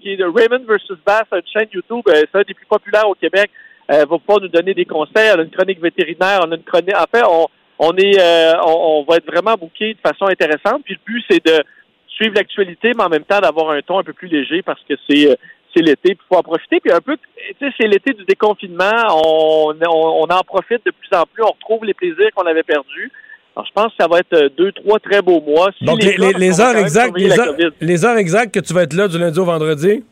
qui 0.00 0.12
est 0.12 0.16
de 0.16 0.24
Raymond 0.24 0.64
versus 0.66 0.98
Bass, 1.04 1.24
une 1.32 1.40
chaîne 1.46 1.68
YouTube, 1.72 2.02
c'est 2.06 2.34
un 2.34 2.42
des 2.42 2.54
plus 2.54 2.66
populaires 2.66 3.08
au 3.08 3.14
Québec 3.14 3.50
euh, 3.90 4.06
va 4.06 4.18
pouvoir 4.18 4.40
nous 4.40 4.48
donner 4.48 4.74
des 4.74 4.86
conseils. 4.86 5.30
On 5.34 5.40
a 5.40 5.42
une 5.42 5.50
chronique 5.50 5.80
vétérinaire, 5.80 6.40
on 6.46 6.52
a 6.52 6.56
une 6.56 6.62
chronique. 6.62 6.96
En 6.96 7.06
fait, 7.12 7.24
on, 7.28 7.46
on 7.78 7.96
est, 7.96 8.18
euh, 8.18 8.52
on, 8.66 9.04
va 9.08 9.16
être 9.16 9.26
vraiment 9.26 9.54
bouqué 9.54 9.94
de 9.94 9.98
façon 10.00 10.26
intéressante. 10.26 10.82
Puis 10.84 10.94
le 10.94 11.12
but, 11.12 11.24
c'est 11.28 11.44
de 11.44 11.62
suivre 12.08 12.34
l'actualité, 12.34 12.92
mais 12.96 13.04
en 13.04 13.08
même 13.08 13.24
temps 13.24 13.40
d'avoir 13.40 13.72
un 13.72 13.82
ton 13.82 13.98
un 13.98 14.04
peu 14.04 14.12
plus 14.12 14.28
léger 14.28 14.62
parce 14.62 14.80
que 14.88 14.94
c'est 15.08 15.30
euh, 15.30 15.34
c'est 15.74 15.82
l'été, 15.82 16.14
puis 16.14 16.24
faut 16.28 16.38
en 16.38 16.42
profiter. 16.42 16.78
Puis 16.80 16.92
un 16.92 17.00
peu, 17.00 17.16
tu 17.16 17.54
sais, 17.58 17.74
c'est 17.78 17.88
l'été 17.88 18.12
du 18.12 18.24
déconfinement. 18.24 18.92
On, 19.10 19.74
on, 19.84 20.22
en 20.22 20.42
profite 20.46 20.86
de 20.86 20.92
plus 20.92 21.18
en 21.18 21.24
plus. 21.26 21.42
On 21.42 21.50
retrouve 21.50 21.84
les 21.84 21.94
plaisirs 21.94 22.30
qu'on 22.34 22.46
avait 22.46 22.62
perdus. 22.62 23.10
Alors, 23.56 23.66
je 23.66 23.72
pense 23.72 23.86
que 23.86 23.94
ça 24.00 24.08
va 24.08 24.18
être 24.18 24.56
deux, 24.56 24.72
trois 24.72 24.98
très 24.98 25.22
beaux 25.22 25.40
mois. 25.40 25.70
Donc, 25.80 26.02
les, 26.02 26.16
les, 26.16 26.60
heures 26.60 26.76
exactes, 26.76 27.16
les, 27.16 27.38
heures, 27.38 27.54
les 27.80 28.04
heures 28.04 28.16
exactes 28.16 28.52
que 28.52 28.60
tu 28.60 28.74
vas 28.74 28.82
être 28.82 28.94
là 28.94 29.06
du 29.06 29.18
lundi 29.18 29.38
au 29.38 29.44
vendredi? 29.44 30.04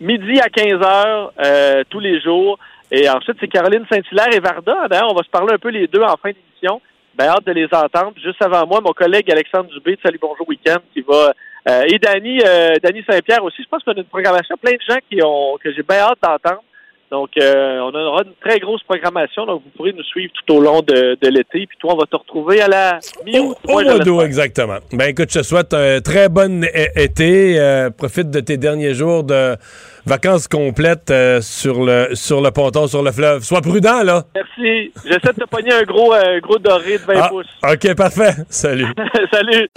Midi 0.00 0.38
à 0.40 0.48
15 0.50 0.72
heures 0.82 1.32
euh, 1.42 1.82
tous 1.88 2.00
les 2.00 2.20
jours. 2.20 2.58
Et 2.90 3.08
ensuite, 3.08 3.36
c'est 3.40 3.48
Caroline 3.48 3.84
Saint-Hilaire 3.90 4.32
et 4.32 4.40
Varda. 4.40 4.88
D'ailleurs, 4.88 5.10
on 5.10 5.14
va 5.14 5.22
se 5.22 5.30
parler 5.30 5.54
un 5.54 5.58
peu 5.58 5.70
les 5.70 5.86
deux 5.86 6.02
en 6.02 6.16
fin 6.16 6.30
d'émission. 6.30 6.80
Ben, 7.16 7.28
hâte 7.28 7.46
de 7.46 7.52
les 7.52 7.66
entendre. 7.72 8.12
Juste 8.22 8.42
avant 8.42 8.66
moi, 8.66 8.80
mon 8.82 8.92
collègue 8.92 9.30
Alexandre 9.30 9.70
Dubé 9.70 9.92
de 9.92 10.00
Salut 10.04 10.18
Bonjour 10.20 10.46
Week-end 10.48 10.78
qui 10.92 11.00
va. 11.00 11.32
Euh, 11.68 11.82
et 11.88 11.98
Dany, 11.98 12.40
euh, 12.44 12.74
Saint-Pierre 13.08 13.42
aussi. 13.42 13.62
Je 13.62 13.68
pense 13.68 13.82
qu'on 13.82 13.92
a 13.92 13.98
une 13.98 14.04
programmation, 14.04 14.54
plein 14.60 14.72
de 14.72 14.82
gens 14.86 14.98
qui 15.10 15.20
ont 15.22 15.56
que 15.62 15.72
j'ai 15.72 15.82
bien 15.82 15.98
hâte 15.98 16.18
d'entendre. 16.22 16.62
Donc, 17.10 17.30
euh, 17.40 17.78
on 17.80 17.94
aura 17.94 18.22
une 18.24 18.32
très 18.40 18.58
grosse 18.58 18.82
programmation. 18.82 19.46
Donc, 19.46 19.62
vous 19.64 19.70
pourrez 19.76 19.92
nous 19.92 20.02
suivre 20.02 20.32
tout 20.34 20.54
au 20.54 20.60
long 20.60 20.82
de, 20.82 21.16
l'été. 21.22 21.66
Puis 21.66 21.78
toi, 21.78 21.94
on 21.94 21.98
va 21.98 22.06
te 22.06 22.16
retrouver 22.16 22.60
à 22.60 22.68
la 22.68 22.98
mi-août. 23.24 23.56
Au, 23.68 23.80
mois 24.12 24.24
exactement. 24.24 24.78
Ben, 24.92 25.10
écoute, 25.10 25.30
je 25.32 25.38
te 25.38 25.44
souhaite 25.44 25.72
un 25.72 26.00
très 26.00 26.28
bon 26.28 26.66
été. 26.96 27.60
Euh, 27.60 27.90
profite 27.90 28.30
de 28.30 28.40
tes 28.40 28.56
derniers 28.56 28.94
jours 28.94 29.22
de 29.22 29.56
vacances 30.04 30.48
complètes 30.48 31.10
euh, 31.10 31.40
sur 31.40 31.84
le 31.84 32.14
sur 32.14 32.40
le 32.40 32.50
ponton, 32.50 32.86
sur 32.88 33.02
le 33.02 33.12
fleuve. 33.12 33.42
Sois 33.44 33.60
prudent, 33.60 34.02
là. 34.02 34.24
Merci. 34.34 34.92
J'essaie 35.04 35.32
de 35.32 35.44
te 35.44 35.48
pogner 35.48 35.72
un 35.72 35.82
gros, 35.82 36.12
gros 36.42 36.58
doré 36.58 36.98
de 36.98 37.04
20 37.04 37.14
ah, 37.16 37.28
pouces. 37.28 37.46
OK, 37.62 37.94
parfait. 37.94 38.32
Salut. 38.48 38.86
Salut. 39.32 39.68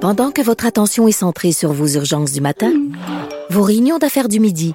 Pendant 0.00 0.30
que 0.30 0.40
votre 0.40 0.64
attention 0.64 1.08
est 1.08 1.12
centrée 1.12 1.52
sur 1.52 1.72
vos 1.72 1.86
urgences 1.86 2.32
du 2.32 2.40
matin, 2.40 2.72
vos 3.50 3.62
réunions 3.62 3.98
d'affaires 3.98 4.28
du 4.28 4.40
midi, 4.40 4.74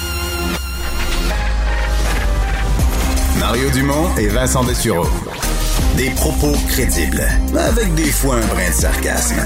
Mario 3.51 3.69
Dumont 3.71 4.15
et 4.17 4.27
Vincent 4.27 4.63
Dessureau. 4.63 5.05
Des 5.97 6.09
propos 6.11 6.53
crédibles, 6.69 7.27
avec 7.53 7.93
des 7.95 8.09
fois 8.09 8.35
un 8.35 8.45
brin 8.45 8.69
de 8.69 8.73
sarcasme. 8.73 9.43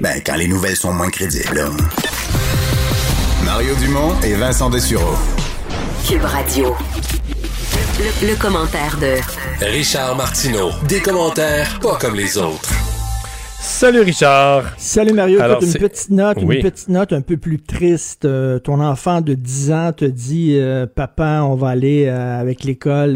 Ben, 0.00 0.22
quand 0.24 0.36
les 0.36 0.48
nouvelles 0.48 0.74
sont 0.74 0.94
moins 0.94 1.10
crédibles. 1.10 1.68
Mario 3.44 3.74
Dumont 3.74 4.18
et 4.22 4.32
Vincent 4.32 4.70
Dessureau. 4.70 5.18
Cube 6.08 6.24
Radio. 6.24 6.74
Le, 7.98 8.28
le 8.28 8.36
commentaire 8.36 8.96
de 8.96 9.18
Richard 9.62 10.16
Martineau. 10.16 10.70
Des 10.88 11.02
commentaires 11.02 11.78
pas 11.80 11.96
comme 11.96 12.14
les 12.14 12.38
autres. 12.38 12.70
Salut 13.66 14.02
Richard. 14.02 14.74
Salut 14.76 15.14
Mario. 15.14 15.40
une 15.40 15.72
petite 15.72 16.10
note, 16.10 16.36
une 16.40 16.60
petite 16.60 16.88
note 16.88 17.14
un 17.14 17.22
peu 17.22 17.38
plus 17.38 17.58
triste. 17.58 18.26
Euh, 18.26 18.58
ton 18.58 18.78
enfant 18.78 19.22
de 19.22 19.32
10 19.32 19.72
ans 19.72 19.92
te 19.92 20.04
dit 20.04 20.58
euh, 20.58 20.86
Papa, 20.86 21.40
on 21.42 21.54
va 21.54 21.68
aller 21.68 22.04
euh, 22.04 22.38
avec 22.38 22.62
l'école 22.62 23.14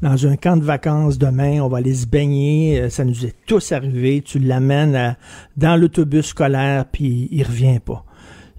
dans 0.00 0.26
un 0.26 0.36
camp 0.36 0.56
de 0.56 0.64
vacances 0.64 1.18
demain, 1.18 1.60
on 1.60 1.68
va 1.68 1.78
aller 1.78 1.94
se 1.94 2.06
baigner. 2.06 2.88
ça 2.88 3.04
nous 3.04 3.26
est 3.26 3.34
tous 3.46 3.70
arrivé. 3.72 4.22
Tu 4.24 4.38
l'amènes 4.38 5.16
dans 5.58 5.76
l'autobus 5.76 6.26
scolaire, 6.28 6.86
puis 6.90 7.28
il 7.30 7.42
revient 7.42 7.78
pas 7.78 8.04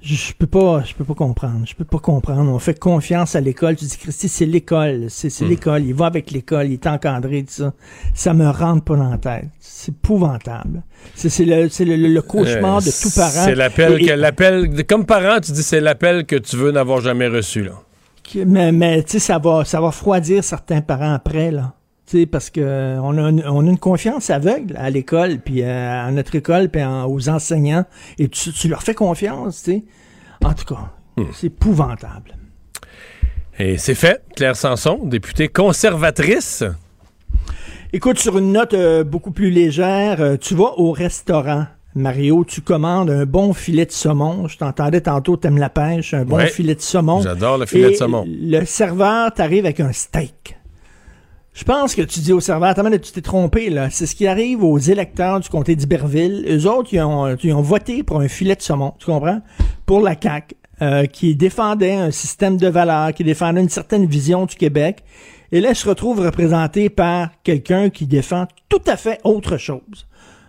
je 0.02 0.34
peux 0.34 0.48
pas 0.48 0.84
je 0.84 0.94
peux 0.94 1.04
pas 1.04 1.14
comprendre. 1.14 1.66
Je 1.66 1.76
peux 1.76 1.84
pas 1.84 2.00
comprendre. 2.00 2.52
On 2.52 2.60
fait 2.60 2.78
confiance 2.78 3.36
à 3.36 3.42
l'école. 3.42 3.76
Tu 3.76 3.86
dis 3.86 3.98
Christy 3.98 4.30
c'est 4.30 4.46
l'école. 4.46 5.06
C'est 5.10 5.42
hmm. 5.42 5.48
l'école. 5.48 5.84
Il 5.84 5.94
va 5.94 6.06
avec 6.06 6.32
l'école. 6.32 6.68
Il 6.68 6.74
est 6.74 6.88
encadré 6.88 7.44
tout 7.44 7.52
ça. 7.52 7.74
Ça 8.14 8.34
me 8.34 8.50
rentre 8.50 8.84
pas 8.84 8.96
dans 8.96 9.10
la 9.10 9.18
tête. 9.18 9.46
C'est 9.60 9.92
épouvantable. 9.92 10.84
C'est 11.16 11.46
le, 11.46 11.68
le, 11.86 11.96
le, 12.08 12.22
cauchemar 12.22 12.82
de 12.82 12.90
tout 12.90 13.14
parent. 13.16 13.46
C'est 13.46 13.56
l'appel 13.56 14.06
que 14.06 14.12
l'appel 14.12 14.86
comme 14.86 15.06
parent 15.06 15.40
tu 15.40 15.52
dis 15.52 15.64
c'est 15.64 15.82
l'appel 15.82 16.26
que 16.26 16.36
tu 16.36 16.56
veux 16.56 16.72
n'avoir 16.72 17.02
jamais 17.02 17.28
reçu 17.28 17.64
là. 17.64 17.74
Mais 18.46 18.72
mais 18.72 19.04
tu 19.04 19.14
sais 19.14 19.20
ça 19.20 19.40
va 19.40 19.66
ça 19.66 19.82
va 19.82 19.88
refroidir 19.88 20.44
certains 20.44 20.82
parents 20.82 21.14
après 21.14 21.52
là 21.52 21.74
parce 22.30 22.50
que 22.50 22.98
on 23.00 23.18
a, 23.18 23.30
une, 23.30 23.44
on 23.46 23.66
a 23.66 23.70
une 23.70 23.78
confiance 23.78 24.30
aveugle 24.30 24.76
à 24.78 24.90
l'école, 24.90 25.40
puis 25.40 25.62
euh, 25.62 26.08
à, 26.08 26.12
notre 26.12 26.36
école, 26.36 26.70
puis 26.70 26.82
aux 26.84 27.30
enseignants, 27.30 27.86
et 28.18 28.28
tu, 28.28 28.68
leur 28.68 28.84
fais 28.84 28.94
confiance, 28.94 29.64
tu 29.64 29.72
sais. 29.72 29.84
En 30.44 30.54
tout 30.54 30.66
cas, 30.66 30.92
hmm. 31.18 31.26
c'est 31.34 31.48
épouvantable. 31.48 32.36
Et 33.60 33.78
c'est 33.78 33.96
fait. 33.96 34.24
Claire 34.36 34.56
Sanson, 34.56 35.00
députée 35.04 35.50
conservatrice. 35.50 36.64
Écoute, 37.92 38.20
sur 38.20 38.38
une 38.38 38.54
note 38.54 38.74
euh, 38.74 39.04
beaucoup 39.04 39.32
plus 39.32 39.50
légère, 39.50 40.22
euh, 40.22 40.38
tu 40.38 40.56
vas 40.56 40.78
au 40.78 40.92
restaurant. 40.92 41.66
Mario, 41.96 42.46
tu 42.46 42.62
commandes 42.62 43.10
un 43.10 43.26
bon 43.26 43.54
filet 43.54 43.86
de 43.86 43.92
saumon. 43.92 44.48
Je 44.48 44.58
t'entendais 44.58 45.02
tantôt, 45.02 45.38
t'aimes 45.38 45.58
la 45.58 45.70
pêche, 45.70 46.14
un 46.14 46.24
bon 46.24 46.40
filet 46.48 46.76
de 46.76 46.82
saumon. 46.82 47.22
J'adore 47.22 47.58
le 47.58 47.66
filet 47.66 47.92
de 47.92 47.96
saumon. 47.96 48.26
Le 48.28 48.64
serveur 48.64 49.34
t'arrive 49.34 49.66
avec 49.66 49.80
un 49.80 49.92
steak. 49.92 50.59
Je 51.60 51.66
pense 51.66 51.94
que 51.94 52.02
tu 52.02 52.22
dis 52.22 52.32
au 52.32 52.40
serveur, 52.40 52.70
attends, 52.70 52.90
tu 52.90 53.12
t'es 53.12 53.20
trompé, 53.20 53.70
là. 53.70 53.90
C'est 53.90 54.06
ce 54.06 54.16
qui 54.16 54.28
arrive 54.28 54.64
aux 54.64 54.78
électeurs 54.78 55.42
du 55.42 55.50
comté 55.50 55.76
d'Iberville. 55.76 56.46
Eux 56.48 56.66
autres, 56.70 56.94
ils 56.94 57.02
ont, 57.02 57.62
voté 57.62 58.02
pour 58.02 58.22
un 58.22 58.30
filet 58.30 58.56
de 58.56 58.62
saumon, 58.62 58.94
tu 58.98 59.08
comprends? 59.08 59.42
Pour 59.86 60.00
la 60.00 60.16
CAQ, 60.18 60.56
euh, 60.82 61.06
qui 61.06 61.36
défendait 61.36 61.96
un 61.96 62.12
système 62.12 62.56
de 62.56 62.70
valeurs, 62.70 63.14
qui 63.14 63.26
défendait 63.26 63.60
une 63.60 63.68
certaine 63.68 64.06
vision 64.06 64.46
du 64.46 64.56
Québec. 64.56 65.04
Et 65.52 65.60
là, 65.60 65.72
ils 65.72 65.76
se 65.76 65.90
retrouvent 65.90 66.22
représentés 66.22 66.88
par 66.88 67.32
quelqu'un 67.44 67.90
qui 67.90 68.08
défend 68.08 68.48
tout 68.70 68.82
à 68.88 68.96
fait 68.96 69.20
autre 69.26 69.58
chose. 69.58 70.08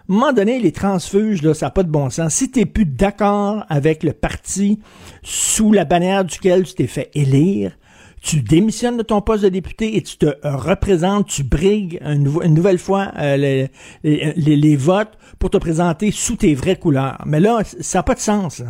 À 0.09 0.29
un 0.29 0.33
donné, 0.33 0.61
les 0.61 0.71
transfuges, 0.71 1.43
là, 1.43 1.55
ça 1.55 1.67
n'a 1.67 1.71
pas 1.71 1.83
de 1.83 1.91
bon 1.91 2.09
sens. 2.11 2.35
Si 2.35 2.53
t'es 2.53 2.67
plus 2.67 2.87
d'accord 2.87 3.65
avec 3.69 4.05
le 4.05 4.13
parti 4.13 4.79
sous 5.25 5.73
la 5.73 5.85
bannière 5.85 6.25
duquel 6.25 6.63
tu 6.63 6.75
t'es 6.75 6.87
fait 6.87 7.11
élire, 7.15 7.73
tu 8.21 8.43
démissionnes 8.43 8.97
de 8.97 9.03
ton 9.03 9.23
poste 9.23 9.45
de 9.45 9.49
député 9.49 9.97
et 9.97 10.03
tu 10.03 10.19
te 10.19 10.27
représentes, 10.43 11.27
tu 11.27 11.43
brigues 11.43 11.99
une, 12.05 12.25
nouvelle 12.55 12.79
fois 12.79 13.13
euh, 13.19 13.37
les, 13.37 13.71
les, 14.03 14.77
votes 14.77 15.17
pour 15.39 15.51
te 15.51 15.57
présenter 15.57 16.11
sous 16.11 16.37
tes 16.37 16.55
vraies 16.55 16.77
couleurs. 16.77 17.23
Mais 17.27 17.41
là, 17.41 17.63
ça 17.81 17.99
n'a 17.99 18.03
pas 18.03 18.15
de 18.15 18.21
sens. 18.21 18.63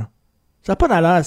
Ça 0.63 0.73
n'a 0.73 0.77
pas 0.77 0.89
d'allure. 0.89 1.25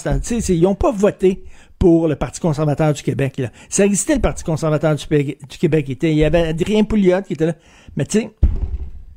Ils 0.50 0.62
n'ont 0.62 0.76
pas 0.76 0.92
voté 0.92 1.44
pour 1.78 2.08
le 2.08 2.16
Parti 2.16 2.40
conservateur 2.40 2.94
du 2.94 3.04
Québec. 3.04 3.38
Là. 3.40 3.50
Ça 3.68 3.86
existait, 3.86 4.16
le 4.16 4.22
Parti 4.22 4.44
conservateur 4.44 4.96
du, 4.96 5.06
Québec. 5.06 5.98
Il 6.02 6.14
y 6.14 6.24
avait 6.24 6.48
Adrien 6.48 6.86
Pouliot 6.86 7.24
qui 7.24 7.34
était 7.34 7.48
là. 7.48 7.56
Mais 7.98 8.06
tu 8.06 8.20
sais, 8.20 8.32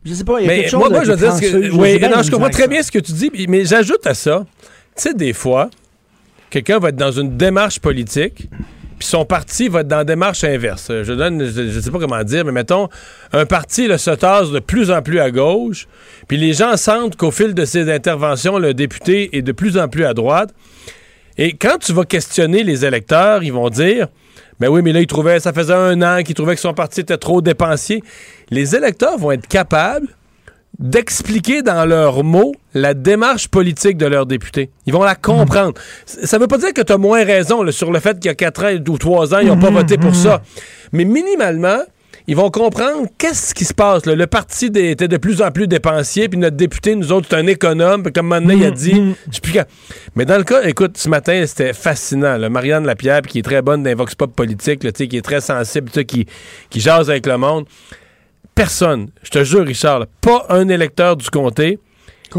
je 0.04 0.14
sais 0.14 0.24
pas, 0.24 0.40
il 0.40 0.46
y 0.46 0.50
a 0.50 0.56
quelque 0.56 0.70
chose 0.70 0.90
moi, 0.90 1.04
je 1.04 1.12
veux 1.12 1.16
dire, 1.16 1.40
que, 1.40 1.76
oui, 1.76 2.00
non, 2.00 2.22
je 2.22 2.30
comprends 2.30 2.50
très 2.50 2.68
bien 2.68 2.82
ce 2.82 2.90
que 2.90 2.98
tu 2.98 3.12
dis, 3.12 3.30
mais 3.48 3.64
j'ajoute 3.64 4.06
à 4.06 4.14
ça, 4.14 4.46
tu 4.96 5.02
sais, 5.02 5.14
des 5.14 5.32
fois, 5.32 5.70
quelqu'un 6.50 6.78
va 6.78 6.88
être 6.88 6.96
dans 6.96 7.12
une 7.12 7.36
démarche 7.36 7.80
politique, 7.80 8.48
puis 8.98 9.06
son 9.06 9.24
parti 9.24 9.68
va 9.68 9.80
être 9.80 9.88
dans 9.88 9.98
la 9.98 10.04
démarche 10.04 10.44
inverse. 10.44 10.90
Je 10.90 11.12
donne, 11.12 11.44
je, 11.44 11.80
sais 11.80 11.90
pas 11.90 11.98
comment 11.98 12.22
dire, 12.24 12.44
mais 12.44 12.52
mettons, 12.52 12.88
un 13.32 13.44
parti 13.46 13.86
se 13.98 14.10
tasse 14.10 14.50
de 14.50 14.58
plus 14.58 14.90
en 14.90 15.02
plus 15.02 15.20
à 15.20 15.30
gauche, 15.30 15.86
puis 16.28 16.36
les 16.36 16.52
gens 16.52 16.76
sentent 16.76 17.16
qu'au 17.16 17.30
fil 17.30 17.54
de 17.54 17.64
ses 17.64 17.92
interventions, 17.92 18.58
le 18.58 18.74
député 18.74 19.36
est 19.36 19.42
de 19.42 19.52
plus 19.52 19.78
en 19.78 19.88
plus 19.88 20.04
à 20.04 20.14
droite. 20.14 20.50
Et 21.38 21.52
quand 21.52 21.78
tu 21.78 21.92
vas 21.92 22.04
questionner 22.04 22.62
les 22.62 22.84
électeurs, 22.84 23.42
ils 23.42 23.52
vont 23.52 23.68
dire 23.68 24.08
ben 24.58 24.68
oui, 24.68 24.80
mais 24.82 24.92
là, 24.92 25.00
ils 25.00 25.06
trouvaient, 25.06 25.38
ça 25.38 25.52
faisait 25.52 25.74
un 25.74 26.00
an 26.00 26.22
qu'ils 26.22 26.34
trouvaient 26.34 26.54
que 26.54 26.60
son 26.60 26.72
parti 26.72 27.00
était 27.00 27.18
trop 27.18 27.42
dépensier. 27.42 28.02
Les 28.50 28.74
électeurs 28.74 29.18
vont 29.18 29.32
être 29.32 29.46
capables 29.46 30.08
d'expliquer 30.78 31.62
dans 31.62 31.84
leurs 31.86 32.22
mots 32.22 32.54
la 32.74 32.94
démarche 32.94 33.48
politique 33.48 33.96
de 33.96 34.06
leurs 34.06 34.26
députés. 34.26 34.70
Ils 34.86 34.92
vont 34.92 35.02
la 35.02 35.14
comprendre. 35.14 35.74
Ça 36.04 36.36
ne 36.36 36.42
veut 36.42 36.48
pas 36.48 36.58
dire 36.58 36.74
que 36.74 36.82
tu 36.82 36.92
as 36.92 36.98
moins 36.98 37.24
raison 37.24 37.70
sur 37.70 37.92
le 37.92 38.00
fait 38.00 38.14
qu'il 38.18 38.26
y 38.26 38.28
a 38.28 38.34
quatre 38.34 38.64
ans 38.64 38.74
ou 38.88 38.98
trois 38.98 39.34
ans, 39.34 39.38
ils 39.38 39.48
n'ont 39.48 39.58
pas 39.58 39.70
mhm, 39.70 39.78
voté 39.78 39.96
pour 39.96 40.10
mhm. 40.10 40.16
ça. 40.16 40.42
Mais 40.92 41.04
minimalement, 41.04 41.78
ils 42.28 42.36
vont 42.36 42.50
comprendre 42.50 43.06
qu'est-ce 43.18 43.54
qui 43.54 43.64
se 43.64 43.72
passe. 43.72 44.04
Le 44.04 44.26
parti 44.26 44.66
était 44.66 45.08
de 45.08 45.16
plus 45.16 45.42
en 45.42 45.50
plus 45.52 45.68
dépensier, 45.68 46.28
puis 46.28 46.38
notre 46.38 46.56
député, 46.56 46.96
nous 46.96 47.12
autres, 47.12 47.28
c'est 47.30 47.36
un 47.36 47.46
économe. 47.46 48.02
Puis 48.02 48.12
comme 48.12 48.26
maintenant, 48.26 48.54
il 48.54 48.64
a 48.64 48.70
mm, 48.70 48.74
dit, 48.74 49.14
je 49.32 49.40
plus 49.40 49.52
Mais 50.16 50.24
dans 50.24 50.36
le 50.36 50.44
cas, 50.44 50.62
écoute, 50.64 50.98
ce 50.98 51.08
matin, 51.08 51.44
c'était 51.46 51.72
fascinant. 51.72 52.38
Marianne 52.50 52.84
Lapierre, 52.84 53.22
qui 53.22 53.38
est 53.38 53.42
très 53.42 53.62
bonne 53.62 53.82
dans 53.82 53.94
Vox 53.94 54.14
Pop 54.16 54.34
politique, 54.34 54.80
qui 54.80 55.16
est 55.16 55.22
très 55.22 55.40
sensible, 55.40 55.88
qui, 56.04 56.26
qui 56.68 56.80
jase 56.80 57.08
avec 57.10 57.26
le 57.26 57.38
monde. 57.38 57.66
Personne, 58.54 59.08
je 59.22 59.30
te 59.30 59.44
jure, 59.44 59.64
Richard, 59.66 60.06
pas 60.20 60.46
un 60.48 60.68
électeur 60.68 61.16
du 61.16 61.28
comté 61.30 61.78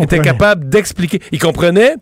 était 0.02 0.20
capable 0.20 0.70
d'expliquer. 0.70 1.22
Il 1.32 1.40
comprenait 1.40 1.96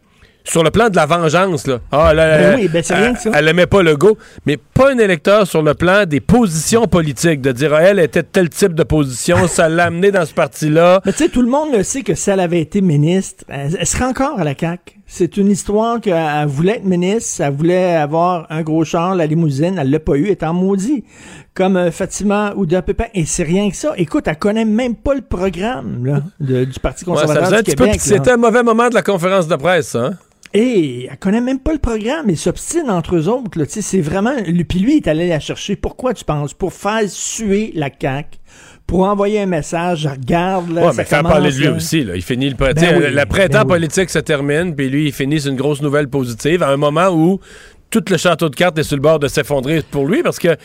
sur 0.47 0.63
le 0.63 0.71
plan 0.71 0.89
de 0.89 0.95
la 0.95 1.05
vengeance, 1.05 1.67
là. 1.67 1.79
Ah, 1.91 2.13
ben 2.13 2.55
oui, 2.57 2.67
ben 2.67 2.83
c'est 2.83 2.95
rien 2.95 3.13
que 3.13 3.19
ça. 3.19 3.31
Elle 3.33 3.47
aimait 3.47 3.65
pas 3.65 3.81
le 3.81 3.95
go, 3.97 4.17
mais 4.45 4.57
pas 4.57 4.91
un 4.91 4.97
électeur 4.97 5.47
sur 5.47 5.61
le 5.61 5.73
plan 5.73 6.05
des 6.05 6.19
positions 6.19 6.85
politiques, 6.85 7.41
de 7.41 7.51
dire, 7.51 7.73
ah, 7.73 7.81
elle 7.81 7.99
était 7.99 8.23
tel 8.23 8.49
type 8.49 8.73
de 8.73 8.83
position, 8.83 9.47
ça 9.47 9.67
l'a 9.67 9.85
amené 9.85 10.11
dans 10.11 10.25
ce 10.25 10.33
parti-là. 10.33 11.01
Mais 11.05 11.11
tu 11.11 11.19
sais, 11.19 11.29
tout 11.29 11.41
le 11.41 11.49
monde 11.49 11.69
le 11.73 11.83
sait 11.83 12.03
que 12.03 12.15
si 12.15 12.29
elle 12.29 12.39
avait 12.39 12.61
été 12.61 12.81
ministre, 12.81 13.43
elle, 13.47 13.85
serait 13.85 14.05
encore 14.05 14.39
à 14.39 14.43
la 14.43 14.53
CAQ. 14.57 14.99
C'est 15.07 15.37
une 15.37 15.51
histoire 15.51 16.01
qu'elle 16.01 16.47
voulait 16.47 16.77
être 16.77 16.85
ministre, 16.85 17.43
elle 17.43 17.53
voulait 17.53 17.95
avoir 17.95 18.47
un 18.49 18.61
gros 18.63 18.83
char, 18.83 19.15
la 19.15 19.27
limousine, 19.27 19.77
elle 19.79 19.91
l'a 19.91 19.99
pas 19.99 20.15
eu, 20.15 20.27
étant 20.27 20.53
maudit. 20.53 21.03
Comme 21.53 21.77
euh, 21.77 21.89
Fatima 21.89 22.53
ou 22.57 22.65
Pépin, 22.65 23.05
et 23.13 23.23
c'est 23.25 23.43
rien 23.43 23.69
que 23.69 23.77
ça. 23.77 23.93
Écoute, 23.95 24.27
elle 24.27 24.37
connaît 24.37 24.65
même 24.65 24.95
pas 24.95 25.13
le 25.13 25.21
programme 25.21 26.05
là, 26.05 26.21
du 26.39 26.79
Parti 26.81 27.05
conservateur 27.05 27.43
ouais, 27.43 27.49
ça 27.49 27.61
du 27.61 27.75
Québec. 27.75 27.95
C'était 27.99 28.31
un 28.31 28.37
mauvais 28.37 28.61
moment 28.61 28.89
de 28.89 28.93
la 28.93 29.01
conférence 29.01 29.47
de 29.47 29.55
presse, 29.55 29.95
hein? 29.95 30.15
Et 30.57 31.09
elle 31.11 31.17
connaît 31.17 31.41
même 31.41 31.59
pas 31.59 31.73
le 31.73 31.79
programme, 31.79 32.29
ils 32.29 32.37
s'obstinent 32.37 32.89
entre 32.89 33.17
eux 33.17 33.27
autres. 33.27 33.61
C'est 33.67 33.99
vraiment. 33.99 34.35
Puis 34.69 34.79
lui, 34.79 34.93
il 34.93 34.97
est 34.97 35.07
allé 35.07 35.27
la 35.27 35.41
chercher. 35.41 35.75
Pourquoi 35.75 36.13
tu 36.13 36.23
penses? 36.23 36.53
Pour 36.53 36.71
faire 36.71 37.01
suer 37.09 37.73
la 37.75 37.89
CAQ 37.89 38.39
pour 38.87 39.03
envoyer 39.03 39.41
un 39.41 39.47
message, 39.47 40.07
regarde 40.07 40.71
là. 40.71 40.87
Ouais, 40.87 40.93
mais 40.95 41.03
faire 41.03 41.23
parler 41.23 41.51
de 41.51 41.57
lui 41.57 41.67
aussi, 41.67 42.03
là. 42.03 42.15
Il 42.15 42.21
finit 42.21 42.49
le 42.49 42.55
printemps. 42.55 42.81
Ben 42.81 43.13
le 43.13 43.25
printemps 43.25 43.65
ben 43.65 43.75
politique 43.75 44.09
se 44.09 44.19
termine, 44.19 44.75
puis 44.75 44.89
lui, 44.89 45.07
il 45.07 45.11
finit 45.11 45.45
une 45.45 45.55
grosse 45.55 45.81
nouvelle 45.81 46.07
positive 46.07 46.63
à 46.63 46.69
un 46.69 46.77
moment 46.77 47.09
où 47.09 47.39
tout 47.89 48.03
le 48.09 48.17
château 48.17 48.49
de 48.49 48.55
cartes 48.55 48.77
est 48.77 48.83
sur 48.83 48.97
le 48.97 49.01
bord 49.01 49.19
de 49.19 49.27
s'effondrer 49.27 49.81
pour 49.89 50.05
lui 50.05 50.23
parce 50.23 50.39
que 50.39 50.57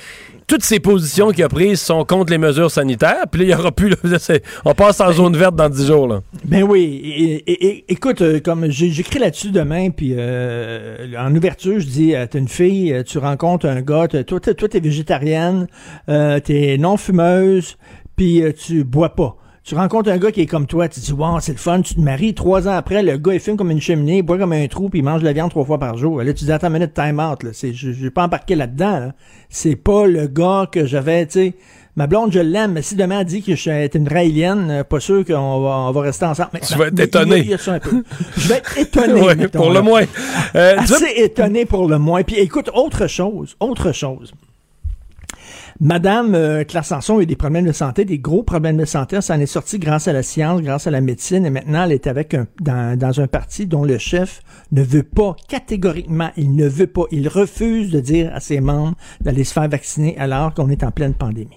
toutes 0.50 0.64
ces 0.64 0.80
positions 0.80 1.30
qu'il 1.30 1.44
a 1.44 1.48
prises 1.48 1.80
sont 1.80 2.04
contre 2.04 2.32
les 2.32 2.38
mesures 2.38 2.72
sanitaires. 2.72 3.26
Puis 3.30 3.40
là, 3.40 3.44
il 3.44 3.48
n'y 3.48 3.54
aura 3.54 3.70
plus. 3.70 3.94
on 4.64 4.74
passe 4.74 5.00
en 5.00 5.12
zone 5.12 5.36
verte 5.36 5.54
dans 5.54 5.68
10 5.68 5.86
jours. 5.86 6.08
Là. 6.08 6.22
Ben 6.44 6.64
oui. 6.64 7.40
Et, 7.46 7.84
écoute, 7.88 8.20
euh, 8.20 8.40
comme 8.40 8.68
j'écris 8.68 9.20
là-dessus 9.20 9.52
demain, 9.52 9.90
puis 9.90 10.14
euh, 10.16 11.06
en 11.16 11.32
ouverture, 11.36 11.78
je 11.78 11.86
dis 11.86 12.16
euh, 12.16 12.26
T'es 12.26 12.40
une 12.40 12.48
fille, 12.48 13.00
tu 13.06 13.18
rencontres 13.18 13.66
un 13.66 13.80
gars, 13.80 14.08
toi, 14.08 14.40
t'es 14.40 14.80
végétarienne, 14.80 15.68
t'es 16.08 16.76
non-fumeuse, 16.78 17.76
puis 18.16 18.42
tu 18.58 18.82
bois 18.82 19.10
pas. 19.10 19.36
Tu 19.70 19.76
rencontres 19.76 20.10
un 20.10 20.18
gars 20.18 20.32
qui 20.32 20.40
est 20.40 20.46
comme 20.46 20.66
toi, 20.66 20.88
tu 20.88 20.98
te 20.98 21.06
dis, 21.06 21.12
wow, 21.12 21.38
c'est 21.38 21.52
le 21.52 21.58
fun, 21.58 21.80
tu 21.80 21.94
te 21.94 22.00
maries. 22.00 22.34
Trois 22.34 22.66
ans 22.66 22.72
après, 22.72 23.04
le 23.04 23.16
gars, 23.18 23.34
il 23.34 23.38
fume 23.38 23.56
comme 23.56 23.70
une 23.70 23.80
cheminée, 23.80 24.16
il 24.16 24.22
boit 24.22 24.36
comme 24.36 24.52
un 24.52 24.66
trou, 24.66 24.88
puis 24.88 24.98
il 24.98 25.04
mange 25.04 25.20
de 25.20 25.24
la 25.24 25.32
viande 25.32 25.50
trois 25.50 25.64
fois 25.64 25.78
par 25.78 25.96
jour. 25.96 26.20
Là, 26.20 26.32
tu 26.32 26.44
dis, 26.44 26.50
attends 26.50 26.66
une 26.66 26.72
minute, 26.72 26.92
time 26.92 27.20
out, 27.20 27.44
là. 27.44 27.50
C'est, 27.52 27.72
je, 27.72 27.90
vais 27.92 28.10
pas 28.10 28.24
embarquer 28.24 28.56
là-dedans, 28.56 29.12
C'est 29.48 29.76
pas 29.76 30.08
le 30.08 30.26
gars 30.26 30.66
que 30.72 30.86
j'avais, 30.86 31.24
tu 31.26 31.32
sais. 31.34 31.54
Ma 31.94 32.08
blonde, 32.08 32.32
je 32.32 32.40
l'aime, 32.40 32.72
mais 32.72 32.82
si 32.82 32.96
demain 32.96 33.20
elle 33.20 33.26
dit 33.26 33.42
que 33.42 33.54
je 33.54 33.60
suis 33.60 33.70
une 33.94 34.08
raélienne, 34.08 34.70
euh, 34.72 34.82
pas 34.82 34.98
sûr 34.98 35.24
qu'on 35.24 35.60
va, 35.60 35.76
on 35.76 35.92
va 35.92 36.00
rester 36.00 36.24
ensemble. 36.24 36.50
tu 36.66 36.76
vas 36.76 36.88
être 36.88 36.98
étonné. 36.98 37.44
je 37.44 38.48
vais 38.48 38.56
être 38.56 38.76
étonné. 38.76 39.46
pour 39.52 39.70
le 39.70 39.82
moins. 39.82 40.02
Euh, 40.56 40.78
Assez 40.78 41.12
étonné 41.14 41.64
pour 41.64 41.88
le 41.88 42.00
moins. 42.00 42.24
Puis 42.24 42.40
écoute, 42.40 42.70
autre 42.74 43.06
chose, 43.06 43.54
autre 43.60 43.92
chose. 43.92 44.32
Madame 45.82 46.34
euh, 46.34 46.62
Claire 46.64 46.84
Sanson 46.84 47.18
a 47.18 47.22
eu 47.22 47.26
des 47.26 47.36
problèmes 47.36 47.64
de 47.64 47.72
santé, 47.72 48.04
des 48.04 48.18
gros 48.18 48.42
problèmes 48.42 48.76
de 48.76 48.84
santé. 48.84 49.18
Ça 49.22 49.34
en 49.34 49.40
est 49.40 49.46
sorti 49.46 49.78
grâce 49.78 50.08
à 50.08 50.12
la 50.12 50.22
science, 50.22 50.60
grâce 50.60 50.86
à 50.86 50.90
la 50.90 51.00
médecine. 51.00 51.46
Et 51.46 51.50
maintenant, 51.50 51.84
elle 51.84 51.92
est 51.92 52.06
avec 52.06 52.34
un, 52.34 52.46
dans, 52.60 52.98
dans 52.98 53.18
un 53.18 53.26
parti 53.26 53.66
dont 53.66 53.82
le 53.82 53.96
chef 53.96 54.42
ne 54.72 54.82
veut 54.82 55.02
pas, 55.02 55.34
catégoriquement, 55.48 56.32
il 56.36 56.54
ne 56.54 56.68
veut 56.68 56.86
pas, 56.86 57.04
il 57.10 57.28
refuse 57.28 57.90
de 57.90 58.00
dire 58.00 58.30
à 58.34 58.40
ses 58.40 58.60
membres 58.60 58.94
d'aller 59.22 59.42
se 59.42 59.54
faire 59.54 59.68
vacciner 59.70 60.18
alors 60.18 60.52
qu'on 60.52 60.68
est 60.68 60.84
en 60.84 60.90
pleine 60.90 61.14
pandémie. 61.14 61.56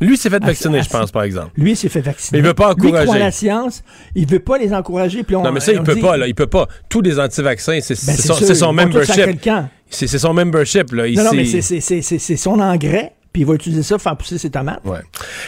Lui 0.00 0.16
s'est 0.16 0.30
fait 0.30 0.44
vacciner, 0.44 0.82
je 0.82 0.88
pense, 0.88 1.10
par 1.10 1.24
exemple. 1.24 1.50
Lui 1.56 1.74
s'est 1.74 1.88
fait 1.88 2.02
vacciner. 2.02 2.38
Mais 2.38 2.44
il 2.44 2.46
veut 2.46 2.54
pas 2.54 2.70
encourager. 2.70 2.98
Lui 2.98 3.06
croit 3.06 3.18
la 3.18 3.30
science, 3.32 3.82
il 4.14 4.28
veut 4.28 4.38
pas 4.38 4.58
les 4.58 4.72
encourager. 4.74 5.24
Puis 5.24 5.34
on, 5.34 5.42
non, 5.42 5.50
mais 5.50 5.60
ça, 5.60 5.72
il 5.72 5.82
peut 5.82 5.96
pas, 5.96 6.16
là. 6.16 6.28
Il 6.28 6.34
peut 6.34 6.46
pas. 6.46 6.68
Tous 6.88 7.00
les 7.00 7.18
anti-vaccins, 7.18 7.78
c'est 7.80 8.06
ben, 8.06 8.14
son, 8.14 8.34
son 8.34 8.72
membership. 8.72 9.40
C'est 9.88 10.06
son 10.06 10.34
membership, 10.34 10.92
là. 10.92 11.08
non, 11.10 11.24
non, 11.24 11.30
mais 11.32 11.46
c'est 11.46 12.36
son 12.36 12.60
engrais 12.60 13.16
puis 13.36 13.42
il 13.42 13.46
va 13.46 13.52
utiliser 13.52 13.82
ça 13.82 13.96
pour 13.96 14.02
faire 14.02 14.16
pousser 14.16 14.38
ses 14.38 14.48
tomates. 14.48 14.80
Ouais. 14.82 15.00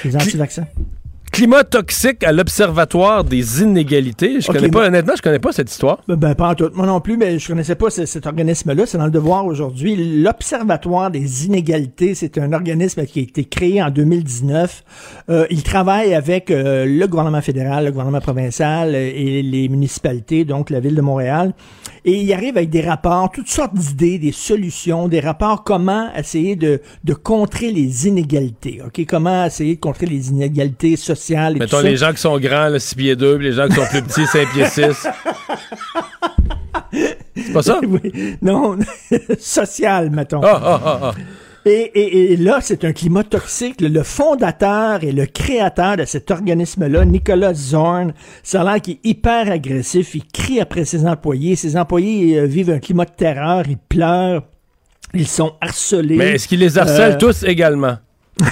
Les 0.05 0.15
anti-vaccins. 0.15 0.67
Climat 1.33 1.65
toxique 1.65 2.23
à 2.23 2.33
l'Observatoire 2.33 3.25
des 3.25 3.63
inégalités. 3.63 4.43
Je 4.43 4.53
connais 4.53 4.69
pas, 4.69 4.89
honnêtement, 4.89 5.15
je 5.17 5.23
connais 5.23 5.39
pas 5.39 5.53
cette 5.53 5.71
histoire. 5.71 6.03
Ben, 6.07 6.17
ben, 6.17 6.35
pas 6.35 6.51
en 6.51 6.55
tout. 6.55 6.69
Moi 6.75 6.87
non 6.87 7.01
plus, 7.01 7.17
mais 7.17 7.39
je 7.39 7.49
connaissais 7.49 7.77
pas 7.77 7.89
cet 7.89 8.27
organisme-là. 8.27 8.85
C'est 8.85 8.99
dans 8.99 9.07
le 9.07 9.11
devoir 9.11 9.47
aujourd'hui. 9.47 10.21
L'Observatoire 10.23 11.11
des 11.11 11.47
inégalités, 11.47 12.15
c'est 12.15 12.37
un 12.37 12.53
organisme 12.53 13.07
qui 13.07 13.21
a 13.21 13.23
été 13.23 13.45
créé 13.45 13.83
en 13.83 13.89
2019. 13.89 14.85
Euh, 15.31 15.47
il 15.49 15.63
travaille 15.63 16.15
avec 16.15 16.51
euh, 16.51 16.85
le 16.85 17.07
gouvernement 17.07 17.41
fédéral, 17.41 17.87
le 17.87 17.91
gouvernement 17.91 18.21
provincial 18.21 18.95
et 18.95 19.43
les 19.43 19.69
municipalités, 19.71 20.45
donc 20.45 20.69
la 20.69 20.81
ville 20.81 20.95
de 20.95 21.01
Montréal. 21.01 21.55
Et 22.09 22.23
il 22.23 22.33
arrive 22.33 22.57
avec 22.57 22.71
des 22.71 22.81
rapports, 22.81 23.31
toutes 23.31 23.51
sortes 23.51 23.75
d'idées, 23.75 24.19
des 24.19 24.33
solutions, 24.33 25.09
des 25.09 25.21
rapports 25.21 25.63
comment 25.63 26.11
essayer 26.15 26.57
de, 26.57 26.81
de 27.05 27.13
contrer 27.13 27.71
les 27.71 28.09
inégalités. 28.09 28.81
OK? 28.83 29.05
Comment 29.07 29.45
essayer 29.45 29.75
de 29.75 29.81
contrer 29.81 30.07
les 30.07 30.31
inégalités 30.31 30.97
sociales 30.97 31.57
et 31.57 31.59
Mettons 31.59 31.83
les 31.83 31.99
gens 31.99 32.11
qui 32.13 32.23
sont 32.23 32.39
grands, 32.39 32.75
6 32.79 32.95
pieds 32.95 33.15
2, 33.15 33.37
puis 33.37 33.49
les 33.49 33.53
gens 33.53 33.69
qui 33.69 33.75
sont 33.75 33.87
plus 33.91 34.01
petits, 34.01 34.27
5 34.27 34.49
pieds 34.55 34.65
6. 34.65 35.07
C'est 37.37 37.53
pas 37.53 37.63
ça? 37.63 37.79
Oui. 37.87 38.37
Non, 38.41 38.79
social, 39.39 40.09
mettons. 40.09 40.41
Ah, 40.43 40.63
ah, 40.65 40.81
ah, 41.03 41.15
Et, 41.69 42.37
là, 42.37 42.59
c'est 42.61 42.85
un 42.85 42.93
climat 42.93 43.25
toxique. 43.25 43.81
Le, 43.81 44.03
fondateur 44.03 45.05
et 45.05 45.13
le 45.13 45.27
créateur 45.27 45.97
de 45.97 46.05
cet 46.05 46.31
organisme-là, 46.31 47.05
Nicolas 47.05 47.55
Zorn, 47.55 48.13
ça 48.43 48.63
a 48.63 48.65
l'air 48.65 48.81
qu'il 48.81 48.95
est 48.95 49.07
hyper 49.07 49.51
agressif. 49.51 50.15
Il 50.15 50.27
crie 50.27 50.61
après 50.61 50.85
ses 50.85 51.07
employés. 51.07 51.57
Ses 51.57 51.77
employés 51.77 52.39
euh, 52.39 52.47
vivent 52.47 52.71
un 52.71 52.79
climat 52.79 53.05
de 53.05 53.11
terreur. 53.11 53.65
Ils 53.69 53.77
pleurent. 53.77 54.45
Ils 55.15 55.29
sont 55.29 55.53
harcelés. 55.61 56.17
Mais 56.17 56.35
est-ce 56.35 56.49
qu'il 56.49 56.61
les 56.61 56.79
harcèle 56.79 57.13
euh, 57.13 57.19
tous 57.19 57.43
également? 57.45 57.97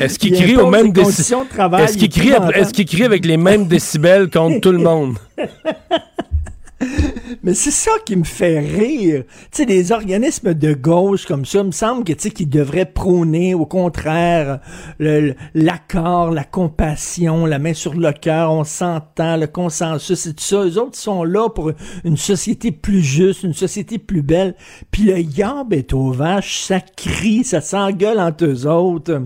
Est-ce 0.00 0.18
qu'il 0.18 0.32
crie 0.32 0.56
aux 0.56 0.70
mêmes 0.70 0.92
décibels? 0.92 1.46
Est-ce 1.78 1.96
qu'il 1.96 2.08
crie, 2.08 2.30
est 2.30 2.84
crie 2.84 3.04
avec 3.04 3.26
les 3.26 3.36
mêmes 3.36 3.66
décibels 3.66 4.30
contre 4.30 4.60
tout 4.60 4.72
le 4.72 4.78
monde? 4.78 5.16
Mais 7.42 7.54
c'est 7.54 7.70
ça 7.70 7.92
qui 8.04 8.16
me 8.16 8.24
fait 8.24 8.58
rire. 8.60 9.24
Tu 9.26 9.48
sais, 9.52 9.66
des 9.66 9.92
organismes 9.92 10.54
de 10.54 10.72
gauche 10.72 11.26
comme 11.26 11.44
ça, 11.44 11.62
me 11.62 11.72
semble 11.72 12.04
que 12.04 12.12
tu 12.12 12.20
sais 12.20 12.30
qu'ils 12.30 12.48
devraient 12.48 12.86
prôner, 12.86 13.54
au 13.54 13.66
contraire, 13.66 14.60
l'accord, 14.98 16.30
la 16.30 16.44
compassion, 16.44 17.46
la 17.46 17.58
main 17.58 17.74
sur 17.74 17.94
le 17.94 18.12
cœur, 18.12 18.52
on 18.52 18.64
s'entend, 18.64 19.36
le 19.36 19.46
consensus 19.46 20.26
et 20.26 20.34
tout 20.34 20.44
ça. 20.44 20.64
Eux 20.64 20.78
autres 20.78 20.98
sont 20.98 21.24
là 21.24 21.48
pour 21.48 21.72
une 22.04 22.16
société 22.16 22.72
plus 22.72 23.02
juste, 23.02 23.42
une 23.42 23.54
société 23.54 23.98
plus 23.98 24.22
belle. 24.22 24.54
Puis 24.90 25.04
le 25.04 25.18
yab 25.20 25.72
est 25.72 25.92
aux 25.92 26.12
vaches, 26.12 26.60
ça 26.62 26.80
crie, 26.80 27.44
ça 27.44 27.60
s'engueule 27.60 28.20
entre 28.20 28.44
eux 28.44 28.66
autres. 28.66 29.22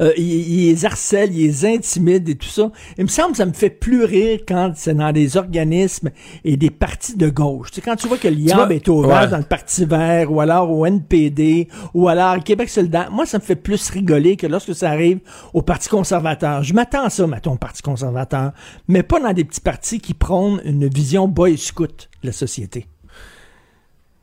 Euh, 0.00 0.12
ils, 0.16 0.68
les 0.68 0.84
harcèlent, 0.84 1.34
ils 1.34 1.46
les 1.46 1.66
intimident 1.66 2.30
et 2.30 2.34
tout 2.34 2.48
ça. 2.48 2.70
Il 2.96 3.04
me 3.04 3.08
semble 3.08 3.32
que 3.32 3.38
ça 3.38 3.46
me 3.46 3.52
fait 3.52 3.70
plus 3.70 4.04
rire 4.04 4.40
quand 4.46 4.72
c'est 4.74 4.94
dans 4.94 5.12
des 5.12 5.36
organismes 5.36 6.10
et 6.44 6.56
des 6.56 6.70
partis 6.70 7.16
de 7.16 7.28
gauche. 7.28 7.70
Tu 7.70 7.80
quand 7.80 7.96
tu 7.96 8.08
vois 8.08 8.18
que 8.18 8.28
l'IAB 8.28 8.72
est 8.72 8.88
ouvert 8.88 9.28
dans 9.28 9.38
le 9.38 9.42
Parti 9.42 9.84
vert 9.84 10.30
ou 10.32 10.40
alors 10.40 10.70
au 10.70 10.86
NPD 10.86 11.68
ou 11.94 12.08
alors 12.08 12.42
Québec 12.42 12.68
solidaire, 12.68 13.10
moi, 13.10 13.26
ça 13.26 13.38
me 13.38 13.42
fait 13.42 13.56
plus 13.56 13.90
rigoler 13.90 14.36
que 14.36 14.46
lorsque 14.46 14.74
ça 14.74 14.90
arrive 14.90 15.20
au 15.54 15.62
Parti 15.62 15.88
conservateur. 15.88 16.62
Je 16.62 16.74
m'attends 16.74 17.04
à 17.04 17.10
ça, 17.10 17.26
mettons, 17.26 17.52
au 17.52 17.58
Parti 17.58 17.82
conservateur, 17.82 18.52
mais 18.86 19.02
pas 19.02 19.20
dans 19.20 19.32
des 19.32 19.44
petits 19.44 19.60
partis 19.60 20.00
qui 20.00 20.14
prônent 20.14 20.60
une 20.64 20.88
vision 20.88 21.28
boy 21.28 21.56
scout 21.56 22.08
de 22.22 22.28
la 22.28 22.32
société. 22.32 22.86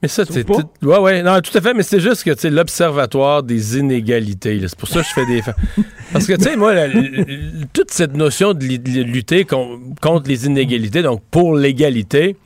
Mais 0.06 0.10
ça, 0.10 0.24
c'est. 0.24 0.48
Ouais, 0.48 1.00
ouais, 1.00 1.24
non, 1.24 1.42
tout 1.42 1.58
à 1.58 1.62
fait, 1.62 1.74
mais 1.74 1.82
c'est 1.82 2.00
juste 2.00 2.24
que, 2.24 2.30
tu 2.30 2.42
sais, 2.42 2.52
l'observatoire 2.52 3.42
des 3.42 3.80
inégalités, 3.80 4.62
c'est 4.62 4.78
pour 4.78 4.88
ça 4.88 5.02
que 5.02 5.08
je 5.08 5.14
fais 5.14 5.26
des. 5.26 5.42
Parce 6.14 6.28
que, 6.28 6.34
tu 6.34 6.44
sais, 6.44 6.56
moi, 6.56 6.76
toute 7.74 7.90
cette 7.90 8.16
notion 8.16 8.54
de 8.54 8.64
lutter 8.64 9.46
contre 9.46 10.28
les 10.28 10.46
inégalités, 10.46 11.02
donc 11.02 11.24
pour 11.32 11.56
l'égalité, 11.56 12.38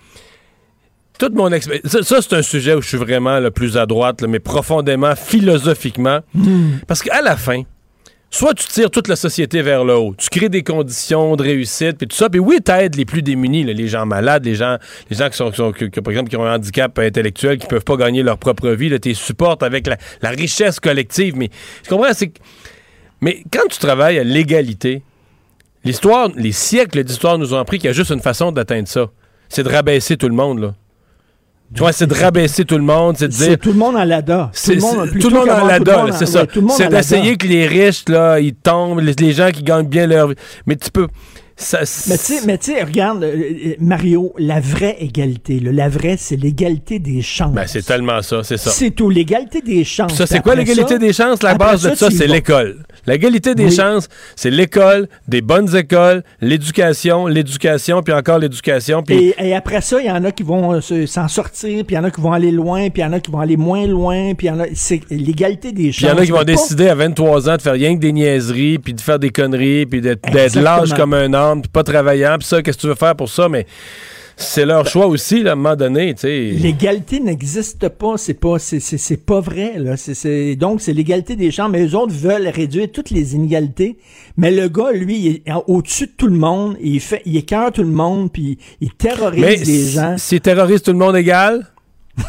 toute 1.17 1.33
mon 1.33 1.51
expérience. 1.51 2.01
Ça, 2.01 2.21
c'est 2.21 2.33
un 2.33 2.41
sujet 2.41 2.75
où 2.75 2.81
je 2.81 2.87
suis 2.87 2.97
vraiment 2.97 3.41
le 3.41 3.51
plus 3.51 3.75
à 3.75 3.85
droite, 3.85 4.23
mais 4.25 4.39
profondément, 4.39 5.13
philosophiquement. 5.17 6.19
Hmm. 6.33 6.77
Parce 6.87 7.03
qu'à 7.03 7.21
la 7.21 7.35
fin, 7.35 7.63
soit 8.31 8.53
tu 8.53 8.67
tires 8.67 8.91
toute 8.91 9.07
la 9.07 9.15
société 9.15 9.61
vers 9.61 9.83
le 9.83 9.95
haut, 9.95 10.15
tu 10.17 10.29
crées 10.29 10.49
des 10.49 10.63
conditions 10.63 11.35
de 11.35 11.43
réussite, 11.43 11.97
puis 11.97 12.07
tout 12.07 12.15
ça, 12.15 12.29
puis 12.29 12.39
oui, 12.39 12.59
tu 12.63 12.71
aides 12.71 12.95
les 12.95 13.05
plus 13.05 13.21
démunis, 13.21 13.63
les 13.63 13.87
gens 13.87 14.05
malades, 14.05 14.45
les 14.45 14.55
gens, 14.55 14.77
les 15.09 15.17
gens 15.17 15.29
qui 15.29 15.37
sont, 15.37 15.51
par 15.51 16.11
exemple, 16.11 16.29
qui 16.29 16.35
ont 16.37 16.45
un 16.45 16.55
handicap 16.55 16.97
intellectuel, 16.99 17.57
qui 17.57 17.67
peuvent 17.67 17.83
pas 17.83 17.97
gagner 17.97 18.23
leur 18.23 18.37
propre 18.37 18.69
vie, 18.69 18.89
tu 18.99 19.09
les 19.09 19.15
supportes 19.15 19.63
avec 19.63 19.87
la, 19.87 20.29
richesse 20.29 20.79
collective. 20.79 21.35
Mais 21.35 21.49
tu 21.83 21.89
comprends, 21.89 22.13
c'est 22.13 22.31
mais 23.21 23.43
quand 23.51 23.67
tu 23.69 23.79
travailles 23.79 24.19
à 24.19 24.23
l'égalité, 24.23 25.03
l'histoire, 25.83 26.29
les 26.35 26.51
siècles 26.51 27.03
d'histoire 27.03 27.37
nous 27.37 27.53
ont 27.53 27.57
appris 27.57 27.77
qu'il 27.77 27.87
y 27.87 27.89
a 27.89 27.93
juste 27.93 28.11
une 28.11 28.21
façon 28.21 28.51
d'atteindre 28.51 28.87
ça, 28.87 29.07
c'est 29.49 29.63
de 29.63 29.69
rabaisser 29.69 30.17
tout 30.17 30.29
le 30.29 30.35
monde 30.35 30.59
là. 30.59 30.75
Tu 31.73 31.81
vois, 31.81 31.91
c'est 31.91 32.07
de 32.07 32.15
rabaisser 32.15 32.65
tout 32.65 32.77
le 32.77 32.83
monde, 32.83 33.15
c'est 33.17 33.27
de 33.27 33.33
dire. 33.33 33.59
tout 33.59 33.71
le 33.71 33.77
monde 33.77 33.95
en 33.95 34.03
l'ADA. 34.03 34.51
Tout 34.53 34.71
le 34.71 34.79
monde, 34.81 35.19
tout 35.19 35.29
le 35.29 35.35
monde 35.35 35.49
en 35.49 35.65
l'ADA, 35.65 36.05
c'est 36.13 36.25
ça. 36.25 36.45
c'est 36.75 36.89
d'essayer 36.89 37.37
que 37.37 37.45
les 37.45 37.67
riches, 37.67 38.09
là, 38.09 38.39
ils 38.39 38.55
tombent, 38.55 38.99
les, 39.01 39.33
gens 39.33 39.51
qui 39.51 39.61
gagnent 39.61 39.87
bien 39.87 40.07
leur 40.07 40.29
vie. 40.29 40.35
Mais 40.65 40.75
tu 40.75 40.89
peux. 40.89 41.07
Mais 42.47 42.57
tu 42.57 42.71
sais, 42.71 42.83
regarde, 42.83 43.23
euh, 43.23 43.35
euh, 43.35 43.73
Mario, 43.79 44.33
la 44.37 44.59
vraie 44.59 44.95
égalité, 44.99 45.59
la 45.59 45.89
vraie, 45.89 46.15
c'est 46.17 46.37
l'égalité 46.37 46.99
des 46.99 47.21
chances. 47.21 47.53
Ben, 47.53 47.65
c'est 47.67 47.85
tellement 47.85 48.21
ça, 48.21 48.43
c'est 48.43 48.57
ça. 48.57 48.69
C'est 48.69 48.91
tout, 48.91 49.09
l'égalité 49.09 49.61
des 49.61 49.83
chances. 49.83 50.13
Ça, 50.13 50.25
c'est 50.25 50.41
quoi 50.41 50.55
l'égalité 50.55 50.97
des 50.97 51.11
chances? 51.11 51.43
La 51.43 51.55
base 51.55 51.83
de 51.83 51.95
ça, 51.95 52.09
c'est 52.09 52.27
l'école. 52.27 52.77
L'égalité 53.07 53.55
des 53.55 53.71
chances, 53.71 54.07
c'est 54.35 54.51
l'école, 54.51 55.07
des 55.27 55.41
bonnes 55.41 55.75
écoles, 55.75 56.23
l'éducation, 56.41 57.27
l'éducation, 57.27 58.03
puis 58.03 58.13
encore 58.13 58.39
l'éducation. 58.39 59.03
Puis... 59.03 59.33
Et, 59.37 59.55
après 59.55 59.81
ça, 59.81 59.99
il 59.99 60.07
y 60.07 60.11
en 60.11 60.23
a 60.23 60.31
qui 60.31 60.43
vont 60.43 60.73
euh, 60.73 61.05
s'en 61.07 61.27
sortir, 61.27 61.85
puis 61.85 61.95
il 61.95 61.97
y 61.97 61.99
en 61.99 62.03
a 62.03 62.11
qui 62.11 62.21
vont 62.21 62.33
aller 62.33 62.51
loin, 62.51 62.89
puis 62.89 63.01
il 63.01 63.05
y 63.05 63.07
en 63.07 63.13
a 63.13 63.19
qui 63.19 63.31
vont 63.31 63.39
aller 63.39 63.57
moins 63.57 63.85
loin, 63.87 64.33
puis 64.35 64.47
il 64.47 64.49
y 64.49 64.53
en 64.53 64.59
a... 64.59 64.65
C'est 64.73 65.01
l'égalité 65.09 65.71
des 65.71 65.91
chances. 65.91 66.01
Il 66.01 66.07
y 66.07 66.11
en 66.11 66.21
a 66.21 66.25
qui 66.25 66.31
vont 66.31 66.43
décider 66.43 66.87
à 66.87 66.95
23 66.95 67.49
ans 67.49 67.57
de 67.57 67.61
faire 67.61 67.73
rien 67.73 67.95
que 67.95 67.99
des 67.99 68.11
niaiseries, 68.11 68.79
puis 68.79 68.93
de 68.93 69.01
faire 69.01 69.19
des 69.19 69.29
conneries, 69.29 69.85
puis 69.85 70.01
d'être 70.01 70.55
lâche 70.55 70.93
comme 70.93 71.13
un 71.13 71.33
homme, 71.33 71.48
puis 71.57 71.69
pas 71.71 71.83
travaillant, 71.83 72.37
puis 72.37 72.47
ça, 72.47 72.61
qu'est-ce 72.61 72.77
que 72.77 72.81
tu 72.81 72.87
veux 72.87 72.95
faire 72.95 73.15
pour 73.15 73.29
ça? 73.29 73.49
Mais 73.49 73.65
c'est 74.39 74.65
leur 74.65 74.87
choix 74.87 75.05
aussi, 75.05 75.45
à 75.45 75.51
un 75.51 75.55
moment 75.55 75.75
donné. 75.75 76.15
L'égalité 76.23 77.19
n'existe 77.19 77.89
pas, 77.89 78.17
c'est 78.17 78.33
pas, 78.33 78.57
c'est, 78.57 79.25
pas 79.25 79.41
vrai. 79.41 79.73
Là. 79.77 79.95
donc, 80.55 80.81
c'est 80.81 80.93
l'égalité 80.93 81.35
des 81.35 81.51
champs, 81.51 81.67
mais 81.67 81.85
eux 81.85 81.95
autres 81.95 82.13
veulent 82.13 82.47
réduire 82.47 82.87
toutes 82.91 83.09
les 83.09 83.35
inégalités. 83.35 83.97
Mais 84.37 84.51
le 84.51 84.69
gars, 84.69 84.91
lui, 84.93 85.19
il 85.19 85.27
est 85.27 85.43
au-dessus 85.67 86.07
de 86.07 86.11
tout 86.17 86.27
le 86.27 86.37
monde, 86.37 86.77
il 86.81 87.01
fait, 87.01 87.21
il 87.25 87.35
écœure 87.35 87.73
tout 87.73 87.83
le 87.83 87.89
monde, 87.89 88.31
puis 88.31 88.57
il 88.79 88.93
terrorise 88.93 89.67
les 89.67 89.89
gens. 89.89 90.15
S'il 90.17 90.39
terrorise 90.39 90.81
tout 90.81 90.91
le 90.93 90.97
monde 90.97 91.17
égal? 91.17 91.67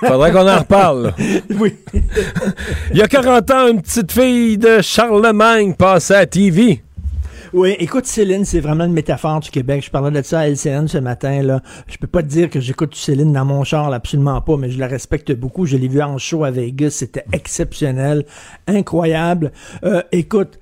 Faudrait 0.00 0.30
qu'on 0.30 0.48
en 0.48 0.58
reparle. 0.58 1.14
oui. 1.58 1.74
il 2.90 2.98
y 2.98 3.02
a 3.02 3.08
40 3.08 3.50
ans, 3.50 3.68
une 3.68 3.80
petite 3.80 4.12
fille 4.12 4.58
de 4.58 4.82
Charlemagne 4.82 5.72
passait 5.72 6.16
à 6.16 6.26
TV. 6.26 6.83
Oui, 7.56 7.76
écoute, 7.78 8.04
Céline, 8.04 8.44
c'est 8.44 8.58
vraiment 8.58 8.82
une 8.82 8.92
métaphore 8.92 9.38
du 9.38 9.48
Québec. 9.48 9.84
Je 9.84 9.88
parlais 9.88 10.10
de 10.10 10.26
ça 10.26 10.40
à 10.40 10.48
LCN 10.48 10.88
ce 10.88 10.98
matin. 10.98 11.40
Là. 11.40 11.62
Je 11.86 11.96
peux 11.98 12.08
pas 12.08 12.20
te 12.20 12.26
dire 12.26 12.50
que 12.50 12.58
j'écoute 12.58 12.96
Céline 12.96 13.32
dans 13.32 13.44
mon 13.44 13.62
char, 13.62 13.92
absolument 13.92 14.40
pas, 14.40 14.56
mais 14.56 14.70
je 14.70 14.78
la 14.80 14.88
respecte 14.88 15.30
beaucoup. 15.30 15.64
Je 15.64 15.76
l'ai 15.76 15.86
vue 15.86 16.02
en 16.02 16.18
show 16.18 16.42
à 16.42 16.50
Vegas. 16.50 16.90
C'était 16.90 17.24
exceptionnel, 17.32 18.26
incroyable. 18.66 19.52
Euh, 19.84 20.02
écoute, 20.10 20.58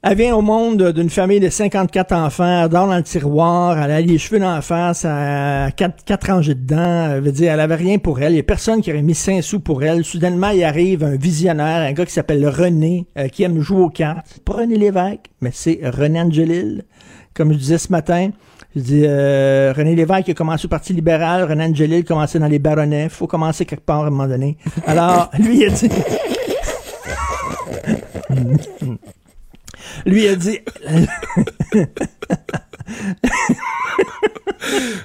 elle 0.00 0.16
vient 0.16 0.36
au 0.36 0.42
monde 0.42 0.92
d'une 0.92 1.10
famille 1.10 1.40
de 1.40 1.48
54 1.48 2.12
enfants, 2.12 2.62
elle 2.62 2.68
dort 2.68 2.86
dans 2.86 2.96
le 2.96 3.02
tiroir, 3.02 3.82
elle 3.82 3.90
a 3.90 4.00
les 4.00 4.16
cheveux 4.16 4.38
dans 4.38 4.62
face, 4.62 5.04
elle 5.04 5.10
a 5.10 5.70
4, 5.72 6.04
4 6.04 6.26
rangées 6.30 6.54
dedans, 6.54 7.10
elle 7.10 7.20
veut 7.20 7.32
dire, 7.32 7.52
elle 7.52 7.58
avait 7.58 7.74
rien 7.74 7.98
pour 7.98 8.20
elle, 8.20 8.34
il 8.34 8.36
y 8.36 8.40
a 8.40 8.44
personne 8.44 8.80
qui 8.80 8.92
aurait 8.92 9.02
mis 9.02 9.16
5 9.16 9.42
sous 9.42 9.58
pour 9.58 9.82
elle. 9.82 10.04
Soudainement, 10.04 10.50
il 10.50 10.62
arrive 10.62 11.02
un 11.02 11.16
visionnaire, 11.16 11.88
un 11.88 11.92
gars 11.92 12.06
qui 12.06 12.12
s'appelle 12.12 12.46
René, 12.46 13.06
euh, 13.18 13.26
qui 13.26 13.42
aime 13.42 13.60
jouer 13.60 13.82
aux 13.82 13.90
cartes. 13.90 14.38
Pas 14.44 14.52
René 14.58 14.76
Lévesque, 14.76 15.30
mais 15.40 15.50
c'est 15.52 15.80
René 15.82 16.20
Angelil, 16.20 16.84
comme 17.34 17.52
je 17.52 17.58
disais 17.58 17.78
ce 17.78 17.90
matin. 17.90 18.30
Je 18.76 18.80
dis, 18.80 19.02
euh, 19.04 19.72
René 19.76 19.96
Lévesque 19.96 20.28
a 20.28 20.34
commencé 20.34 20.66
au 20.66 20.68
Parti 20.68 20.92
libéral, 20.92 21.42
René 21.42 21.64
Angelil 21.64 22.00
a 22.00 22.02
commencé 22.02 22.38
dans 22.38 22.46
les 22.46 22.60
baronnets, 22.60 23.08
faut 23.08 23.26
commencer 23.26 23.64
quelque 23.64 23.84
part 23.84 24.04
à 24.04 24.06
un 24.06 24.10
moment 24.10 24.28
donné. 24.28 24.58
Alors, 24.86 25.28
lui, 25.40 25.62
il 25.62 25.66
a 25.66 25.70
dit... 25.70 25.90
Lui 30.06 30.26
a 30.28 30.36
dit. 30.36 30.58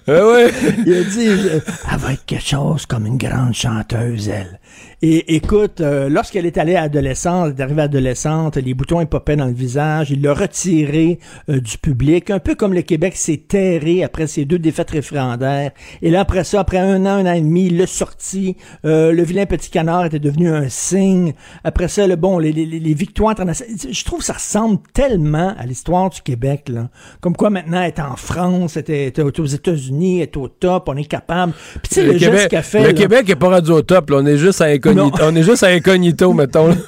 ah 0.08 0.28
ouais. 0.28 0.52
Il 0.86 0.94
a 0.94 1.04
dit, 1.04 1.28
elle 1.28 1.98
va 1.98 2.14
être 2.14 2.26
quelque 2.26 2.46
chose 2.46 2.86
comme 2.86 3.06
une 3.06 3.18
grande 3.18 3.54
chanteuse, 3.54 4.30
elle. 4.30 4.60
Et 5.06 5.36
écoute, 5.36 5.82
euh, 5.82 6.08
lorsqu'elle 6.08 6.46
est 6.46 6.58
allée 6.58 6.78
adolescente, 6.78 7.48
elle 7.48 7.60
est 7.60 7.62
arrivée 7.62 7.82
adolescente, 7.82 8.56
les 8.56 8.74
boutons 8.74 9.02
épopaient 9.02 9.36
dans 9.36 9.48
le 9.48 9.54
visage, 9.54 10.12
il 10.12 10.22
l'a 10.22 10.34
retiré 10.34 11.20
euh, 11.50 11.60
du 11.60 11.78
public, 11.78 12.30
un 12.30 12.40
peu 12.40 12.56
comme 12.56 12.74
le 12.74 12.84
Québec 12.84 13.18
s'est 13.18 13.44
terré 13.46 14.02
après 14.02 14.28
ses 14.28 14.46
deux 14.46 14.60
défaites 14.60 14.92
référendaires. 14.92 15.72
Et 16.02 16.10
là, 16.10 16.22
après 16.22 16.46
ça, 16.46 16.62
après 16.62 16.78
un 16.78 17.06
an, 17.06 17.18
un 17.18 17.26
an 17.26 17.34
et 17.34 17.42
demi, 17.42 17.66
il 17.66 17.80
l'a 17.80 17.86
sorti. 17.86 18.56
Euh, 18.86 19.12
le 19.12 19.24
vilain 19.24 19.46
petit 19.46 19.70
canard 19.70 20.06
était 20.06 20.20
devenu 20.20 20.48
un 20.48 20.70
signe. 20.70 21.34
Après 21.66 21.90
ça, 21.90 22.08
le 22.08 22.16
bon, 22.16 22.40
les, 22.40 22.54
les, 22.54 22.66
les 22.66 22.94
victoires 22.94 23.32
internationales. 23.32 23.76
Je 23.92 24.06
trouve 24.06 24.20
que 24.20 24.26
ça 24.26 24.32
ressemble 24.32 24.80
tellement 24.94 25.54
à 25.58 25.66
l'histoire 25.66 26.12
du 26.12 26.22
Québec, 26.22 26.70
là. 26.70 26.88
Comme 27.20 27.36
quoi 27.36 27.50
maintenant, 27.50 27.82
être 27.82 28.00
en 28.00 28.16
France, 28.16 28.78
être, 28.78 29.38
aux 29.38 29.46
États-Unis, 29.46 30.22
être 30.22 30.38
au 30.38 30.48
top, 30.48 30.88
on 30.88 30.96
est 30.96 31.04
capable. 31.04 31.52
Puis 31.82 31.90
tu 31.90 31.96
sais, 31.96 32.04
le, 32.06 32.14
Québec, 32.14 32.52
geste 32.52 32.66
fait. 32.66 32.88
Le 32.88 32.94
Québec 32.94 33.30
est 33.30 33.36
pas 33.36 33.50
rendu 33.50 33.72
au 33.72 33.82
top, 33.82 34.10
là. 34.10 34.20
On 34.22 34.26
est 34.26 34.38
juste 34.38 34.62
à 34.62 34.72
on 35.00 35.36
est 35.36 35.44
juste 35.44 35.64
à 35.64 35.68
incognito, 35.68 36.34
mettons. 36.34 36.76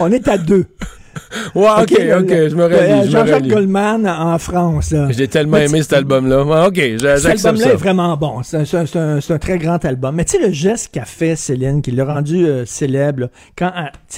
On 0.00 0.12
est 0.12 0.28
à 0.28 0.38
deux. 0.38 0.66
Ouais, 1.54 1.68
ok, 1.82 1.92
ok, 2.20 2.30
je 2.30 2.54
me 2.54 2.64
relis. 2.64 3.10
Jean-Jacques 3.10 3.48
Goldman 3.48 4.06
en 4.08 4.38
France. 4.38 4.94
J'ai 5.10 5.28
tellement 5.28 5.58
aimé 5.58 5.82
cet 5.82 5.92
album-là. 5.92 6.68
ok, 6.68 6.80
Cet 6.98 7.26
album-là 7.26 7.72
est 7.72 7.76
vraiment 7.76 8.16
bon. 8.16 8.42
C'est 8.42 8.74
un, 8.74 9.38
très 9.38 9.58
grand 9.58 9.84
album. 9.84 10.14
Mais 10.14 10.24
tu 10.24 10.36
sais, 10.36 10.46
le 10.46 10.52
geste 10.52 10.90
qu'a 10.92 11.04
fait 11.04 11.36
Céline, 11.36 11.82
qui 11.82 11.90
l'a 11.90 12.04
rendu 12.04 12.46
euh, 12.46 12.64
célèbre, 12.64 13.28
quand, 13.56 13.72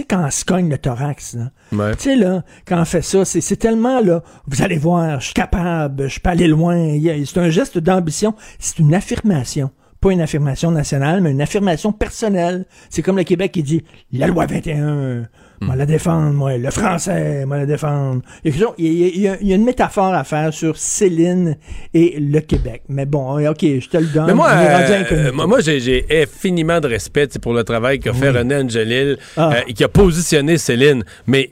quand 0.09 0.25
elle 0.25 0.33
se 0.33 0.45
cogne 0.45 0.69
le 0.69 0.79
thorax, 0.79 1.37
tu 1.71 1.79
sais, 1.99 2.17
là, 2.17 2.43
quand 2.67 2.79
elle 2.79 2.87
fait 2.87 3.03
ça, 3.03 3.25
c'est 3.25 3.57
tellement, 3.57 4.01
là, 4.01 4.23
vous 4.47 4.63
allez 4.63 4.79
voir, 4.79 5.21
je 5.21 5.27
suis 5.27 5.35
capable, 5.35 6.09
je 6.09 6.21
peux 6.21 6.31
aller 6.31 6.47
loin. 6.47 6.97
C'est 7.25 7.39
un 7.39 7.51
geste 7.51 7.79
d'ambition. 7.79 8.35
C'est 8.59 8.79
une 8.79 8.95
affirmation 8.95 9.71
pas 10.01 10.13
une 10.13 10.21
affirmation 10.21 10.71
nationale, 10.71 11.21
mais 11.21 11.31
une 11.31 11.43
affirmation 11.43 11.93
personnelle. 11.93 12.65
C'est 12.89 13.03
comme 13.03 13.17
le 13.17 13.25
Québec 13.25 13.53
qui 13.53 13.63
dit 13.63 13.85
la 14.13 14.27
loi 14.27 14.47
21, 14.47 15.29
moi 15.61 15.77
la 15.77 15.85
défendre, 15.85 16.33
moi 16.33 16.57
le 16.57 16.71
français, 16.71 17.45
moi 17.45 17.59
la 17.59 17.67
défendre. 17.67 18.23
Il 18.45 19.21
y, 19.21 19.29
a, 19.29 19.37
une 19.41 19.65
métaphore 19.65 20.15
à 20.15 20.25
faire 20.25 20.55
sur 20.55 20.79
Céline 20.79 21.57
et 21.93 22.19
le 22.19 22.41
Québec. 22.41 22.83
Mais 22.89 23.05
bon, 23.05 23.47
ok, 23.47 23.61
je 23.61 23.89
te 23.89 23.99
le 23.99 24.07
donne. 24.07 24.27
Mais 24.27 24.35
moi, 24.35 24.51
euh, 24.51 25.33
moi, 25.33 25.61
j'ai 25.61 26.07
infiniment 26.11 26.81
de 26.81 26.89
respect 26.89 27.29
pour 27.43 27.53
le 27.53 27.63
travail 27.63 27.99
qu'a 27.99 28.15
fait 28.15 28.31
René 28.31 28.57
Angelil 28.57 29.19
ah. 29.37 29.53
euh, 29.53 29.61
et 29.67 29.75
qui 29.75 29.85
a 29.85 29.89
positionné 29.89 30.57
Céline. 30.57 31.05
Mais 31.27 31.51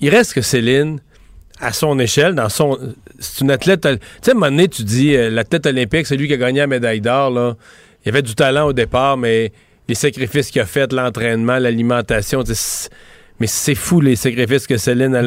il 0.00 0.10
reste 0.10 0.34
que 0.34 0.42
Céline 0.42 1.00
à 1.64 1.72
son 1.72 1.98
échelle, 1.98 2.34
dans 2.34 2.48
son. 2.48 2.78
C'est 3.18 3.40
une 3.42 3.50
athlète. 3.50 3.82
Tu 3.82 3.98
sais, 4.22 4.30
à 4.30 4.32
un 4.32 4.34
moment 4.34 4.50
donné, 4.50 4.68
tu 4.68 4.84
dis, 4.84 5.16
euh, 5.16 5.30
l'athlète 5.30 5.66
olympique, 5.66 6.06
c'est 6.06 6.16
lui 6.16 6.28
qui 6.28 6.34
a 6.34 6.36
gagné 6.36 6.60
la 6.60 6.66
médaille 6.66 7.00
d'or, 7.00 7.30
là. 7.30 7.56
Il 8.04 8.10
avait 8.10 8.22
du 8.22 8.34
talent 8.34 8.66
au 8.66 8.72
départ, 8.74 9.16
mais 9.16 9.50
les 9.88 9.94
sacrifices 9.94 10.50
qu'il 10.50 10.60
a 10.60 10.66
fait, 10.66 10.92
l'entraînement, 10.92 11.58
l'alimentation, 11.58 12.42
mais 13.40 13.46
c'est 13.46 13.74
fou 13.74 14.00
les 14.00 14.16
sacrifices 14.16 14.66
que 14.66 14.76
Céline. 14.76 15.20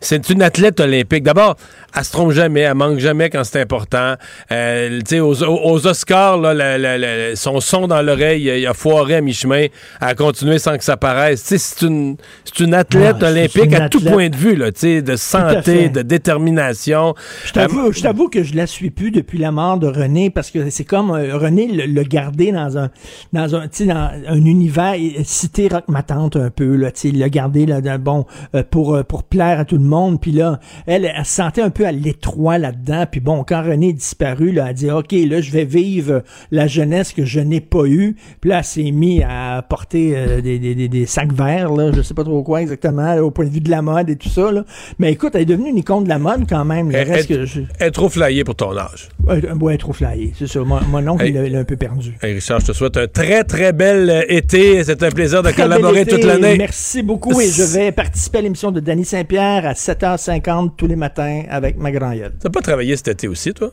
c'est 0.00 0.30
une 0.30 0.42
athlète 0.42 0.80
olympique. 0.80 1.22
D'abord, 1.22 1.56
elle 1.94 2.04
se 2.04 2.12
trompe 2.12 2.32
jamais, 2.32 2.60
elle 2.60 2.74
manque 2.74 2.98
jamais 2.98 3.30
quand 3.30 3.44
c'est 3.44 3.60
important. 3.60 4.14
Euh, 4.50 5.00
aux, 5.20 5.42
aux 5.42 5.86
Oscars, 5.86 6.38
là, 6.38 7.36
son 7.36 7.60
son 7.60 7.86
dans 7.86 8.02
l'oreille, 8.02 8.50
il 8.60 8.66
a 8.66 8.74
foiré 8.74 9.16
à 9.16 9.20
mi-chemin. 9.20 9.66
Elle 10.00 10.08
a 10.08 10.14
continué 10.14 10.58
sans 10.58 10.78
que 10.78 10.84
ça 10.84 10.96
paraisse. 10.96 11.42
C'est 11.44 11.82
une, 11.82 12.16
une 12.58 12.74
athlète 12.74 13.16
ah, 13.20 13.30
olympique 13.30 13.74
à 13.74 13.88
tout 13.88 14.00
point 14.00 14.28
de 14.28 14.36
vue, 14.36 14.56
là, 14.56 14.70
de 14.70 15.16
santé, 15.16 15.88
de 15.88 16.02
détermination. 16.02 17.14
Euh, 17.56 17.92
je 17.92 18.02
t'avoue 18.02 18.28
que 18.28 18.42
je 18.42 18.54
la 18.54 18.66
suis 18.66 18.90
plus 18.90 19.10
depuis 19.10 19.38
la 19.38 19.52
mort 19.52 19.78
de 19.78 19.86
René 19.86 20.30
parce 20.30 20.50
que 20.50 20.70
c'est 20.70 20.84
comme 20.84 21.10
euh, 21.10 21.36
René 21.36 21.66
le, 21.66 22.02
garder 22.02 22.52
dans 22.52 22.78
un 22.78 22.90
dans 23.32 23.56
un, 23.56 23.66
dans 23.80 24.10
un 24.28 24.44
univers 24.44 24.94
cité 25.24 25.68
rock 25.68 25.84
ma 25.88 26.02
tante 26.02 26.36
un 26.36 26.50
peu 26.50 26.76
là, 26.76 26.90
le 27.04 27.25
garder 27.28 27.66
là, 27.66 27.80
bon 27.98 28.26
euh, 28.54 28.62
pour 28.68 29.02
pour 29.04 29.24
plaire 29.24 29.60
à 29.60 29.64
tout 29.64 29.78
le 29.78 29.84
monde. 29.84 30.20
Puis 30.20 30.32
là, 30.32 30.60
elle, 30.86 31.04
elle 31.04 31.24
se 31.24 31.32
sentait 31.32 31.62
un 31.62 31.70
peu 31.70 31.86
à 31.86 31.92
l'étroit 31.92 32.58
là-dedans. 32.58 33.04
Puis 33.10 33.20
bon, 33.20 33.44
quand 33.44 33.62
René 33.62 33.90
est 33.90 33.94
disparu, 33.94 34.52
là, 34.52 34.64
elle 34.64 34.70
a 34.70 34.72
dit, 34.72 34.90
OK, 34.90 35.12
là, 35.12 35.40
je 35.40 35.50
vais 35.50 35.64
vivre 35.64 36.22
la 36.50 36.66
jeunesse 36.66 37.12
que 37.12 37.24
je 37.24 37.40
n'ai 37.40 37.60
pas 37.60 37.84
eue. 37.86 38.16
Puis 38.40 38.50
là, 38.50 38.58
elle 38.58 38.64
s'est 38.64 38.90
mis 38.90 39.22
à 39.22 39.64
porter 39.68 40.12
euh, 40.16 40.40
des, 40.40 40.58
des, 40.58 40.88
des, 40.88 41.06
sacs 41.06 41.32
verts, 41.32 41.72
là, 41.72 41.92
je 41.92 42.02
sais 42.02 42.14
pas 42.14 42.24
trop 42.24 42.42
quoi 42.42 42.62
exactement, 42.62 43.16
au 43.16 43.30
point 43.30 43.44
de 43.44 43.50
vue 43.50 43.60
de 43.60 43.70
la 43.70 43.82
mode 43.82 44.10
et 44.10 44.16
tout 44.16 44.28
ça. 44.28 44.52
Là. 44.52 44.64
Mais 44.98 45.12
écoute, 45.12 45.32
elle 45.34 45.42
est 45.42 45.46
devenue 45.46 45.70
une 45.70 45.78
icône 45.78 46.04
de 46.04 46.08
la 46.08 46.18
mode 46.18 46.48
quand 46.48 46.64
même. 46.64 46.90
Le 46.90 46.96
elle, 46.96 47.08
reste 47.08 47.28
que 47.28 47.84
est 47.84 47.90
trop 47.90 48.08
flyée 48.08 48.44
pour 48.44 48.54
ton 48.54 48.76
âge. 48.76 49.08
Ouais, 49.26 49.40
elle 49.42 49.74
est 49.74 49.78
trop 49.78 49.92
flyée, 49.92 50.32
c'est 50.38 50.46
ça. 50.46 50.60
Mon, 50.60 51.08
oncle, 51.08 51.26
il, 51.26 51.36
est 51.36 51.56
un 51.56 51.64
peu 51.64 51.76
perdu. 51.76 52.16
Richard, 52.22 52.60
je 52.60 52.66
te 52.66 52.72
souhaite 52.72 52.96
un 52.96 53.06
très, 53.06 53.44
très 53.44 53.72
bel 53.72 54.10
euh, 54.10 54.22
été. 54.28 54.82
C'est 54.84 55.02
un 55.02 55.10
plaisir 55.10 55.42
de 55.42 55.50
collaborer 55.50 56.06
toute 56.06 56.24
l'année. 56.24 56.56
Merci 56.58 57.02
beaucoup 57.02 57.15
et 57.40 57.50
je 57.50 57.62
vais 57.62 57.92
participer 57.92 58.38
à 58.38 58.40
l'émission 58.42 58.70
de 58.70 58.80
Danny 58.80 59.04
Saint-Pierre 59.04 59.66
à 59.66 59.72
7h50 59.72 60.76
tous 60.76 60.86
les 60.86 60.96
matins 60.96 61.44
avec 61.48 61.76
ma 61.76 61.90
grand-gueule. 61.90 62.34
T'as 62.40 62.50
pas 62.50 62.60
travaillé 62.60 62.96
cet 62.96 63.08
été 63.08 63.28
aussi, 63.28 63.52
toi? 63.54 63.72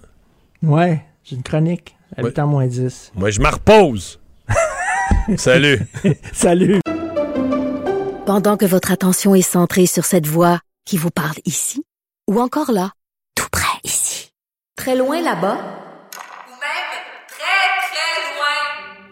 Ouais, 0.62 1.04
j'ai 1.24 1.36
une 1.36 1.44
chronique 1.44 1.96
à 2.16 2.24
8 2.24 2.38
h 2.38 2.46
moins 2.46 2.68
10. 2.68 3.12
Moi, 3.16 3.30
je 3.30 3.40
me 3.40 3.48
repose. 3.48 4.20
Salut. 5.38 5.80
Salut. 6.34 6.80
Pendant 8.26 8.56
que 8.58 8.66
votre 8.66 8.92
attention 8.92 9.36
est 9.36 9.42
centrée 9.42 9.86
sur 9.86 10.06
cette 10.06 10.28
voix 10.28 10.60
qui 10.86 10.98
vous 10.98 11.12
parle 11.12 11.38
ici, 11.46 11.84
ou 12.30 12.40
encore 12.40 12.72
là, 12.72 12.92
tout 13.36 13.48
près 13.52 13.78
ici, 13.84 14.32
très 14.78 14.96
loin 14.96 15.22
là-bas, 15.22 15.56
ou 15.56 16.56
même 16.56 16.90
très, 17.28 17.64
très 17.90 18.16
loin, 18.32 19.12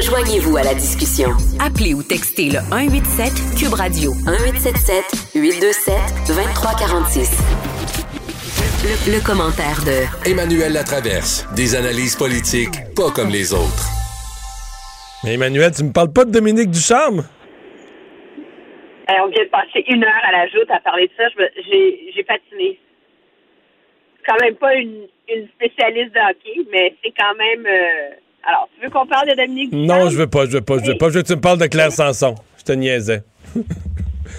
Joignez-vous 0.00 0.56
à 0.56 0.62
la 0.62 0.74
discussion. 0.74 1.30
Appelez 1.58 1.92
ou 1.92 2.04
textez 2.04 2.54
le 2.54 2.62
187 2.70 3.58
Cube 3.58 3.74
Radio 3.74 4.14
1877 4.30 5.34
827 5.34 6.30
2346. 6.30 7.26
Le, 9.10 9.18
commentaire 9.18 9.82
de 9.82 10.06
Emmanuel 10.22 10.72
Latraverse. 10.72 11.50
Des 11.56 11.74
analyses 11.74 12.14
politiques 12.14 12.78
pas 12.94 13.10
comme 13.10 13.30
les 13.30 13.52
autres. 13.52 13.90
Mais 15.24 15.34
Emmanuel, 15.34 15.72
tu 15.74 15.82
me 15.82 15.92
parles 15.92 16.12
pas 16.12 16.24
de 16.24 16.30
Dominique 16.30 16.70
Ducharme? 16.70 17.26
Eh, 19.10 19.20
on 19.20 19.26
vient 19.34 19.42
de 19.42 19.50
passer 19.50 19.82
une 19.88 20.04
heure 20.04 20.22
à 20.22 20.30
la 20.30 20.46
joute 20.46 20.70
à 20.70 20.78
parler 20.78 21.08
de 21.08 21.12
ça. 21.18 21.26
J'ai 21.34 22.22
patiné. 22.22 22.78
Quand 24.24 24.38
même 24.40 24.54
pas 24.54 24.74
une, 24.76 25.08
spécialiste 25.58 26.14
de 26.14 26.20
hockey, 26.22 26.70
mais 26.70 26.94
c'est 27.02 27.12
quand 27.18 27.34
même. 27.34 27.66
Euh, 27.66 28.27
alors, 28.44 28.68
tu 28.74 28.84
veux 28.84 28.90
qu'on 28.90 29.06
parle 29.06 29.28
de 29.28 29.34
Dominique 29.34 29.70
Ducharme? 29.70 30.04
Non, 30.04 30.10
je 30.10 30.16
veux 30.16 30.26
pas, 30.26 30.46
je 30.46 30.52
veux 30.52 30.60
pas, 30.60 30.78
je 30.78 30.92
veux 30.92 30.96
pas. 30.96 31.08
Je 31.10 31.14
veux 31.14 31.22
que 31.22 31.26
tu 31.26 31.34
me 31.34 31.40
parles 31.40 31.58
de 31.58 31.66
Claire 31.66 31.92
Sanson. 31.92 32.34
Je 32.56 32.64
te 32.64 32.72
niaisais. 32.72 33.22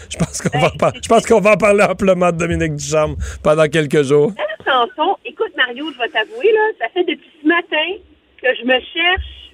Je 0.09 0.17
pense 0.17 0.41
qu'on 0.41 0.59
va, 0.59 1.21
qu'on 1.21 1.39
va 1.39 1.53
en 1.53 1.57
parler 1.57 1.83
amplement 1.83 2.31
de 2.31 2.37
Dominique 2.37 2.75
Ducharme 2.75 3.15
pendant 3.43 3.67
quelques 3.67 4.03
jours. 4.03 4.31
chanson, 4.65 5.17
écoute 5.25 5.51
Mario, 5.57 5.91
je 5.91 5.97
vais 5.97 6.09
t'avouer, 6.09 6.51
là, 6.51 6.59
ça 6.79 6.89
fait 6.89 7.03
depuis 7.03 7.29
ce 7.41 7.47
matin 7.47 7.97
que 8.41 8.47
je 8.55 8.65
me 8.65 8.79
cherche 8.79 9.53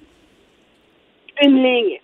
une 1.42 1.62
ligne. 1.62 2.00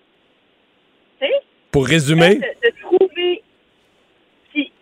Tu 1.20 1.26
sais? 1.26 1.32
Pour 1.70 1.86
résumer? 1.86 2.36
De, 2.36 2.70
trouver 2.80 3.42
si 4.52 4.72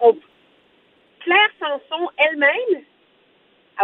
on, 0.00 0.14
Claire 1.20 1.50
Sanson 1.60 2.08
elle-même, 2.18 2.82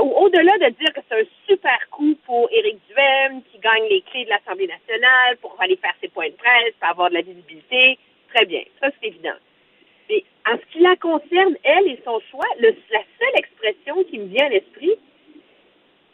au-delà 0.03 0.53
de 0.59 0.75
dire 0.75 0.93
que 0.93 1.01
c'est 1.09 1.21
un 1.21 1.25
super 1.47 1.79
coup 1.91 2.15
pour 2.25 2.49
Éric 2.53 2.79
Duhem, 2.89 3.43
qui 3.51 3.59
gagne 3.59 3.89
les 3.89 4.03
clés 4.03 4.25
de 4.25 4.31
l'Assemblée 4.31 4.67
nationale 4.67 5.37
pour 5.41 5.57
aller 5.61 5.77
faire 5.77 5.95
ses 6.01 6.09
points 6.09 6.29
de 6.29 6.35
presse, 6.35 6.75
pour 6.81 6.89
avoir 6.89 7.09
de 7.11 7.15
la 7.15 7.23
visibilité, 7.23 7.99
Très 8.35 8.45
bien, 8.45 8.61
ça 8.81 8.89
c'est 9.01 9.09
évident. 9.09 9.37
Mais 10.09 10.25
en 10.47 10.57
ce 10.57 10.73
qui 10.73 10.81
la 10.83 10.97
concerne, 10.97 11.55
elle 11.65 11.89
et 11.89 12.01
son 12.05 12.21
choix, 12.31 12.47
la 12.61 12.69
seule 12.71 13.37
expression 13.37 14.05
qui 14.11 14.19
me 14.19 14.27
vient 14.27 14.47
à 14.47 14.51
l'esprit, 14.51 14.93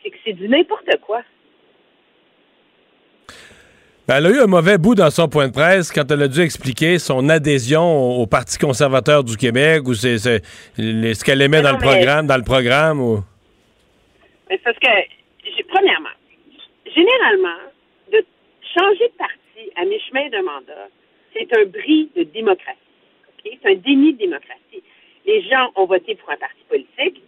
c'est 0.03 0.11
que 0.11 0.17
c'est 0.25 0.33
du 0.33 0.49
n'importe 0.49 0.91
quoi. 1.03 1.23
Ben, 4.07 4.17
elle 4.17 4.27
a 4.27 4.31
eu 4.31 4.41
un 4.41 4.47
mauvais 4.47 4.77
bout 4.77 4.95
dans 4.95 5.11
son 5.11 5.29
point 5.29 5.49
de 5.49 5.53
presse 5.53 5.91
quand 5.91 6.11
elle 6.11 6.23
a 6.23 6.29
dû 6.29 6.41
expliquer 6.41 6.99
son 6.99 7.31
adhésion 7.31 8.21
au, 8.21 8.27
Parti 8.27 8.59
conservateur 8.59 9.25
du 9.25 9.37
Québec 9.37 9.89
ou 9.89 9.95
c'est, 9.95 10.19
ce 10.19 11.25
qu'elle 11.25 11.41
aimait 11.41 11.63
dans, 11.63 11.73
le 11.73 11.79
programme, 11.79 12.27
dans 12.27 12.37
le 12.37 12.43
programme. 12.43 13.01
Ou... 13.01 13.25
Parce 14.49 14.79
que, 14.79 15.63
premièrement, 15.69 16.17
généralement, 16.87 17.59
de 18.13 18.25
changer 18.77 19.09
de 19.09 19.17
parti 19.17 19.71
à 19.77 19.85
mi-chemin 19.85 20.29
de 20.29 20.39
mandat, 20.39 20.89
c'est 21.33 21.57
un 21.57 21.65
bris 21.65 22.11
de 22.15 22.23
démocratie. 22.25 22.79
C'est 23.43 23.67
un 23.67 23.75
déni 23.75 24.13
de 24.13 24.19
démocratie. 24.19 24.83
Les 25.27 25.43
gens 25.43 25.71
ont 25.77 25.87
voté 25.87 26.15
pour 26.15 26.31
un 26.31 26.37
parti 26.37 26.63
politique 26.69 27.23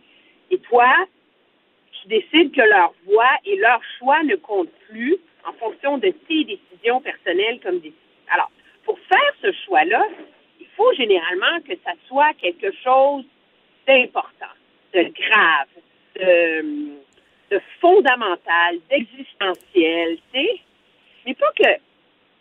et 0.50 0.58
toi, 0.58 0.92
tu 1.92 2.08
décides 2.08 2.52
que 2.52 2.62
leur 2.62 2.92
voix 3.06 3.32
et 3.44 3.56
leur 3.56 3.80
choix 3.98 4.22
ne 4.22 4.36
comptent 4.36 4.72
plus 4.88 5.16
en 5.44 5.52
fonction 5.54 5.98
de 5.98 6.10
tes 6.28 6.44
décisions 6.44 7.00
personnelles 7.00 7.60
comme 7.62 7.80
des. 7.80 7.92
Alors, 8.28 8.50
pour 8.84 8.98
faire 9.00 9.34
ce 9.42 9.52
choix-là, 9.64 10.06
il 10.60 10.66
faut 10.76 10.92
généralement 10.94 11.60
que 11.66 11.74
ça 11.84 11.92
soit 12.06 12.32
quelque 12.34 12.72
chose 12.84 13.24
d'important, 13.86 14.54
de 14.94 15.02
grave, 15.02 15.68
de, 16.16 16.96
de 17.50 17.60
fondamental, 17.80 18.78
d'existentiel, 18.90 20.18
tu 20.32 20.40
sais. 20.40 20.60
Mais 21.24 21.34
pas 21.34 21.52
que 21.56 21.80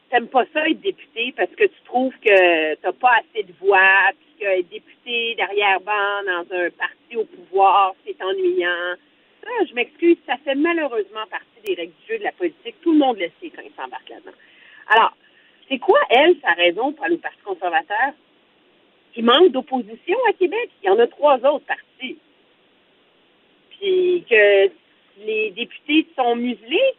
t'aimes 0.10 0.28
pas 0.28 0.46
ça 0.54 0.68
être 0.68 0.82
député 0.82 1.34
parce 1.36 1.52
que 1.52 1.66
tu 1.66 1.82
trouves 1.86 2.14
que 2.20 2.76
t'as 2.76 2.92
pas 2.94 3.14
assez 3.20 3.44
de 3.44 3.54
voix, 3.60 4.12
puis 4.20 4.46
que 4.46 4.60
être 4.60 4.70
député 4.70 5.36
derrière 5.36 5.80
ban 5.82 6.24
dans 6.26 6.56
un 6.56 6.70
parti 6.72 7.16
au 7.16 7.26
pouvoir, 7.26 7.94
c'est 8.06 8.22
ennuyant. 8.24 8.96
Ça, 9.44 9.50
je 9.70 9.74
m'excuse, 9.74 10.18
ça 10.26 10.38
fait 10.38 10.56
malheureusement 10.56 11.26
partie 11.30 11.62
des 11.66 11.76
règles 11.76 11.94
du 12.02 12.14
jeu 12.14 12.20
de 12.20 12.24
la 12.24 12.32
politique. 12.32 12.76
Tout 12.82 12.94
le 12.94 13.00
monde 13.00 13.18
le 13.18 13.30
sait 13.40 13.52
quand 13.56 13.62
il 13.64 13.72
s'embarque 13.76 14.10
là-dedans. 14.10 14.32
Alors, 14.88 15.16
c'est 15.70 15.80
quoi, 15.80 16.00
elle, 16.10 16.36
sa 16.42 16.52
raison 16.52 16.94
pour 16.94 17.06
aller 17.06 17.16
au 17.16 17.20
Parti 17.20 17.42
conservateur? 17.44 18.14
Il 19.16 19.24
manque 19.24 19.52
d'opposition 19.52 20.18
à 20.30 20.34
Québec. 20.34 20.70
Il 20.84 20.88
y 20.88 20.90
en 20.90 21.00
a 21.00 21.08
trois 21.08 21.38
autres 21.46 21.66
partis. 21.66 22.18
Puis 23.72 24.26
que 24.30 24.68
les 25.20 25.52
députés 25.52 26.08
sont 26.16 26.36
muselés, 26.36 26.94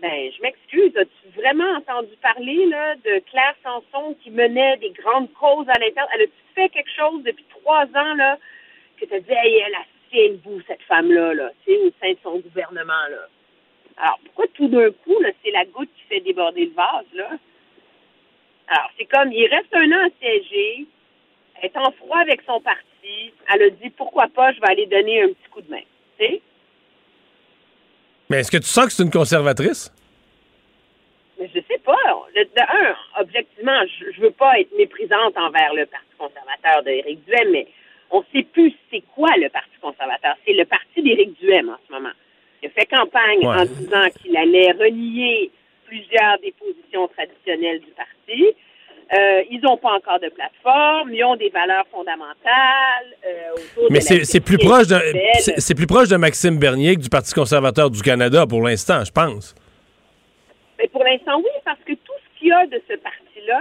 ben, 0.00 0.30
je 0.32 0.42
m'excuse. 0.42 0.96
As-tu 0.96 1.40
vraiment 1.40 1.76
entendu 1.76 2.14
parler 2.20 2.66
là, 2.66 2.94
de 2.96 3.18
Claire 3.30 3.56
Sanson 3.62 4.14
qui 4.22 4.30
menait 4.30 4.76
des 4.78 4.90
grandes 4.90 5.32
causes 5.34 5.68
à 5.68 5.78
l'intérieur? 5.78 6.08
Elle 6.14 6.22
a-tu 6.22 6.32
fait 6.54 6.68
quelque 6.68 6.90
chose 6.90 7.22
depuis 7.22 7.44
trois 7.48 7.84
ans 7.84 8.14
là, 8.14 8.38
que 9.00 9.06
tu 9.06 9.14
as 9.14 9.20
dit, 9.20 9.32
hey, 9.32 9.62
elle 9.66 9.74
a 9.74 9.84
le 10.12 10.36
bout, 10.36 10.62
cette 10.66 10.82
femme-là, 10.82 11.34
là, 11.34 11.50
au 11.68 11.90
sein 12.00 12.12
de 12.12 12.18
son 12.22 12.38
gouvernement? 12.38 13.06
Là? 13.10 13.28
Alors, 13.98 14.18
pourquoi 14.24 14.46
tout 14.54 14.68
d'un 14.68 14.90
coup, 14.90 15.16
c'est 15.44 15.50
la 15.50 15.64
goutte 15.66 15.90
qui 15.96 16.02
fait 16.08 16.20
déborder 16.20 16.66
le 16.66 16.72
vase? 16.72 17.06
Là? 17.14 17.30
Alors, 18.68 18.90
c'est 18.98 19.04
comme, 19.06 19.32
il 19.32 19.46
reste 19.46 19.74
un 19.74 19.92
an 19.92 20.06
assiégé, 20.06 20.86
elle 21.60 21.70
est 21.70 21.76
en 21.76 21.90
froid 21.92 22.18
avec 22.18 22.42
son 22.42 22.60
parti, 22.60 23.32
elle 23.52 23.62
a 23.62 23.70
dit, 23.70 23.90
pourquoi 23.90 24.28
pas, 24.28 24.52
je 24.52 24.60
vais 24.60 24.70
aller 24.70 24.86
donner 24.86 25.22
un 25.22 25.28
petit 25.28 25.48
coup 25.50 25.62
de 25.62 25.70
main. 25.70 25.82
Sais? 26.18 26.40
Mais 28.28 28.40
est-ce 28.40 28.50
que 28.50 28.56
tu 28.56 28.68
sens 28.68 28.86
que 28.86 28.92
c'est 28.92 29.02
une 29.02 29.10
conservatrice? 29.10 29.92
de, 32.36 32.60
un, 32.60 33.20
objectivement, 33.20 33.80
je, 33.98 34.20
ne 34.20 34.26
veux 34.26 34.30
pas 34.30 34.60
être 34.60 34.76
méprisante 34.76 35.36
envers 35.36 35.74
le 35.74 35.86
Parti 35.86 36.06
conservateur 36.18 36.82
d'Éric 36.82 37.24
Duhem, 37.24 37.50
mais 37.50 37.66
on 38.10 38.20
ne 38.20 38.24
sait 38.32 38.46
plus 38.46 38.74
c'est 38.90 39.02
quoi 39.14 39.30
le 39.36 39.48
Parti 39.48 39.70
conservateur. 39.80 40.36
C'est 40.46 40.52
le 40.52 40.64
parti 40.64 41.02
d'Éric 41.02 41.38
Duhem 41.40 41.70
en 41.70 41.76
ce 41.86 41.92
moment. 41.92 42.12
Il 42.62 42.68
a 42.68 42.70
fait 42.70 42.86
campagne 42.86 43.46
en 43.46 43.64
disant 43.64 44.08
qu'il 44.20 44.36
allait 44.36 44.72
renier 44.72 45.50
plusieurs 45.86 46.38
des 46.40 46.52
positions 46.52 47.08
traditionnelles 47.08 47.80
du 47.80 47.90
parti. 47.92 48.54
Euh, 49.12 49.42
ils 49.50 49.60
n'ont 49.62 49.76
pas 49.76 49.92
encore 49.92 50.18
de 50.18 50.28
plateforme, 50.28 51.14
ils 51.14 51.22
ont 51.22 51.36
des 51.36 51.48
valeurs 51.50 51.86
fondamentales. 51.92 53.14
Euh, 53.24 53.86
Mais 53.88 54.00
c'est 54.00 54.40
plus 54.40 54.58
proche 54.58 54.88
de 54.88 54.98
c'est 55.58 55.76
plus 55.76 55.86
proche 55.86 56.08
de 56.08 56.16
Maxime 56.16 56.58
Bernier 56.58 56.96
que 56.96 57.02
du 57.02 57.08
Parti 57.08 57.32
conservateur 57.32 57.88
du 57.88 58.02
Canada 58.02 58.46
pour 58.48 58.62
l'instant, 58.62 59.04
je 59.04 59.12
pense. 59.12 59.54
Mais 60.78 60.88
pour 60.88 61.04
l'instant, 61.04 61.38
oui, 61.38 61.50
parce 61.64 61.78
que 61.86 61.92
tout 61.92 62.18
ce 62.18 62.38
qu'il 62.38 62.48
y 62.48 62.52
a 62.52 62.66
de 62.66 62.82
ce 62.88 62.96
parti-là, 62.96 63.60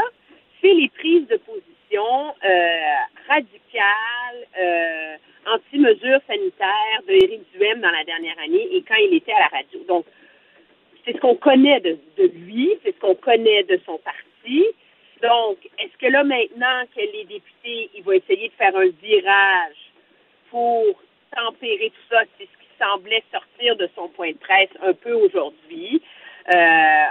c'est 0.61 0.73
les 0.73 0.89
prises 0.89 1.27
de 1.27 1.37
position 1.37 2.33
euh, 2.43 3.29
radicales, 3.29 5.19
anti-mesures 5.45 6.21
sanitaires 6.27 7.01
de 7.07 7.13
Éric 7.13 7.41
Duhem 7.53 7.81
dans 7.81 7.91
la 7.91 8.03
dernière 8.03 8.35
année 8.43 8.67
et 8.71 8.81
quand 8.81 8.95
il 8.95 9.15
était 9.15 9.33
à 9.33 9.41
la 9.41 9.57
radio. 9.59 9.79
Donc, 9.87 10.05
c'est 11.05 11.13
ce 11.13 11.19
qu'on 11.19 11.35
connaît 11.35 11.79
de, 11.81 11.99
de 12.17 12.31
lui, 12.33 12.71
c'est 12.83 12.95
ce 12.95 12.99
qu'on 12.99 13.13
connaît 13.13 13.61
de 13.63 13.79
son 13.85 13.99
parti. 13.99 14.65
Donc, 15.25 15.57
est-ce 15.79 15.97
que 15.97 16.11
là, 16.11 16.23
maintenant 16.23 16.83
qu'elle 16.93 17.15
est 17.15 17.25
députée, 17.25 17.89
il 17.95 18.03
va 18.03 18.15
essayer 18.15 18.49
de 18.49 18.53
faire 18.53 18.75
un 18.75 18.89
virage 19.01 19.91
pour 20.51 20.83
tempérer 21.35 21.89
tout 21.89 22.15
ça? 22.15 22.21
C'est 22.37 22.45
ce 22.45 22.57
qui 22.59 22.69
semblait 22.79 23.23
sortir 23.31 23.75
de 23.75 23.89
son 23.95 24.07
point 24.09 24.31
de 24.31 24.37
presse 24.37 24.69
un 24.83 24.93
peu 24.93 25.13
aujourd'hui, 25.13 26.01
euh, 26.53 27.05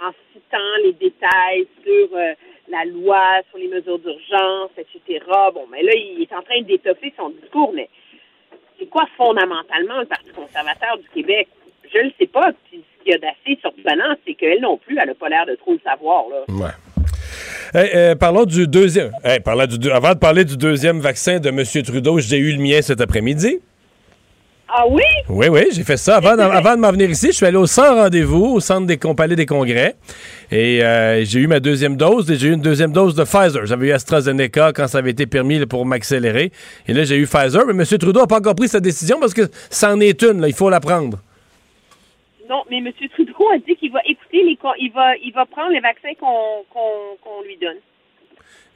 en, 0.00 0.12
citant 0.32 0.76
les 0.82 0.92
détails 0.94 1.66
sur 1.84 2.08
euh, 2.16 2.32
la 2.68 2.86
loi, 2.86 3.42
sur 3.50 3.58
les 3.58 3.68
mesures 3.68 3.98
d'urgence, 3.98 4.70
etc. 4.78 5.26
Bon, 5.52 5.66
mais 5.70 5.82
là, 5.82 5.92
il 5.94 6.22
est 6.22 6.32
en 6.32 6.42
train 6.42 6.62
d'étoffer 6.62 7.12
son 7.18 7.30
discours, 7.30 7.72
mais 7.74 7.90
c'est 8.78 8.88
quoi 8.88 9.06
fondamentalement 9.18 10.00
le 10.00 10.06
Parti 10.06 10.30
conservateur 10.30 10.96
du 10.96 11.08
Québec? 11.10 11.48
Je 11.92 11.98
ne 11.98 12.10
sais 12.18 12.26
pas. 12.26 12.50
ce 12.70 12.78
qu'il 12.78 13.12
y 13.12 13.12
a 13.12 13.18
d'assez 13.18 13.60
surprenant, 13.60 14.14
c'est 14.26 14.34
qu'elle 14.34 14.60
non 14.60 14.78
plus, 14.78 14.98
elle 14.98 15.08
n'a 15.08 15.14
pas 15.14 15.28
l'air 15.28 15.44
de 15.44 15.54
trop 15.56 15.72
le 15.72 15.80
savoir. 15.80 16.28
Là. 16.30 16.44
Euh, 17.74 18.14
parlons 18.14 18.44
du 18.44 18.66
deuxième. 18.66 19.10
du, 19.78 19.90
avant 19.90 20.14
de 20.14 20.18
parler 20.18 20.44
du 20.44 20.56
deuxième 20.56 21.00
vaccin 21.00 21.38
de 21.38 21.48
M. 21.48 21.64
Trudeau, 21.84 22.18
j'ai 22.18 22.38
eu 22.38 22.52
le 22.52 22.62
mien 22.62 22.80
cet 22.82 23.00
après-midi. 23.00 23.58
Ah 24.70 24.84
oui? 24.86 25.02
Oui, 25.30 25.48
oui, 25.48 25.62
j'ai 25.72 25.82
fait 25.82 25.96
ça. 25.96 26.16
Avant, 26.16 26.36
de 26.36 26.80
m'en 26.80 26.92
venir 26.92 27.08
ici, 27.08 27.28
je 27.28 27.32
suis 27.32 27.46
allé 27.46 27.56
au 27.56 27.66
centre 27.66 27.94
rendez-vous, 27.94 28.44
au 28.56 28.60
centre 28.60 28.86
des 28.86 28.98
palais 28.98 29.34
des 29.34 29.46
congrès. 29.46 29.94
Et 30.50 30.84
euh, 30.84 31.24
j'ai 31.24 31.40
eu 31.40 31.46
ma 31.46 31.58
deuxième 31.58 31.96
dose 31.96 32.30
et 32.30 32.36
j'ai 32.36 32.48
eu 32.48 32.52
une 32.52 32.60
deuxième 32.60 32.92
dose 32.92 33.14
de 33.14 33.24
Pfizer. 33.24 33.64
J'avais 33.64 33.88
eu 33.88 33.92
AstraZeneca 33.92 34.72
quand 34.74 34.86
ça 34.86 34.98
avait 34.98 35.12
été 35.12 35.24
permis 35.24 35.64
pour 35.64 35.86
m'accélérer. 35.86 36.52
Et 36.86 36.92
là, 36.92 37.04
j'ai 37.04 37.16
eu 37.16 37.26
Pfizer. 37.26 37.64
Mais 37.66 37.72
M. 37.72 37.98
Trudeau 37.98 38.20
n'a 38.20 38.26
pas 38.26 38.38
encore 38.38 38.56
pris 38.56 38.68
sa 38.68 38.80
décision 38.80 39.18
parce 39.18 39.32
que 39.32 39.48
c'en 39.70 40.00
est 40.00 40.22
une, 40.22 40.44
il 40.46 40.54
faut 40.54 40.68
la 40.68 40.80
prendre. 40.80 41.18
Non, 42.48 42.64
mais 42.70 42.78
M. 42.78 42.90
Trudeau 43.12 43.48
a 43.52 43.58
dit 43.58 43.76
qu'il 43.76 43.92
va 43.92 44.00
écouter 44.06 44.42
les 44.42 44.58
il 44.78 44.92
va 44.92 45.16
il 45.16 45.32
va 45.32 45.44
prendre 45.46 45.70
les 45.72 45.80
vaccins 45.80 46.14
qu'on 46.18 47.42
lui 47.44 47.56
donne. 47.58 47.76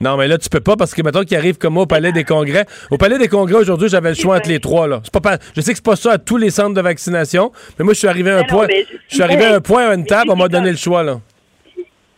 Non, 0.03 0.16
mais 0.16 0.27
là, 0.27 0.36
tu 0.36 0.49
peux 0.49 0.61
pas 0.61 0.74
parce 0.77 0.94
que 0.94 1.03
maintenant 1.03 1.23
qu'il 1.23 1.36
arrive 1.36 1.59
comme 1.59 1.74
moi 1.74 1.85
au 1.85 1.86
Palais 1.86 2.11
des 2.11 2.24
Congrès. 2.24 2.66
Au 2.90 2.99
Palais 2.99 3.19
des 3.19 3.28
Congrès, 3.28 3.61
aujourd'hui, 3.61 3.89
j'avais 3.89 4.09
le 4.09 4.15
choix 4.16 4.36
entre 4.36 4.49
les 4.49 4.59
trois. 4.59 4.89
Là. 4.89 5.01
Pas, 5.23 5.39
je 5.55 5.61
sais 5.61 5.70
que 5.70 5.77
c'est 5.77 5.85
pas 5.85 5.94
ça 5.94 6.12
à 6.12 6.19
tous 6.19 6.36
les 6.36 6.51
centres 6.51 6.74
de 6.74 6.81
vaccination, 6.81 7.53
mais 7.78 7.85
moi, 7.85 7.94
je 7.94 8.01
suis 8.01 8.09
arrivé 8.09 8.32
à 8.32 8.39
un 8.39 8.43
point. 8.43 8.66
Je, 8.69 9.15
suis 9.15 9.23
arrivé 9.23 9.44
à 9.44 9.55
un 9.55 9.61
point, 9.61 9.90
à 9.90 9.94
une 9.94 10.05
table, 10.05 10.31
on 10.31 10.36
m'a 10.36 10.49
donné 10.49 10.73
le 10.73 10.77
choix. 10.77 11.05
là. 11.05 11.20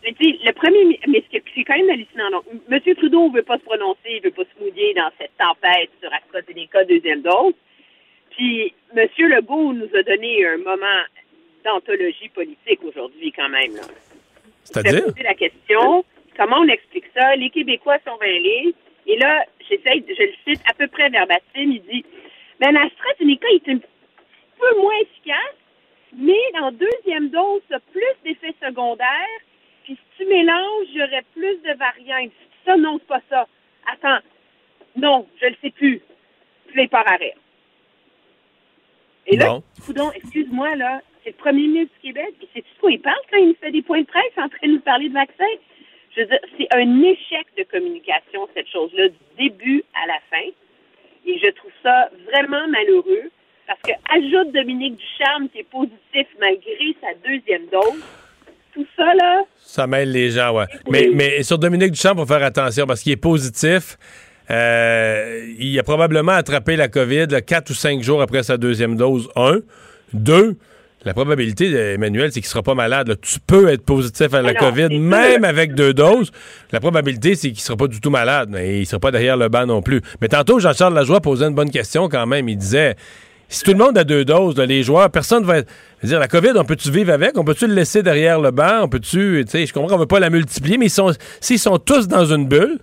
Le 0.03 0.53
premier, 0.53 0.99
mais 1.09 1.23
c'est 1.31 1.65
quand 1.65 1.77
même 1.77 1.91
hallucinant. 1.91 2.31
Donc, 2.31 2.45
M. 2.71 2.95
Trudeau 2.97 3.29
ne 3.29 3.37
veut 3.37 3.43
pas 3.43 3.59
se 3.59 3.65
prononcer, 3.65 3.99
il 4.09 4.21
ne 4.21 4.25
veut 4.25 4.31
pas 4.31 4.43
se 4.45 4.63
mouiller 4.63 4.95
dans 4.95 5.11
cette 5.19 5.33
tempête 5.39 5.91
sur 6.01 6.11
AstraZeneca 6.13 6.85
deuxième 6.85 7.21
dose. 7.21 7.55
Puis, 8.31 8.73
M. 8.97 9.09
Legault 9.19 9.75
nous 9.75 9.89
a 9.95 10.03
donné 10.03 10.47
un 10.47 10.57
moment 10.59 11.01
d'anthologie 11.65 12.29
politique 12.29 12.83
aujourd'hui, 12.85 13.33
quand 13.33 13.49
même. 13.49 13.73
C'est-à-dire? 14.65 15.07
la 15.23 15.35
question, 15.35 16.05
comment 16.37 16.59
on 16.59 16.69
explique 16.69 17.07
ça? 17.15 17.37
Les 17.37 17.51
Québécois 17.51 17.99
sont 18.07 18.17
mêlés. 18.21 18.75
Et 19.07 19.19
là, 19.19 19.45
j'essaie, 19.69 20.03
je 20.09 20.23
le 20.23 20.33
cite 20.47 20.63
à 20.69 20.75
peu 20.75 20.89
près 20.89 21.11
verbatim, 21.11 21.43
il 21.55 21.83
dit, 21.83 22.05
ben, 22.61 22.73
l'AstraZeneca 22.73 23.49
est 23.49 23.69
un 23.69 23.79
peu 24.59 24.81
moins 24.81 24.95
efficace, 25.03 25.57
mais 26.17 26.41
en 26.61 26.73
deuxième 26.73 27.29
dose, 27.29 27.61
ça 27.69 27.77
a 27.77 27.81
plus 27.93 28.15
d'effets 28.25 28.55
secondaires, 28.63 29.41
puis 29.85 29.95
si 29.95 30.17
tu 30.17 30.27
mélanges, 30.27 30.87
il 30.89 30.97
y 30.97 31.03
aurait 31.03 31.25
plus 31.35 31.57
de 31.59 31.77
variants. 31.77 32.31
Ça, 32.65 32.77
non, 32.77 32.99
c'est 32.99 33.09
pas 33.09 33.21
ça. 33.29 33.47
Attends. 33.93 34.25
Non, 34.97 35.27
je 35.41 35.47
le 35.47 35.57
sais 35.61 35.71
plus. 35.71 36.01
Tu 36.69 36.79
les 36.79 36.89
par 36.89 37.07
arrêt. 37.07 37.35
Et 39.27 39.37
là, 39.37 39.61
excuse-moi, 40.15 40.77
là, 40.77 41.01
c'est 41.25 41.31
le 41.31 41.37
premier 41.37 41.67
ministre 41.67 41.95
du 42.03 42.13
Québec. 42.13 42.35
Et 42.43 42.49
c'est 42.55 42.65
quoi 42.81 42.91
il 42.91 43.01
parle 43.01 43.17
quand 43.33 43.39
il 43.39 43.57
fait 43.61 43.73
des 43.73 43.83
points 43.83 44.03
de 44.03 44.07
presse 44.07 44.37
en 44.37 44.49
train 44.49 44.69
de 44.69 44.73
nous 44.73 44.81
parler 44.81 45.09
de 45.09 45.15
vaccins? 45.15 45.57
Je 46.15 46.21
veux 46.21 46.27
dire, 46.27 46.39
c'est 46.57 46.69
un 46.71 47.03
échec 47.03 47.47
de 47.59 47.65
communication, 47.65 48.47
cette 48.55 48.69
chose-là, 48.69 49.09
du 49.09 49.49
début 49.49 49.83
à 49.95 50.07
la 50.07 50.21
fin. 50.31 50.47
Et 51.27 51.39
je 51.39 51.51
trouve 51.53 51.73
ça 51.83 52.11
vraiment 52.31 52.69
malheureux 52.69 53.31
parce 53.67 53.81
que 53.81 53.93
ajoute 54.15 54.53
Dominique 54.53 54.97
Ducharme 54.97 55.49
qui 55.49 55.61
est 55.61 55.71
positif 55.71 56.27
malgré 56.39 56.95
sa 57.01 57.15
deuxième 57.27 57.67
dose. 57.73 58.05
Tout 58.75 58.87
ça, 58.97 59.15
là. 59.15 59.45
Ça 59.57 59.87
mêle 59.87 60.13
les 60.13 60.31
gens, 60.31 60.55
ouais. 60.55 60.67
Mais, 60.91 61.09
mais 61.13 61.43
sur 61.43 61.59
Dominique 61.59 61.93
Ducharme, 61.93 62.19
il 62.19 62.21
faut 62.27 62.35
faire 62.35 62.43
attention 62.45 62.87
parce 62.87 63.03
qu'il 63.03 63.13
est 63.13 63.17
positif. 63.17 63.97
Euh, 64.51 65.55
il 65.59 65.79
a 65.79 65.83
probablement 65.83 66.33
attrapé 66.33 66.77
la 66.77 66.89
COVID 66.89 67.29
quatre 67.47 67.71
ou 67.71 67.75
cinq 67.75 68.03
jours 68.03 68.21
après 68.21 68.43
sa 68.43 68.59
deuxième 68.59 68.97
dose. 68.97 69.31
Un. 69.37 69.61
Deux, 70.13 70.57
la 71.05 71.13
probabilité, 71.13 71.71
Emmanuel, 71.95 72.33
c'est 72.33 72.41
qu'il 72.41 72.49
ne 72.49 72.51
sera 72.51 72.63
pas 72.63 72.75
malade. 72.75 73.19
Tu 73.21 73.39
peux 73.41 73.69
être 73.69 73.85
positif 73.85 74.33
à 74.33 74.41
la 74.41 74.55
COVID, 74.55 74.99
même 74.99 75.45
avec 75.45 75.75
deux 75.75 75.93
doses. 75.93 76.33
La 76.73 76.81
probabilité, 76.81 77.35
c'est 77.35 77.49
qu'il 77.49 77.59
ne 77.59 77.63
sera 77.63 77.77
pas 77.77 77.89
du 77.89 78.01
tout 78.01 78.11
malade. 78.11 78.57
Et 78.59 78.77
il 78.77 78.81
ne 78.81 78.85
sera 78.85 79.01
pas 79.01 79.11
derrière 79.11 79.37
le 79.37 79.49
banc 79.49 79.67
non 79.67 79.83
plus. 79.83 80.01
Mais 80.21 80.29
tantôt, 80.29 80.59
Jean-Charles 80.59 80.95
Lajoie 80.95 81.21
posait 81.21 81.45
une 81.45 81.55
bonne 81.55 81.71
question 81.71 82.09
quand 82.09 82.27
même. 82.27 82.49
Il 82.49 82.57
disait 82.57 82.97
si 83.49 83.63
tout 83.63 83.73
le 83.73 83.77
monde 83.77 83.97
a 83.99 84.05
deux 84.05 84.25
doses, 84.25 84.59
les 84.59 84.83
joueurs, 84.83 85.11
personne 85.11 85.43
ne 85.43 85.47
va 85.47 85.59
être. 85.59 85.71
dire, 86.03 86.19
la 86.19 86.29
COVID, 86.29 86.53
on 86.57 86.65
peut-tu 86.65 86.91
vivre 86.91 87.13
avec? 87.13 87.37
On 87.37 87.45
peut-tu 87.45 87.67
le 87.67 87.75
laisser 87.75 88.03
derrière 88.03 88.41
le 88.41 88.51
banc? 88.51 88.83
On 88.85 88.89
peut-tu. 88.89 89.45
Je 89.47 89.73
comprends 89.73 89.89
qu'on 89.89 89.95
ne 89.97 90.01
veut 90.01 90.07
pas 90.07 90.21
la 90.21 90.31
multiplier, 90.31 90.79
mais 90.79 90.89
s'ils 90.89 91.59
sont, 91.59 91.79
tous 91.79 92.09
dans 92.09 92.25
une 92.25 92.49
bulle, 92.49 92.79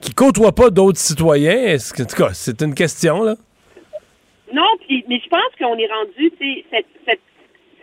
qui 0.00 0.10
ne 0.10 0.14
côtoient 0.14 0.54
pas 0.54 0.70
d'autres 0.70 0.98
citoyens, 0.98 1.76
en 1.76 2.04
tout 2.04 2.16
cas, 2.16 2.30
c'est 2.32 2.62
une 2.62 2.74
question, 2.74 3.24
là? 3.24 3.34
Non, 4.54 4.66
mais 4.88 5.20
je 5.22 5.28
pense 5.28 5.52
qu'on 5.58 5.76
est 5.76 5.86
rendu, 5.86 6.32
cette, 6.70 6.86
cette 7.06 7.20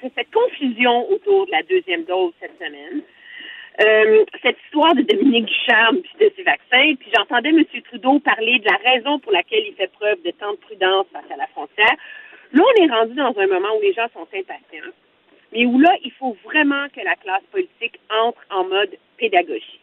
cette 0.01 0.31
confusion 0.31 1.09
autour 1.11 1.45
de 1.45 1.51
la 1.51 1.63
deuxième 1.63 2.03
dose 2.03 2.33
cette 2.39 2.57
semaine. 2.57 3.01
Euh, 3.79 4.25
cette 4.41 4.57
histoire 4.65 4.95
de 4.95 5.03
Dominique 5.03 5.45
Ducharme 5.45 5.97
puis 5.97 6.13
de 6.19 6.33
ses 6.35 6.41
vaccins, 6.41 6.95
puis 6.99 7.11
j'entendais 7.15 7.49
M. 7.49 7.63
Trudeau 7.85 8.19
parler 8.19 8.57
de 8.57 8.65
la 8.65 8.91
raison 8.91 9.19
pour 9.19 9.31
laquelle 9.31 9.63
il 9.67 9.75
fait 9.75 9.91
preuve 9.91 10.17
de 10.25 10.31
tant 10.31 10.51
de 10.51 10.57
prudence 10.57 11.05
face 11.13 11.29
à 11.31 11.37
la 11.37 11.45
frontière. 11.47 11.95
Là, 12.53 12.63
on 12.63 12.83
est 12.83 12.89
rendu 12.89 13.13
dans 13.13 13.37
un 13.37 13.47
moment 13.47 13.69
où 13.77 13.81
les 13.81 13.93
gens 13.93 14.07
sont 14.13 14.27
impatients, 14.33 14.91
mais 15.53 15.67
où 15.67 15.77
là, 15.77 15.91
il 16.03 16.11
faut 16.13 16.35
vraiment 16.43 16.87
que 16.89 17.01
la 17.01 17.15
classe 17.15 17.43
politique 17.51 17.99
entre 18.09 18.41
en 18.49 18.63
mode 18.63 18.97
pédagogie. 19.17 19.79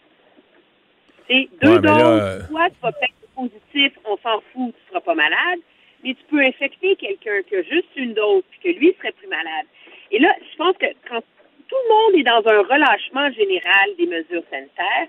C'est 1.29 1.49
deux 1.63 1.79
doses, 1.79 2.49
soit 2.49 2.71
tu 2.71 2.77
vas 2.83 2.93
faire 2.93 3.09
positif, 3.37 3.93
on 4.05 4.17
s'en 4.19 4.43
fout, 4.53 4.75
tu 4.75 4.89
seras 4.89 5.01
pas 5.01 5.15
malade, 5.15 5.61
mais 6.03 6.15
tu 6.15 6.25
peux 6.29 6.41
infecter 6.41 6.97
quelqu'un 6.97 7.43
qui 7.49 7.57
a 7.57 7.63
juste 7.63 7.89
une 7.97 8.15
dose 8.15 8.43
puis 8.51 8.61
que 8.61 8.79
lui 8.79 8.95
serait 8.99 9.13
plus 9.13 9.29
malade. 9.29 9.67
Et 10.15 10.21
là, 10.21 10.33
je 10.49 10.57
pense 10.57 10.77
que 10.77 10.87
quand 11.09 11.21
tout 11.69 11.77
le 11.83 11.89
monde 11.93 12.21
est 12.21 12.23
dans 12.23 12.49
un 12.49 12.63
relâchement 12.63 13.33
général 13.33 13.97
des 13.99 14.07
mesures 14.07 14.45
sanitaires, 14.49 15.09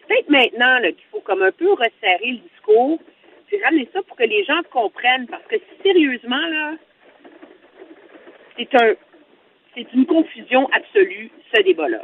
c'est 0.00 0.06
peut-être 0.08 0.30
maintenant 0.30 0.80
qu'il 0.80 1.04
faut 1.12 1.20
comme 1.20 1.42
un 1.42 1.52
peu 1.52 1.74
resserrer 1.74 2.30
le 2.30 2.38
discours, 2.38 2.98
puis 3.48 3.62
ramener 3.62 3.86
ça 3.92 4.00
pour 4.02 4.16
que 4.16 4.24
les 4.24 4.44
gens 4.44 4.62
comprennent, 4.70 5.26
parce 5.26 5.44
que 5.44 5.56
sérieusement, 5.82 6.40
là, 6.48 6.72
c'est 8.56 8.74
un 8.76 8.94
c'est 9.74 9.92
une 9.92 10.06
confusion 10.06 10.66
absolue, 10.72 11.30
ce 11.54 11.60
débat-là. 11.60 12.00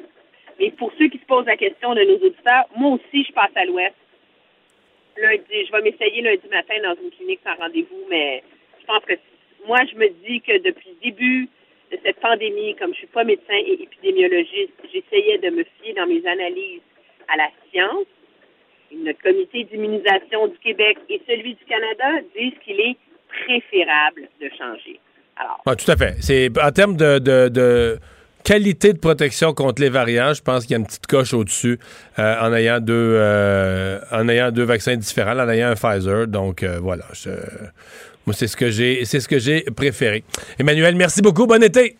Mais 0.61 0.73
pour 0.73 0.93
ceux 0.99 1.09
qui 1.09 1.16
se 1.16 1.24
posent 1.24 1.47
la 1.47 1.57
question 1.57 1.95
de 1.95 2.03
nos 2.03 2.16
auditeurs, 2.16 2.66
moi 2.77 2.91
aussi, 2.91 3.24
je 3.24 3.33
passe 3.33 3.57
à 3.57 3.65
l'ouest. 3.65 3.95
Lundi, 5.16 5.65
je 5.66 5.73
vais 5.73 5.81
m'essayer 5.81 6.20
lundi 6.20 6.47
matin 6.51 6.74
dans 6.83 7.03
une 7.03 7.11
clinique 7.12 7.41
sans 7.43 7.55
rendez-vous, 7.55 8.05
mais 8.11 8.43
je 8.79 8.85
pense 8.85 9.03
que 9.07 9.15
moi, 9.66 9.79
je 9.91 9.97
me 9.97 10.11
dis 10.29 10.43
que 10.43 10.59
depuis 10.59 10.91
le 10.91 11.11
début 11.11 11.49
de 11.93 11.98
cette 12.02 12.20
pandémie, 12.20 12.74
comme 12.77 12.93
je 12.93 12.98
suis 12.98 13.06
pas 13.06 13.23
médecin 13.23 13.55
et 13.55 13.82
épidémiologiste, 13.82 14.73
j'essayais 14.93 15.39
de 15.39 15.51
me 15.51 15.64
fier 15.64 15.94
dans 15.94 16.06
mes 16.06 16.27
analyses 16.27 16.81
à 17.28 17.36
la 17.36 17.48
science. 17.70 18.06
notre 19.05 19.23
comité 19.23 19.64
d'immunisation 19.64 20.48
du 20.48 20.59
Québec 20.59 20.98
et 21.09 21.20
celui 21.27 21.55
du 21.55 21.64
Canada 21.64 22.20
disent 22.36 22.59
qu'il 22.64 22.81
est 22.81 22.97
préférable 23.28 24.28
de 24.40 24.51
changer. 24.59 25.01
Alors, 25.36 25.77
tout 25.77 25.90
à 25.90 25.97
fait. 25.97 26.14
C'est 26.20 26.51
en 26.62 26.70
termes 26.70 26.97
de, 26.97 27.98
qualité 28.44 28.93
de 28.93 28.98
protection 28.98 29.55
contre 29.55 29.81
les 29.81 29.89
variants, 29.89 30.35
je 30.35 30.43
pense 30.43 30.64
qu'il 30.64 30.73
y 30.73 30.74
a 30.74 30.78
une 30.78 30.86
petite 30.86 31.06
coche 31.06 31.32
au-dessus 31.32 31.78
euh, 32.19 32.40
en 32.40 32.52
ayant 32.52 32.81
deux 32.81 33.14
euh, 33.16 33.98
en 34.10 34.28
ayant 34.28 34.51
deux 34.51 34.64
vaccins 34.64 34.97
différents, 34.97 35.39
en 35.39 35.48
ayant 35.48 35.69
un 35.69 35.74
Pfizer. 35.74 36.27
Donc 36.27 36.64
voilà, 36.64 37.05
moi 38.27 38.35
c'est 38.35 38.47
ce 38.47 38.57
que 38.57 38.70
j'ai 38.70 39.05
c'est 39.05 39.20
ce 39.20 39.28
que 39.28 39.39
j'ai 39.39 39.62
préféré. 39.62 40.24
Emmanuel, 40.59 40.94
merci 40.97 41.23
beaucoup, 41.23 41.47
bon 41.47 41.62
été. 41.62 41.97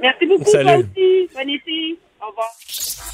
Merci 0.00 0.26
beaucoup 0.26 0.44
Salut. 0.44 0.84
Bon 1.34 1.48
été. 1.48 1.98
Au 2.20 2.28
revoir. 2.28 3.13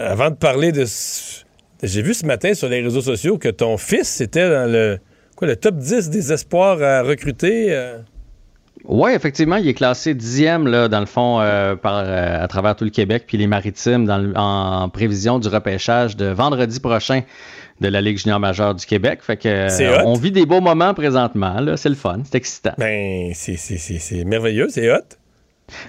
avant 0.00 0.30
de 0.30 0.36
parler 0.36 0.72
de. 0.72 0.84
J'ai 1.82 2.02
vu 2.02 2.14
ce 2.14 2.26
matin 2.26 2.54
sur 2.54 2.68
les 2.68 2.82
réseaux 2.82 3.00
sociaux 3.00 3.38
que 3.38 3.48
ton 3.48 3.76
fils 3.76 4.20
était 4.20 4.48
dans 4.48 4.70
le, 4.70 4.98
quoi, 5.36 5.48
le 5.48 5.56
top 5.56 5.76
10 5.76 6.10
des 6.10 6.32
espoirs 6.32 6.82
à 6.82 7.02
recruter. 7.02 7.66
Euh? 7.70 7.98
Oui, 8.84 9.12
effectivement, 9.12 9.56
il 9.56 9.68
est 9.68 9.74
classé 9.74 10.14
dixième 10.14 10.66
là, 10.66 10.88
dans 10.88 11.00
le 11.00 11.06
fond 11.06 11.40
euh, 11.40 11.76
par, 11.76 11.98
euh, 11.98 12.42
à 12.42 12.48
travers 12.48 12.76
tout 12.76 12.84
le 12.84 12.90
Québec 12.90 13.24
puis 13.26 13.36
les 13.36 13.46
Maritimes 13.46 14.06
dans 14.06 14.32
en 14.34 14.88
prévision 14.88 15.38
du 15.38 15.48
repêchage 15.48 16.16
de 16.16 16.26
vendredi 16.26 16.80
prochain 16.80 17.22
de 17.80 17.88
la 17.88 18.00
Ligue 18.00 18.18
junior 18.18 18.40
majeure 18.40 18.74
du 18.74 18.86
Québec. 18.86 19.20
Fait 19.22 19.36
que 19.36 20.04
on 20.04 20.14
vit 20.14 20.30
des 20.30 20.46
beaux 20.46 20.60
moments 20.60 20.94
présentement. 20.94 21.56
C'est 21.76 21.90
le 21.90 21.94
fun, 21.94 22.20
c'est 22.24 22.36
excitant. 22.36 22.72
Ben, 22.78 23.32
c'est 23.34 24.24
merveilleux, 24.24 24.68
c'est 24.70 24.90
hot. 24.90 25.19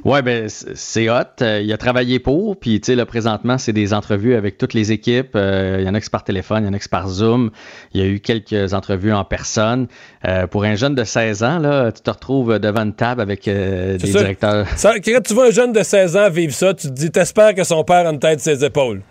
Ouais, 0.06 0.22
ben 0.22 0.48
c'est 0.50 1.10
hot. 1.10 1.42
Euh, 1.42 1.62
il 1.62 1.72
a 1.72 1.78
travaillé 1.78 2.20
pour, 2.20 2.58
puis 2.58 2.80
tu 2.80 2.88
sais 2.88 2.96
là 2.96 3.06
présentement 3.06 3.58
c'est 3.58 3.74
des 3.74 3.94
entrevues 3.94 4.36
avec 4.36 4.58
toutes 4.58 4.74
les 4.74 4.92
équipes. 4.92 5.36
Euh, 5.36 5.78
il 5.80 5.86
y 5.86 5.90
en 5.90 5.94
a 5.94 6.02
qui 6.02 6.10
par 6.10 6.24
téléphone, 6.24 6.64
il 6.64 6.68
y 6.68 6.70
en 6.70 6.74
a 6.74 6.80
qui 6.80 6.90
par 6.90 7.10
Zoom. 7.10 7.52
Il 7.94 8.02
y 8.02 8.04
a 8.04 8.08
eu 8.08 8.20
quelques 8.20 8.74
entrevues 8.74 9.14
en 9.14 9.24
personne. 9.24 9.88
Euh, 10.28 10.48
pour 10.48 10.64
un 10.64 10.76
jeune 10.76 10.96
de 10.96 11.04
16 11.04 11.44
ans 11.44 11.60
là, 11.60 11.92
tu 11.92 12.02
te 12.02 12.10
retrouves 12.10 12.60
devant 12.60 12.84
une 12.84 12.94
table 12.94 13.22
avec 13.22 13.46
des 13.46 13.98
directeurs. 13.98 14.68
Ça, 14.76 15.00
quand 15.00 15.22
tu 15.24 15.34
vois 15.34 15.48
un 15.48 15.52
jeune 15.52 15.74
de 15.74 15.84
16 15.84 16.18
ans 16.18 16.30
vivre 16.30 16.54
ça, 16.54 16.74
tu 16.74 16.88
te 16.88 16.94
dis 16.94 17.12
t'espères 17.12 17.56
que 17.56 17.64
son 17.64 17.84
père 17.84 18.08
a 18.08 18.12
une 18.12 18.20
tête 18.20 18.40
ses 18.40 18.64
épaules. 18.64 19.02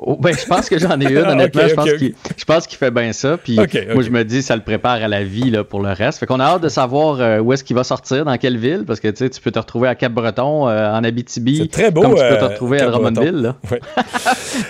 Oh, 0.00 0.16
ben, 0.16 0.32
je 0.32 0.46
pense 0.46 0.68
que 0.68 0.78
j'en 0.78 1.00
ai 1.00 1.10
une, 1.10 1.18
honnêtement. 1.26 1.62
je, 1.66 2.44
pense 2.44 2.66
qu'il 2.68 2.78
fait 2.78 2.92
bien 2.92 3.12
ça. 3.12 3.36
Puis 3.36 3.56
moi, 3.56 4.02
je 4.02 4.10
me 4.10 4.22
dis, 4.22 4.42
ça 4.42 4.54
le 4.54 4.62
prépare 4.62 5.02
à 5.02 5.08
la 5.08 5.24
vie 5.24 5.50
là, 5.50 5.64
pour 5.64 5.80
le 5.82 5.90
reste. 5.90 6.20
Fait 6.20 6.26
qu'on 6.26 6.38
a 6.38 6.44
hâte 6.44 6.62
de 6.62 6.68
savoir 6.68 7.20
euh, 7.20 7.40
où 7.40 7.52
est-ce 7.52 7.64
qu'il 7.64 7.74
va 7.74 7.82
sortir, 7.82 8.24
dans 8.24 8.36
quelle 8.38 8.58
ville, 8.58 8.84
parce 8.86 9.00
que 9.00 9.08
tu 9.08 9.40
peux 9.40 9.50
te 9.50 9.58
retrouver 9.58 9.88
à 9.88 9.96
Cap-Breton, 9.96 10.68
euh, 10.68 10.92
en 10.92 11.02
Abitibi. 11.02 11.56
C'est 11.58 11.70
très 11.70 11.90
beau. 11.90 12.02
Comme 12.02 12.14
tu 12.14 12.22
peux 12.22 12.36
te 12.36 12.44
euh, 12.44 12.48
retrouver 12.48 12.80
à 12.80 12.86
Drummondville. 12.86 13.54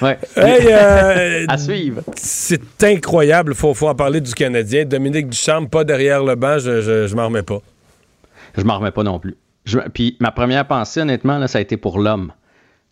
ouais. 0.01 0.19
à 1.49 1.59
suivre. 1.59 2.03
C'est 2.17 2.85
incroyable. 2.85 3.53
Il 3.53 3.59
faut, 3.59 3.75
faut 3.75 3.89
en 3.89 3.95
parler 3.95 4.23
du 4.23 4.33
Canadien. 4.33 4.87
Dominique 4.87 5.29
Duchamp, 5.29 5.67
pas 5.67 5.85
derrière 5.85 6.25
le 6.25 6.37
banc, 6.37 6.59
je, 6.59 6.81
je, 6.81 7.07
je 7.07 7.15
m'en 7.15 7.27
remets 7.27 7.43
pas. 7.43 7.61
Je 8.57 8.63
m'en 8.63 8.79
remets 8.79 8.93
pas 8.93 9.03
non 9.03 9.19
plus. 9.19 9.37
puis 9.93 10.17
ma 10.21 10.31
première 10.31 10.67
pensée, 10.67 11.03
honnêtement, 11.03 11.39
là, 11.39 11.49
ça 11.49 11.59
a 11.59 11.61
été 11.61 11.77
pour 11.77 11.99
l'homme 11.99 12.33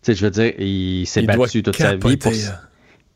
je 0.05 0.25
veux 0.25 0.31
dire, 0.31 0.53
il 0.59 1.05
s'est 1.05 1.23
battu 1.23 1.63
toute 1.63 1.75
sa 1.75 1.95
vie 1.95 2.17
pour. 2.17 2.31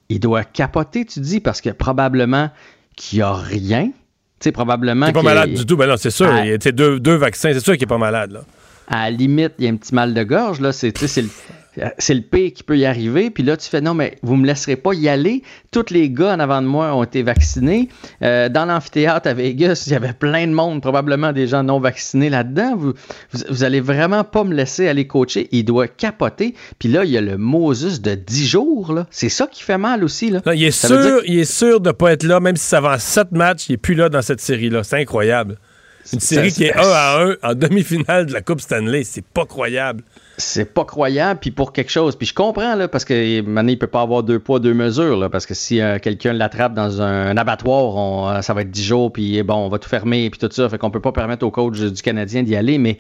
Il 0.10 0.20
doit 0.20 0.44
capoter, 0.44 1.06
tu 1.06 1.22
dis, 1.22 1.40
parce 1.40 1.62
que 1.62 1.70
probablement 1.70 2.49
qu'il 2.98 3.20
n'y 3.20 3.24
a 3.24 3.34
rien. 3.34 3.86
Tu 3.86 4.45
sais, 4.45 4.52
probablement. 4.52 5.06
Il 5.06 5.10
n'est 5.10 5.14
pas 5.14 5.22
malade 5.22 5.53
du 5.53 5.66
tout. 5.66 5.78
Ben 5.78 5.88
non, 5.88 5.95
c'est 5.98 6.12
sûr. 6.12 6.28
Il 6.44 6.52
a 6.52 6.58
deux, 6.58 6.99
deux 6.99 7.16
vaccins, 7.16 7.53
c'est 7.53 7.62
sûr 7.62 7.74
qu'il 7.74 7.84
n'est 7.84 7.88
pas 7.88 7.98
malade. 7.98 8.32
Là. 8.32 8.41
À 8.88 9.10
la 9.10 9.16
limite, 9.16 9.53
il 9.60 9.66
y 9.66 9.68
a 9.70 9.72
un 9.72 9.78
petit 9.78 9.95
mal 9.95 10.14
de 10.14 10.24
gorge. 10.24 10.60
Là. 10.60 10.74
C'est 10.74 10.91
le 10.98 11.30
c'est 11.98 12.14
le 12.14 12.22
pire 12.22 12.52
qui 12.53 12.64
peut 12.64 12.77
y 12.77 12.85
arriver. 12.85 13.30
Puis 13.30 13.43
là, 13.43 13.57
tu 13.57 13.69
fais 13.69 13.81
non, 13.81 13.93
mais 13.93 14.18
vous 14.23 14.35
me 14.35 14.45
laisserez 14.45 14.76
pas 14.76 14.93
y 14.93 15.07
aller. 15.07 15.43
Tous 15.72 15.85
les 15.89 16.10
gars 16.10 16.35
en 16.35 16.39
avant 16.39 16.61
de 16.61 16.68
moi 16.68 16.93
ont 16.95 17.03
été 17.03 17.23
vaccinés. 17.23 17.89
Euh, 18.22 18.49
dans 18.49 18.65
l'amphithéâtre 18.65 19.30
à 19.30 19.34
Vegas, 19.34 19.84
il 19.88 19.93
y 19.93 19.95
avait 19.95 20.14
plein 20.14 20.48
de 20.48 20.52
monde, 20.52 20.81
probablement 20.81 21.31
des 21.31 21.48
gens 21.48 21.64
non 21.64 21.80
vaccinés 21.80 22.30
là-dedans. 22.30 22.76
Vous, 22.76 22.93
vous, 23.49 23.64
allez 23.64 23.80
vraiment 23.80 24.23
pas 24.23 24.43
me 24.43 24.53
laisser 24.53 24.88
aller 24.88 25.07
coacher. 25.07 25.48
Il 25.52 25.64
doit 25.64 25.88
capoter. 25.88 26.56
Puis 26.80 26.89
là, 26.89 27.06
il 27.06 27.11
y 27.11 27.18
a 27.18 27.22
le 27.22 27.38
Moses 27.38 28.02
de 28.02 28.15
10 28.15 28.48
jours. 28.48 28.99
C'est 29.10 29.30
ça 29.30 29.48
qui 29.48 29.64
fait 29.64 29.77
mal 29.77 30.03
aussi. 30.03 30.30
Là. 30.30 30.41
il, 30.53 30.64
est 30.64 30.72
sûr, 30.72 31.22
il 31.26 31.39
est 31.39 31.52
sûr 31.52 31.80
de 31.80 31.91
pas 31.91 32.11
être 32.11 32.23
là, 32.23 32.39
même 32.39 32.57
si 32.57 32.65
ça 32.65 32.81
va 32.81 32.95
en 32.95 32.99
7 32.99 33.31
matchs. 33.31 33.69
Il 33.69 33.73
est 33.73 33.77
plus 33.77 33.95
là 33.95 34.10
dans 34.10 34.22
cette 34.22 34.41
série-là. 34.41 34.84
C'est 34.84 34.99
incroyable. 34.99 35.57
Une 36.14 36.19
série 36.19 36.52
qui 36.52 36.65
est 36.65 36.73
1 36.73 36.80
à 36.82 37.23
1 37.23 37.36
en 37.44 37.56
demi-finale 37.56 38.26
de 38.26 38.34
la 38.34 38.41
Coupe 38.41 38.61
Stanley. 38.61 39.03
C'est 39.03 39.26
pas 39.26 39.45
croyable 39.45 40.03
c'est 40.41 40.65
pas 40.65 40.84
croyable, 40.84 41.40
puis 41.40 41.52
pour 41.52 41.72
quelque 41.72 41.91
chose. 41.91 42.15
Puis 42.15 42.28
je 42.28 42.34
comprends, 42.34 42.76
là, 42.76 42.88
parce 42.88 43.06
que 43.06 43.41
maintenant, 43.41 43.72
il 43.72 43.80
peut 43.80 43.88
pas 43.88 44.02
avoir 44.02 44.23
deux 44.23 44.40
poids, 44.40 44.60
deux 44.60 44.73
mesures, 44.73 45.18
là, 45.18 45.30
parce 45.30 45.45
que 45.45 45.53
si 45.53 45.80
euh, 45.80 45.99
quelqu'un 45.99 46.34
l'attrape 46.34 46.73
dans 46.73 47.02
un, 47.02 47.38
abattoir, 47.38 48.36
euh, 48.38 48.41
ça 48.41 48.53
va 48.53 48.61
être 48.61 48.72
dix 48.72 48.84
jours, 48.84 49.14
puis 49.14 49.41
bon, 49.44 49.56
on 49.56 49.69
va 49.69 49.80
tout 49.80 49.90
fermer, 49.90 50.30
puis 50.30 50.40
tout 50.40 50.49
ça. 50.52 50.68
Fait 50.68 50.78
qu'on 50.78 50.91
peut 50.91 50.99
pas 51.02 51.11
permettre 51.11 51.45
au 51.45 51.52
coach 51.52 51.80
du 51.80 52.02
Canadien 52.02 52.44
d'y 52.44 52.56
aller, 52.56 52.78
mais, 52.78 52.99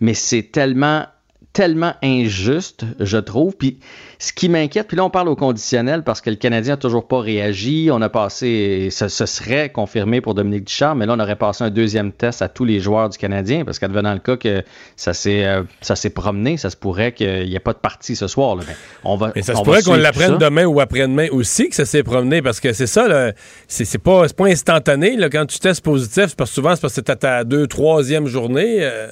mais 0.00 0.14
c'est 0.14 0.42
tellement 0.42 1.06
tellement 1.52 1.94
injuste, 2.02 2.84
je 2.98 3.18
trouve. 3.18 3.54
Puis 3.56 3.78
ce 4.18 4.32
qui 4.32 4.48
m'inquiète, 4.48 4.88
puis 4.88 4.96
là 4.96 5.04
on 5.04 5.10
parle 5.10 5.28
au 5.28 5.36
conditionnel 5.36 6.02
parce 6.02 6.20
que 6.20 6.30
le 6.30 6.36
Canadien 6.36 6.74
n'a 6.74 6.76
toujours 6.78 7.06
pas 7.06 7.20
réagi. 7.20 7.90
On 7.92 8.00
a 8.00 8.08
passé, 8.08 8.88
ce, 8.90 9.08
serait 9.08 9.70
confirmé 9.70 10.20
pour 10.20 10.34
Dominique 10.34 10.64
Ducharme, 10.64 11.00
mais 11.00 11.06
là 11.06 11.14
on 11.16 11.20
aurait 11.20 11.36
passé 11.36 11.64
un 11.64 11.70
deuxième 11.70 12.12
test 12.12 12.42
à 12.42 12.48
tous 12.48 12.64
les 12.64 12.80
joueurs 12.80 13.08
du 13.08 13.18
Canadien 13.18 13.64
parce 13.64 13.78
qu'advenant 13.78 14.12
le 14.12 14.18
cas 14.18 14.36
que 14.36 14.62
ça 14.96 15.12
s'est 15.12 15.44
euh, 15.44 15.62
ça 15.80 15.96
s'est 15.96 16.10
promené, 16.10 16.56
ça 16.56 16.70
se 16.70 16.76
pourrait 16.76 17.12
qu'il 17.12 17.48
n'y 17.48 17.54
ait 17.54 17.60
pas 17.60 17.72
de 17.72 17.78
partie 17.78 18.16
ce 18.16 18.26
soir. 18.26 18.56
Là. 18.56 18.62
on 19.04 19.16
va, 19.16 19.32
mais 19.34 19.42
ça 19.42 19.54
se 19.54 19.62
pourrait 19.62 19.82
qu'on 19.82 19.96
l'apprenne 19.96 20.38
demain 20.38 20.64
ou 20.64 20.80
après-demain 20.80 21.28
aussi 21.32 21.68
que 21.68 21.74
ça 21.74 21.84
s'est 21.84 22.02
promené 22.02 22.40
parce 22.40 22.60
que 22.60 22.72
c'est 22.72 22.86
ça, 22.86 23.32
c'est 23.68 23.98
pas, 23.98 24.26
pas 24.28 24.46
instantané. 24.46 25.16
Là, 25.16 25.28
quand 25.28 25.46
tu 25.46 25.58
testes 25.58 25.84
positif, 25.84 26.34
parce 26.36 26.50
que 26.50 26.54
souvent 26.54 26.74
c'est 26.74 26.80
parce 26.80 26.94
que 26.94 27.02
c'est 27.04 27.10
à 27.10 27.16
ta 27.16 27.44
deux, 27.44 27.66
troisième 27.66 28.26
journée. 28.26 28.78
Euh. 28.80 29.08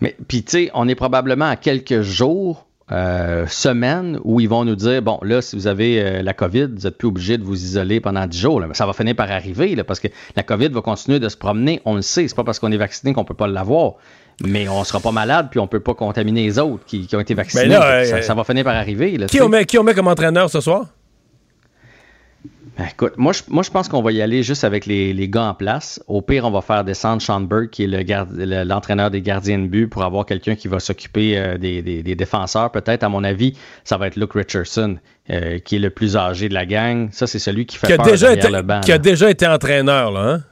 Mais 0.00 0.16
puis 0.28 0.42
tu 0.42 0.50
sais, 0.50 0.70
on 0.74 0.88
est 0.88 0.94
probablement 0.94 1.48
à 1.48 1.56
quelques 1.56 2.02
jours, 2.02 2.66
euh, 2.92 3.46
semaines 3.46 4.18
où 4.24 4.40
ils 4.40 4.48
vont 4.48 4.64
nous 4.64 4.74
dire 4.74 5.00
bon 5.00 5.20
là 5.22 5.40
si 5.42 5.54
vous 5.54 5.68
avez 5.68 6.02
euh, 6.02 6.22
la 6.22 6.32
COVID, 6.34 6.70
vous 6.74 6.82
n'êtes 6.82 6.98
plus 6.98 7.06
obligé 7.06 7.38
de 7.38 7.44
vous 7.44 7.54
isoler 7.54 8.00
pendant 8.00 8.26
10 8.26 8.36
jours. 8.36 8.60
Là. 8.60 8.66
Ça 8.72 8.84
va 8.84 8.92
finir 8.92 9.14
par 9.14 9.30
arriver 9.30 9.76
là, 9.76 9.84
parce 9.84 10.00
que 10.00 10.08
la 10.34 10.42
COVID 10.42 10.70
va 10.70 10.80
continuer 10.80 11.20
de 11.20 11.28
se 11.28 11.36
promener. 11.36 11.80
On 11.84 11.94
le 11.94 12.02
sait, 12.02 12.26
c'est 12.26 12.34
pas 12.34 12.42
parce 12.42 12.58
qu'on 12.58 12.72
est 12.72 12.76
vacciné 12.76 13.12
qu'on 13.12 13.24
peut 13.24 13.34
pas 13.34 13.46
l'avoir. 13.46 13.94
Mais 14.44 14.68
on 14.68 14.82
sera 14.84 14.98
pas 14.98 15.12
malade, 15.12 15.48
puis 15.50 15.60
on 15.60 15.68
peut 15.68 15.80
pas 15.80 15.94
contaminer 15.94 16.42
les 16.44 16.58
autres 16.58 16.84
qui, 16.86 17.06
ont 17.12 17.20
été 17.20 17.34
vaccinés. 17.34 17.66
Là, 17.66 18.04
ça, 18.06 18.16
euh, 18.16 18.22
ça, 18.22 18.34
va 18.34 18.42
finir 18.42 18.64
par 18.64 18.74
arriver. 18.74 19.18
Là, 19.18 19.26
qui, 19.26 19.40
on 19.40 19.50
met, 19.50 19.66
qui 19.66 19.78
on 19.78 19.84
met 19.84 19.94
comme 19.94 20.08
entraîneur 20.08 20.48
ce 20.48 20.60
soir? 20.60 20.86
Ben, 22.80 22.86
écoute, 22.90 23.12
moi 23.18 23.34
je, 23.34 23.42
moi, 23.48 23.62
je 23.62 23.70
pense 23.70 23.90
qu'on 23.90 24.00
va 24.00 24.10
y 24.10 24.22
aller 24.22 24.42
juste 24.42 24.64
avec 24.64 24.86
les, 24.86 25.12
les, 25.12 25.28
gars 25.28 25.42
en 25.42 25.54
place. 25.54 26.02
Au 26.06 26.22
pire, 26.22 26.46
on 26.46 26.50
va 26.50 26.62
faire 26.62 26.82
descendre 26.82 27.20
Sean 27.20 27.42
Burke, 27.42 27.68
qui 27.68 27.84
est 27.84 28.64
l'entraîneur 28.64 29.10
des 29.10 29.20
gardiens 29.20 29.58
de 29.58 29.66
but, 29.66 29.86
pour 29.86 30.02
avoir 30.02 30.24
quelqu'un 30.24 30.54
qui 30.54 30.66
va 30.66 30.80
s'occuper 30.80 31.36
euh, 31.36 31.58
des, 31.58 31.82
des, 31.82 32.14
défenseurs. 32.14 32.72
Peut-être, 32.72 33.02
à 33.02 33.10
mon 33.10 33.22
avis, 33.22 33.52
ça 33.84 33.98
va 33.98 34.06
être 34.06 34.16
Luke 34.16 34.32
Richardson, 34.32 34.96
euh, 35.28 35.58
qui 35.58 35.76
est 35.76 35.78
le 35.78 35.90
plus 35.90 36.16
âgé 36.16 36.48
de 36.48 36.54
la 36.54 36.64
gang. 36.64 37.10
Ça, 37.12 37.26
c'est 37.26 37.38
celui 37.38 37.66
qui 37.66 37.76
fait 37.76 37.86
qui 37.86 37.92
a 37.92 37.98
déjà 37.98 38.32
été, 38.32 38.48
le 38.48 38.62
banc. 38.62 38.80
Qui 38.80 38.92
a 38.92 38.98
déjà 38.98 39.28
été 39.28 39.46
entraîneur, 39.46 40.10
là, 40.10 40.20
hein? 40.20 40.42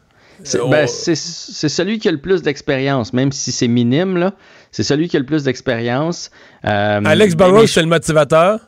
C'est 0.44 0.60
ben, 0.68 0.86
celui 0.86 1.98
qui 1.98 2.08
a 2.08 2.12
le 2.12 2.20
plus 2.20 2.42
d'expérience, 2.42 3.14
même 3.14 3.32
si 3.32 3.52
c'est 3.52 3.68
minime, 3.68 4.18
là. 4.18 4.34
C'est 4.70 4.82
celui 4.82 5.08
qui 5.08 5.16
a 5.16 5.20
le 5.20 5.26
plus 5.26 5.44
d'expérience. 5.44 6.30
Euh, 6.66 7.00
Alex 7.06 7.34
Burrows, 7.34 7.66
c'est 7.68 7.80
le 7.80 7.88
motivateur? 7.88 8.60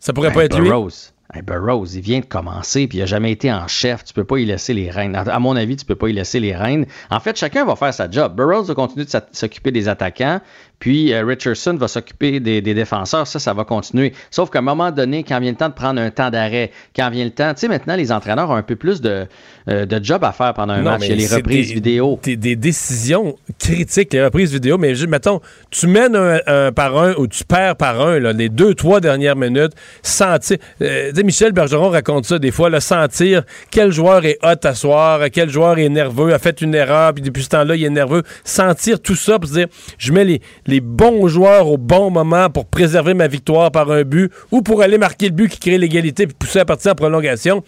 Ça 0.00 0.14
pourrait 0.14 0.30
ben, 0.30 0.34
pas 0.34 0.44
être 0.46 0.58
Burroughs. 0.58 0.86
lui? 0.86 1.12
Burroughs, 1.40 1.94
il 1.94 2.02
vient 2.02 2.20
de 2.20 2.26
commencer, 2.26 2.86
puis 2.86 2.98
il 2.98 3.00
n'a 3.00 3.06
jamais 3.06 3.32
été 3.32 3.50
en 3.50 3.66
chef. 3.66 4.04
Tu 4.04 4.12
peux 4.12 4.24
pas 4.24 4.38
y 4.38 4.44
laisser 4.44 4.74
les 4.74 4.90
rênes. 4.90 5.16
À 5.16 5.38
mon 5.38 5.56
avis, 5.56 5.76
tu 5.76 5.86
peux 5.86 5.94
pas 5.94 6.08
y 6.08 6.12
laisser 6.12 6.40
les 6.40 6.54
rênes. 6.54 6.86
En 7.10 7.20
fait, 7.20 7.36
chacun 7.36 7.64
va 7.64 7.74
faire 7.76 7.94
sa 7.94 8.10
job. 8.10 8.36
Burroughs 8.36 8.64
va 8.64 8.74
continuer 8.74 9.06
de 9.06 9.10
s'occuper 9.32 9.70
des 9.70 9.88
attaquants, 9.88 10.40
puis 10.82 11.12
euh, 11.12 11.24
Richardson 11.24 11.76
va 11.78 11.86
s'occuper 11.86 12.40
des, 12.40 12.60
défenseurs. 12.60 13.24
Ça, 13.28 13.38
ça 13.38 13.54
va 13.54 13.62
continuer. 13.62 14.12
Sauf 14.32 14.50
qu'à 14.50 14.58
un 14.58 14.62
moment 14.62 14.90
donné, 14.90 15.22
quand 15.22 15.38
vient 15.38 15.52
le 15.52 15.56
temps 15.56 15.68
de 15.68 15.74
prendre 15.74 16.00
un 16.00 16.10
temps 16.10 16.28
d'arrêt, 16.28 16.72
quand 16.96 17.08
vient 17.08 17.24
le 17.24 17.30
temps, 17.30 17.54
tu 17.54 17.60
sais, 17.60 17.68
maintenant, 17.68 17.94
les 17.94 18.10
entraîneurs 18.10 18.50
ont 18.50 18.56
un 18.56 18.64
peu 18.64 18.74
plus 18.74 19.00
de, 19.00 19.28
euh, 19.68 19.86
de 19.86 20.04
job 20.04 20.24
à 20.24 20.32
faire 20.32 20.54
pendant 20.54 20.72
un 20.72 20.82
match. 20.82 21.02
Il 21.04 21.10
y 21.10 21.12
a 21.12 21.14
les 21.14 21.36
reprises 21.36 21.70
vidéo. 21.70 22.18
Des, 22.24 22.36
des 22.36 22.56
décisions 22.56 23.36
critiques, 23.60 24.12
les 24.12 24.24
reprises 24.24 24.52
vidéo. 24.52 24.76
Mais 24.76 24.92
mettons, 25.06 25.40
tu 25.70 25.86
mènes 25.86 26.16
un, 26.16 26.72
par 26.72 26.98
un 26.98 27.14
ou 27.14 27.28
tu 27.28 27.44
perds 27.44 27.76
par 27.76 28.00
un, 28.00 28.18
là, 28.18 28.32
les 28.32 28.48
deux, 28.48 28.74
trois 28.74 28.98
dernières 28.98 29.36
minutes, 29.36 29.74
sentir. 30.02 30.56
Euh, 30.80 31.12
Michel 31.22 31.52
Bergeron 31.52 31.90
raconte 31.90 32.24
ça 32.24 32.40
des 32.40 32.50
fois, 32.50 32.70
le 32.70 32.80
sentir 32.80 33.44
quel 33.70 33.92
joueur 33.92 34.24
est 34.24 34.38
hot 34.42 34.66
à 34.66 34.74
soir, 34.74 35.20
quel 35.32 35.48
joueur 35.48 35.78
est 35.78 35.88
nerveux, 35.88 36.34
a 36.34 36.40
fait 36.40 36.60
une 36.60 36.74
erreur, 36.74 37.14
puis 37.14 37.22
depuis 37.22 37.44
ce 37.44 37.50
temps-là, 37.50 37.76
il 37.76 37.84
est 37.84 37.90
nerveux. 37.90 38.24
Sentir 38.42 39.00
tout 39.00 39.14
ça 39.14 39.38
pour 39.38 39.48
se 39.48 39.54
dire, 39.54 39.66
je 39.96 40.12
mets 40.12 40.24
les 40.24 40.40
les 40.71 40.71
bons 40.80 41.28
joueurs 41.28 41.68
au 41.68 41.78
bon 41.78 42.10
moment 42.10 42.50
pour 42.50 42.66
préserver 42.66 43.14
ma 43.14 43.28
victoire 43.28 43.70
par 43.70 43.90
un 43.90 44.02
but 44.02 44.32
ou 44.50 44.62
pour 44.62 44.82
aller 44.82 44.98
marquer 44.98 45.26
le 45.26 45.34
but 45.34 45.48
qui 45.48 45.58
crée 45.58 45.78
l'égalité 45.78 46.26
puis 46.26 46.36
pousser 46.38 46.58
la 46.58 46.64
partie 46.64 46.88
en 46.88 46.94
prolongation. 46.94 47.62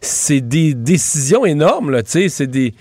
C'est 0.00 0.40
des 0.40 0.74
décisions 0.74 1.46
énormes, 1.46 1.90
là, 1.90 2.02
tu 2.02 2.10
sais. 2.10 2.28
C'est 2.28 2.46
des. 2.46 2.74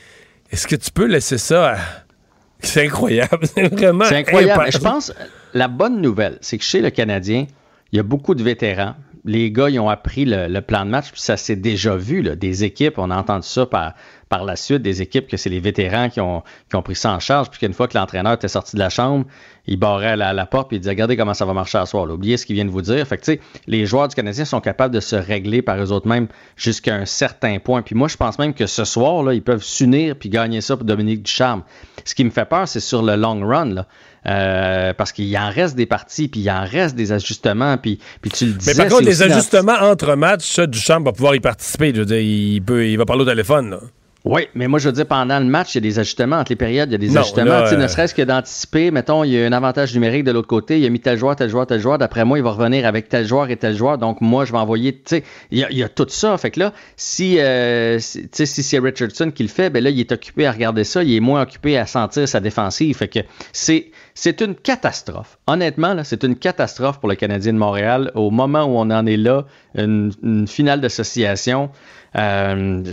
Est-ce 0.51 0.67
que 0.67 0.75
tu 0.75 0.91
peux 0.91 1.05
laisser 1.05 1.37
ça 1.37 1.73
à... 1.73 1.77
C'est 2.59 2.85
incroyable. 2.85 3.45
C'est 3.53 3.67
vraiment 3.67 4.05
C'est 4.05 4.17
incroyable. 4.17 4.71
Je 4.71 4.77
pense, 4.77 5.13
la 5.53 5.67
bonne 5.67 6.01
nouvelle, 6.01 6.37
c'est 6.41 6.57
que 6.57 6.63
chez 6.63 6.81
le 6.81 6.89
Canadien, 6.89 7.47
il 7.91 7.97
y 7.97 7.99
a 7.99 8.03
beaucoup 8.03 8.35
de 8.35 8.43
vétérans. 8.43 8.95
Les 9.23 9.51
gars, 9.51 9.69
ils 9.69 9.79
ont 9.79 9.89
appris 9.89 10.25
le, 10.25 10.59
plan 10.59 10.85
de 10.85 10.91
match, 10.91 11.11
puis 11.11 11.21
ça 11.21 11.35
s'est 11.35 11.55
déjà 11.55 11.95
vu. 11.95 12.21
Là, 12.21 12.35
des 12.35 12.63
équipes, 12.63 12.97
on 12.97 13.09
a 13.09 13.17
entendu 13.17 13.47
ça 13.47 13.65
par, 13.65 13.93
par 14.29 14.43
la 14.43 14.55
suite, 14.55 14.81
des 14.81 15.01
équipes 15.01 15.27
que 15.27 15.37
c'est 15.37 15.49
les 15.49 15.59
vétérans 15.59 16.09
qui 16.09 16.21
ont, 16.21 16.43
qui 16.69 16.75
ont 16.75 16.83
pris 16.83 16.95
ça 16.95 17.11
en 17.11 17.19
charge, 17.19 17.49
puis 17.49 17.59
qu'une 17.59 17.73
fois 17.73 17.87
que 17.87 17.97
l'entraîneur 17.97 18.33
était 18.33 18.47
sorti 18.47 18.75
de 18.75 18.81
la 18.81 18.89
chambre, 18.89 19.25
il 19.67 19.77
barrait 19.77 20.15
la, 20.15 20.33
la 20.33 20.45
porte, 20.45 20.67
puis 20.69 20.77
il 20.77 20.79
disait 20.79 20.91
Regardez 20.91 21.17
comment 21.17 21.33
ça 21.33 21.45
va 21.45 21.53
marcher 21.53 21.77
à 21.77 21.85
soir. 21.85 22.05
Là. 22.05 22.13
Oubliez 22.13 22.37
ce 22.37 22.45
qu'il 22.45 22.55
vient 22.55 22.65
de 22.65 22.69
vous 22.69 22.81
dire. 22.81 23.05
Fait 23.07 23.17
que, 23.17 23.23
tu 23.23 23.33
sais, 23.33 23.39
les 23.67 23.85
joueurs 23.85 24.07
du 24.07 24.15
Canadien 24.15 24.45
sont 24.45 24.61
capables 24.61 24.93
de 24.93 24.99
se 24.99 25.15
régler 25.15 25.61
par 25.61 25.81
eux 25.81 25.91
autres 25.91 26.07
mêmes 26.07 26.27
jusqu'à 26.55 26.95
un 26.95 27.05
certain 27.05 27.59
point. 27.59 27.81
Puis 27.81 27.95
moi, 27.95 28.07
je 28.07 28.17
pense 28.17 28.39
même 28.39 28.53
que 28.53 28.67
ce 28.67 28.85
soir, 28.85 29.23
là, 29.23 29.33
ils 29.33 29.43
peuvent 29.43 29.63
s'unir 29.63 30.15
puis 30.15 30.29
gagner 30.29 30.61
ça 30.61 30.77
pour 30.77 30.85
Dominique 30.85 31.23
Ducharme. 31.23 31.63
Ce 32.03 32.13
qui 32.15 32.23
me 32.23 32.29
fait 32.29 32.45
peur, 32.45 32.67
c'est 32.67 32.79
sur 32.79 33.01
le 33.01 33.15
long 33.15 33.45
run. 33.45 33.65
Là. 33.65 33.87
Euh, 34.27 34.93
parce 34.93 35.11
qu'il 35.11 35.37
en 35.37 35.51
reste 35.51 35.75
des 35.75 35.85
parties, 35.85 36.27
puis 36.27 36.39
il 36.39 36.49
en 36.49 36.65
reste 36.65 36.95
des 36.95 37.11
ajustements, 37.11 37.77
puis, 37.77 37.99
puis 38.21 38.31
tu 38.31 38.47
le 38.47 38.53
disais. 38.53 38.73
Mais 38.73 38.77
par 38.77 38.87
contre, 38.87 39.07
les 39.07 39.21
ajustements 39.21 39.77
entre 39.81 40.15
matchs, 40.15 40.51
ça, 40.51 40.65
Duchamp 40.65 41.01
va 41.01 41.11
pouvoir 41.11 41.35
y 41.35 41.39
participer. 41.39 41.93
Je 41.93 41.99
veux 41.99 42.05
dire, 42.05 42.19
il, 42.19 42.61
peut, 42.61 42.87
il 42.87 42.97
va 42.97 43.05
parler 43.05 43.21
au 43.21 43.27
téléphone. 43.27 43.69
Là. 43.69 43.79
Oui, 44.25 44.47
mais 44.55 44.67
moi, 44.67 44.79
je 44.79 44.89
veux 44.89 44.91
dire, 44.91 45.05
pendant 45.05 45.37
le 45.37 45.45
match, 45.45 45.75
il 45.75 45.77
y 45.77 45.77
a 45.77 45.81
des 45.81 45.99
ajustements 45.99 46.37
entre 46.37 46.51
les 46.51 46.55
périodes, 46.55 46.89
il 46.89 46.93
y 46.93 46.95
a 46.95 46.97
des 46.97 47.15
ajustements. 47.15 47.45
Ne 47.45 47.75
euh, 47.75 47.87
serait-ce 47.87 48.15
que 48.15 48.23
d'anticiper, 48.23 48.89
mettons, 48.89 49.23
il 49.23 49.31
y 49.31 49.39
a 49.39 49.45
un 49.45 49.51
avantage 49.51 49.93
numérique 49.93 50.23
de 50.23 50.31
l'autre 50.31 50.47
côté, 50.47 50.79
il 50.79 50.85
a 50.85 50.89
mis 50.89 50.99
tel 50.99 51.15
joueur, 51.15 51.35
tel 51.35 51.47
joueur, 51.47 51.67
tel 51.67 51.79
joueur. 51.79 51.99
D'après 51.99 52.25
moi, 52.25 52.39
il 52.39 52.43
va 52.43 52.49
revenir 52.49 52.87
avec 52.87 53.07
tel 53.07 53.27
joueur 53.27 53.51
et 53.51 53.55
tel 53.55 53.77
joueur. 53.77 53.99
Donc, 53.99 54.21
moi, 54.21 54.43
je 54.43 54.51
vais 54.51 54.57
envoyer, 54.57 54.93
tu 54.93 55.01
sais, 55.05 55.23
il 55.51 55.59
y, 55.59 55.83
a, 55.83 55.89
tout 55.89 56.07
ça. 56.09 56.35
Fait 56.39 56.49
que 56.49 56.59
là, 56.59 56.73
si, 56.97 57.37
euh, 57.39 57.99
si 57.99 58.47
c'est 58.47 58.79
Richardson 58.79 59.29
qui 59.29 59.43
le 59.43 59.49
fait, 59.49 59.69
ben 59.69 59.83
là, 59.83 59.91
il 59.91 59.99
est 59.99 60.11
occupé 60.11 60.47
à 60.47 60.51
regarder 60.51 60.85
ça, 60.85 61.03
il 61.03 61.15
est 61.15 61.19
moins 61.19 61.43
occupé 61.43 61.77
à 61.77 61.85
sentir 61.85 62.27
sa 62.27 62.39
défensive. 62.39 62.97
Fait 62.97 63.07
que 63.07 63.19
c'est, 63.53 63.91
c'est 64.15 64.41
une 64.41 64.55
catastrophe. 64.55 65.37
Honnêtement, 65.45 65.93
là, 65.93 66.03
c'est 66.03 66.23
une 66.23 66.35
catastrophe 66.35 66.99
pour 66.99 67.09
le 67.09 67.15
Canadien 67.15 67.53
de 67.53 67.59
Montréal. 67.59 68.11
Au 68.15 68.31
moment 68.31 68.63
où 68.63 68.75
on 68.75 68.89
en 68.89 69.05
est 69.05 69.17
là, 69.17 69.45
une, 69.75 70.11
une 70.23 70.47
finale 70.47 70.81
d'association, 70.81 71.69
euh, 72.15 72.83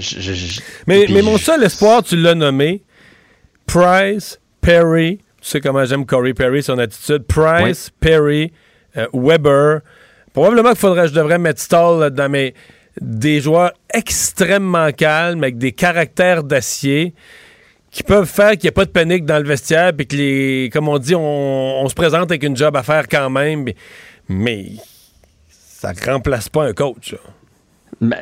mais, 0.87 1.07
mais 1.09 1.23
mon 1.23 1.39
seul 1.39 1.63
espoir, 1.63 2.03
tu 2.03 2.17
l'as 2.17 2.35
nommé, 2.35 2.83
Price, 3.67 4.41
Perry, 4.61 5.19
tu 5.41 5.49
sais 5.49 5.61
comment 5.61 5.85
j'aime 5.85 6.07
Corey 6.07 6.35
Perry, 6.35 6.63
son 6.63 6.79
attitude, 6.79 7.25
Price, 7.27 7.91
Perry, 8.01 8.53
euh, 8.97 9.07
Weber. 9.13 9.81
Probablement 10.33 10.71
qu'il 10.71 10.79
faudrait, 10.79 11.09
je 11.09 11.15
devrais 11.15 11.39
mettre 11.39 11.61
Stall 11.61 12.11
dans 12.11 12.29
mes 12.29 12.55
des 13.01 13.41
joueurs 13.41 13.73
extrêmement 13.93 14.93
calmes 14.93 15.43
avec 15.43 15.57
des 15.57 15.73
caractères 15.73 16.45
d'acier 16.45 17.15
qui 17.91 18.03
peuvent 18.03 18.29
faire 18.29 18.53
qu'il 18.53 18.65
n'y 18.65 18.69
ait 18.69 18.73
pas 18.73 18.85
de 18.85 18.91
panique 18.91 19.25
dans 19.25 19.39
le 19.39 19.45
vestiaire 19.45 19.93
puis 19.97 20.07
que 20.07 20.17
les 20.17 20.71
comme 20.71 20.89
on 20.89 20.99
dit 20.99 21.15
on, 21.15 21.89
se 21.89 21.95
présente 21.95 22.31
avec 22.31 22.43
une 22.43 22.57
job 22.57 22.77
à 22.77 22.83
faire 22.83 23.09
quand 23.09 23.31
même 23.31 23.63
mais, 23.63 23.77
mais 24.29 24.67
ça 25.51 25.93
remplace 26.07 26.51
pas 26.51 26.65
un 26.65 26.75
coach. 26.75 27.15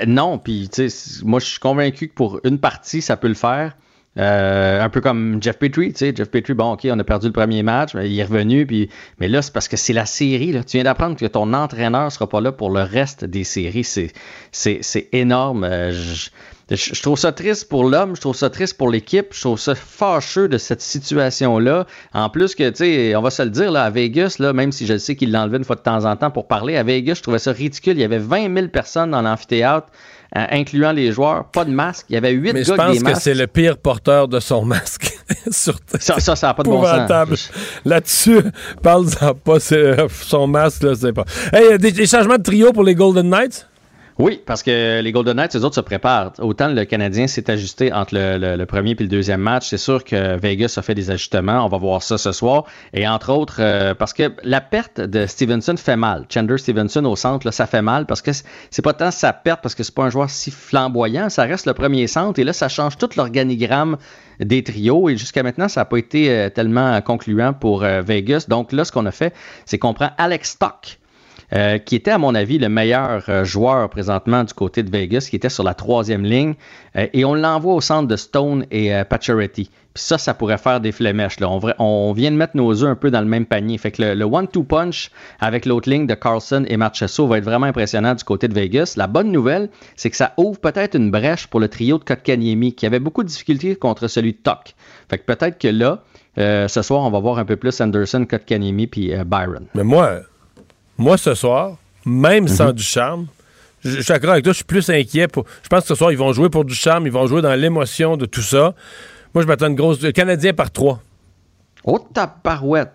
Non, 0.07 0.39
puis 0.39 0.69
moi 1.25 1.41
je 1.41 1.47
suis 1.47 1.59
convaincu 1.59 2.09
que 2.09 2.15
pour 2.15 2.41
une 2.45 2.59
partie, 2.59 3.03
ça 3.03 3.17
peut 3.17 3.29
le 3.29 3.35
faire. 3.35 3.77
Euh, 4.19 4.83
un 4.83 4.89
peu 4.89 5.01
comme 5.01 5.41
Jeff 5.41 5.59
Petrie, 5.59 5.93
tu 5.93 5.99
sais, 5.99 6.13
Jeff 6.15 6.31
Petrie, 6.31 6.55
bon, 6.55 6.73
ok, 6.73 6.89
on 6.91 6.99
a 6.99 7.05
perdu 7.05 7.27
le 7.29 7.33
premier 7.33 7.63
match, 7.63 7.95
mais 7.95 8.11
il 8.11 8.19
est 8.19 8.25
revenu, 8.25 8.67
puis, 8.67 8.91
mais 9.21 9.29
là, 9.29 9.41
c'est 9.41 9.53
parce 9.53 9.69
que 9.69 9.77
c'est 9.77 9.93
la 9.93 10.05
série, 10.05 10.51
là. 10.51 10.65
Tu 10.65 10.79
viens 10.79 10.85
d'apprendre 10.85 11.17
que 11.17 11.27
ton 11.27 11.53
entraîneur 11.53 12.11
sera 12.11 12.29
pas 12.29 12.41
là 12.41 12.51
pour 12.51 12.71
le 12.71 12.83
reste 12.83 13.25
des 13.25 13.45
séries. 13.45 13.85
C'est, 13.85 14.13
c'est, 14.51 15.09
énorme. 15.13 15.63
Euh, 15.63 15.93
je, 15.93 17.03
trouve 17.03 17.19
ça 17.19 17.31
triste 17.31 17.69
pour 17.69 17.85
l'homme, 17.85 18.17
je 18.17 18.21
trouve 18.21 18.35
ça 18.35 18.51
triste 18.51 18.77
pour 18.77 18.91
l'équipe, 18.91 19.29
je 19.31 19.41
trouve 19.41 19.61
ça 19.61 19.77
fâcheux 19.77 20.49
de 20.49 20.59
cette 20.59 20.81
situation-là. 20.81 21.87
En 22.13 22.31
plus 22.31 22.57
que, 22.57 22.69
tu 22.69 22.77
sais, 22.77 23.15
on 23.15 23.23
va 23.23 23.31
se 23.31 23.43
le 23.43 23.51
dire, 23.51 23.71
là, 23.71 23.85
à 23.85 23.91
Vegas, 23.91 24.37
là, 24.41 24.53
même 24.53 24.73
si 24.73 24.87
je 24.87 24.99
sais 24.99 25.15
qu'il 25.15 25.31
l'enlevait 25.31 25.59
une 25.59 25.65
fois 25.65 25.77
de 25.77 25.83
temps 25.83 26.05
en 26.05 26.17
temps 26.17 26.33
pour 26.33 26.49
parler, 26.49 26.77
à 26.77 26.83
Vegas, 26.83 27.15
je 27.15 27.23
trouvais 27.23 27.39
ça 27.39 27.53
ridicule. 27.53 27.97
Il 27.97 28.01
y 28.01 28.05
avait 28.05 28.19
20 28.19 28.53
000 28.53 28.69
personnes 28.69 29.13
dans 29.13 29.23
l'amphithéâtre. 29.23 29.87
Euh, 30.37 30.47
incluant 30.51 30.93
les 30.93 31.11
joueurs, 31.11 31.47
pas 31.47 31.65
de 31.65 31.73
masque. 31.73 32.07
Il 32.09 32.15
y 32.15 32.17
avait 32.17 32.31
huit 32.31 32.53
Mais 32.53 32.63
gars 32.63 32.73
je 32.73 32.75
pense 32.75 33.03
que 33.03 33.21
c'est 33.21 33.35
le 33.35 33.49
pire 33.49 33.77
porteur 33.77 34.29
de 34.29 34.39
son 34.39 34.65
masque. 34.65 35.13
ça, 35.51 35.73
ça, 35.99 36.37
ça 36.37 36.47
n'a 36.47 36.55
pas 36.55 36.63
de 36.63 36.69
bon 36.69 36.85
sens. 36.85 37.51
Là-dessus, 37.85 38.41
parle-en 38.81 39.35
pas. 39.35 39.59
Son 39.59 40.47
masque, 40.47 40.85
là, 40.85 40.95
c'est 40.95 41.13
pas. 41.13 41.25
Hey, 41.53 41.79
des, 41.79 41.91
des 41.91 42.07
changements 42.07 42.37
de 42.37 42.43
trio 42.43 42.73
pour 42.73 42.85
les 42.85 42.95
Golden 42.95 43.29
Knights? 43.29 43.67
Oui, 44.21 44.39
parce 44.45 44.63
que 44.63 45.01
les 45.01 45.13
Golden 45.13 45.35
Knights, 45.39 45.57
eux 45.57 45.65
autres 45.65 45.77
se 45.77 45.81
préparent. 45.81 46.33
Autant 46.41 46.69
le 46.69 46.85
Canadien 46.85 47.27
s'est 47.27 47.51
ajusté 47.51 47.91
entre 47.91 48.15
le, 48.15 48.65
premier 48.67 48.91
et 48.91 49.03
le 49.03 49.09
deuxième 49.09 49.41
match. 49.41 49.69
C'est 49.69 49.79
sûr 49.79 50.05
que 50.05 50.39
Vegas 50.39 50.75
a 50.77 50.83
fait 50.83 50.95
des 50.95 51.11
ajustements. 51.11 51.65
On 51.65 51.69
va 51.69 51.79
voir 51.79 52.03
ça 52.03 52.19
ce 52.19 52.31
soir. 52.31 52.65
Et 52.93 53.09
entre 53.09 53.33
autres, 53.33 53.61
euh, 53.61 53.95
parce 53.95 54.13
que 54.13 54.35
la 54.43 54.61
perte 54.61 55.01
de 55.01 55.25
Stevenson 55.25 55.75
fait 55.79 55.97
mal. 55.97 56.27
Chandler 56.29 56.59
Stevenson 56.59 57.03
au 57.07 57.17
centre, 57.17 57.51
ça 57.51 57.67
fait 57.67 57.81
mal 57.81 58.05
parce 58.05 58.21
que 58.21 58.31
c'est 58.71 58.83
pas 58.83 58.93
tant 58.93 59.11
sa 59.11 59.33
perte 59.33 59.63
parce 59.63 59.75
que 59.75 59.83
c'est 59.83 59.95
pas 59.95 60.05
un 60.05 60.11
joueur 60.11 60.29
si 60.29 60.51
flamboyant. 60.51 61.31
Ça 61.31 61.45
reste 61.45 61.65
le 61.65 61.73
premier 61.73 62.07
centre 62.07 62.39
et 62.39 62.45
là, 62.45 62.53
ça 62.53 62.69
change 62.69 62.99
tout 62.99 63.09
l'organigramme 63.17 63.97
des 64.39 64.63
trios. 64.63 65.09
Et 65.09 65.17
jusqu'à 65.17 65.43
maintenant, 65.43 65.69
ça 65.69 65.81
n'a 65.81 65.85
pas 65.87 65.97
été 65.97 66.31
euh, 66.31 66.51
tellement 66.51 67.01
concluant 67.01 67.55
pour 67.55 67.85
euh, 67.85 68.03
Vegas. 68.03 68.45
Donc 68.51 68.73
là, 68.73 68.85
ce 68.85 68.93
qu'on 68.93 69.07
a 69.07 69.13
fait, 69.13 69.33
c'est 69.65 69.79
qu'on 69.79 69.95
prend 69.95 70.11
Alex 70.19 70.51
Stock 70.51 71.00
euh, 71.53 71.79
qui 71.79 71.97
était, 71.97 72.13
à 72.13 72.19
mon 72.19 72.35
avis, 72.35 72.59
le 72.59 72.69
meilleur 72.69 73.25
euh, 73.29 73.45
joueur 73.45 73.91
présentement 73.91 74.45
du 74.45 74.55
côté 74.55 74.83
de 74.83 74.91
Vegas, 74.91 75.27
qui 75.29 75.37
était 75.37 75.49
sur 75.49 75.65
la 75.65 75.75
troisième 75.75 76.25
ligne. 76.25 76.55
Euh, 76.97 77.09
et 77.13 77.25
on 77.25 77.35
l'envoie 77.35 77.75
au 77.75 77.81
centre 77.81 78.07
de 78.07 78.17
Stone 78.17 78.67
et 78.71 78.93
Pacioretty. 79.09 79.71
Puis 79.93 80.05
ça, 80.05 80.19
ça 80.19 80.35
pourrait 80.35 80.59
faire 80.59 80.81
des 80.81 80.93
flémèches. 80.93 81.41
Là. 81.41 81.49
On, 81.81 82.13
vient 82.13 82.31
de 82.31 82.37
mettre 82.37 82.57
nos 82.57 82.85
œufs 82.85 82.89
un 82.89 82.95
peu 82.95 83.11
dans 83.11 83.21
le 83.21 83.27
même 83.27 83.47
panier. 83.47 83.77
Fait 83.79 83.91
que 83.91 84.15
le, 84.15 84.25
one-two 84.25 84.63
punch 84.63 85.11
avec 85.41 85.67
l'autre 85.67 85.91
ligne 85.91 86.07
de 86.07 86.15
Carlson 86.15 86.65
et 86.69 86.77
Marchesso 86.77 87.27
va 87.27 87.39
être 87.39 87.45
vraiment 87.45 87.67
impressionnant 87.67 88.15
du 88.15 88.23
côté 88.23 88.47
de 88.47 88.55
Vegas. 88.55 88.95
La 88.97 89.09
bonne 89.09 89.33
nouvelle, 89.33 89.69
c'est 89.97 90.11
que 90.11 90.17
ça 90.17 90.33
ouvre 90.37 90.61
peut-être 90.61 90.95
une 90.95 91.11
brèche 91.11 91.49
pour 91.49 91.59
le 91.59 91.67
trio 91.67 91.99
de 91.99 92.05
Kotkaniemi 92.05 92.75
qui 92.75 92.87
avait 92.87 93.01
beaucoup 93.01 93.25
de 93.25 93.29
difficultés 93.29 93.75
contre 93.75 94.07
celui 94.07 94.33
de 94.35 94.39
Toc. 94.39 94.77
Fait 95.09 95.19
que 95.19 95.25
peut-être 95.25 95.59
que 95.59 95.69
là, 95.69 96.05
ce 96.37 96.83
soir, 96.83 97.03
on 97.03 97.11
va 97.11 97.19
voir 97.19 97.39
un 97.39 97.45
peu 97.45 97.57
plus 97.57 97.81
Anderson, 97.81 98.25
Kotkaniemi 98.25 98.87
puis 98.87 99.13
Byron. 99.27 99.67
Mais 99.75 99.83
moi, 99.83 100.21
moi, 101.01 101.17
ce 101.17 101.35
soir, 101.35 101.77
même 102.05 102.47
sans 102.47 102.69
mhm. 102.69 102.73
du 102.73 102.83
charme, 102.83 103.27
je, 103.83 104.01
suis 104.03 104.13
d'accord 104.13 104.33
avec 104.33 104.45
toi, 104.45 104.53
je 104.53 104.57
suis 104.57 104.65
plus 104.65 104.91
inquiet. 104.91 105.29
Pour, 105.29 105.47
je 105.63 105.69
pense 105.69 105.81
que 105.81 105.89
ce 105.89 105.95
soir, 105.95 106.13
ils 106.13 106.19
vont 106.19 106.33
jouer 106.35 106.51
pour 106.51 106.67
du 106.67 106.75
charme, 106.75 107.07
ils 107.07 107.13
vont 107.13 107.27
jouer 107.27 107.41
dans 107.41 107.55
l'émotion 107.55 108.19
de 108.19 108.27
tout 108.27 108.43
ça. 108.43 108.75
Moi, 109.35 109.43
je 109.43 109.49
m'attends 109.49 109.69
une 109.69 109.77
grosse. 109.77 109.99
Canadien 110.13 110.53
par 110.53 110.71
trois. 110.71 111.01
Oh, 111.85 111.99
ta 111.99 112.27
parouette! 112.27 112.93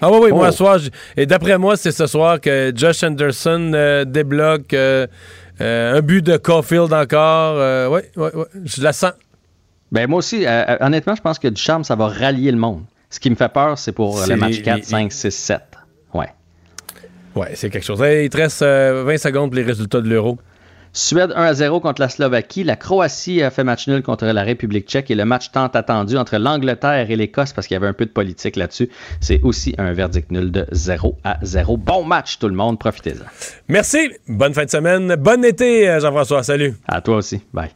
Ah 0.00 0.10
oui, 0.10 0.18
oui, 0.22 0.30
moi, 0.32 0.50
ce 0.50 0.54
oh. 0.54 0.56
soir, 0.56 0.78
et 1.14 1.26
d'après 1.26 1.58
moi, 1.58 1.76
c'est 1.76 1.92
ce 1.92 2.06
soir 2.06 2.40
que 2.40 2.72
Josh 2.74 3.04
Anderson 3.04 3.72
euh, 3.74 4.06
débloque 4.06 4.72
euh, 4.72 5.06
euh, 5.60 5.98
un 5.98 6.00
but 6.00 6.24
de 6.24 6.38
Caulfield 6.38 6.92
encore. 6.92 7.92
oui, 7.92 8.00
oui, 8.16 8.28
oui, 8.34 8.44
je 8.64 8.82
la 8.82 8.94
sens. 8.94 9.12
Ben, 9.92 10.08
moi 10.08 10.20
aussi, 10.20 10.46
honnêtement, 10.80 11.14
je 11.14 11.20
pense 11.20 11.38
que 11.38 11.48
du 11.48 11.60
charme, 11.60 11.84
ça 11.84 11.96
va 11.96 12.08
rallier 12.08 12.50
le 12.50 12.56
monde. 12.56 12.82
Ce 13.10 13.20
qui 13.20 13.28
me 13.28 13.34
fait 13.34 13.52
peur, 13.52 13.76
c'est 13.76 13.92
pour 13.92 14.18
le 14.26 14.36
match 14.36 14.62
4, 14.62 14.84
5, 14.84 15.12
6, 15.12 15.30
7. 15.30 15.60
Oui, 17.34 17.46
c'est 17.54 17.70
quelque 17.70 17.84
chose. 17.84 18.00
il 18.00 18.28
te 18.28 18.36
reste 18.36 18.60
20 18.60 18.66
euh, 18.66 19.16
secondes 19.16 19.50
pour 19.50 19.56
les 19.56 19.62
résultats 19.62 20.00
de 20.00 20.08
l'Euro. 20.08 20.38
Suède 20.94 21.32
1 21.34 21.42
à 21.42 21.54
0 21.54 21.80
contre 21.80 22.02
la 22.02 22.10
Slovaquie. 22.10 22.64
La 22.64 22.76
Croatie 22.76 23.42
a 23.42 23.50
fait 23.50 23.64
match 23.64 23.88
nul 23.88 24.02
contre 24.02 24.26
la 24.26 24.42
République 24.42 24.86
tchèque 24.86 25.10
et 25.10 25.14
le 25.14 25.24
match 25.24 25.50
tant 25.50 25.68
attendu 25.68 26.18
entre 26.18 26.36
l'Angleterre 26.36 27.10
et 27.10 27.16
l'Écosse 27.16 27.54
parce 27.54 27.66
qu'il 27.66 27.74
y 27.74 27.76
avait 27.76 27.86
un 27.86 27.94
peu 27.94 28.04
de 28.04 28.10
politique 28.10 28.56
là-dessus. 28.56 28.90
C'est 29.20 29.40
aussi 29.42 29.74
un 29.78 29.92
verdict 29.94 30.30
nul 30.30 30.52
de 30.52 30.66
0 30.70 31.16
à 31.24 31.38
0. 31.42 31.78
Bon 31.78 32.04
match 32.04 32.38
tout 32.38 32.48
le 32.48 32.54
monde, 32.54 32.78
profitez-en. 32.78 33.24
Merci, 33.68 34.10
bonne 34.28 34.52
fin 34.52 34.66
de 34.66 34.70
semaine, 34.70 35.16
bon 35.16 35.42
été 35.44 35.88
euh, 35.88 36.00
Jean-François, 36.00 36.42
salut. 36.42 36.74
À 36.86 37.00
toi 37.00 37.16
aussi, 37.16 37.40
bye. 37.54 37.70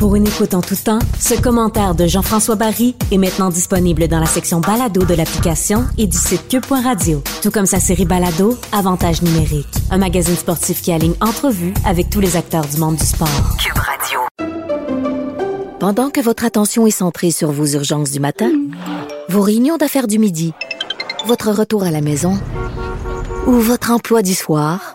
Pour 0.00 0.16
une 0.16 0.26
écoute 0.26 0.54
en 0.54 0.62
tout 0.62 0.76
temps, 0.82 0.98
ce 1.18 1.38
commentaire 1.38 1.94
de 1.94 2.06
Jean-François 2.06 2.54
Barry 2.54 2.96
est 3.12 3.18
maintenant 3.18 3.50
disponible 3.50 4.08
dans 4.08 4.18
la 4.18 4.24
section 4.24 4.58
balado 4.58 5.04
de 5.04 5.12
l'application 5.12 5.84
et 5.98 6.06
du 6.06 6.16
site 6.16 6.48
cube.radio. 6.48 7.22
Tout 7.42 7.50
comme 7.50 7.66
sa 7.66 7.80
série 7.80 8.06
balado, 8.06 8.56
Avantage 8.72 9.20
numérique. 9.20 9.68
Un 9.90 9.98
magazine 9.98 10.36
sportif 10.36 10.80
qui 10.80 10.90
aligne 10.90 11.12
entrevues 11.20 11.74
avec 11.84 12.08
tous 12.08 12.20
les 12.20 12.38
acteurs 12.38 12.64
du 12.64 12.78
monde 12.78 12.96
du 12.96 13.04
sport. 13.04 13.28
Cube 13.62 13.76
Radio. 13.76 14.20
Pendant 15.78 16.08
que 16.08 16.22
votre 16.22 16.46
attention 16.46 16.86
est 16.86 16.92
centrée 16.92 17.30
sur 17.30 17.52
vos 17.52 17.66
urgences 17.66 18.10
du 18.10 18.20
matin, 18.20 18.52
vos 19.28 19.42
réunions 19.42 19.76
d'affaires 19.76 20.06
du 20.06 20.18
midi, 20.18 20.54
votre 21.26 21.50
retour 21.50 21.82
à 21.82 21.90
la 21.90 22.00
maison 22.00 22.38
ou 23.46 23.52
votre 23.52 23.90
emploi 23.90 24.22
du 24.22 24.32
soir, 24.32 24.94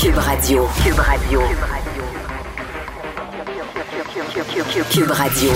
Cube 0.00 0.16
Radio. 0.18 0.68
Cube 0.84 0.98
Radio. 0.98 1.40
Cube 4.90 5.10
Radio. 5.10 5.50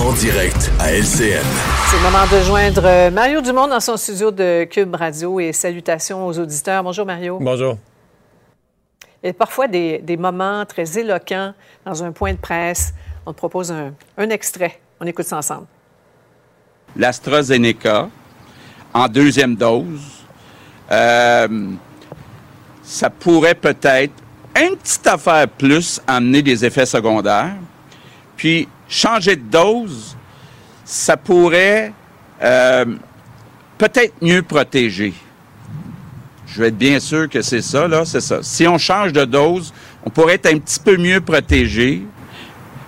En 0.00 0.12
direct 0.12 0.70
à 0.80 0.92
LCN. 0.92 1.44
C'est 1.86 1.96
le 1.96 2.02
moment 2.02 2.24
de 2.32 2.42
joindre 2.42 2.82
euh, 2.84 3.10
Mario 3.10 3.40
Dumont 3.40 3.66
dans 3.66 3.80
son 3.80 3.96
studio 3.96 4.30
de 4.30 4.64
Cube 4.64 4.94
Radio 4.94 5.38
et 5.40 5.52
salutations 5.52 6.26
aux 6.26 6.38
auditeurs. 6.38 6.82
Bonjour 6.82 7.04
Mario. 7.06 7.38
Bonjour. 7.40 7.76
Il 9.22 9.26
y 9.26 9.30
a 9.30 9.32
parfois 9.34 9.68
des, 9.68 9.98
des 9.98 10.16
moments 10.16 10.64
très 10.66 10.98
éloquents 10.98 11.52
dans 11.84 12.02
un 12.02 12.12
point 12.12 12.32
de 12.32 12.38
presse. 12.38 12.94
On 13.26 13.32
te 13.32 13.38
propose 13.38 13.70
un, 13.72 13.92
un 14.16 14.30
extrait. 14.30 14.80
On 15.00 15.06
écoute 15.06 15.26
ça 15.26 15.38
ensemble. 15.38 15.66
L'AstraZeneca 16.96 18.08
en 18.94 19.08
deuxième 19.08 19.56
dose, 19.56 20.24
euh, 20.90 21.48
ça 22.84 23.10
pourrait 23.10 23.54
peut-être, 23.54 24.12
une 24.56 24.76
petite 24.76 25.06
affaire 25.06 25.48
plus, 25.48 26.00
amener 26.06 26.42
des 26.42 26.64
effets 26.64 26.86
secondaires. 26.86 27.56
Puis, 28.36 28.68
changer 28.88 29.36
de 29.36 29.42
dose, 29.42 30.16
ça 30.84 31.16
pourrait 31.16 31.92
euh, 32.42 32.84
peut-être 33.78 34.14
mieux 34.20 34.42
protéger. 34.42 35.14
Je 36.46 36.60
vais 36.60 36.68
être 36.68 36.78
bien 36.78 37.00
sûr 37.00 37.28
que 37.28 37.42
c'est 37.42 37.62
ça, 37.62 37.88
là, 37.88 38.04
c'est 38.04 38.20
ça. 38.20 38.40
Si 38.42 38.68
on 38.68 38.78
change 38.78 39.12
de 39.12 39.24
dose, 39.24 39.72
on 40.04 40.10
pourrait 40.10 40.34
être 40.34 40.46
un 40.46 40.58
petit 40.58 40.78
peu 40.78 40.96
mieux 40.96 41.20
protégé. 41.20 42.06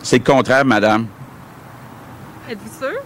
C'est 0.02 0.18
le 0.18 0.24
contraire, 0.24 0.64
madame. 0.64 1.08
Êtes-vous 2.48 2.86
sûr? 2.86 3.00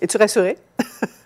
Es-tu 0.00 0.16
rassuré? 0.16 0.56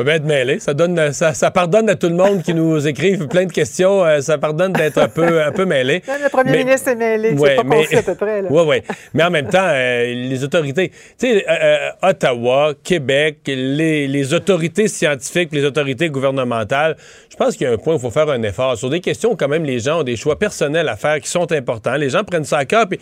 peut 0.00 0.04
bien 0.04 0.14
être 0.14 0.24
mêlé. 0.24 0.60
Ça, 0.60 0.72
donne, 0.72 1.12
ça, 1.12 1.34
ça, 1.34 1.50
pardonne 1.50 1.90
à 1.90 1.94
tout 1.94 2.08
le 2.08 2.14
monde 2.14 2.42
qui 2.42 2.54
nous 2.54 2.86
écrive 2.86 3.26
plein 3.28 3.44
de 3.44 3.52
questions. 3.52 4.04
Euh, 4.04 4.20
ça 4.20 4.38
pardonne 4.38 4.72
d'être 4.72 4.98
un 4.98 5.08
peu, 5.08 5.42
un 5.42 5.52
peu 5.52 5.66
mêlé. 5.66 6.02
le 6.22 6.28
premier 6.30 6.52
mais, 6.52 6.64
ministre 6.64 6.88
est 6.88 6.94
mêlé. 6.94 7.32
Ouais, 7.32 7.50
c'est 7.50 7.56
pas 7.56 7.64
mais, 7.64 7.96
à 7.96 8.02
peu 8.02 8.14
près. 8.14 8.42
Oui, 8.48 8.62
oui. 8.66 8.76
Mais 9.12 9.24
en 9.24 9.30
même 9.30 9.48
temps, 9.48 9.66
euh, 9.66 10.06
les 10.06 10.42
autorités, 10.42 10.88
tu 10.88 11.28
sais, 11.28 11.44
euh, 11.48 11.90
Ottawa, 12.02 12.72
Québec, 12.82 13.40
les, 13.46 14.06
les, 14.08 14.34
autorités 14.34 14.88
scientifiques, 14.88 15.50
les 15.52 15.64
autorités 15.64 16.08
gouvernementales, 16.08 16.96
je 17.30 17.36
pense 17.36 17.56
qu'il 17.56 17.66
y 17.66 17.70
a 17.70 17.72
un 17.72 17.76
point 17.76 17.94
où 17.94 17.96
il 17.96 18.00
faut 18.00 18.10
faire 18.10 18.28
un 18.30 18.42
effort. 18.42 18.78
Sur 18.78 18.88
des 18.88 19.00
questions, 19.00 19.36
quand 19.36 19.48
même, 19.48 19.64
les 19.64 19.80
gens 19.80 20.00
ont 20.00 20.04
des 20.04 20.16
choix 20.16 20.38
personnels 20.38 20.88
à 20.88 20.96
faire 20.96 21.20
qui 21.20 21.28
sont 21.28 21.50
importants. 21.52 21.96
Les 21.96 22.10
gens 22.10 22.24
prennent 22.24 22.44
ça 22.44 22.58
à 22.58 22.64
cœur. 22.64 22.86
Puis, 22.88 22.98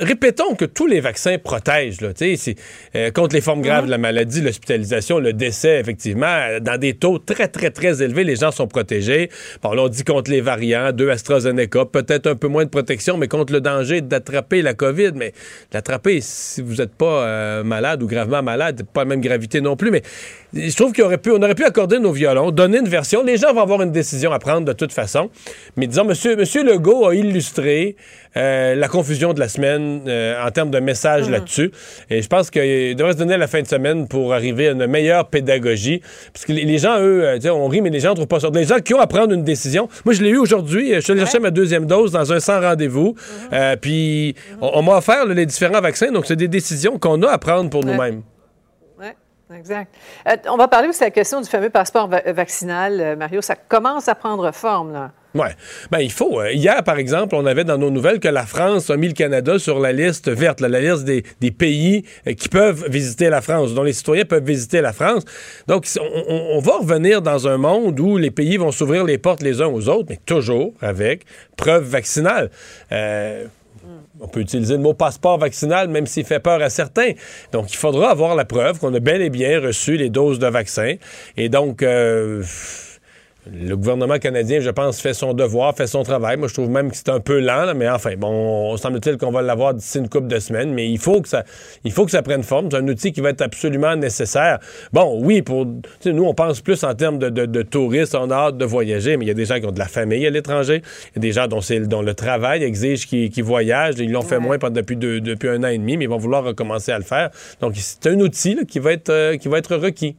répétons 0.00 0.54
que 0.54 0.64
tous 0.64 0.86
les 0.86 1.00
vaccins 1.00 1.38
protègent, 1.38 2.00
là, 2.00 2.12
tu 2.12 2.36
sais, 2.36 2.56
contre 3.14 3.34
les 3.34 3.40
formes 3.40 3.62
graves 3.62 3.82
mm 3.82 3.84
-hmm. 3.84 3.86
de 3.86 3.90
la 3.90 3.98
maladie, 3.98 4.40
l'hospitalisation, 4.40 5.18
le 5.20 5.32
décès, 5.32 5.78
effectivement 5.78 6.23
dans 6.60 6.78
des 6.78 6.94
taux 6.94 7.18
très, 7.18 7.48
très, 7.48 7.70
très 7.70 8.02
élevés, 8.02 8.24
les 8.24 8.36
gens 8.36 8.50
sont 8.50 8.66
protégés. 8.66 9.30
Bon, 9.62 9.72
là, 9.72 9.82
on 9.82 9.88
dit 9.88 10.04
contre 10.04 10.30
les 10.30 10.40
variants, 10.40 10.92
deux 10.92 11.10
AstraZeneca, 11.10 11.86
peut-être 11.86 12.26
un 12.26 12.36
peu 12.36 12.48
moins 12.48 12.64
de 12.64 12.70
protection, 12.70 13.16
mais 13.16 13.28
contre 13.28 13.52
le 13.52 13.60
danger 13.60 14.00
d'attraper 14.00 14.62
la 14.62 14.74
COVID. 14.74 15.12
Mais 15.14 15.32
l'attraper, 15.72 16.20
si 16.20 16.62
vous 16.62 16.76
n'êtes 16.76 16.94
pas 16.94 17.26
euh, 17.26 17.64
malade 17.64 18.02
ou 18.02 18.06
gravement 18.06 18.42
malade, 18.42 18.82
pas 18.92 19.02
la 19.02 19.06
même 19.06 19.20
gravité 19.20 19.60
non 19.60 19.76
plus. 19.76 19.90
Mais 19.90 20.02
je 20.54 20.76
trouve 20.76 20.92
qu'on 20.92 21.04
aurait 21.04 21.18
pu, 21.18 21.30
on 21.30 21.42
aurait 21.42 21.54
pu 21.54 21.64
accorder 21.64 21.98
nos 21.98 22.12
violons, 22.12 22.50
donner 22.50 22.78
une 22.78 22.88
version. 22.88 23.22
Les 23.24 23.36
gens 23.36 23.52
vont 23.52 23.62
avoir 23.62 23.82
une 23.82 23.90
décision 23.90 24.32
à 24.32 24.38
prendre 24.38 24.66
de 24.66 24.72
toute 24.72 24.92
façon. 24.92 25.30
Mais 25.76 25.86
disons, 25.86 26.04
monsieur, 26.04 26.36
monsieur 26.36 26.62
Legault 26.62 27.06
a 27.06 27.14
illustré 27.14 27.96
euh, 28.36 28.74
la 28.74 28.88
confusion 28.88 29.32
de 29.32 29.40
la 29.40 29.48
semaine 29.48 30.02
euh, 30.06 30.44
en 30.44 30.50
termes 30.50 30.70
de 30.70 30.78
message 30.78 31.28
là-dessus. 31.28 31.72
Et 32.10 32.22
je 32.22 32.28
pense 32.28 32.50
qu'il 32.50 32.94
devrait 32.96 33.12
se 33.12 33.18
donner 33.18 33.36
la 33.36 33.46
fin 33.46 33.62
de 33.62 33.66
semaine 33.66 34.06
pour 34.06 34.32
arriver 34.32 34.68
à 34.68 34.72
une 34.72 34.86
meilleure 34.86 35.28
pédagogie. 35.28 36.00
Parce 36.32 36.44
que 36.44 36.52
les, 36.52 36.78
gens, 36.78 36.98
eux, 37.00 37.24
euh, 37.24 37.50
on 37.50 37.68
rit, 37.68 37.80
mais 37.80 37.90
les 37.90 38.00
gens 38.00 38.10
ne 38.10 38.14
trouvent 38.14 38.26
pas 38.26 38.40
ça. 38.40 38.48
Les 38.52 38.64
gens 38.64 38.78
qui 38.78 38.94
ont 38.94 39.00
à 39.00 39.06
prendre 39.06 39.32
une 39.32 39.44
décision. 39.44 39.88
Moi, 40.04 40.14
je 40.14 40.22
l'ai 40.22 40.30
eu 40.30 40.38
aujourd'hui. 40.38 40.94
Je 40.94 41.00
suis 41.00 41.12
allé 41.12 41.20
chercher 41.22 41.40
ma 41.40 41.50
deuxième 41.50 41.86
dose 41.86 42.12
dans 42.12 42.32
un 42.32 42.40
sans 42.40 42.60
rendez-vous. 42.60 43.14
puis, 43.80 44.34
on, 44.60 44.70
on 44.74 44.82
m'a 44.82 44.98
offert 44.98 45.26
là, 45.26 45.34
les 45.34 45.46
différents 45.46 45.80
vaccins. 45.80 46.12
Donc, 46.12 46.26
c'est 46.26 46.36
des 46.36 46.48
décisions 46.48 46.98
qu'on 46.98 47.22
a 47.22 47.30
à 47.30 47.38
prendre 47.38 47.70
pour 47.70 47.84
nous-mêmes. 47.84 48.22
Exact. 49.56 49.94
Euh, 50.28 50.36
on 50.50 50.56
va 50.56 50.68
parler 50.68 50.88
aussi 50.88 51.00
de 51.00 51.04
la 51.04 51.10
question 51.10 51.40
du 51.40 51.48
fameux 51.48 51.70
passeport 51.70 52.08
va 52.08 52.20
vaccinal, 52.32 53.00
euh, 53.00 53.16
Mario. 53.16 53.40
Ça 53.40 53.54
commence 53.54 54.08
à 54.08 54.14
prendre 54.14 54.50
forme, 54.52 54.92
là. 54.92 55.12
Oui. 55.34 55.48
Ben, 55.90 55.98
il 55.98 56.12
faut. 56.12 56.40
Euh, 56.40 56.52
hier, 56.52 56.82
par 56.84 56.96
exemple, 56.96 57.34
on 57.34 57.44
avait 57.44 57.64
dans 57.64 57.76
nos 57.76 57.90
nouvelles 57.90 58.20
que 58.20 58.28
la 58.28 58.46
France 58.46 58.90
a 58.90 58.96
mis 58.96 59.08
le 59.08 59.14
Canada 59.14 59.58
sur 59.58 59.80
la 59.80 59.92
liste 59.92 60.30
verte, 60.30 60.60
la 60.60 60.68
liste 60.80 61.04
des, 61.04 61.50
pays 61.50 62.04
qui 62.36 62.48
peuvent 62.48 62.88
visiter 62.88 63.30
la 63.30 63.40
France, 63.40 63.74
dont 63.74 63.82
les 63.82 63.92
citoyens 63.92 64.24
peuvent 64.24 64.44
visiter 64.44 64.80
la 64.80 64.92
France. 64.92 65.24
Donc, 65.66 65.86
on, 66.00 66.60
va 66.60 66.78
revenir 66.78 67.20
dans 67.20 67.48
un 67.48 67.56
monde 67.56 67.98
où 67.98 68.16
les 68.16 68.30
pays 68.30 68.56
vont 68.56 68.70
s'ouvrir 68.70 69.04
les 69.04 69.18
portes 69.18 69.42
les 69.42 69.60
uns 69.60 69.66
aux 69.66 69.88
autres, 69.88 70.06
mais 70.08 70.18
toujours 70.24 70.72
avec 70.80 71.24
preuve 71.56 71.84
vaccinale. 71.84 72.50
On 74.24 74.28
peut 74.28 74.40
utiliser 74.40 74.74
le 74.74 74.80
mot 74.80 74.94
passeport 74.94 75.38
vaccinal, 75.38 75.88
même 75.88 76.06
s'il 76.06 76.24
fait 76.24 76.40
peur 76.40 76.62
à 76.62 76.70
certains. 76.70 77.12
Donc, 77.52 77.72
il 77.72 77.76
faudra 77.76 78.10
avoir 78.10 78.34
la 78.34 78.44
preuve 78.44 78.78
qu'on 78.78 78.94
a 78.94 79.00
bel 79.00 79.22
et 79.22 79.30
bien 79.30 79.60
reçu 79.60 79.96
les 79.96 80.08
doses 80.08 80.38
de 80.38 80.46
vaccin. 80.46 80.94
Et 81.36 81.48
donc, 81.48 81.82
euh, 81.82 82.42
le 83.52 83.76
gouvernement 83.76 84.18
canadien, 84.18 84.60
je 84.60 84.70
pense, 84.70 85.00
fait 85.00 85.12
son 85.12 85.34
devoir, 85.34 85.76
fait 85.76 85.86
son 85.86 86.02
travail. 86.02 86.38
Moi, 86.38 86.48
je 86.48 86.54
trouve 86.54 86.70
même 86.70 86.90
que 86.90 86.96
c'est 86.96 87.10
un 87.10 87.20
peu 87.20 87.40
lent, 87.40 87.66
là, 87.66 87.74
mais 87.74 87.88
enfin, 87.88 88.14
bon, 88.16 88.72
on 88.72 88.76
semble-t-il 88.76 89.18
qu'on 89.18 89.30
va 89.30 89.42
l'avoir 89.42 89.74
d'ici 89.74 89.98
une 89.98 90.08
couple 90.08 90.28
de 90.28 90.38
semaines, 90.38 90.72
mais 90.72 90.88
il 90.90 90.98
faut 90.98 91.20
que 91.20 91.28
ça, 91.28 91.44
il 91.84 91.92
faut 91.92 92.06
que 92.06 92.10
ça 92.10 92.22
prenne 92.22 92.42
forme. 92.42 92.70
C'est 92.70 92.78
un 92.78 92.88
outil 92.88 93.12
qui 93.12 93.20
va 93.20 93.30
être 93.30 93.42
absolument 93.42 93.96
nécessaire. 93.96 94.60
Bon, 94.92 95.20
oui, 95.22 95.42
pour, 95.42 95.66
nous, 95.66 96.24
on 96.24 96.32
pense 96.32 96.62
plus 96.62 96.82
en 96.84 96.94
termes 96.94 97.18
de, 97.18 97.28
de, 97.28 97.44
de, 97.44 97.62
touristes, 97.62 98.14
on 98.14 98.30
a 98.30 98.34
hâte 98.34 98.56
de 98.56 98.64
voyager, 98.64 99.16
mais 99.18 99.26
il 99.26 99.28
y 99.28 99.32
a 99.32 99.34
des 99.34 99.44
gens 99.44 99.60
qui 99.60 99.66
ont 99.66 99.72
de 99.72 99.78
la 99.78 99.88
famille 99.88 100.26
à 100.26 100.30
l'étranger, 100.30 100.82
il 101.10 101.16
y 101.16 101.18
a 101.18 101.20
des 101.20 101.32
gens 101.32 101.46
dont, 101.46 101.60
dont 101.86 102.02
le 102.02 102.14
travail 102.14 102.62
exige 102.62 103.06
qu'ils 103.06 103.30
qu 103.30 103.42
voyagent, 103.42 103.96
ils 103.98 104.10
l'ont 104.10 104.22
fait 104.22 104.38
moins 104.38 104.56
depuis, 104.58 104.96
deux, 104.96 105.20
depuis 105.20 105.48
un 105.48 105.62
an 105.64 105.68
et 105.68 105.78
demi, 105.78 105.98
mais 105.98 106.04
ils 106.04 106.10
vont 106.10 106.16
vouloir 106.16 106.44
recommencer 106.44 106.92
à 106.92 106.98
le 106.98 107.04
faire. 107.04 107.30
Donc, 107.60 107.74
c'est 107.76 108.06
un 108.06 108.18
outil 108.20 108.54
là, 108.54 108.62
qui, 108.64 108.78
va 108.78 108.92
être, 108.92 109.10
euh, 109.10 109.36
qui 109.36 109.48
va 109.48 109.58
être 109.58 109.76
requis. 109.76 110.16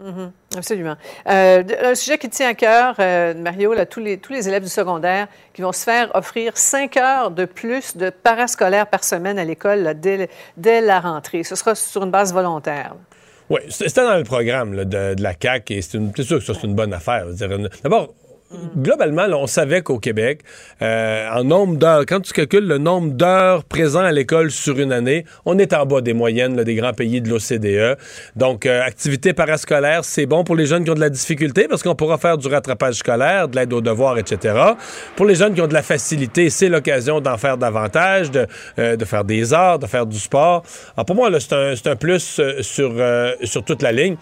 -hmm. 0.00 0.30
Absolument. 0.56 0.96
Euh, 1.28 1.62
un 1.82 1.94
sujet 1.94 2.18
qui 2.18 2.28
tient 2.28 2.48
à 2.48 2.54
cœur, 2.54 2.96
euh, 2.98 3.34
Mario, 3.34 3.74
tous, 3.84 4.00
les, 4.00 4.48
élèves 4.48 4.62
du 4.62 4.68
secondaire 4.68 5.28
qui 5.52 5.62
vont 5.62 5.72
se 5.72 5.84
faire 5.84 6.10
offrir 6.14 6.56
cinq 6.56 6.96
heures 6.96 7.30
de 7.30 7.44
plus 7.44 7.96
de 7.96 8.10
parascolaire 8.10 8.86
par 8.86 9.04
semaine 9.04 9.38
à 9.38 9.44
l'école 9.44 9.94
dès, 9.98 10.80
la 10.80 11.00
rentrée. 11.00 11.44
Ce 11.44 11.54
sera 11.56 11.74
sur 11.74 12.04
une 12.04 12.10
base 12.10 12.32
volontaire. 12.32 12.94
Oui, 13.48 13.60
c'était 13.68 14.02
dans 14.02 14.16
le 14.16 14.24
programme 14.24 14.84
de, 14.84 15.14
la 15.20 15.32
CAQ 15.40 15.74
et 15.74 15.82
c'est 15.82 16.22
sûr 16.22 16.38
que 16.38 16.44
ça, 16.44 16.54
c'est 16.54 16.66
une 16.66 16.74
bonne 16.74 16.92
affaire. 16.92 17.26
D'abord, 17.82 18.12
globalement, 18.76 19.26
là, 19.26 19.36
on 19.36 19.46
savait 19.46 19.82
qu'au 19.82 19.98
Québec, 19.98 20.40
euh, 20.82 21.28
en 21.30 21.44
nombre 21.44 21.76
d'heures, 21.76 22.04
quand 22.06 22.20
tu 22.20 22.32
calcules 22.32 22.66
le 22.66 22.78
nombre 22.78 23.12
d'heures 23.12 23.64
présents 23.64 24.04
à 24.04 24.12
l'école 24.12 24.50
sur 24.50 24.78
une 24.78 24.92
année, 24.92 25.24
on 25.44 25.58
est 25.58 25.72
en 25.72 25.86
bas 25.86 26.00
des 26.00 26.12
moyennes 26.12 26.62
des 26.62 26.74
grands 26.74 26.92
pays 26.92 27.20
de 27.20 27.28
l'OCDE. 27.28 27.98
Donc, 28.36 28.66
euh, 28.66 28.82
activité 28.82 29.32
parascolaire, 29.32 30.04
c'est 30.04 30.26
bon 30.26 30.44
pour 30.44 30.56
les 30.56 30.66
jeunes 30.66 30.84
qui 30.84 30.90
ont 30.90 30.94
de 30.94 31.00
la 31.00 31.10
difficulté 31.10 31.66
parce 31.68 31.82
qu'on 31.82 31.94
pourra 31.94 32.18
faire 32.18 32.38
du 32.38 32.48
rattrapage 32.48 32.94
scolaire, 32.94 33.48
de 33.48 33.56
l'aide 33.56 33.72
aux 33.72 33.80
devoirs, 33.80 34.18
etc. 34.18 34.54
Pour 35.16 35.26
les 35.26 35.34
jeunes 35.34 35.54
qui 35.54 35.60
ont 35.60 35.68
de 35.68 35.74
la 35.74 35.82
facilité, 35.82 36.50
c'est 36.50 36.68
l'occasion 36.68 37.20
d'en 37.20 37.36
faire 37.36 37.58
davantage, 37.58 38.30
de, 38.30 38.46
euh, 38.78 38.96
faire 39.06 39.24
des 39.24 39.52
arts, 39.52 39.78
de 39.78 39.86
faire 39.86 40.06
du 40.06 40.18
sport. 40.18 40.62
Alors, 40.96 41.06
pour 41.06 41.16
moi, 41.16 41.30
c'est 41.40 41.86
un, 41.86 41.96
plus 41.96 42.40
sur 42.60 43.64
toute 43.64 43.82
la 43.82 43.92
ligne. 43.92 44.16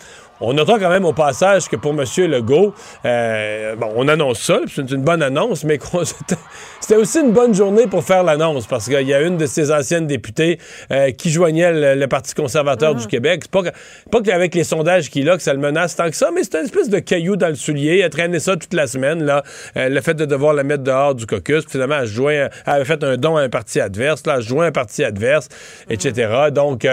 On 0.46 0.52
notera 0.52 0.78
quand 0.78 0.90
même 0.90 1.06
au 1.06 1.14
passage 1.14 1.70
que 1.70 1.76
pour 1.76 1.92
M. 1.92 2.04
Legault, 2.30 2.74
euh, 3.06 3.76
bon, 3.76 3.88
on 3.96 4.08
annonce 4.08 4.42
ça, 4.42 4.60
c'est 4.68 4.90
une 4.90 5.02
bonne 5.02 5.22
annonce, 5.22 5.64
mais 5.64 5.78
c'était 6.80 6.96
aussi 6.96 7.20
une 7.20 7.32
bonne 7.32 7.54
journée 7.54 7.86
pour 7.86 8.04
faire 8.04 8.22
l'annonce, 8.22 8.66
parce 8.66 8.84
qu'il 8.84 9.08
y 9.08 9.14
a 9.14 9.22
une 9.22 9.38
de 9.38 9.46
ses 9.46 9.72
anciennes 9.72 10.06
députées 10.06 10.58
euh, 10.90 11.12
qui 11.12 11.30
joignait 11.30 11.72
le, 11.72 11.98
le, 11.98 12.08
Parti 12.08 12.34
conservateur 12.34 12.94
du 12.94 13.06
Québec. 13.06 13.44
C'est 13.44 13.50
pas, 13.50 13.62
pas 14.10 14.20
qu'avec 14.20 14.54
les 14.54 14.64
sondages 14.64 15.08
qu'il 15.08 15.30
a 15.30 15.36
que 15.38 15.42
ça 15.42 15.54
le 15.54 15.60
menace 15.60 15.96
tant 15.96 16.10
que 16.10 16.16
ça, 16.16 16.28
mais 16.30 16.42
c'est 16.44 16.58
une 16.58 16.66
espèce 16.66 16.90
de 16.90 16.98
caillou 16.98 17.36
dans 17.36 17.48
le 17.48 17.54
soulier. 17.54 18.00
Elle 18.00 18.10
traîné 18.10 18.38
ça 18.38 18.56
toute 18.56 18.74
la 18.74 18.86
semaine, 18.86 19.24
là, 19.24 19.42
euh, 19.78 19.88
le 19.88 20.00
fait 20.02 20.14
de 20.14 20.26
devoir 20.26 20.52
la 20.52 20.62
mettre 20.62 20.82
dehors 20.82 21.14
du 21.14 21.24
caucus. 21.24 21.64
Finalement, 21.66 22.00
elle, 22.02 22.06
joint, 22.06 22.32
elle 22.32 22.50
avait 22.66 22.84
fait 22.84 23.02
un 23.02 23.16
don 23.16 23.36
à 23.36 23.40
un 23.40 23.48
parti 23.48 23.80
adverse, 23.80 24.26
là, 24.26 24.34
elle 24.36 24.42
joint 24.42 24.66
un 24.66 24.72
parti 24.72 25.04
adverse, 25.04 25.48
etc. 25.88 26.50
Donc, 26.52 26.86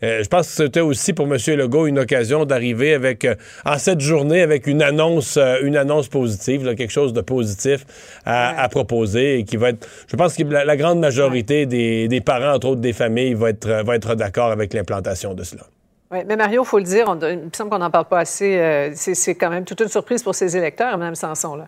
je 0.00 0.26
pense 0.28 0.48
que 0.48 0.54
c'était 0.64 0.80
aussi 0.80 1.12
pour 1.12 1.26
M. 1.26 1.36
Legault 1.48 1.86
une 1.86 1.98
occasion 1.98 2.46
d'arriver 2.46 2.93
arriver 2.94 3.08
avec 3.08 3.24
euh, 3.24 3.34
en 3.64 3.78
cette 3.78 4.00
journée 4.00 4.42
avec 4.42 4.66
une 4.66 4.82
annonce, 4.82 5.36
euh, 5.36 5.58
une 5.62 5.76
annonce 5.76 6.08
positive, 6.08 6.74
quelque 6.74 6.90
chose 6.90 7.12
de 7.12 7.20
positif 7.20 7.84
à, 8.24 8.68
proposer 8.68 9.38
et 9.38 9.44
qui 9.44 9.56
va 9.56 9.70
être. 9.70 9.86
Je 10.08 10.16
pense 10.16 10.34
que 10.34 10.42
la, 10.42 10.76
grande 10.76 10.98
majorité 10.98 11.66
des, 11.66 12.08
des, 12.08 12.20
parents, 12.20 12.54
entre 12.54 12.68
autres 12.68 12.80
des 12.80 12.92
familles, 12.92 13.34
va 13.34 13.50
être, 13.50 13.68
va 13.68 13.96
être 13.96 14.14
d'accord 14.14 14.50
avec 14.50 14.72
l'implantation 14.74 15.34
de 15.34 15.44
cela. 15.44 15.62
Oui, 16.10 16.18
mais 16.26 16.36
Mario, 16.36 16.62
il 16.62 16.66
faut 16.66 16.78
le 16.78 16.84
dire, 16.84 17.06
il 17.22 17.38
me 17.38 17.50
semble 17.52 17.70
qu'on 17.70 17.78
n'en 17.78 17.90
parle 17.90 18.06
pas 18.06 18.20
assez. 18.20 18.90
c'est 18.94 19.34
quand 19.34 19.50
même 19.50 19.64
toute 19.64 19.80
une 19.80 19.88
surprise 19.88 20.22
pour 20.22 20.34
ses 20.34 20.56
électeurs, 20.56 20.96
Mme 20.96 21.14
Sanson. 21.14 21.56
Là 21.56 21.66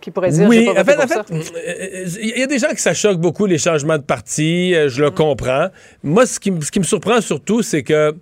qui 0.00 0.10
pourrait 0.10 0.30
dire. 0.30 0.48
Oui, 0.48 0.68
en 0.68 0.84
fait, 0.84 0.96
en 0.96 1.06
fait, 1.06 1.52
il 2.20 2.38
y 2.38 2.42
a 2.42 2.46
des 2.46 2.58
gens 2.58 2.68
qui 2.68 2.80
ça 2.80 2.94
choque 2.94 3.18
beaucoup 3.18 3.46
les 3.46 3.58
changements 3.58 3.98
de 3.98 4.02
parti. 4.02 4.74
Euh, 4.74 4.88
je 4.88 5.02
le 5.02 5.10
mm. 5.10 5.14
comprends. 5.14 5.68
Moi, 6.02 6.26
ce 6.26 6.38
qui, 6.38 6.52
ce 6.60 6.70
qui 6.70 6.78
me 6.78 6.84
surprend 6.84 7.20
surtout, 7.20 7.62
c'est 7.62 7.82
que 7.82 8.14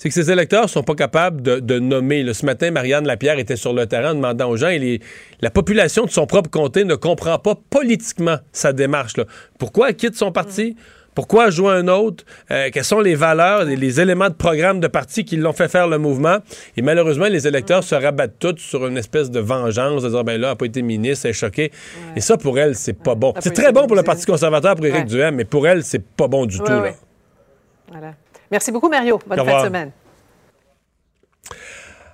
c'est 0.00 0.08
que 0.08 0.14
ces 0.14 0.30
électeurs 0.30 0.70
sont 0.70 0.82
pas 0.82 0.94
capables 0.94 1.42
de, 1.42 1.78
nommer. 1.78 2.32
ce 2.32 2.46
matin, 2.46 2.70
Marianne 2.70 3.06
Lapierre 3.06 3.38
était 3.38 3.56
sur 3.56 3.74
le 3.74 3.84
terrain 3.84 4.14
demandant 4.14 4.48
aux 4.48 4.56
gens, 4.56 4.70
et 4.70 4.98
la 5.42 5.50
population 5.50 6.06
de 6.06 6.10
son 6.10 6.26
propre 6.26 6.48
comté 6.48 6.84
ne 6.84 6.94
comprend 6.94 7.38
pas 7.38 7.54
politiquement 7.68 8.38
sa 8.50 8.72
démarche. 8.72 9.18
Là. 9.18 9.24
Pourquoi 9.58 9.90
elle 9.90 9.96
quitte 9.96 10.16
son 10.16 10.32
parti? 10.32 10.74
Pourquoi 11.14 11.50
jouer 11.50 11.72
un 11.74 11.86
autre? 11.88 12.24
Euh, 12.50 12.70
quelles 12.72 12.84
sont 12.84 13.00
les 13.00 13.14
valeurs, 13.14 13.68
et 13.68 13.76
les 13.76 14.00
éléments 14.00 14.30
de 14.30 14.34
programme 14.34 14.80
de 14.80 14.86
parti 14.86 15.26
qui 15.26 15.36
l'ont 15.36 15.52
fait 15.52 15.68
faire 15.68 15.86
le 15.86 15.98
mouvement? 15.98 16.38
Et 16.78 16.82
malheureusement, 16.82 17.26
les 17.26 17.46
électeurs 17.46 17.84
se 17.84 17.94
rabattent 17.94 18.38
tous 18.38 18.56
sur 18.56 18.86
une 18.86 18.96
espèce 18.96 19.30
de 19.30 19.40
vengeance, 19.40 20.02
de 20.02 20.08
dire, 20.08 20.24
ben 20.24 20.40
là, 20.40 20.46
elle 20.46 20.52
n'a 20.52 20.56
pas 20.56 20.64
été 20.64 20.80
ministre, 20.80 21.26
elle 21.26 21.32
est 21.32 21.34
choquée. 21.34 21.72
Et 22.16 22.22
ça, 22.22 22.38
pour 22.38 22.58
elle, 22.58 22.74
c'est 22.74 22.94
pas 22.98 23.16
bon. 23.16 23.34
C'est 23.40 23.52
très 23.52 23.70
bon 23.70 23.86
pour 23.86 23.96
le 23.96 24.02
Parti 24.02 24.24
conservateur, 24.24 24.76
pour 24.76 24.86
Éric 24.86 25.04
Duhem, 25.04 25.34
mais 25.34 25.44
pour 25.44 25.68
elle, 25.68 25.84
c'est 25.84 26.02
pas 26.02 26.26
bon 26.26 26.46
du 26.46 26.56
tout. 26.56 26.72
Voilà. 27.92 28.14
Merci 28.50 28.72
beaucoup, 28.72 28.88
Mario. 28.88 29.18
Bonne 29.26 29.44
fin 29.44 29.60
de 29.60 29.66
semaine. 29.66 29.92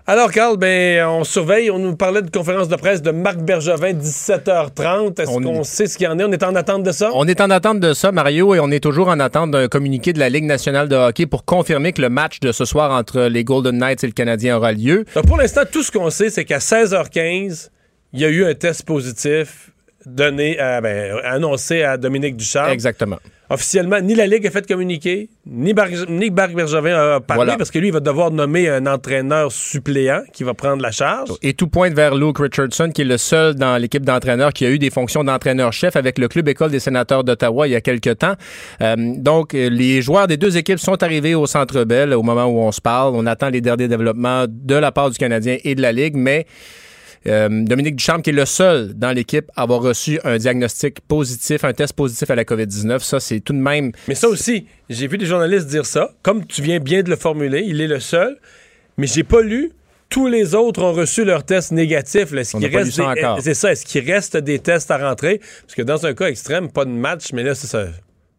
Alors, 0.09 0.31
Carl, 0.31 0.57
ben, 0.57 1.05
on 1.09 1.25
surveille. 1.25 1.69
On 1.69 1.81
nous 1.81 1.97
parlait 1.97 2.23
de 2.23 2.31
conférence 2.31 2.69
de 2.69 2.77
presse 2.77 3.03
de 3.03 3.11
Marc 3.11 3.39
Bergevin, 3.39 3.93
17h30. 3.93 5.21
Est-ce 5.21 5.41
qu'on 5.41 5.65
sait 5.65 5.89
ce 5.89 5.99
qu'il 5.99 6.07
y 6.07 6.09
en 6.09 6.17
est? 6.21 6.25
On 6.25 6.31
est 6.31 6.45
en 6.45 6.55
attente 6.55 6.85
de 6.85 6.93
ça? 6.93 7.11
On 7.13 7.27
est 7.27 7.41
en 7.41 7.51
attente 7.51 7.81
de 7.81 7.93
ça, 7.93 8.13
Mario, 8.13 8.55
et 8.55 8.61
on 8.61 8.71
est 8.71 8.79
toujours 8.79 9.09
en 9.09 9.19
attente 9.19 9.51
d'un 9.51 9.67
communiqué 9.67 10.13
de 10.13 10.21
la 10.21 10.29
Ligue 10.29 10.45
nationale 10.45 10.89
de 10.89 10.95
hockey 10.95 11.27
pour 11.27 11.45
confirmer 11.45 11.93
que 11.93 12.01
le 12.01 12.09
match 12.09 12.39
de 12.39 12.53
ce 12.53 12.65
soir 12.65 12.93
entre 12.93 13.23
les 13.23 13.43
Golden 13.43 13.79
Knights 13.79 14.05
et 14.05 14.07
le 14.07 14.13
Canadien 14.13 14.59
aura 14.59 14.71
lieu. 14.71 15.07
pour 15.27 15.39
l'instant, 15.39 15.63
tout 15.71 15.83
ce 15.83 15.91
qu'on 15.91 16.11
sait, 16.11 16.31
c'est 16.31 16.45
qu'à 16.45 16.59
16h15, 16.59 17.71
il 18.13 18.21
y 18.21 18.25
a 18.25 18.29
eu 18.29 18.45
un 18.45 18.55
test 18.55 18.85
positif 18.85 19.73
donné, 20.07 20.59
à, 20.59 20.81
ben, 20.81 21.19
annoncé 21.25 21.83
à 21.83 21.99
Dominique 21.99 22.37
Ducharme. 22.37 22.71
Exactement 22.71 23.19
officiellement, 23.51 24.01
ni 24.01 24.15
la 24.15 24.27
Ligue 24.27 24.47
a 24.47 24.51
fait 24.51 24.67
communiquer, 24.67 25.29
ni, 25.47 25.73
Bar 25.73 25.89
ni 26.09 26.31
Bergevin 26.31 27.17
a 27.17 27.21
parlé, 27.21 27.55
parce 27.57 27.71
que 27.71 27.79
lui, 27.79 27.89
il 27.89 27.93
va 27.93 28.01
devoir 28.01 28.31
nommer 28.31 28.69
un 28.69 28.87
entraîneur 28.87 29.53
suppléant 29.53 30.23
qui 30.33 30.45
va 30.45 30.55
prendre 30.55 30.83
la 30.83 30.91
charge. 30.91 31.31
Et 31.43 31.55
tout 31.55 31.69
pointe 31.69 31.95
vers 31.95 32.15
Luke 32.15 32.39
Richardson, 32.39 32.91
qui 32.93 33.03
est 33.03 33.07
le 33.07 33.19
seul 33.19 33.55
dans 33.55 33.77
l'équipe 33.77 34.05
d'entraîneurs 34.05 34.53
qui 34.53 34.67
a 34.67 34.71
eu 34.71 34.79
des 34.79 34.91
fonctions 34.91 35.25
d'entraîneur-chef 35.25 35.97
avec 35.97 36.19
le 36.19 36.29
club 36.29 36.49
école 36.49 36.71
des 36.71 36.81
sénateurs 36.81 37.25
d'Ottawa 37.25 37.69
il 37.69 37.73
y 37.73 37.77
a 37.77 37.81
quelques 37.81 38.19
temps. 38.19 38.35
Euh, 38.81 38.97
donc, 39.17 39.53
les 39.53 40.03
joueurs 40.03 40.27
des 40.27 40.37
deux 40.37 40.57
équipes 40.57 40.79
sont 40.79 41.03
arrivés 41.03 41.35
au 41.35 41.47
Centre 41.47 41.85
Bell 41.85 42.13
au 42.15 42.23
moment 42.23 42.47
où 42.47 42.59
on 42.59 42.73
se 42.73 42.81
parle. 42.81 43.15
On 43.15 43.27
attend 43.27 43.51
les 43.51 43.61
derniers 43.61 43.89
développements 43.89 44.47
de 44.49 44.75
la 44.75 44.93
part 44.93 45.11
du 45.11 45.19
Canadien 45.19 45.59
et 45.63 45.75
de 45.75 45.83
la 45.83 45.93
Ligue, 45.93 46.17
mais 46.17 46.47
euh, 47.29 47.49
Dominique 47.51 47.97
Duchamp, 47.97 48.21
qui 48.21 48.31
est 48.31 48.33
le 48.33 48.45
seul 48.47 48.95
dans 48.95 49.13
l'équipe 49.13 49.51
à 49.57 49.63
avoir 49.63 49.81
reçu 49.81 50.21
un 50.25 50.37
diagnostic 50.39 51.01
positif, 51.01 51.65
un 51.65 51.73
test 51.73 51.93
positif 51.95 52.31
à 52.31 52.35
la 52.35 52.45
COVID-19, 52.45 53.01
ça, 53.01 53.21
c'est 53.21 53.41
tout 53.41 53.53
de 53.53 53.59
même. 53.59 53.93
Mais 54.09 54.15
ça 54.15 54.29
aussi, 54.29 54.67
j'ai 54.89 55.07
vu 55.07 55.19
des 55.19 55.27
journalistes 55.27 55.67
dire 55.67 55.87
ça. 55.87 56.13
Comme 56.23 56.47
tu 56.47 56.63
viens 56.63 56.79
bien 56.81 57.03
de 57.03 57.11
le 57.11 57.17
formuler, 57.17 57.65
il 57.67 57.81
est 57.81 57.89
le 57.89 58.01
seul. 58.01 58.39
Mais 58.99 59.07
j'ai 59.07 59.25
pas 59.25 59.43
lu 59.43 59.73
tous 60.09 60.29
les 60.29 60.55
autres 60.55 60.83
ont 60.83 60.93
reçu 60.93 61.25
leur 61.25 61.45
test 61.45 61.73
négatif. 61.73 62.33
Est-ce 62.33 62.57
qu'il 62.57 62.77
reste 62.77 63.01
C'est 63.41 63.55
ça. 63.55 63.73
Est-ce 63.73 63.85
qu'il 63.85 64.11
reste 64.11 64.37
des 64.37 64.59
tests 64.59 64.91
à 64.91 64.99
rentrer? 64.99 65.41
Parce 65.63 65.75
que 65.75 65.83
dans 65.83 66.07
un 66.07 66.15
cas 66.15 66.27
extrême, 66.27 66.71
pas 66.71 66.85
de 66.85 66.91
match, 66.91 67.33
mais 67.33 67.43
là, 67.43 67.55
c'est 67.55 67.67
ça. 67.67 67.87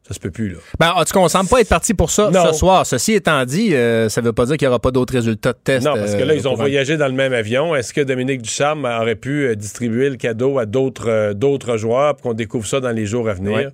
Ça 0.08 0.14
se 0.14 0.20
peut 0.20 0.32
plus, 0.32 0.50
là. 0.50 0.58
Ben, 0.80 0.94
en 0.96 1.04
tout 1.04 1.14
cas, 1.14 1.20
on 1.20 1.28
semble 1.28 1.50
pas 1.50 1.60
être 1.60 1.68
parti 1.68 1.94
pour 1.94 2.12
ça 2.12 2.32
ce 2.32 2.58
soir. 2.58 2.86
Ceci 2.86 3.14
étant 3.14 3.44
dit, 3.44 3.76
euh, 3.76 4.08
ça 4.08 4.22
veut 4.22 4.32
pas 4.32 4.46
dire 4.46 4.56
qu'il 4.56 4.66
n'y 4.66 4.70
aura 4.70 4.80
pas 4.80 4.92
d'autres 4.92 5.14
résultats 5.14 5.52
de 5.52 5.58
test. 5.62 5.86
Non, 5.86 5.96
parce 5.96 6.16
que 6.16 6.24
là, 6.24 6.34
ils 6.34 6.48
ont 6.48 6.54
voyagé 6.56 6.96
dans 6.96 7.08
le 7.08 7.14
même 7.14 7.34
avion. 7.34 7.76
Est-ce 7.76 7.94
que 7.94 8.02
Dominique 8.02 8.42
Ducharme 8.42 8.86
aurait 8.86 9.16
pu 9.16 9.48
euh, 9.48 9.56
distribuer 9.56 10.10
le 10.10 10.16
cadeau 10.16 10.60
à 10.60 10.66
d'autres 10.66 11.10
euh, 11.10 11.34
d'autres 11.34 11.78
joueurs 11.78 12.16
pour 12.16 12.24
qu'on 12.24 12.34
découvre 12.34 12.66
ça 12.66 12.80
dans 12.80 12.92
les 12.92 13.06
jours 13.06 13.28
à 13.28 13.34
venir? 13.34 13.72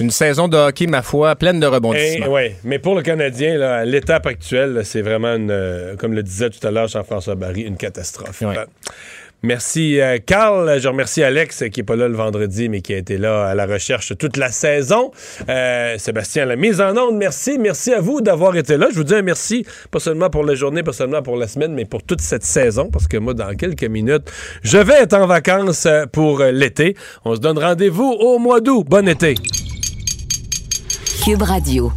Une 0.00 0.10
saison 0.10 0.48
de 0.48 0.56
hockey, 0.56 0.86
ma 0.86 1.02
foi, 1.02 1.34
pleine 1.36 1.60
de 1.60 1.66
rebondissements. 1.66 2.26
Eh, 2.26 2.30
oui, 2.30 2.52
mais 2.64 2.78
pour 2.78 2.94
le 2.94 3.02
Canadien, 3.02 3.84
l'étape 3.84 4.26
actuelle, 4.26 4.82
c'est 4.84 5.02
vraiment, 5.02 5.34
une, 5.34 5.96
comme 5.98 6.14
le 6.14 6.22
disait 6.22 6.50
tout 6.50 6.66
à 6.66 6.70
l'heure 6.70 6.88
Jean-François 6.88 7.34
Barry, 7.34 7.62
une 7.62 7.76
catastrophe. 7.76 8.42
Merci, 9.42 10.00
euh, 10.00 10.18
Carl. 10.24 10.78
Je 10.80 10.86
remercie 10.86 11.22
Alex, 11.22 11.64
qui 11.72 11.80
n'est 11.80 11.84
pas 11.84 11.96
là 11.96 12.06
le 12.06 12.14
vendredi, 12.14 12.68
mais 12.68 12.80
qui 12.80 12.94
a 12.94 12.98
été 12.98 13.18
là 13.18 13.46
à 13.46 13.54
la 13.54 13.66
recherche 13.66 14.16
toute 14.16 14.36
la 14.36 14.52
saison. 14.52 15.10
Euh, 15.48 15.98
Sébastien, 15.98 16.44
la 16.44 16.54
mise 16.54 16.80
en 16.80 16.96
onde, 16.96 17.16
merci. 17.16 17.58
Merci 17.58 17.92
à 17.92 18.00
vous 18.00 18.20
d'avoir 18.20 18.56
été 18.56 18.76
là. 18.76 18.86
Je 18.90 18.96
vous 18.96 19.04
dis 19.04 19.14
un 19.14 19.22
merci, 19.22 19.66
pas 19.90 19.98
seulement 19.98 20.30
pour 20.30 20.44
la 20.44 20.54
journée, 20.54 20.84
pas 20.84 20.92
seulement 20.92 21.22
pour 21.22 21.36
la 21.36 21.48
semaine, 21.48 21.74
mais 21.74 21.84
pour 21.84 22.04
toute 22.04 22.20
cette 22.20 22.44
saison, 22.44 22.88
parce 22.88 23.08
que 23.08 23.16
moi, 23.16 23.34
dans 23.34 23.54
quelques 23.56 23.84
minutes, 23.84 24.30
je 24.62 24.78
vais 24.78 25.02
être 25.02 25.14
en 25.14 25.26
vacances 25.26 25.86
euh, 25.86 26.06
pour 26.06 26.38
l'été. 26.38 26.96
On 27.24 27.34
se 27.34 27.40
donne 27.40 27.58
rendez-vous 27.58 28.12
au 28.20 28.38
mois 28.38 28.60
d'août. 28.60 28.86
Bon 28.88 29.08
été. 29.08 29.34
Cube 31.24 31.42
Radio. 31.42 31.92